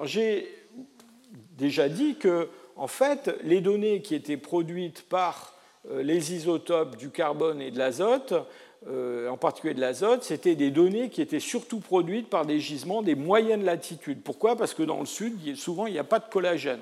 J'ai 0.03 0.49
déjà 1.57 1.89
dit 1.89 2.17
que, 2.17 2.49
en 2.77 2.89
fait, 2.89 3.31
les 3.43 3.63
données 3.63 4.03
qui 4.03 4.15
étaient 4.15 4.37
produites 4.37 5.03
par 5.09 5.55
euh, 5.91 6.03
les 6.03 6.35
isotopes 6.35 6.97
du 6.97 7.11
carbone 7.11 7.63
et 7.63 7.71
de 7.71 7.79
l'azote, 7.79 8.35
euh, 8.89 9.29
en 9.29 9.37
particulier 9.37 9.75
de 9.75 9.81
l'azote, 9.81 10.25
c'était 10.25 10.55
des 10.55 10.71
données 10.71 11.11
qui 11.11 11.21
étaient 11.21 11.41
surtout 11.41 11.81
produites 11.81 12.31
par 12.31 12.47
des 12.47 12.61
gisements 12.61 13.03
des 13.03 13.15
moyennes 13.15 13.65
latitudes. 13.65 14.23
Pourquoi? 14.23 14.57
Parce 14.57 14.75
que 14.75 14.83
dans 14.83 15.01
le 15.01 15.07
sud, 15.07 15.57
souvent, 15.57 15.87
il 15.87 15.93
n'y 15.93 15.99
a 15.99 16.05
pas 16.05 16.19
de 16.19 16.29
collagène 16.31 16.81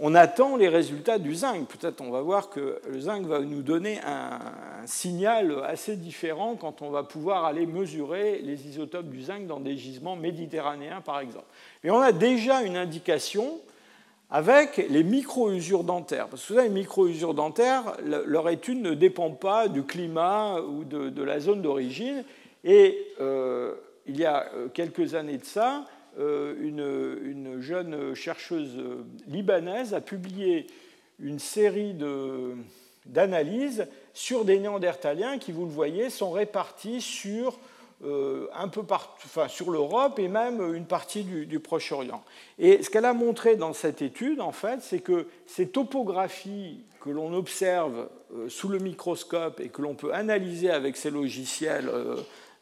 on 0.00 0.14
attend 0.14 0.56
les 0.56 0.68
résultats 0.68 1.18
du 1.18 1.34
zinc. 1.34 1.66
Peut-être 1.66 2.00
on 2.00 2.10
va 2.10 2.20
voir 2.20 2.50
que 2.50 2.80
le 2.88 3.00
zinc 3.00 3.26
va 3.26 3.40
nous 3.40 3.62
donner 3.62 4.00
un, 4.06 4.38
signal 4.86 5.62
assez 5.66 5.96
différent 5.96 6.54
quand 6.54 6.82
on 6.82 6.90
va 6.90 7.02
pouvoir 7.02 7.44
aller 7.44 7.66
mesurer 7.66 8.40
les 8.42 8.68
isotopes 8.68 9.08
du 9.08 9.22
zinc 9.22 9.46
dans 9.46 9.60
des 9.60 9.76
gisements 9.76 10.16
méditerranéens, 10.16 11.00
par 11.00 11.20
exemple. 11.20 11.46
Mais 11.82 11.90
on 11.90 12.00
a 12.00 12.12
déjà 12.12 12.62
une 12.62 12.76
indication 12.76 13.58
avec 14.30 14.76
les 14.90 15.02
micro-usures 15.02 15.84
dentaires. 15.84 16.28
Parce 16.28 16.42
que 16.42 16.48
vous 16.48 16.58
savez, 16.58 16.68
les 16.68 16.74
micro-usures 16.74 17.34
dentaires, 17.34 17.96
leur 18.04 18.48
étude 18.50 18.80
ne 18.80 18.94
dépend 18.94 19.30
pas 19.30 19.68
du 19.68 19.84
climat 19.84 20.60
ou 20.60 20.84
de, 20.84 21.22
la 21.22 21.40
zone 21.40 21.62
d'origine. 21.62 22.24
Et 22.64 22.98
euh, 23.20 23.74
il 24.06 24.18
y 24.18 24.24
a 24.24 24.50
euh, 24.54 24.68
quelques 24.68 25.14
années 25.14 25.38
de 25.38 25.44
ça, 25.44 25.84
euh, 26.18 26.54
une, 26.60 27.60
jeune 27.60 28.14
chercheuse 28.14 28.78
libanaise 29.26 29.94
a 29.94 30.00
publié 30.00 30.66
une 31.20 31.38
série 31.38 31.94
d'analyses 33.06 33.86
sur 34.12 34.44
des 34.44 34.58
néandertaliens 34.58 35.38
qui, 35.38 35.52
vous 35.52 35.64
le 35.64 35.70
voyez, 35.70 36.10
sont 36.10 36.30
répartis 36.30 37.00
sur, 37.00 37.58
un 38.02 38.68
peu 38.68 38.82
enfin, 38.88 39.48
sur 39.48 39.70
l'Europe 39.70 40.18
et 40.18 40.28
même 40.28 40.74
une 40.74 40.86
partie 40.86 41.24
du, 41.24 41.58
Proche-Orient. 41.58 42.22
Et 42.58 42.82
ce 42.82 42.90
qu'elle 42.90 43.04
a 43.04 43.12
montré 43.12 43.56
dans 43.56 43.72
cette 43.72 44.02
étude, 44.02 44.40
en 44.40 44.52
fait, 44.52 44.80
c'est 44.82 45.00
que 45.00 45.26
ces 45.46 45.68
topographies 45.68 46.84
que 47.00 47.10
l'on 47.10 47.32
observe 47.32 48.08
euh, 48.34 48.48
sous 48.48 48.68
le 48.68 48.78
microscope 48.78 49.60
et 49.60 49.68
que 49.68 49.82
l'on 49.82 49.94
peut 49.94 50.12
analyser 50.12 50.70
avec 50.70 50.96
ces 50.96 51.10
logiciels 51.10 51.90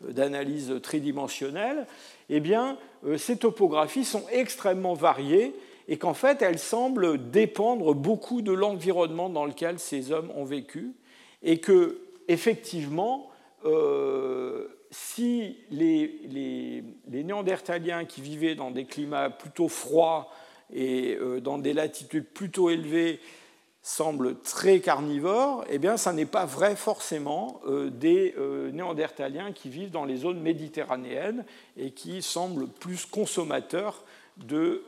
d'analyse 0.00 0.74
tridimensionnelle, 0.82 1.86
eh 2.28 2.40
bien, 2.40 2.78
euh, 3.06 3.18
ces 3.18 3.36
topographies 3.36 4.04
sont 4.04 4.24
extrêmement 4.30 4.94
variées 4.94 5.54
et 5.88 5.98
qu'en 5.98 6.14
fait, 6.14 6.42
elles 6.42 6.58
semblent 6.58 7.30
dépendre 7.30 7.94
beaucoup 7.94 8.42
de 8.42 8.52
l'environnement 8.52 9.28
dans 9.28 9.44
lequel 9.44 9.78
ces 9.78 10.12
hommes 10.12 10.30
ont 10.34 10.44
vécu 10.44 10.92
et 11.42 11.58
que, 11.58 12.00
effectivement, 12.28 13.30
euh, 13.64 14.68
si 14.90 15.56
les, 15.70 16.82
néandertaliens 17.08 18.04
qui 18.04 18.20
vivaient 18.20 18.54
dans 18.54 18.70
des 18.70 18.84
climats 18.84 19.30
plutôt 19.30 19.68
froids 19.68 20.30
et 20.72 21.16
euh, 21.16 21.40
dans 21.40 21.58
des 21.58 21.72
latitudes 21.72 22.26
plutôt 22.26 22.70
élevées 22.70 23.20
semble 23.82 24.40
très 24.40 24.80
carnivore, 24.80 25.64
eh 25.70 25.78
bien, 25.78 25.96
ça 25.96 26.12
n'est 26.12 26.26
pas 26.26 26.44
vrai 26.44 26.74
forcément 26.74 27.60
euh, 27.66 27.88
des 27.88 28.34
euh, 28.36 28.72
néandertaliens 28.72 29.52
qui 29.52 29.68
vivent 29.68 29.92
dans 29.92 30.04
les 30.04 30.16
zones 30.16 30.40
méditerranéennes 30.40 31.44
et 31.76 31.92
qui 31.92 32.20
semblent 32.20 32.66
plus 32.66 33.06
consommateurs 33.06 34.04
de 34.38 34.82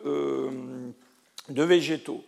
végétaux. 1.48 2.24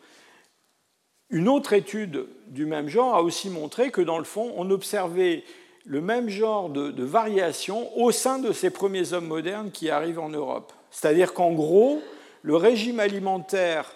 Une 1.30 1.48
autre 1.48 1.72
étude 1.72 2.26
du 2.48 2.66
même 2.66 2.88
genre 2.88 3.14
a 3.14 3.22
aussi 3.22 3.50
montré 3.50 3.92
que, 3.92 4.00
dans 4.00 4.18
le 4.18 4.24
fond, 4.24 4.52
on 4.56 4.68
observait 4.70 5.44
le 5.84 6.00
même 6.00 6.28
genre 6.28 6.68
de, 6.68 7.04
variation 7.04 7.96
au 7.98 8.12
sein 8.12 8.38
de 8.38 8.52
ces 8.52 8.70
premiers 8.70 9.12
hommes 9.12 9.26
modernes 9.26 9.70
qui 9.70 9.90
arrivent 9.90 10.18
en 10.18 10.28
Europe. 10.28 10.72
C'est-à-dire 10.90 11.34
qu'en 11.34 11.52
gros, 11.52 12.02
le 12.42 12.56
régime 12.56 13.00
alimentaire 13.00 13.90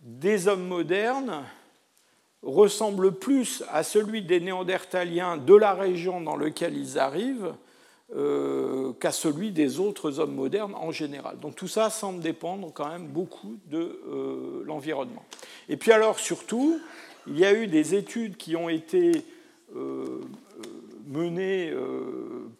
des 0.00 0.48
hommes 0.48 0.66
modernes 0.66 1.44
ressemble 2.42 3.12
plus 3.12 3.64
à 3.70 3.82
celui 3.82 4.22
des 4.22 4.40
Néandertaliens 4.40 5.36
de 5.36 5.54
la 5.54 5.74
région 5.74 6.20
dans 6.20 6.36
laquelle 6.36 6.76
ils 6.76 6.98
arrivent 6.98 7.52
euh, 8.16 8.92
qu'à 8.94 9.12
celui 9.12 9.50
des 9.50 9.80
autres 9.80 10.18
hommes 10.18 10.34
modernes 10.34 10.74
en 10.74 10.92
général. 10.92 11.38
Donc 11.40 11.56
tout 11.56 11.68
ça 11.68 11.90
semble 11.90 12.20
dépendre 12.20 12.72
quand 12.72 12.88
même 12.88 13.06
beaucoup 13.06 13.58
de 13.66 14.00
euh, 14.08 14.62
l'environnement. 14.64 15.24
Et 15.68 15.76
puis 15.76 15.92
alors 15.92 16.18
surtout, 16.18 16.80
il 17.26 17.38
y 17.38 17.44
a 17.44 17.52
eu 17.52 17.66
des 17.66 17.94
études 17.94 18.36
qui 18.36 18.56
ont 18.56 18.70
été 18.70 19.24
euh, 19.76 20.22
menées 21.08 21.74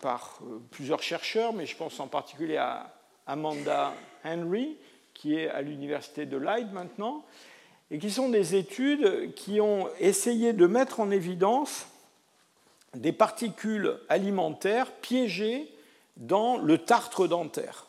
par 0.00 0.40
plusieurs 0.70 1.02
chercheurs, 1.02 1.52
mais 1.52 1.66
je 1.66 1.76
pense 1.76 2.00
en 2.00 2.08
particulier 2.08 2.56
à 2.56 2.92
Amanda 3.26 3.92
Henry, 4.24 4.76
qui 5.14 5.36
est 5.36 5.48
à 5.48 5.62
l'université 5.62 6.26
de 6.26 6.36
Leyde 6.36 6.72
maintenant, 6.72 7.24
et 7.90 7.98
qui 7.98 8.10
sont 8.10 8.28
des 8.28 8.54
études 8.54 9.34
qui 9.34 9.60
ont 9.60 9.88
essayé 10.00 10.52
de 10.52 10.66
mettre 10.66 11.00
en 11.00 11.10
évidence 11.10 11.86
des 12.94 13.12
particules 13.12 13.98
alimentaires 14.08 14.90
piégées 14.92 15.70
dans 16.16 16.56
le 16.56 16.78
tartre 16.78 17.28
dentaire. 17.28 17.86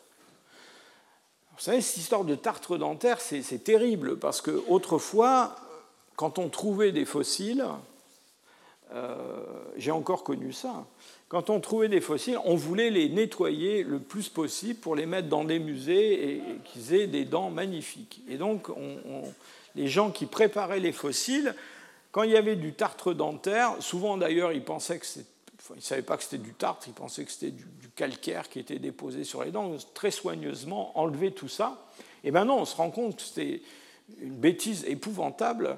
Vous 1.56 1.64
savez, 1.64 1.80
cette 1.80 1.98
histoire 1.98 2.24
de 2.24 2.34
tartre 2.34 2.78
dentaire, 2.78 3.20
c'est 3.20 3.64
terrible, 3.64 4.18
parce 4.18 4.40
qu'autrefois, 4.40 5.56
quand 6.16 6.38
on 6.38 6.48
trouvait 6.48 6.92
des 6.92 7.04
fossiles, 7.04 7.62
euh, 7.62 7.72
j'ai 9.76 9.90
encore 9.90 10.24
connu 10.24 10.52
ça, 10.52 10.86
quand 11.28 11.48
on 11.48 11.60
trouvait 11.60 11.88
des 11.88 12.00
fossiles, 12.00 12.38
on 12.44 12.56
voulait 12.56 12.90
les 12.90 13.08
nettoyer 13.08 13.84
le 13.84 14.00
plus 14.00 14.28
possible 14.28 14.80
pour 14.80 14.96
les 14.96 15.06
mettre 15.06 15.28
dans 15.28 15.44
des 15.44 15.58
musées 15.60 16.36
et, 16.36 16.42
qu'ils 16.64 16.94
aient 16.94 17.06
des 17.06 17.24
dents 17.24 17.50
magnifiques. 17.50 18.20
Et 18.28 18.36
donc, 18.36 18.68
on 18.70 19.22
les 19.74 19.88
gens 19.88 20.10
qui 20.10 20.26
préparaient 20.26 20.80
les 20.80 20.92
fossiles, 20.92 21.54
quand 22.12 22.22
il 22.22 22.30
y 22.30 22.36
avait 22.36 22.56
du 22.56 22.72
tartre 22.72 23.14
dentaire, 23.14 23.76
souvent 23.80 24.16
d'ailleurs 24.16 24.52
ils 24.52 24.64
pensaient 24.64 24.98
que 24.98 25.06
ne 25.76 25.80
savaient 25.80 26.02
pas 26.02 26.16
que 26.16 26.24
c'était 26.24 26.38
du 26.38 26.54
tartre, 26.54 26.88
ils 26.88 26.94
pensaient 26.94 27.24
que 27.24 27.30
c'était 27.30 27.52
du, 27.52 27.66
calcaire 27.96 28.48
qui 28.48 28.58
était 28.60 28.78
déposé 28.78 29.24
sur 29.24 29.44
les 29.44 29.50
dents. 29.50 29.76
Très 29.92 30.10
soigneusement, 30.10 30.98
enlever 30.98 31.32
tout 31.32 31.48
ça. 31.48 31.86
Et 32.24 32.30
maintenant, 32.30 32.56
on 32.58 32.64
se 32.64 32.74
rend 32.74 32.90
compte 32.90 33.16
que 33.16 33.22
c'était 33.22 33.60
une 34.22 34.36
bêtise 34.36 34.84
épouvantable, 34.86 35.76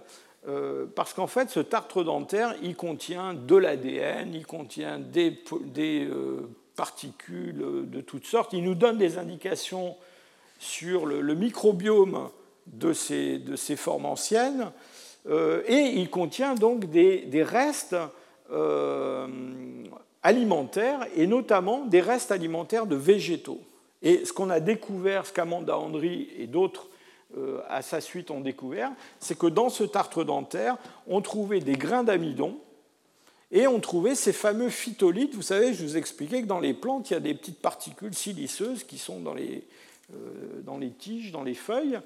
euh, 0.49 0.87
parce 0.95 1.15
qu'en 1.15 1.27
fait, 1.27 1.51
ce 1.51 1.61
tartre 1.61 2.03
dentaire, 2.05 2.55
il 2.63 2.75
contient 2.77 3.35
de 3.35 3.57
l'ADN, 3.57 4.35
il 4.35 4.47
contient 4.47 4.99
des, 4.99 5.39
euh, 5.79 6.49
particules 6.77 7.89
de 7.89 8.01
toutes 8.01 8.27
sortes, 8.27 8.53
il 8.53 8.65
nous 8.65 8.75
donne 8.75 8.99
des 8.99 9.19
indications 9.19 9.97
sur 10.59 11.07
le 11.07 11.35
microbiome 11.35 12.31
de 12.67 12.93
ces, 12.93 13.77
formes 13.77 14.07
anciennes, 14.07 14.71
euh, 15.29 15.63
et 15.67 16.01
il 16.01 16.11
contient 16.11 16.55
donc 16.55 16.87
des, 16.87 17.43
restes 17.43 17.97
euh, 18.51 19.27
alimentaires, 20.23 21.07
et 21.17 21.27
notamment 21.27 21.85
des 21.87 22.01
restes 22.01 22.33
alimentaires 22.33 22.87
de 22.87 22.97
végétaux. 22.97 23.61
Et 24.03 24.25
ce 24.25 24.33
qu'on 24.33 24.51
a 24.51 24.61
découvert, 24.61 25.27
ce 25.27 25.33
qu'Amanda 25.33 25.77
Andry 25.77 26.29
et 26.39 26.47
d'autres 26.47 26.87
euh, 26.87 26.92
à 27.69 27.83
sa 27.83 28.01
suite 28.01 28.31
ont 28.31 28.41
découvert, 28.41 28.93
c'est 29.21 29.39
que 29.39 29.47
dans 29.47 29.69
ce 29.69 29.85
tartre 29.85 30.25
dentaire, 30.25 30.77
on 31.07 31.21
trouvait 31.21 31.61
des 31.61 31.77
grains 31.77 32.05
d'amidon, 32.05 32.59
et 33.55 33.67
on 33.67 33.81
trouvait 33.81 34.15
ces 34.15 34.33
fameux 34.33 34.71
phytolithes. 34.71 35.35
Vous 35.35 35.43
savez, 35.43 35.75
je 35.75 35.83
vous 35.83 35.97
expliquais 35.99 36.41
que 36.41 36.47
dans 36.47 36.61
les 36.61 36.73
plantes, 36.73 37.11
il 37.11 37.15
y 37.15 37.17
a 37.17 37.21
des 37.21 37.35
petites 37.35 37.61
particules 37.61 38.15
siliceuses 38.15 38.85
qui 38.85 38.97
sont 38.97 39.21
dans 39.21 39.35
les, 39.35 39.67
dans 40.65 40.79
les 40.79 40.91
tiges, 40.91 41.33
dans 41.33 41.43
les 41.43 41.55
feuilles. 41.55 42.01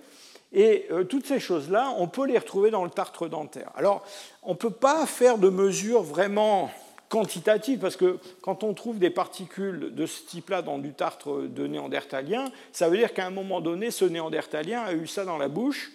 Et 0.53 0.86
euh, 0.90 1.05
toutes 1.05 1.27
ces 1.27 1.40
choses-là, 1.40 1.94
on 1.98 2.09
peut 2.09 2.27
les 2.27 2.39
retrouver 2.39 2.70
dans 2.70 2.85
le 2.85 2.90
tartre 2.90 3.28
dentaire. 3.28 3.70
Alors, 3.77 4.05
on 4.43 4.53
ne 4.53 4.57
peut 4.57 4.70
pas 4.70 5.07
faire 5.07 5.39
de 5.39 5.48
mesures 5.48 6.03
vraiment 6.03 6.70
quantitatives, 7.08 7.78
parce 7.78 7.96
que 7.96 8.18
quand 8.42 8.64
on 8.64 8.74
trouve 8.74 8.98
des 8.98 9.10
particules 9.10 9.94
de 9.94 10.06
ce 10.06 10.24
type-là 10.24 10.62
dans 10.62 10.78
du 10.78 10.92
tartre 10.92 11.42
de 11.42 11.66
néandertalien, 11.66 12.50
ça 12.72 12.88
veut 12.88 12.96
dire 12.96 13.14
qu'à 13.14 13.26
un 13.26 13.30
moment 13.30 13.60
donné, 13.60 13.90
ce 13.90 14.04
néandertalien 14.04 14.82
a 14.82 14.92
eu 14.92 15.06
ça 15.06 15.24
dans 15.24 15.38
la 15.38 15.48
bouche. 15.48 15.92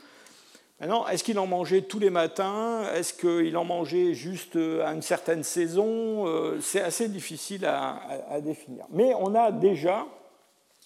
Maintenant, 0.79 1.07
est-ce 1.07 1.23
qu'il 1.23 1.38
en 1.38 1.45
mangeait 1.45 1.81
tous 1.81 1.99
les 1.99 2.09
matins? 2.09 2.83
Est-ce 2.95 3.13
qu'il 3.13 3.55
en 3.55 3.65
mangeait 3.65 4.13
juste 4.13 4.55
euh, 4.55 4.85
à 4.85 4.93
une 4.93 5.03
certaine 5.03 5.43
saison? 5.43 6.27
Euh, 6.27 6.59
C'est 6.59 6.81
assez 6.81 7.07
difficile 7.07 7.65
à 7.65 8.41
définir. 8.41 8.85
Mais 8.89 9.13
on 9.19 9.35
a 9.35 9.51
déjà 9.51 10.07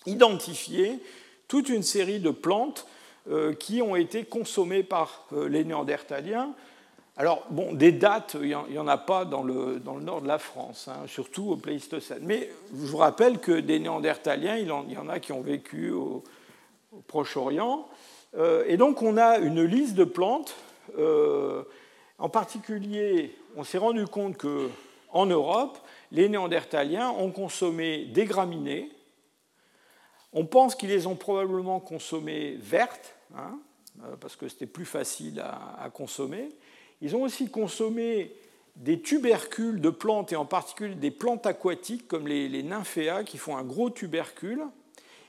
identifié 0.06 1.00
toute 1.48 1.70
une 1.70 1.84
série 1.84 2.20
de 2.20 2.32
plantes 2.32 2.88
qui 3.60 3.82
ont 3.82 3.96
été 3.96 4.24
consommées 4.24 4.84
par 4.84 5.26
les 5.32 5.64
Néandertaliens. 5.64 6.54
Alors, 7.18 7.46
bon, 7.50 7.74
des 7.74 7.92
dates, 7.92 8.36
il 8.42 8.48
n'y 8.48 8.78
en, 8.78 8.88
a 8.88 8.98
pas 8.98 9.24
dans 9.24 9.44
le, 9.44 9.80
dans 9.80 9.96
le, 9.96 10.04
nord 10.04 10.22
de 10.22 10.28
la 10.28 10.38
France, 10.38 10.90
hein, 10.90 11.06
surtout 11.08 11.52
au 11.52 11.56
Pléistocène. 11.56 12.24
Mais 12.24 12.50
je 12.72 12.86
vous 12.88 12.98
rappelle 12.98 13.40
que 13.40 13.54
des 13.54 13.80
Néandertaliens, 13.80 14.58
il, 14.58 14.68
y 14.68 14.98
en 14.98 15.10
a 15.10 15.20
qui 15.20 15.32
ont 15.32 15.42
vécu 15.42 15.92
au, 15.92 16.24
Proche-Orient. 17.08 17.88
et 18.68 18.78
donc, 18.78 19.02
on 19.02 19.18
a 19.18 19.38
une 19.40 19.64
liste 19.64 19.96
de 19.96 20.06
plantes. 20.06 20.56
en 20.98 22.30
particulier, 22.30 23.36
on 23.58 23.66
s'est 23.66 23.78
rendu 23.78 24.06
compte 24.08 24.38
qu'en 24.38 25.26
Europe, 25.26 25.78
les 26.12 26.30
Néandertaliens 26.30 27.10
ont 27.10 27.32
consommé 27.32 28.06
des 28.06 28.26
graminées. 28.26 28.90
On 30.34 30.46
pense 30.46 30.76
qu'ils 30.76 30.90
les 30.90 31.08
ont 31.08 31.16
probablement 31.16 31.80
consommées 31.80 32.58
vertes, 32.60 33.16
hein, 33.38 33.60
euh, 34.04 34.16
parce 34.20 34.36
que 34.36 34.48
c'était 34.48 34.66
plus 34.66 34.86
facile 34.86 35.40
à, 35.40 35.90
consommer. 35.90 36.50
Ils 37.06 37.16
ont 37.16 37.22
aussi 37.22 37.50
consommé 37.50 38.32
des 38.78 39.00
tubercules 39.00 39.80
de 39.80 39.92
plantes, 39.92 40.34
et 40.34 40.36
en 40.36 40.46
particulier 40.46 40.96
des 40.96 41.12
plantes 41.12 41.46
aquatiques 41.46 42.08
comme 42.08 42.28
les, 42.28 42.50
les 42.50 42.64
nymphéas, 42.64 43.24
qui 43.24 43.38
font 43.38 43.56
un 43.56 43.64
gros 43.64 43.92
tubercule. 43.92 44.64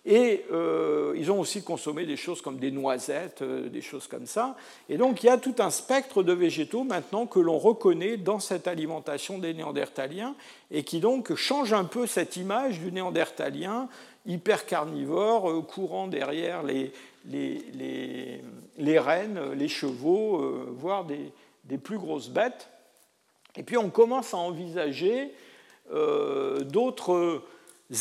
Et 0.06 0.46
euh, 0.52 1.12
ils 1.18 1.30
ont 1.30 1.38
aussi 1.38 1.62
consommé 1.62 2.06
des 2.06 2.16
choses 2.16 2.40
comme 2.40 2.58
des 2.58 2.70
noisettes, 2.70 3.42
euh, 3.42 3.68
des 3.68 3.82
choses 3.82 4.06
comme 4.06 4.24
ça. 4.24 4.56
Et 4.88 4.96
donc 4.96 5.22
il 5.22 5.26
y 5.26 5.28
a 5.28 5.36
tout 5.36 5.56
un 5.58 5.68
spectre 5.68 6.22
de 6.22 6.32
végétaux 6.32 6.82
maintenant 6.82 7.26
que 7.26 7.40
l'on 7.40 7.58
reconnaît 7.58 8.16
dans 8.16 8.40
cette 8.40 8.68
alimentation 8.68 9.38
des 9.38 9.52
néandertaliens 9.52 10.34
et 10.70 10.82
qui 10.82 11.00
donc 11.00 11.34
change 11.34 11.74
un 11.74 11.84
peu 11.84 12.06
cette 12.06 12.38
image 12.38 12.80
du 12.80 12.90
néandertalien 12.90 13.90
hyper 14.24 14.64
carnivore, 14.64 15.50
euh, 15.50 15.60
courant 15.60 16.06
derrière 16.06 16.62
les, 16.62 16.90
les, 17.28 18.40
les, 18.78 18.98
rennes, 18.98 19.52
les 19.54 19.68
chevaux, 19.68 20.64
voire 20.78 21.04
des, 21.04 21.32
des, 21.66 21.78
plus 21.78 21.98
grosses 21.98 22.28
bêtes. 22.28 22.68
Et 23.56 23.62
puis 23.62 23.76
on 23.76 23.90
commence 23.90 24.34
à 24.34 24.38
envisager 24.38 25.32
d'autres 25.90 27.42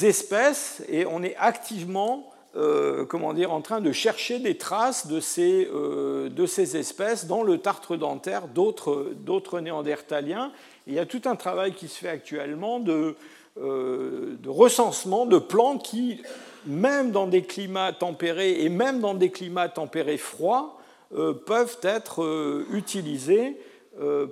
espèces 0.02 0.84
et 0.90 1.06
on 1.06 1.22
est 1.22 1.36
activement 1.36 2.34
euh, 2.58 3.04
comment 3.04 3.34
dire, 3.34 3.52
en 3.52 3.60
train 3.60 3.82
de 3.82 3.92
chercher 3.92 4.40
des 4.40 4.56
traces 4.56 5.08
de 5.08 5.20
ces, 5.20 5.68
euh, 5.74 6.30
de 6.30 6.46
ces 6.46 6.78
espèces 6.78 7.28
dans 7.28 7.44
le 7.44 7.58
tartre 7.58 7.98
dentaire 7.98 8.48
d'autres 8.48 9.60
néandertaliens. 9.60 10.54
il 10.88 10.94
y 10.94 11.00
a 11.00 11.06
tout 11.06 11.22
un 11.26 11.36
travail 11.36 11.74
qui 11.74 11.90
se 11.90 12.00
fait 12.00 12.08
actuellement 12.08 12.80
de, 12.80 13.18
euh, 13.60 14.38
de, 14.40 14.48
recensement 14.48 15.26
de 15.26 15.38
plantes 15.38 15.84
qui, 15.84 16.22
même 16.66 17.12
dans 17.12 17.28
des 17.28 17.42
climats 17.42 17.92
tempérés 17.92 18.64
et 18.64 18.70
même 18.70 19.02
dans 19.02 19.16
des 19.16 19.32
climats 19.32 19.68
tempérés 19.68 20.18
froids, 20.18 20.75
peuvent 21.10 21.80
être 21.84 22.66
utilisées 22.72 23.58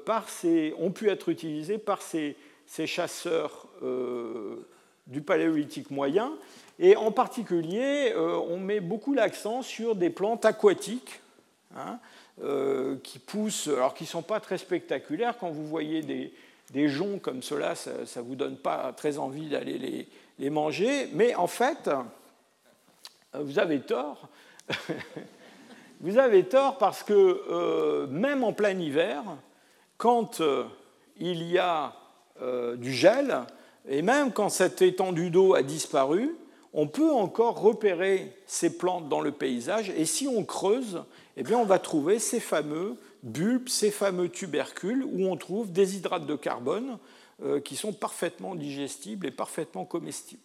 par 0.06 0.30
ces, 0.30 0.74
ont 0.78 0.92
pu 0.92 1.10
être 1.10 1.30
utilisées 1.30 1.78
par 1.78 2.02
ces, 2.02 2.36
ces 2.66 2.88
chasseurs 2.88 3.68
du 5.08 5.22
paléolithique 5.22 5.92
moyen. 5.92 6.34
Et 6.80 6.96
en 6.96 7.12
particulier, 7.12 8.14
euh, 8.16 8.36
on 8.50 8.58
met 8.58 8.80
beaucoup 8.80 9.14
l'accent 9.14 9.62
sur 9.62 9.96
des 9.96 10.10
plantes 10.10 10.46
aquatiques 10.46 11.22
hein, 11.76 12.00
euh, 12.44 12.98
qui 13.04 13.20
poussent, 13.20 13.68
alors 13.68 13.94
qui 13.94 14.06
ne 14.06 14.10
sont 14.10 14.24
pas 14.24 14.40
très 14.40 14.58
spectaculaires. 14.58 15.38
Quand 15.38 15.52
vous 15.52 15.68
voyez 15.68 16.02
des, 16.02 16.34
des 16.72 16.88
joncs 16.88 17.22
comme 17.22 17.44
cela, 17.44 17.76
ça 17.76 17.92
ne 18.16 18.22
vous 18.26 18.36
donne 18.36 18.58
pas 18.58 18.92
très 18.94 19.18
envie 19.18 19.50
d'aller 19.50 19.78
les, 19.78 20.08
les, 20.40 20.50
manger. 20.50 21.10
Mais 21.14 21.36
en 21.36 21.48
fait, 21.48 21.90
vous 23.34 23.60
avez 23.60 23.82
tort. 23.82 24.28
vous 26.04 26.20
avez 26.20 26.44
tort 26.44 26.78
parce 26.78 27.02
que 27.02 27.14
euh, 27.14 28.08
même 28.08 28.44
en 28.44 28.54
plein 28.54 28.78
hiver, 28.78 29.24
quand 29.98 30.42
il 31.18 31.44
y 31.44 31.58
a 31.58 31.94
du 32.76 32.92
gel, 32.92 33.46
et 33.88 34.02
même 34.02 34.34
quand 34.34 34.50
cette 34.50 34.82
étendue 34.82 35.30
d'eau 35.30 35.54
a 35.54 35.64
disparu, 35.64 36.36
on 36.74 36.88
peut 36.88 37.12
encore 37.12 37.62
repérer 37.62 38.36
ces 38.48 38.78
plantes 38.78 39.08
dans 39.08 39.22
le 39.22 39.32
paysage. 39.32 39.92
Et 39.92 40.06
si 40.06 40.28
on 40.28 40.44
creuse, 40.44 41.04
eh 41.38 41.44
bien 41.44 41.58
on 41.58 41.66
va 41.66 41.80
trouver 41.80 42.20
ces 42.20 42.40
fameux 42.40 42.98
bulbes, 43.22 43.70
ces 43.70 43.92
fameux 43.92 44.28
tubercules 44.28 45.06
où 45.06 45.28
on 45.28 45.38
trouve 45.38 45.72
des 45.72 45.96
hydrates 45.96 46.26
de 46.26 46.36
carbone 46.36 46.98
euh, 47.44 47.60
qui 47.60 47.76
sont 47.76 47.94
parfaitement 47.94 48.56
digestibles 48.56 49.28
et 49.28 49.32
parfaitement 49.32 49.86
comestibles. 49.86 50.42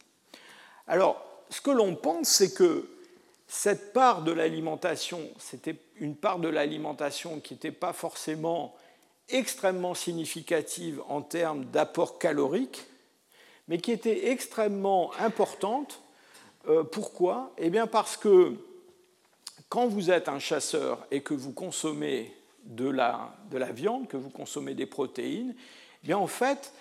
Alors, 0.86 1.24
ce 1.50 1.60
que 1.60 1.70
l'on 1.70 1.94
pense, 1.94 2.28
c'est 2.28 2.52
que 2.52 2.88
cette 3.48 3.94
part 3.94 4.22
de 4.22 4.30
l'alimentation, 4.30 5.22
c'était 5.38 5.76
une 5.96 6.14
part 6.14 6.38
de 6.38 6.48
l'alimentation 6.48 7.40
qui 7.40 7.54
n'était 7.54 7.72
pas 7.72 7.94
forcément 7.94 8.76
extrêmement 9.30 9.94
significative 9.94 11.02
en 11.08 11.22
termes 11.22 11.64
d'apport 11.64 12.18
calorique, 12.18 12.84
mais 13.66 13.78
qui 13.78 13.90
était 13.90 14.30
extrêmement 14.30 15.12
importante. 15.18 16.02
Euh, 16.68 16.84
pourquoi? 16.84 17.52
Eh 17.56 17.70
bien 17.70 17.86
parce 17.86 18.18
que 18.18 18.52
quand 19.70 19.86
vous 19.86 20.10
êtes 20.10 20.28
un 20.28 20.38
chasseur 20.38 21.06
et 21.10 21.22
que 21.22 21.34
vous 21.34 21.52
consommez 21.52 22.34
de 22.64 22.88
la, 22.88 23.34
de 23.50 23.56
la 23.56 23.72
viande, 23.72 24.08
que 24.08 24.18
vous 24.18 24.30
consommez 24.30 24.74
des 24.74 24.86
protéines, 24.86 25.54
eh 26.02 26.06
bien 26.06 26.18
en 26.18 26.26
fait, 26.26 26.74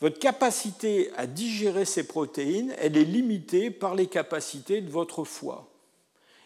votre 0.00 0.18
capacité 0.18 1.12
à 1.16 1.28
digérer 1.28 1.84
ces 1.84 2.06
protéines, 2.06 2.74
elle 2.78 2.96
est 2.96 3.04
limitée 3.04 3.70
par 3.70 3.94
les 3.94 4.06
capacités 4.06 4.80
de 4.80 4.90
votre 4.90 5.22
foie. 5.22 5.69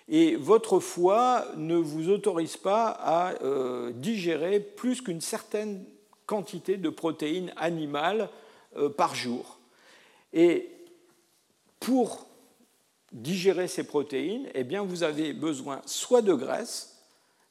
Et 0.09 0.37
votre 0.37 0.81
foie 0.81 1.47
ne 1.57 1.77
vous 1.77 2.11
autorise 2.11 2.57
pas 2.57 2.89
à 2.89 3.33
euh, 3.43 3.91
digérer 3.93 4.61
plus 4.61 5.01
qu'une 5.01 5.23
certaine 5.23 5.85
quantité 6.27 6.77
de 6.77 6.89
protéines 6.91 7.53
animales 7.57 8.29
euh, 8.77 8.89
par 8.89 9.15
jour. 9.15 9.59
Et 10.33 10.71
pour 11.81 12.27
digérer 13.13 13.69
ces 13.69 13.85
protéines, 13.85 14.49
eh 14.55 14.65
bien, 14.65 14.83
vous 14.83 15.03
avez 15.05 15.33
besoin 15.33 15.81
soit 15.87 16.23
de 16.23 16.35
graisse, 16.35 17.03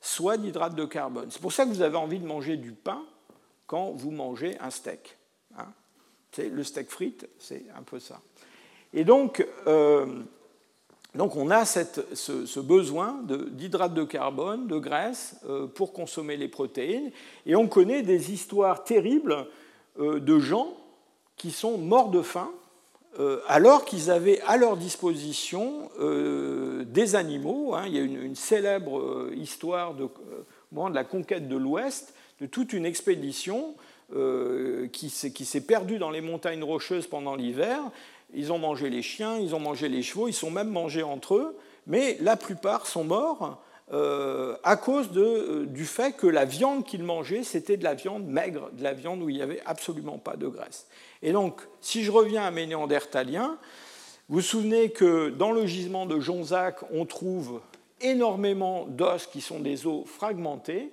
soit 0.01 0.37
d'hydrate 0.37 0.75
de 0.75 0.85
carbone. 0.85 1.31
C'est 1.31 1.41
pour 1.41 1.53
ça 1.53 1.65
que 1.65 1.69
vous 1.69 1.81
avez 1.81 1.97
envie 1.97 2.19
de 2.19 2.25
manger 2.25 2.57
du 2.57 2.73
pain 2.73 3.03
quand 3.65 3.91
vous 3.91 4.11
mangez 4.11 4.57
un 4.59 4.69
steak. 4.69 5.17
Hein. 5.57 5.67
le 6.37 6.63
steak 6.63 6.89
frite, 6.89 7.27
c'est 7.39 7.65
un 7.75 7.83
peu 7.83 7.99
ça. 7.99 8.21
Et 8.93 9.05
donc, 9.05 9.45
euh, 9.67 10.23
donc 11.15 11.35
on 11.35 11.51
a 11.51 11.63
ce, 11.65 12.59
besoin 12.59 13.21
d'hydrate 13.23 13.93
de, 13.93 14.03
carbone, 14.03 14.67
de 14.67 14.77
graisse, 14.77 15.35
euh, 15.47 15.67
pour 15.67 15.93
consommer 15.93 16.37
les 16.37 16.47
protéines. 16.47 17.11
Et 17.45 17.55
on 17.55 17.67
connaît 17.67 18.01
des 18.01 18.31
histoires 18.31 18.83
terribles 18.83 19.45
euh, 19.99 20.19
de 20.19 20.39
gens 20.39 20.75
qui 21.37 21.51
sont 21.51 21.77
morts 21.77 22.09
de 22.09 22.21
faim 22.21 22.49
euh, 23.19 23.41
alors 23.47 23.85
qu'ils 23.85 24.09
avaient 24.09 24.41
à 24.47 24.57
leur 24.57 24.75
disposition 24.75 25.89
des 25.99 27.15
animaux. 27.15 27.75
Hein. 27.75 27.83
il 27.85 27.95
y 27.95 27.99
a 27.99 28.01
une, 28.01 28.35
célèbre 28.35 29.29
histoire 29.35 29.93
de, 29.93 30.05
de 30.71 30.93
la 30.95 31.03
conquête 31.03 31.47
de 31.47 31.55
l'Ouest, 31.55 32.15
de 32.41 32.47
toute 32.47 32.73
une 32.73 32.87
expédition 32.87 33.75
qui 34.91 35.09
s'est 35.09 35.61
perdue 35.61 35.99
dans 35.99 36.09
les 36.09 36.21
montagnes 36.21 36.63
rocheuses 36.63 37.07
pendant 37.07 37.35
l'hiver. 37.35 37.79
Ils 38.33 38.51
ont 38.51 38.57
mangé 38.57 38.89
les 38.89 39.01
chiens, 39.01 39.37
ils 39.37 39.55
ont 39.55 39.59
mangé 39.59 39.89
les 39.89 40.01
chevaux, 40.01 40.27
ils 40.27 40.33
sont 40.33 40.51
même 40.51 40.69
mangés 40.69 41.03
entre 41.03 41.35
eux, 41.35 41.57
mais 41.87 42.17
la 42.21 42.35
plupart 42.35 42.87
sont 42.87 43.03
morts 43.03 43.59
à 43.91 44.75
cause 44.75 45.11
de, 45.11 45.65
du 45.65 45.85
fait 45.85 46.13
que 46.13 46.25
la 46.25 46.45
viande 46.45 46.83
qu'ils 46.83 47.03
mangeaient, 47.03 47.43
c'était 47.43 47.77
de 47.77 47.83
la 47.83 47.93
viande 47.93 48.25
maigre, 48.25 48.71
de 48.73 48.81
la 48.81 48.93
viande 48.93 49.21
où 49.21 49.29
il 49.29 49.35
n'y 49.35 49.41
avait 49.41 49.61
absolument 49.67 50.17
pas 50.17 50.35
de 50.35 50.47
graisse. 50.47 50.87
Et 51.21 51.31
donc, 51.31 51.61
si 51.79 52.03
je 52.03 52.09
reviens 52.09 52.43
à 52.43 52.49
mes 52.49 52.65
néandertaliens, 52.65 53.57
vous 54.29 54.35
vous 54.35 54.41
souvenez 54.41 54.89
que 54.89 55.29
dans 55.29 55.51
le 55.51 55.67
gisement 55.67 56.05
de 56.05 56.19
Jonzac, 56.19 56.77
on 56.91 57.05
trouve 57.05 57.61
énormément 58.01 58.85
d'os 58.87 59.27
qui 59.27 59.41
sont 59.41 59.59
des 59.59 59.85
os 59.85 60.07
fragmentés. 60.07 60.91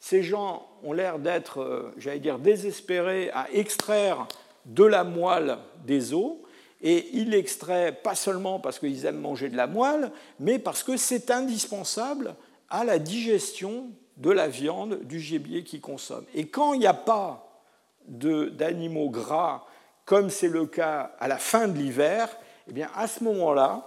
Ces 0.00 0.22
gens 0.22 0.66
ont 0.84 0.92
l'air 0.92 1.18
d'être, 1.18 1.60
euh, 1.60 1.92
j'allais 1.98 2.20
dire, 2.20 2.38
désespérés 2.38 3.30
à 3.34 3.48
extraire 3.52 4.26
de 4.64 4.84
la 4.84 5.04
moelle 5.04 5.58
des 5.84 6.14
os. 6.14 6.36
Et 6.80 7.08
ils 7.12 7.30
l'extraient 7.30 7.92
pas 7.92 8.14
seulement 8.14 8.60
parce 8.60 8.78
qu'ils 8.78 9.04
aiment 9.04 9.20
manger 9.20 9.48
de 9.48 9.56
la 9.56 9.66
moelle, 9.66 10.12
mais 10.38 10.58
parce 10.58 10.82
que 10.82 10.96
c'est 10.96 11.30
indispensable 11.30 12.36
à 12.70 12.84
la 12.84 12.98
digestion 12.98 13.90
de 14.16 14.30
la 14.30 14.48
viande 14.48 15.00
du 15.04 15.20
gibier 15.20 15.64
qu'ils 15.64 15.80
consomment. 15.80 16.26
Et 16.34 16.48
quand 16.48 16.74
il 16.74 16.80
n'y 16.80 16.86
a 16.86 16.94
pas 16.94 17.62
d'animaux 18.06 19.10
gras, 19.10 19.64
comme 20.04 20.30
c'est 20.30 20.48
le 20.48 20.66
cas 20.66 21.12
à 21.18 21.28
la 21.28 21.38
fin 21.38 21.68
de 21.68 21.76
l'hiver, 21.76 22.28
eh 22.68 22.72
bien 22.72 22.88
à 22.94 23.06
ce 23.06 23.24
moment-là, 23.24 23.86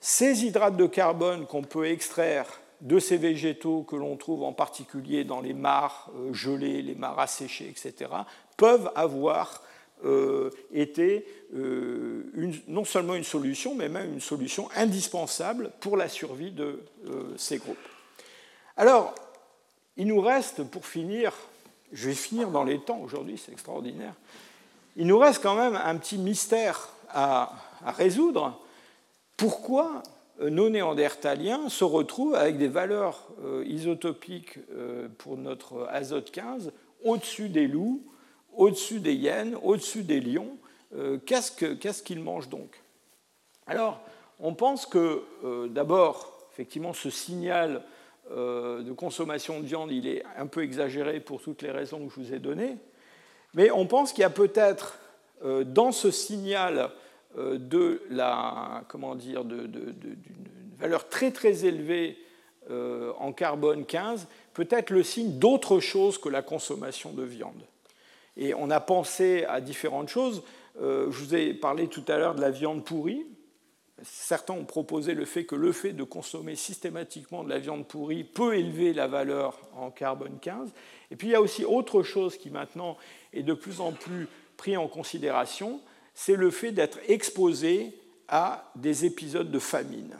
ces 0.00 0.44
hydrates 0.44 0.76
de 0.76 0.86
carbone 0.86 1.46
qu'on 1.46 1.62
peut 1.62 1.86
extraire 1.86 2.46
de 2.80 2.98
ces 2.98 3.16
végétaux 3.16 3.82
que 3.82 3.96
l'on 3.96 4.16
trouve 4.16 4.42
en 4.42 4.52
particulier 4.52 5.24
dans 5.24 5.40
les 5.40 5.54
mares 5.54 6.10
euh, 6.16 6.32
gelées, 6.34 6.82
les 6.82 6.94
mares 6.94 7.18
asséchées, 7.18 7.68
etc., 7.68 8.10
peuvent 8.56 8.90
avoir 8.94 9.62
était 10.72 11.24
non 12.68 12.84
seulement 12.84 13.14
une 13.14 13.24
solution, 13.24 13.74
mais 13.74 13.88
même 13.88 14.14
une 14.14 14.20
solution 14.20 14.68
indispensable 14.76 15.70
pour 15.80 15.96
la 15.96 16.08
survie 16.08 16.50
de 16.50 16.80
ces 17.36 17.58
groupes. 17.58 17.78
Alors, 18.76 19.14
il 19.96 20.08
nous 20.08 20.20
reste, 20.20 20.64
pour 20.64 20.86
finir, 20.86 21.32
je 21.92 22.08
vais 22.08 22.14
finir 22.14 22.50
dans 22.50 22.64
les 22.64 22.80
temps 22.80 22.98
aujourd'hui, 22.98 23.38
c'est 23.38 23.52
extraordinaire, 23.52 24.14
il 24.96 25.06
nous 25.06 25.18
reste 25.18 25.42
quand 25.42 25.54
même 25.54 25.76
un 25.76 25.96
petit 25.96 26.18
mystère 26.18 26.88
à, 27.08 27.52
résoudre. 27.86 28.60
Pourquoi 29.36 30.02
nos 30.40 30.70
néandertaliens 30.70 31.68
se 31.68 31.84
retrouvent 31.84 32.34
avec 32.34 32.58
des 32.58 32.68
valeurs 32.68 33.28
euh, 33.44 33.64
isotopiques 33.66 34.58
euh, 34.72 35.08
pour 35.18 35.36
notre 35.36 35.86
azote 35.90 36.30
15 36.30 36.72
au-dessus 37.04 37.48
des 37.48 37.68
loups, 37.68 38.02
au-dessus 38.56 39.00
des 39.00 39.14
hyènes, 39.14 39.56
au-dessus 39.62 40.02
des 40.02 40.20
lions 40.20 40.56
euh, 40.96 41.18
Qu'est-ce 41.24 42.02
qu'ils 42.02 42.20
mangent 42.20 42.48
donc? 42.48 42.80
Alors, 43.66 44.00
on 44.40 44.54
pense 44.54 44.86
que 44.86 45.22
d'abord, 45.68 46.48
effectivement, 46.52 46.92
ce 46.92 47.08
signal 47.08 47.82
de 48.30 48.92
consommation 48.92 49.60
de 49.60 49.64
viande, 49.64 49.90
il 49.90 50.06
est 50.06 50.22
un 50.36 50.46
peu 50.46 50.62
exagéré 50.62 51.20
pour 51.20 51.40
toutes 51.40 51.62
les 51.62 51.70
raisons 51.70 52.06
que 52.06 52.12
je 52.12 52.20
vous 52.20 52.34
ai 52.34 52.40
données. 52.40 52.76
Mais 53.54 53.70
on 53.70 53.86
pense 53.86 54.12
qu'il 54.12 54.20
y 54.20 54.24
a 54.24 54.30
peut-être 54.30 54.98
euh, 55.44 55.64
dans 55.64 55.92
ce 55.92 56.10
signal 56.10 56.90
euh, 57.38 57.58
de 57.58 58.02
la, 58.10 58.84
comment 58.88 59.14
dire, 59.14 59.44
d'une 59.44 59.94
valeur 60.78 61.08
très 61.08 61.30
très 61.30 61.64
élevée 61.64 62.18
euh, 62.70 63.12
en 63.18 63.32
carbone 63.32 63.84
15, 63.84 64.26
peut-être 64.54 64.90
le 64.90 65.02
signe 65.02 65.38
d'autre 65.38 65.80
chose 65.80 66.18
que 66.18 66.28
la 66.28 66.42
consommation 66.42 67.12
de 67.12 67.22
viande. 67.22 67.62
Et 68.36 68.54
on 68.54 68.70
a 68.70 68.80
pensé 68.80 69.44
à 69.44 69.60
différentes 69.60 70.08
choses. 70.08 70.42
je 70.80 71.06
vous 71.06 71.34
ai 71.34 71.54
parlé 71.54 71.88
tout 71.88 72.04
à 72.08 72.18
l'heure 72.18 72.34
de 72.34 72.40
la 72.40 72.50
viande 72.50 72.84
pourrie. 72.84 73.26
Certains 74.02 74.54
ont 74.54 74.64
proposé 74.64 75.14
le 75.14 75.24
fait 75.24 75.44
que 75.44 75.54
le 75.54 75.70
fait 75.72 75.92
de 75.92 76.02
consommer 76.02 76.56
systématiquement 76.56 77.44
de 77.44 77.48
la 77.48 77.58
viande 77.58 77.86
pourrie 77.86 78.24
peut 78.24 78.56
élever 78.56 78.92
la 78.92 79.06
valeur 79.06 79.60
en 79.76 79.90
carbone 79.90 80.38
15. 80.40 80.72
Et 81.10 81.16
puis 81.16 81.28
il 81.28 81.30
y 81.30 81.36
a 81.36 81.40
aussi 81.40 81.64
autre 81.64 82.02
chose 82.02 82.36
qui 82.36 82.50
maintenant 82.50 82.96
est 83.32 83.44
de 83.44 83.54
plus 83.54 83.80
en 83.80 83.92
plus 83.92 84.28
pris 84.56 84.76
en 84.76 84.88
considération, 84.88 85.80
c'est 86.14 86.36
le 86.36 86.50
fait 86.50 86.72
d'être 86.72 86.98
exposé 87.08 87.96
à 88.28 88.70
des 88.76 89.04
épisodes 89.04 89.50
de 89.50 89.58
famine. 89.58 90.16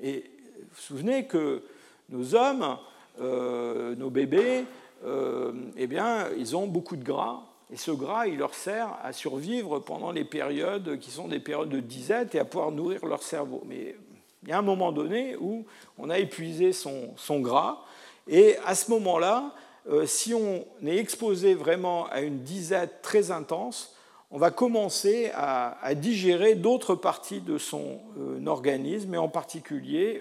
Et 0.00 0.24
vous 0.54 0.66
vous 0.74 0.80
souvenez 0.80 1.26
que 1.26 1.62
nos 2.08 2.34
hommes, 2.34 2.78
euh, 3.20 3.94
nos 3.96 4.10
bébés, 4.10 4.64
euh, 5.04 5.52
eh 5.76 5.86
bien, 5.86 6.28
ils 6.36 6.56
ont 6.56 6.66
beaucoup 6.66 6.96
de 6.96 7.04
gras. 7.04 7.42
Et 7.72 7.76
ce 7.76 7.90
gras, 7.90 8.26
il 8.26 8.38
leur 8.38 8.54
sert 8.54 8.96
à 9.02 9.12
survivre 9.12 9.80
pendant 9.80 10.12
les 10.12 10.24
périodes 10.24 10.98
qui 10.98 11.10
sont 11.10 11.28
des 11.28 11.40
périodes 11.40 11.68
de 11.68 11.80
disette 11.80 12.34
et 12.34 12.38
à 12.38 12.44
pouvoir 12.44 12.70
nourrir 12.70 13.04
leur 13.06 13.22
cerveau. 13.22 13.62
Mais 13.66 13.96
il 14.44 14.50
y 14.50 14.52
a 14.52 14.58
un 14.58 14.62
moment 14.62 14.92
donné 14.92 15.36
où 15.36 15.64
on 15.98 16.08
a 16.08 16.18
épuisé 16.18 16.72
son, 16.72 17.40
gras. 17.40 17.82
Et 18.28 18.56
à 18.64 18.74
ce 18.74 18.90
moment-là, 18.92 19.52
euh, 19.88 20.06
si 20.06 20.32
on 20.32 20.64
est 20.84 20.96
exposé 20.96 21.54
vraiment 21.54 22.06
à 22.06 22.20
une 22.20 22.42
disette 22.42 23.02
très 23.02 23.30
intense, 23.30 23.94
on 24.30 24.38
va 24.38 24.50
commencer 24.50 25.30
à, 25.34 25.94
digérer 25.94 26.56
d'autres 26.56 26.94
parties 26.94 27.40
de 27.40 27.58
son 27.58 28.00
euh, 28.18 28.44
organisme, 28.46 29.14
et 29.14 29.18
en 29.18 29.28
particulier, 29.28 30.20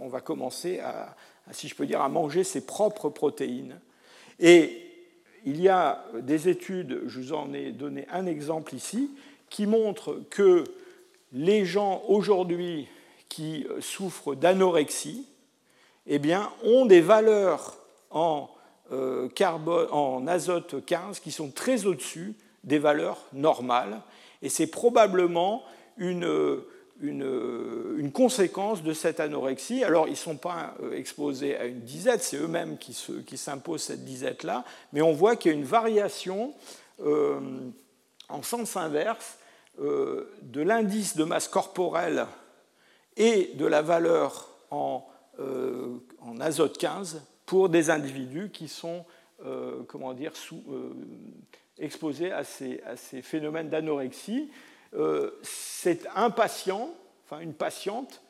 on 0.00 0.08
va 0.08 0.20
commencer 0.20 0.80
à, 0.80 1.14
si 1.50 1.68
je 1.68 1.74
peux 1.74 1.86
dire, 1.86 2.00
à 2.00 2.08
manger 2.08 2.44
ses 2.44 2.64
propres 2.64 3.08
protéines. 3.08 3.80
Et 4.40 4.78
il 5.44 5.60
y 5.60 5.68
a 5.68 6.04
des 6.20 6.48
études, 6.48 7.02
je 7.06 7.20
vous 7.20 7.32
en 7.32 7.52
ai 7.52 7.72
donné 7.72 8.06
un 8.10 8.26
exemple 8.26 8.74
ici, 8.74 9.10
qui 9.50 9.66
montrent 9.66 10.22
que 10.30 10.64
les 11.32 11.64
gens 11.64 12.02
aujourd'hui 12.08 12.88
qui 13.28 13.66
souffrent 13.80 14.34
d'anorexie 14.34 15.26
eh 16.06 16.18
bien, 16.18 16.50
ont 16.64 16.86
des 16.86 17.00
valeurs 17.00 17.78
en 18.10 18.50
euh, 18.92 19.28
en 19.90 20.26
azote 20.26 20.84
15 20.84 21.20
qui 21.20 21.30
sont 21.30 21.50
très 21.50 21.86
au-dessus 21.86 22.34
des 22.62 22.78
valeurs 22.78 23.24
normales. 23.32 24.02
Et 24.42 24.50
c'est 24.50 24.66
probablement 24.66 25.62
une, 25.96 26.60
une, 27.02 27.96
une, 27.98 28.12
conséquence 28.12 28.82
de 28.82 28.92
cette 28.92 29.20
anorexie. 29.20 29.84
Alors, 29.84 30.08
ils 30.08 30.12
ne 30.12 30.16
sont 30.16 30.36
pas 30.36 30.74
euh, 30.82 30.96
exposés 30.96 31.56
à 31.56 31.66
une 31.66 31.80
disette, 31.80 32.22
c'est 32.22 32.36
eux-mêmes 32.36 32.78
qui, 32.78 32.96
qui 33.26 33.36
s'imposent 33.36 33.82
cette 33.82 34.04
disette-là, 34.04 34.64
mais 34.92 35.02
on 35.02 35.12
voit 35.12 35.36
qu'il 35.36 35.52
y 35.52 35.54
a 35.54 35.58
une 35.58 35.64
variation 35.64 36.54
euh, 37.04 37.40
en 38.28 38.42
sens 38.42 38.76
inverse 38.76 39.38
de 39.78 40.60
l'indice 40.60 41.16
de 41.16 41.24
masse 41.24 41.48
corporelle 41.48 42.26
et 43.16 43.52
de 43.54 43.64
la 43.64 43.80
valeur 43.80 44.48
en, 44.70 45.06
azote 46.40 46.76
15 46.76 47.22
pour 47.46 47.70
des 47.70 47.88
individus 47.88 48.50
qui 48.50 48.68
sont 48.68 49.06
euh, 49.44 49.82
comment 49.88 50.14
dire, 50.14 50.32
euh, 50.70 50.92
exposés 51.78 52.30
à 52.30 52.44
ces 52.44 53.22
phénomènes 53.22 53.68
d'anorexie. 53.68 54.48
Euh, 54.94 55.30
c'est 55.42 56.06
un 56.14 56.30
patient, 56.30 56.90
enfin 57.24 57.40
une 57.40 57.54
patiente, 57.54 58.22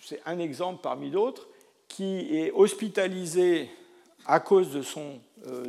c'est 0.00 0.20
un 0.26 0.38
exemple 0.38 0.80
parmi 0.82 1.10
d'autres, 1.10 1.48
qui 1.88 2.36
est 2.36 2.52
hospitalisé 2.52 3.70
à 4.26 4.40
cause 4.40 4.72
de 4.72 4.82
son 4.82 5.20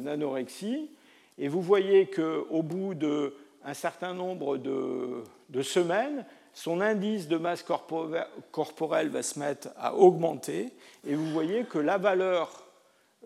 anorexie. 0.06 0.90
Et 1.38 1.48
vous 1.48 1.62
voyez 1.62 2.08
qu'au 2.08 2.64
bout 2.64 2.94
d'un 2.94 3.74
certain 3.74 4.14
nombre 4.14 4.58
de, 4.58 5.62
semaines, 5.62 6.26
son 6.54 6.82
indice 6.82 7.28
de 7.28 7.38
masse 7.38 7.64
corporelle 8.52 9.10
va 9.10 9.24
se 9.24 9.40
mettre 9.40 9.70
à 9.78 9.96
augmenter, 9.96 10.74
et 11.06 11.16
vous 11.16 11.32
voyez 11.32 11.64
que 11.64 11.78
la 11.78 11.98
valeur 11.98 12.68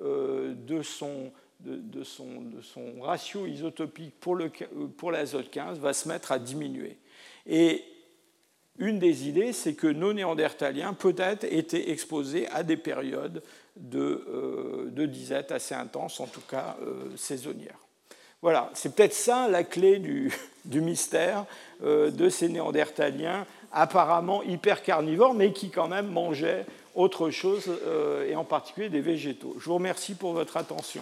euh, 0.02 0.53
de 0.53 0.81
son, 0.81 1.31
de, 1.63 2.03
son, 2.03 2.41
de 2.41 2.61
son, 2.61 3.01
ratio 3.01 3.45
isotopique 3.45 4.19
pour, 4.19 4.35
le, 4.35 4.49
pour 4.97 5.11
l'azote 5.11 5.49
15 5.49 5.79
va 5.79 5.93
se 5.93 6.07
mettre 6.07 6.31
à 6.31 6.39
diminuer. 6.39 6.97
Et 7.47 7.83
une 8.77 8.99
des 8.99 9.27
idées, 9.27 9.53
c'est 9.53 9.73
que 9.73 9.88
nos 9.88 10.13
néandertaliens 10.13 10.93
peut-être 10.93 11.43
étaient 11.43 11.91
exposés 11.91 12.47
à 12.47 12.63
des 12.63 12.77
périodes 12.77 13.43
de, 13.75 14.25
euh, 14.27 14.89
de 14.91 15.05
disette 15.05 15.51
assez 15.51 15.75
intenses, 15.75 16.19
en 16.19 16.27
tout 16.27 16.41
cas 16.41 16.77
euh, 16.81 17.15
saisonnières. 17.15 17.79
Voilà, 18.41 18.71
c'est 18.73 18.95
peut-être 18.95 19.13
ça 19.13 19.47
la 19.47 19.63
clé 19.63 19.99
du, 19.99 20.31
mystère 20.65 21.45
euh, 21.83 22.09
de 22.09 22.27
ces 22.29 22.49
néandertaliens 22.49 23.45
apparemment 23.71 24.43
hyper 24.43 24.83
carnivores, 24.83 25.33
mais 25.33 25.53
qui 25.53 25.69
quand 25.69 25.88
même 25.88 26.07
mangeaient 26.07 26.65
autre 26.95 27.29
chose, 27.29 27.71
euh, 27.85 28.27
et 28.27 28.35
en 28.35 28.43
particulier 28.43 28.89
des 28.89 28.99
végétaux. 28.99 29.55
Je 29.59 29.65
vous 29.65 29.75
remercie 29.75 30.15
pour 30.15 30.33
votre 30.33 30.57
attention. 30.57 31.01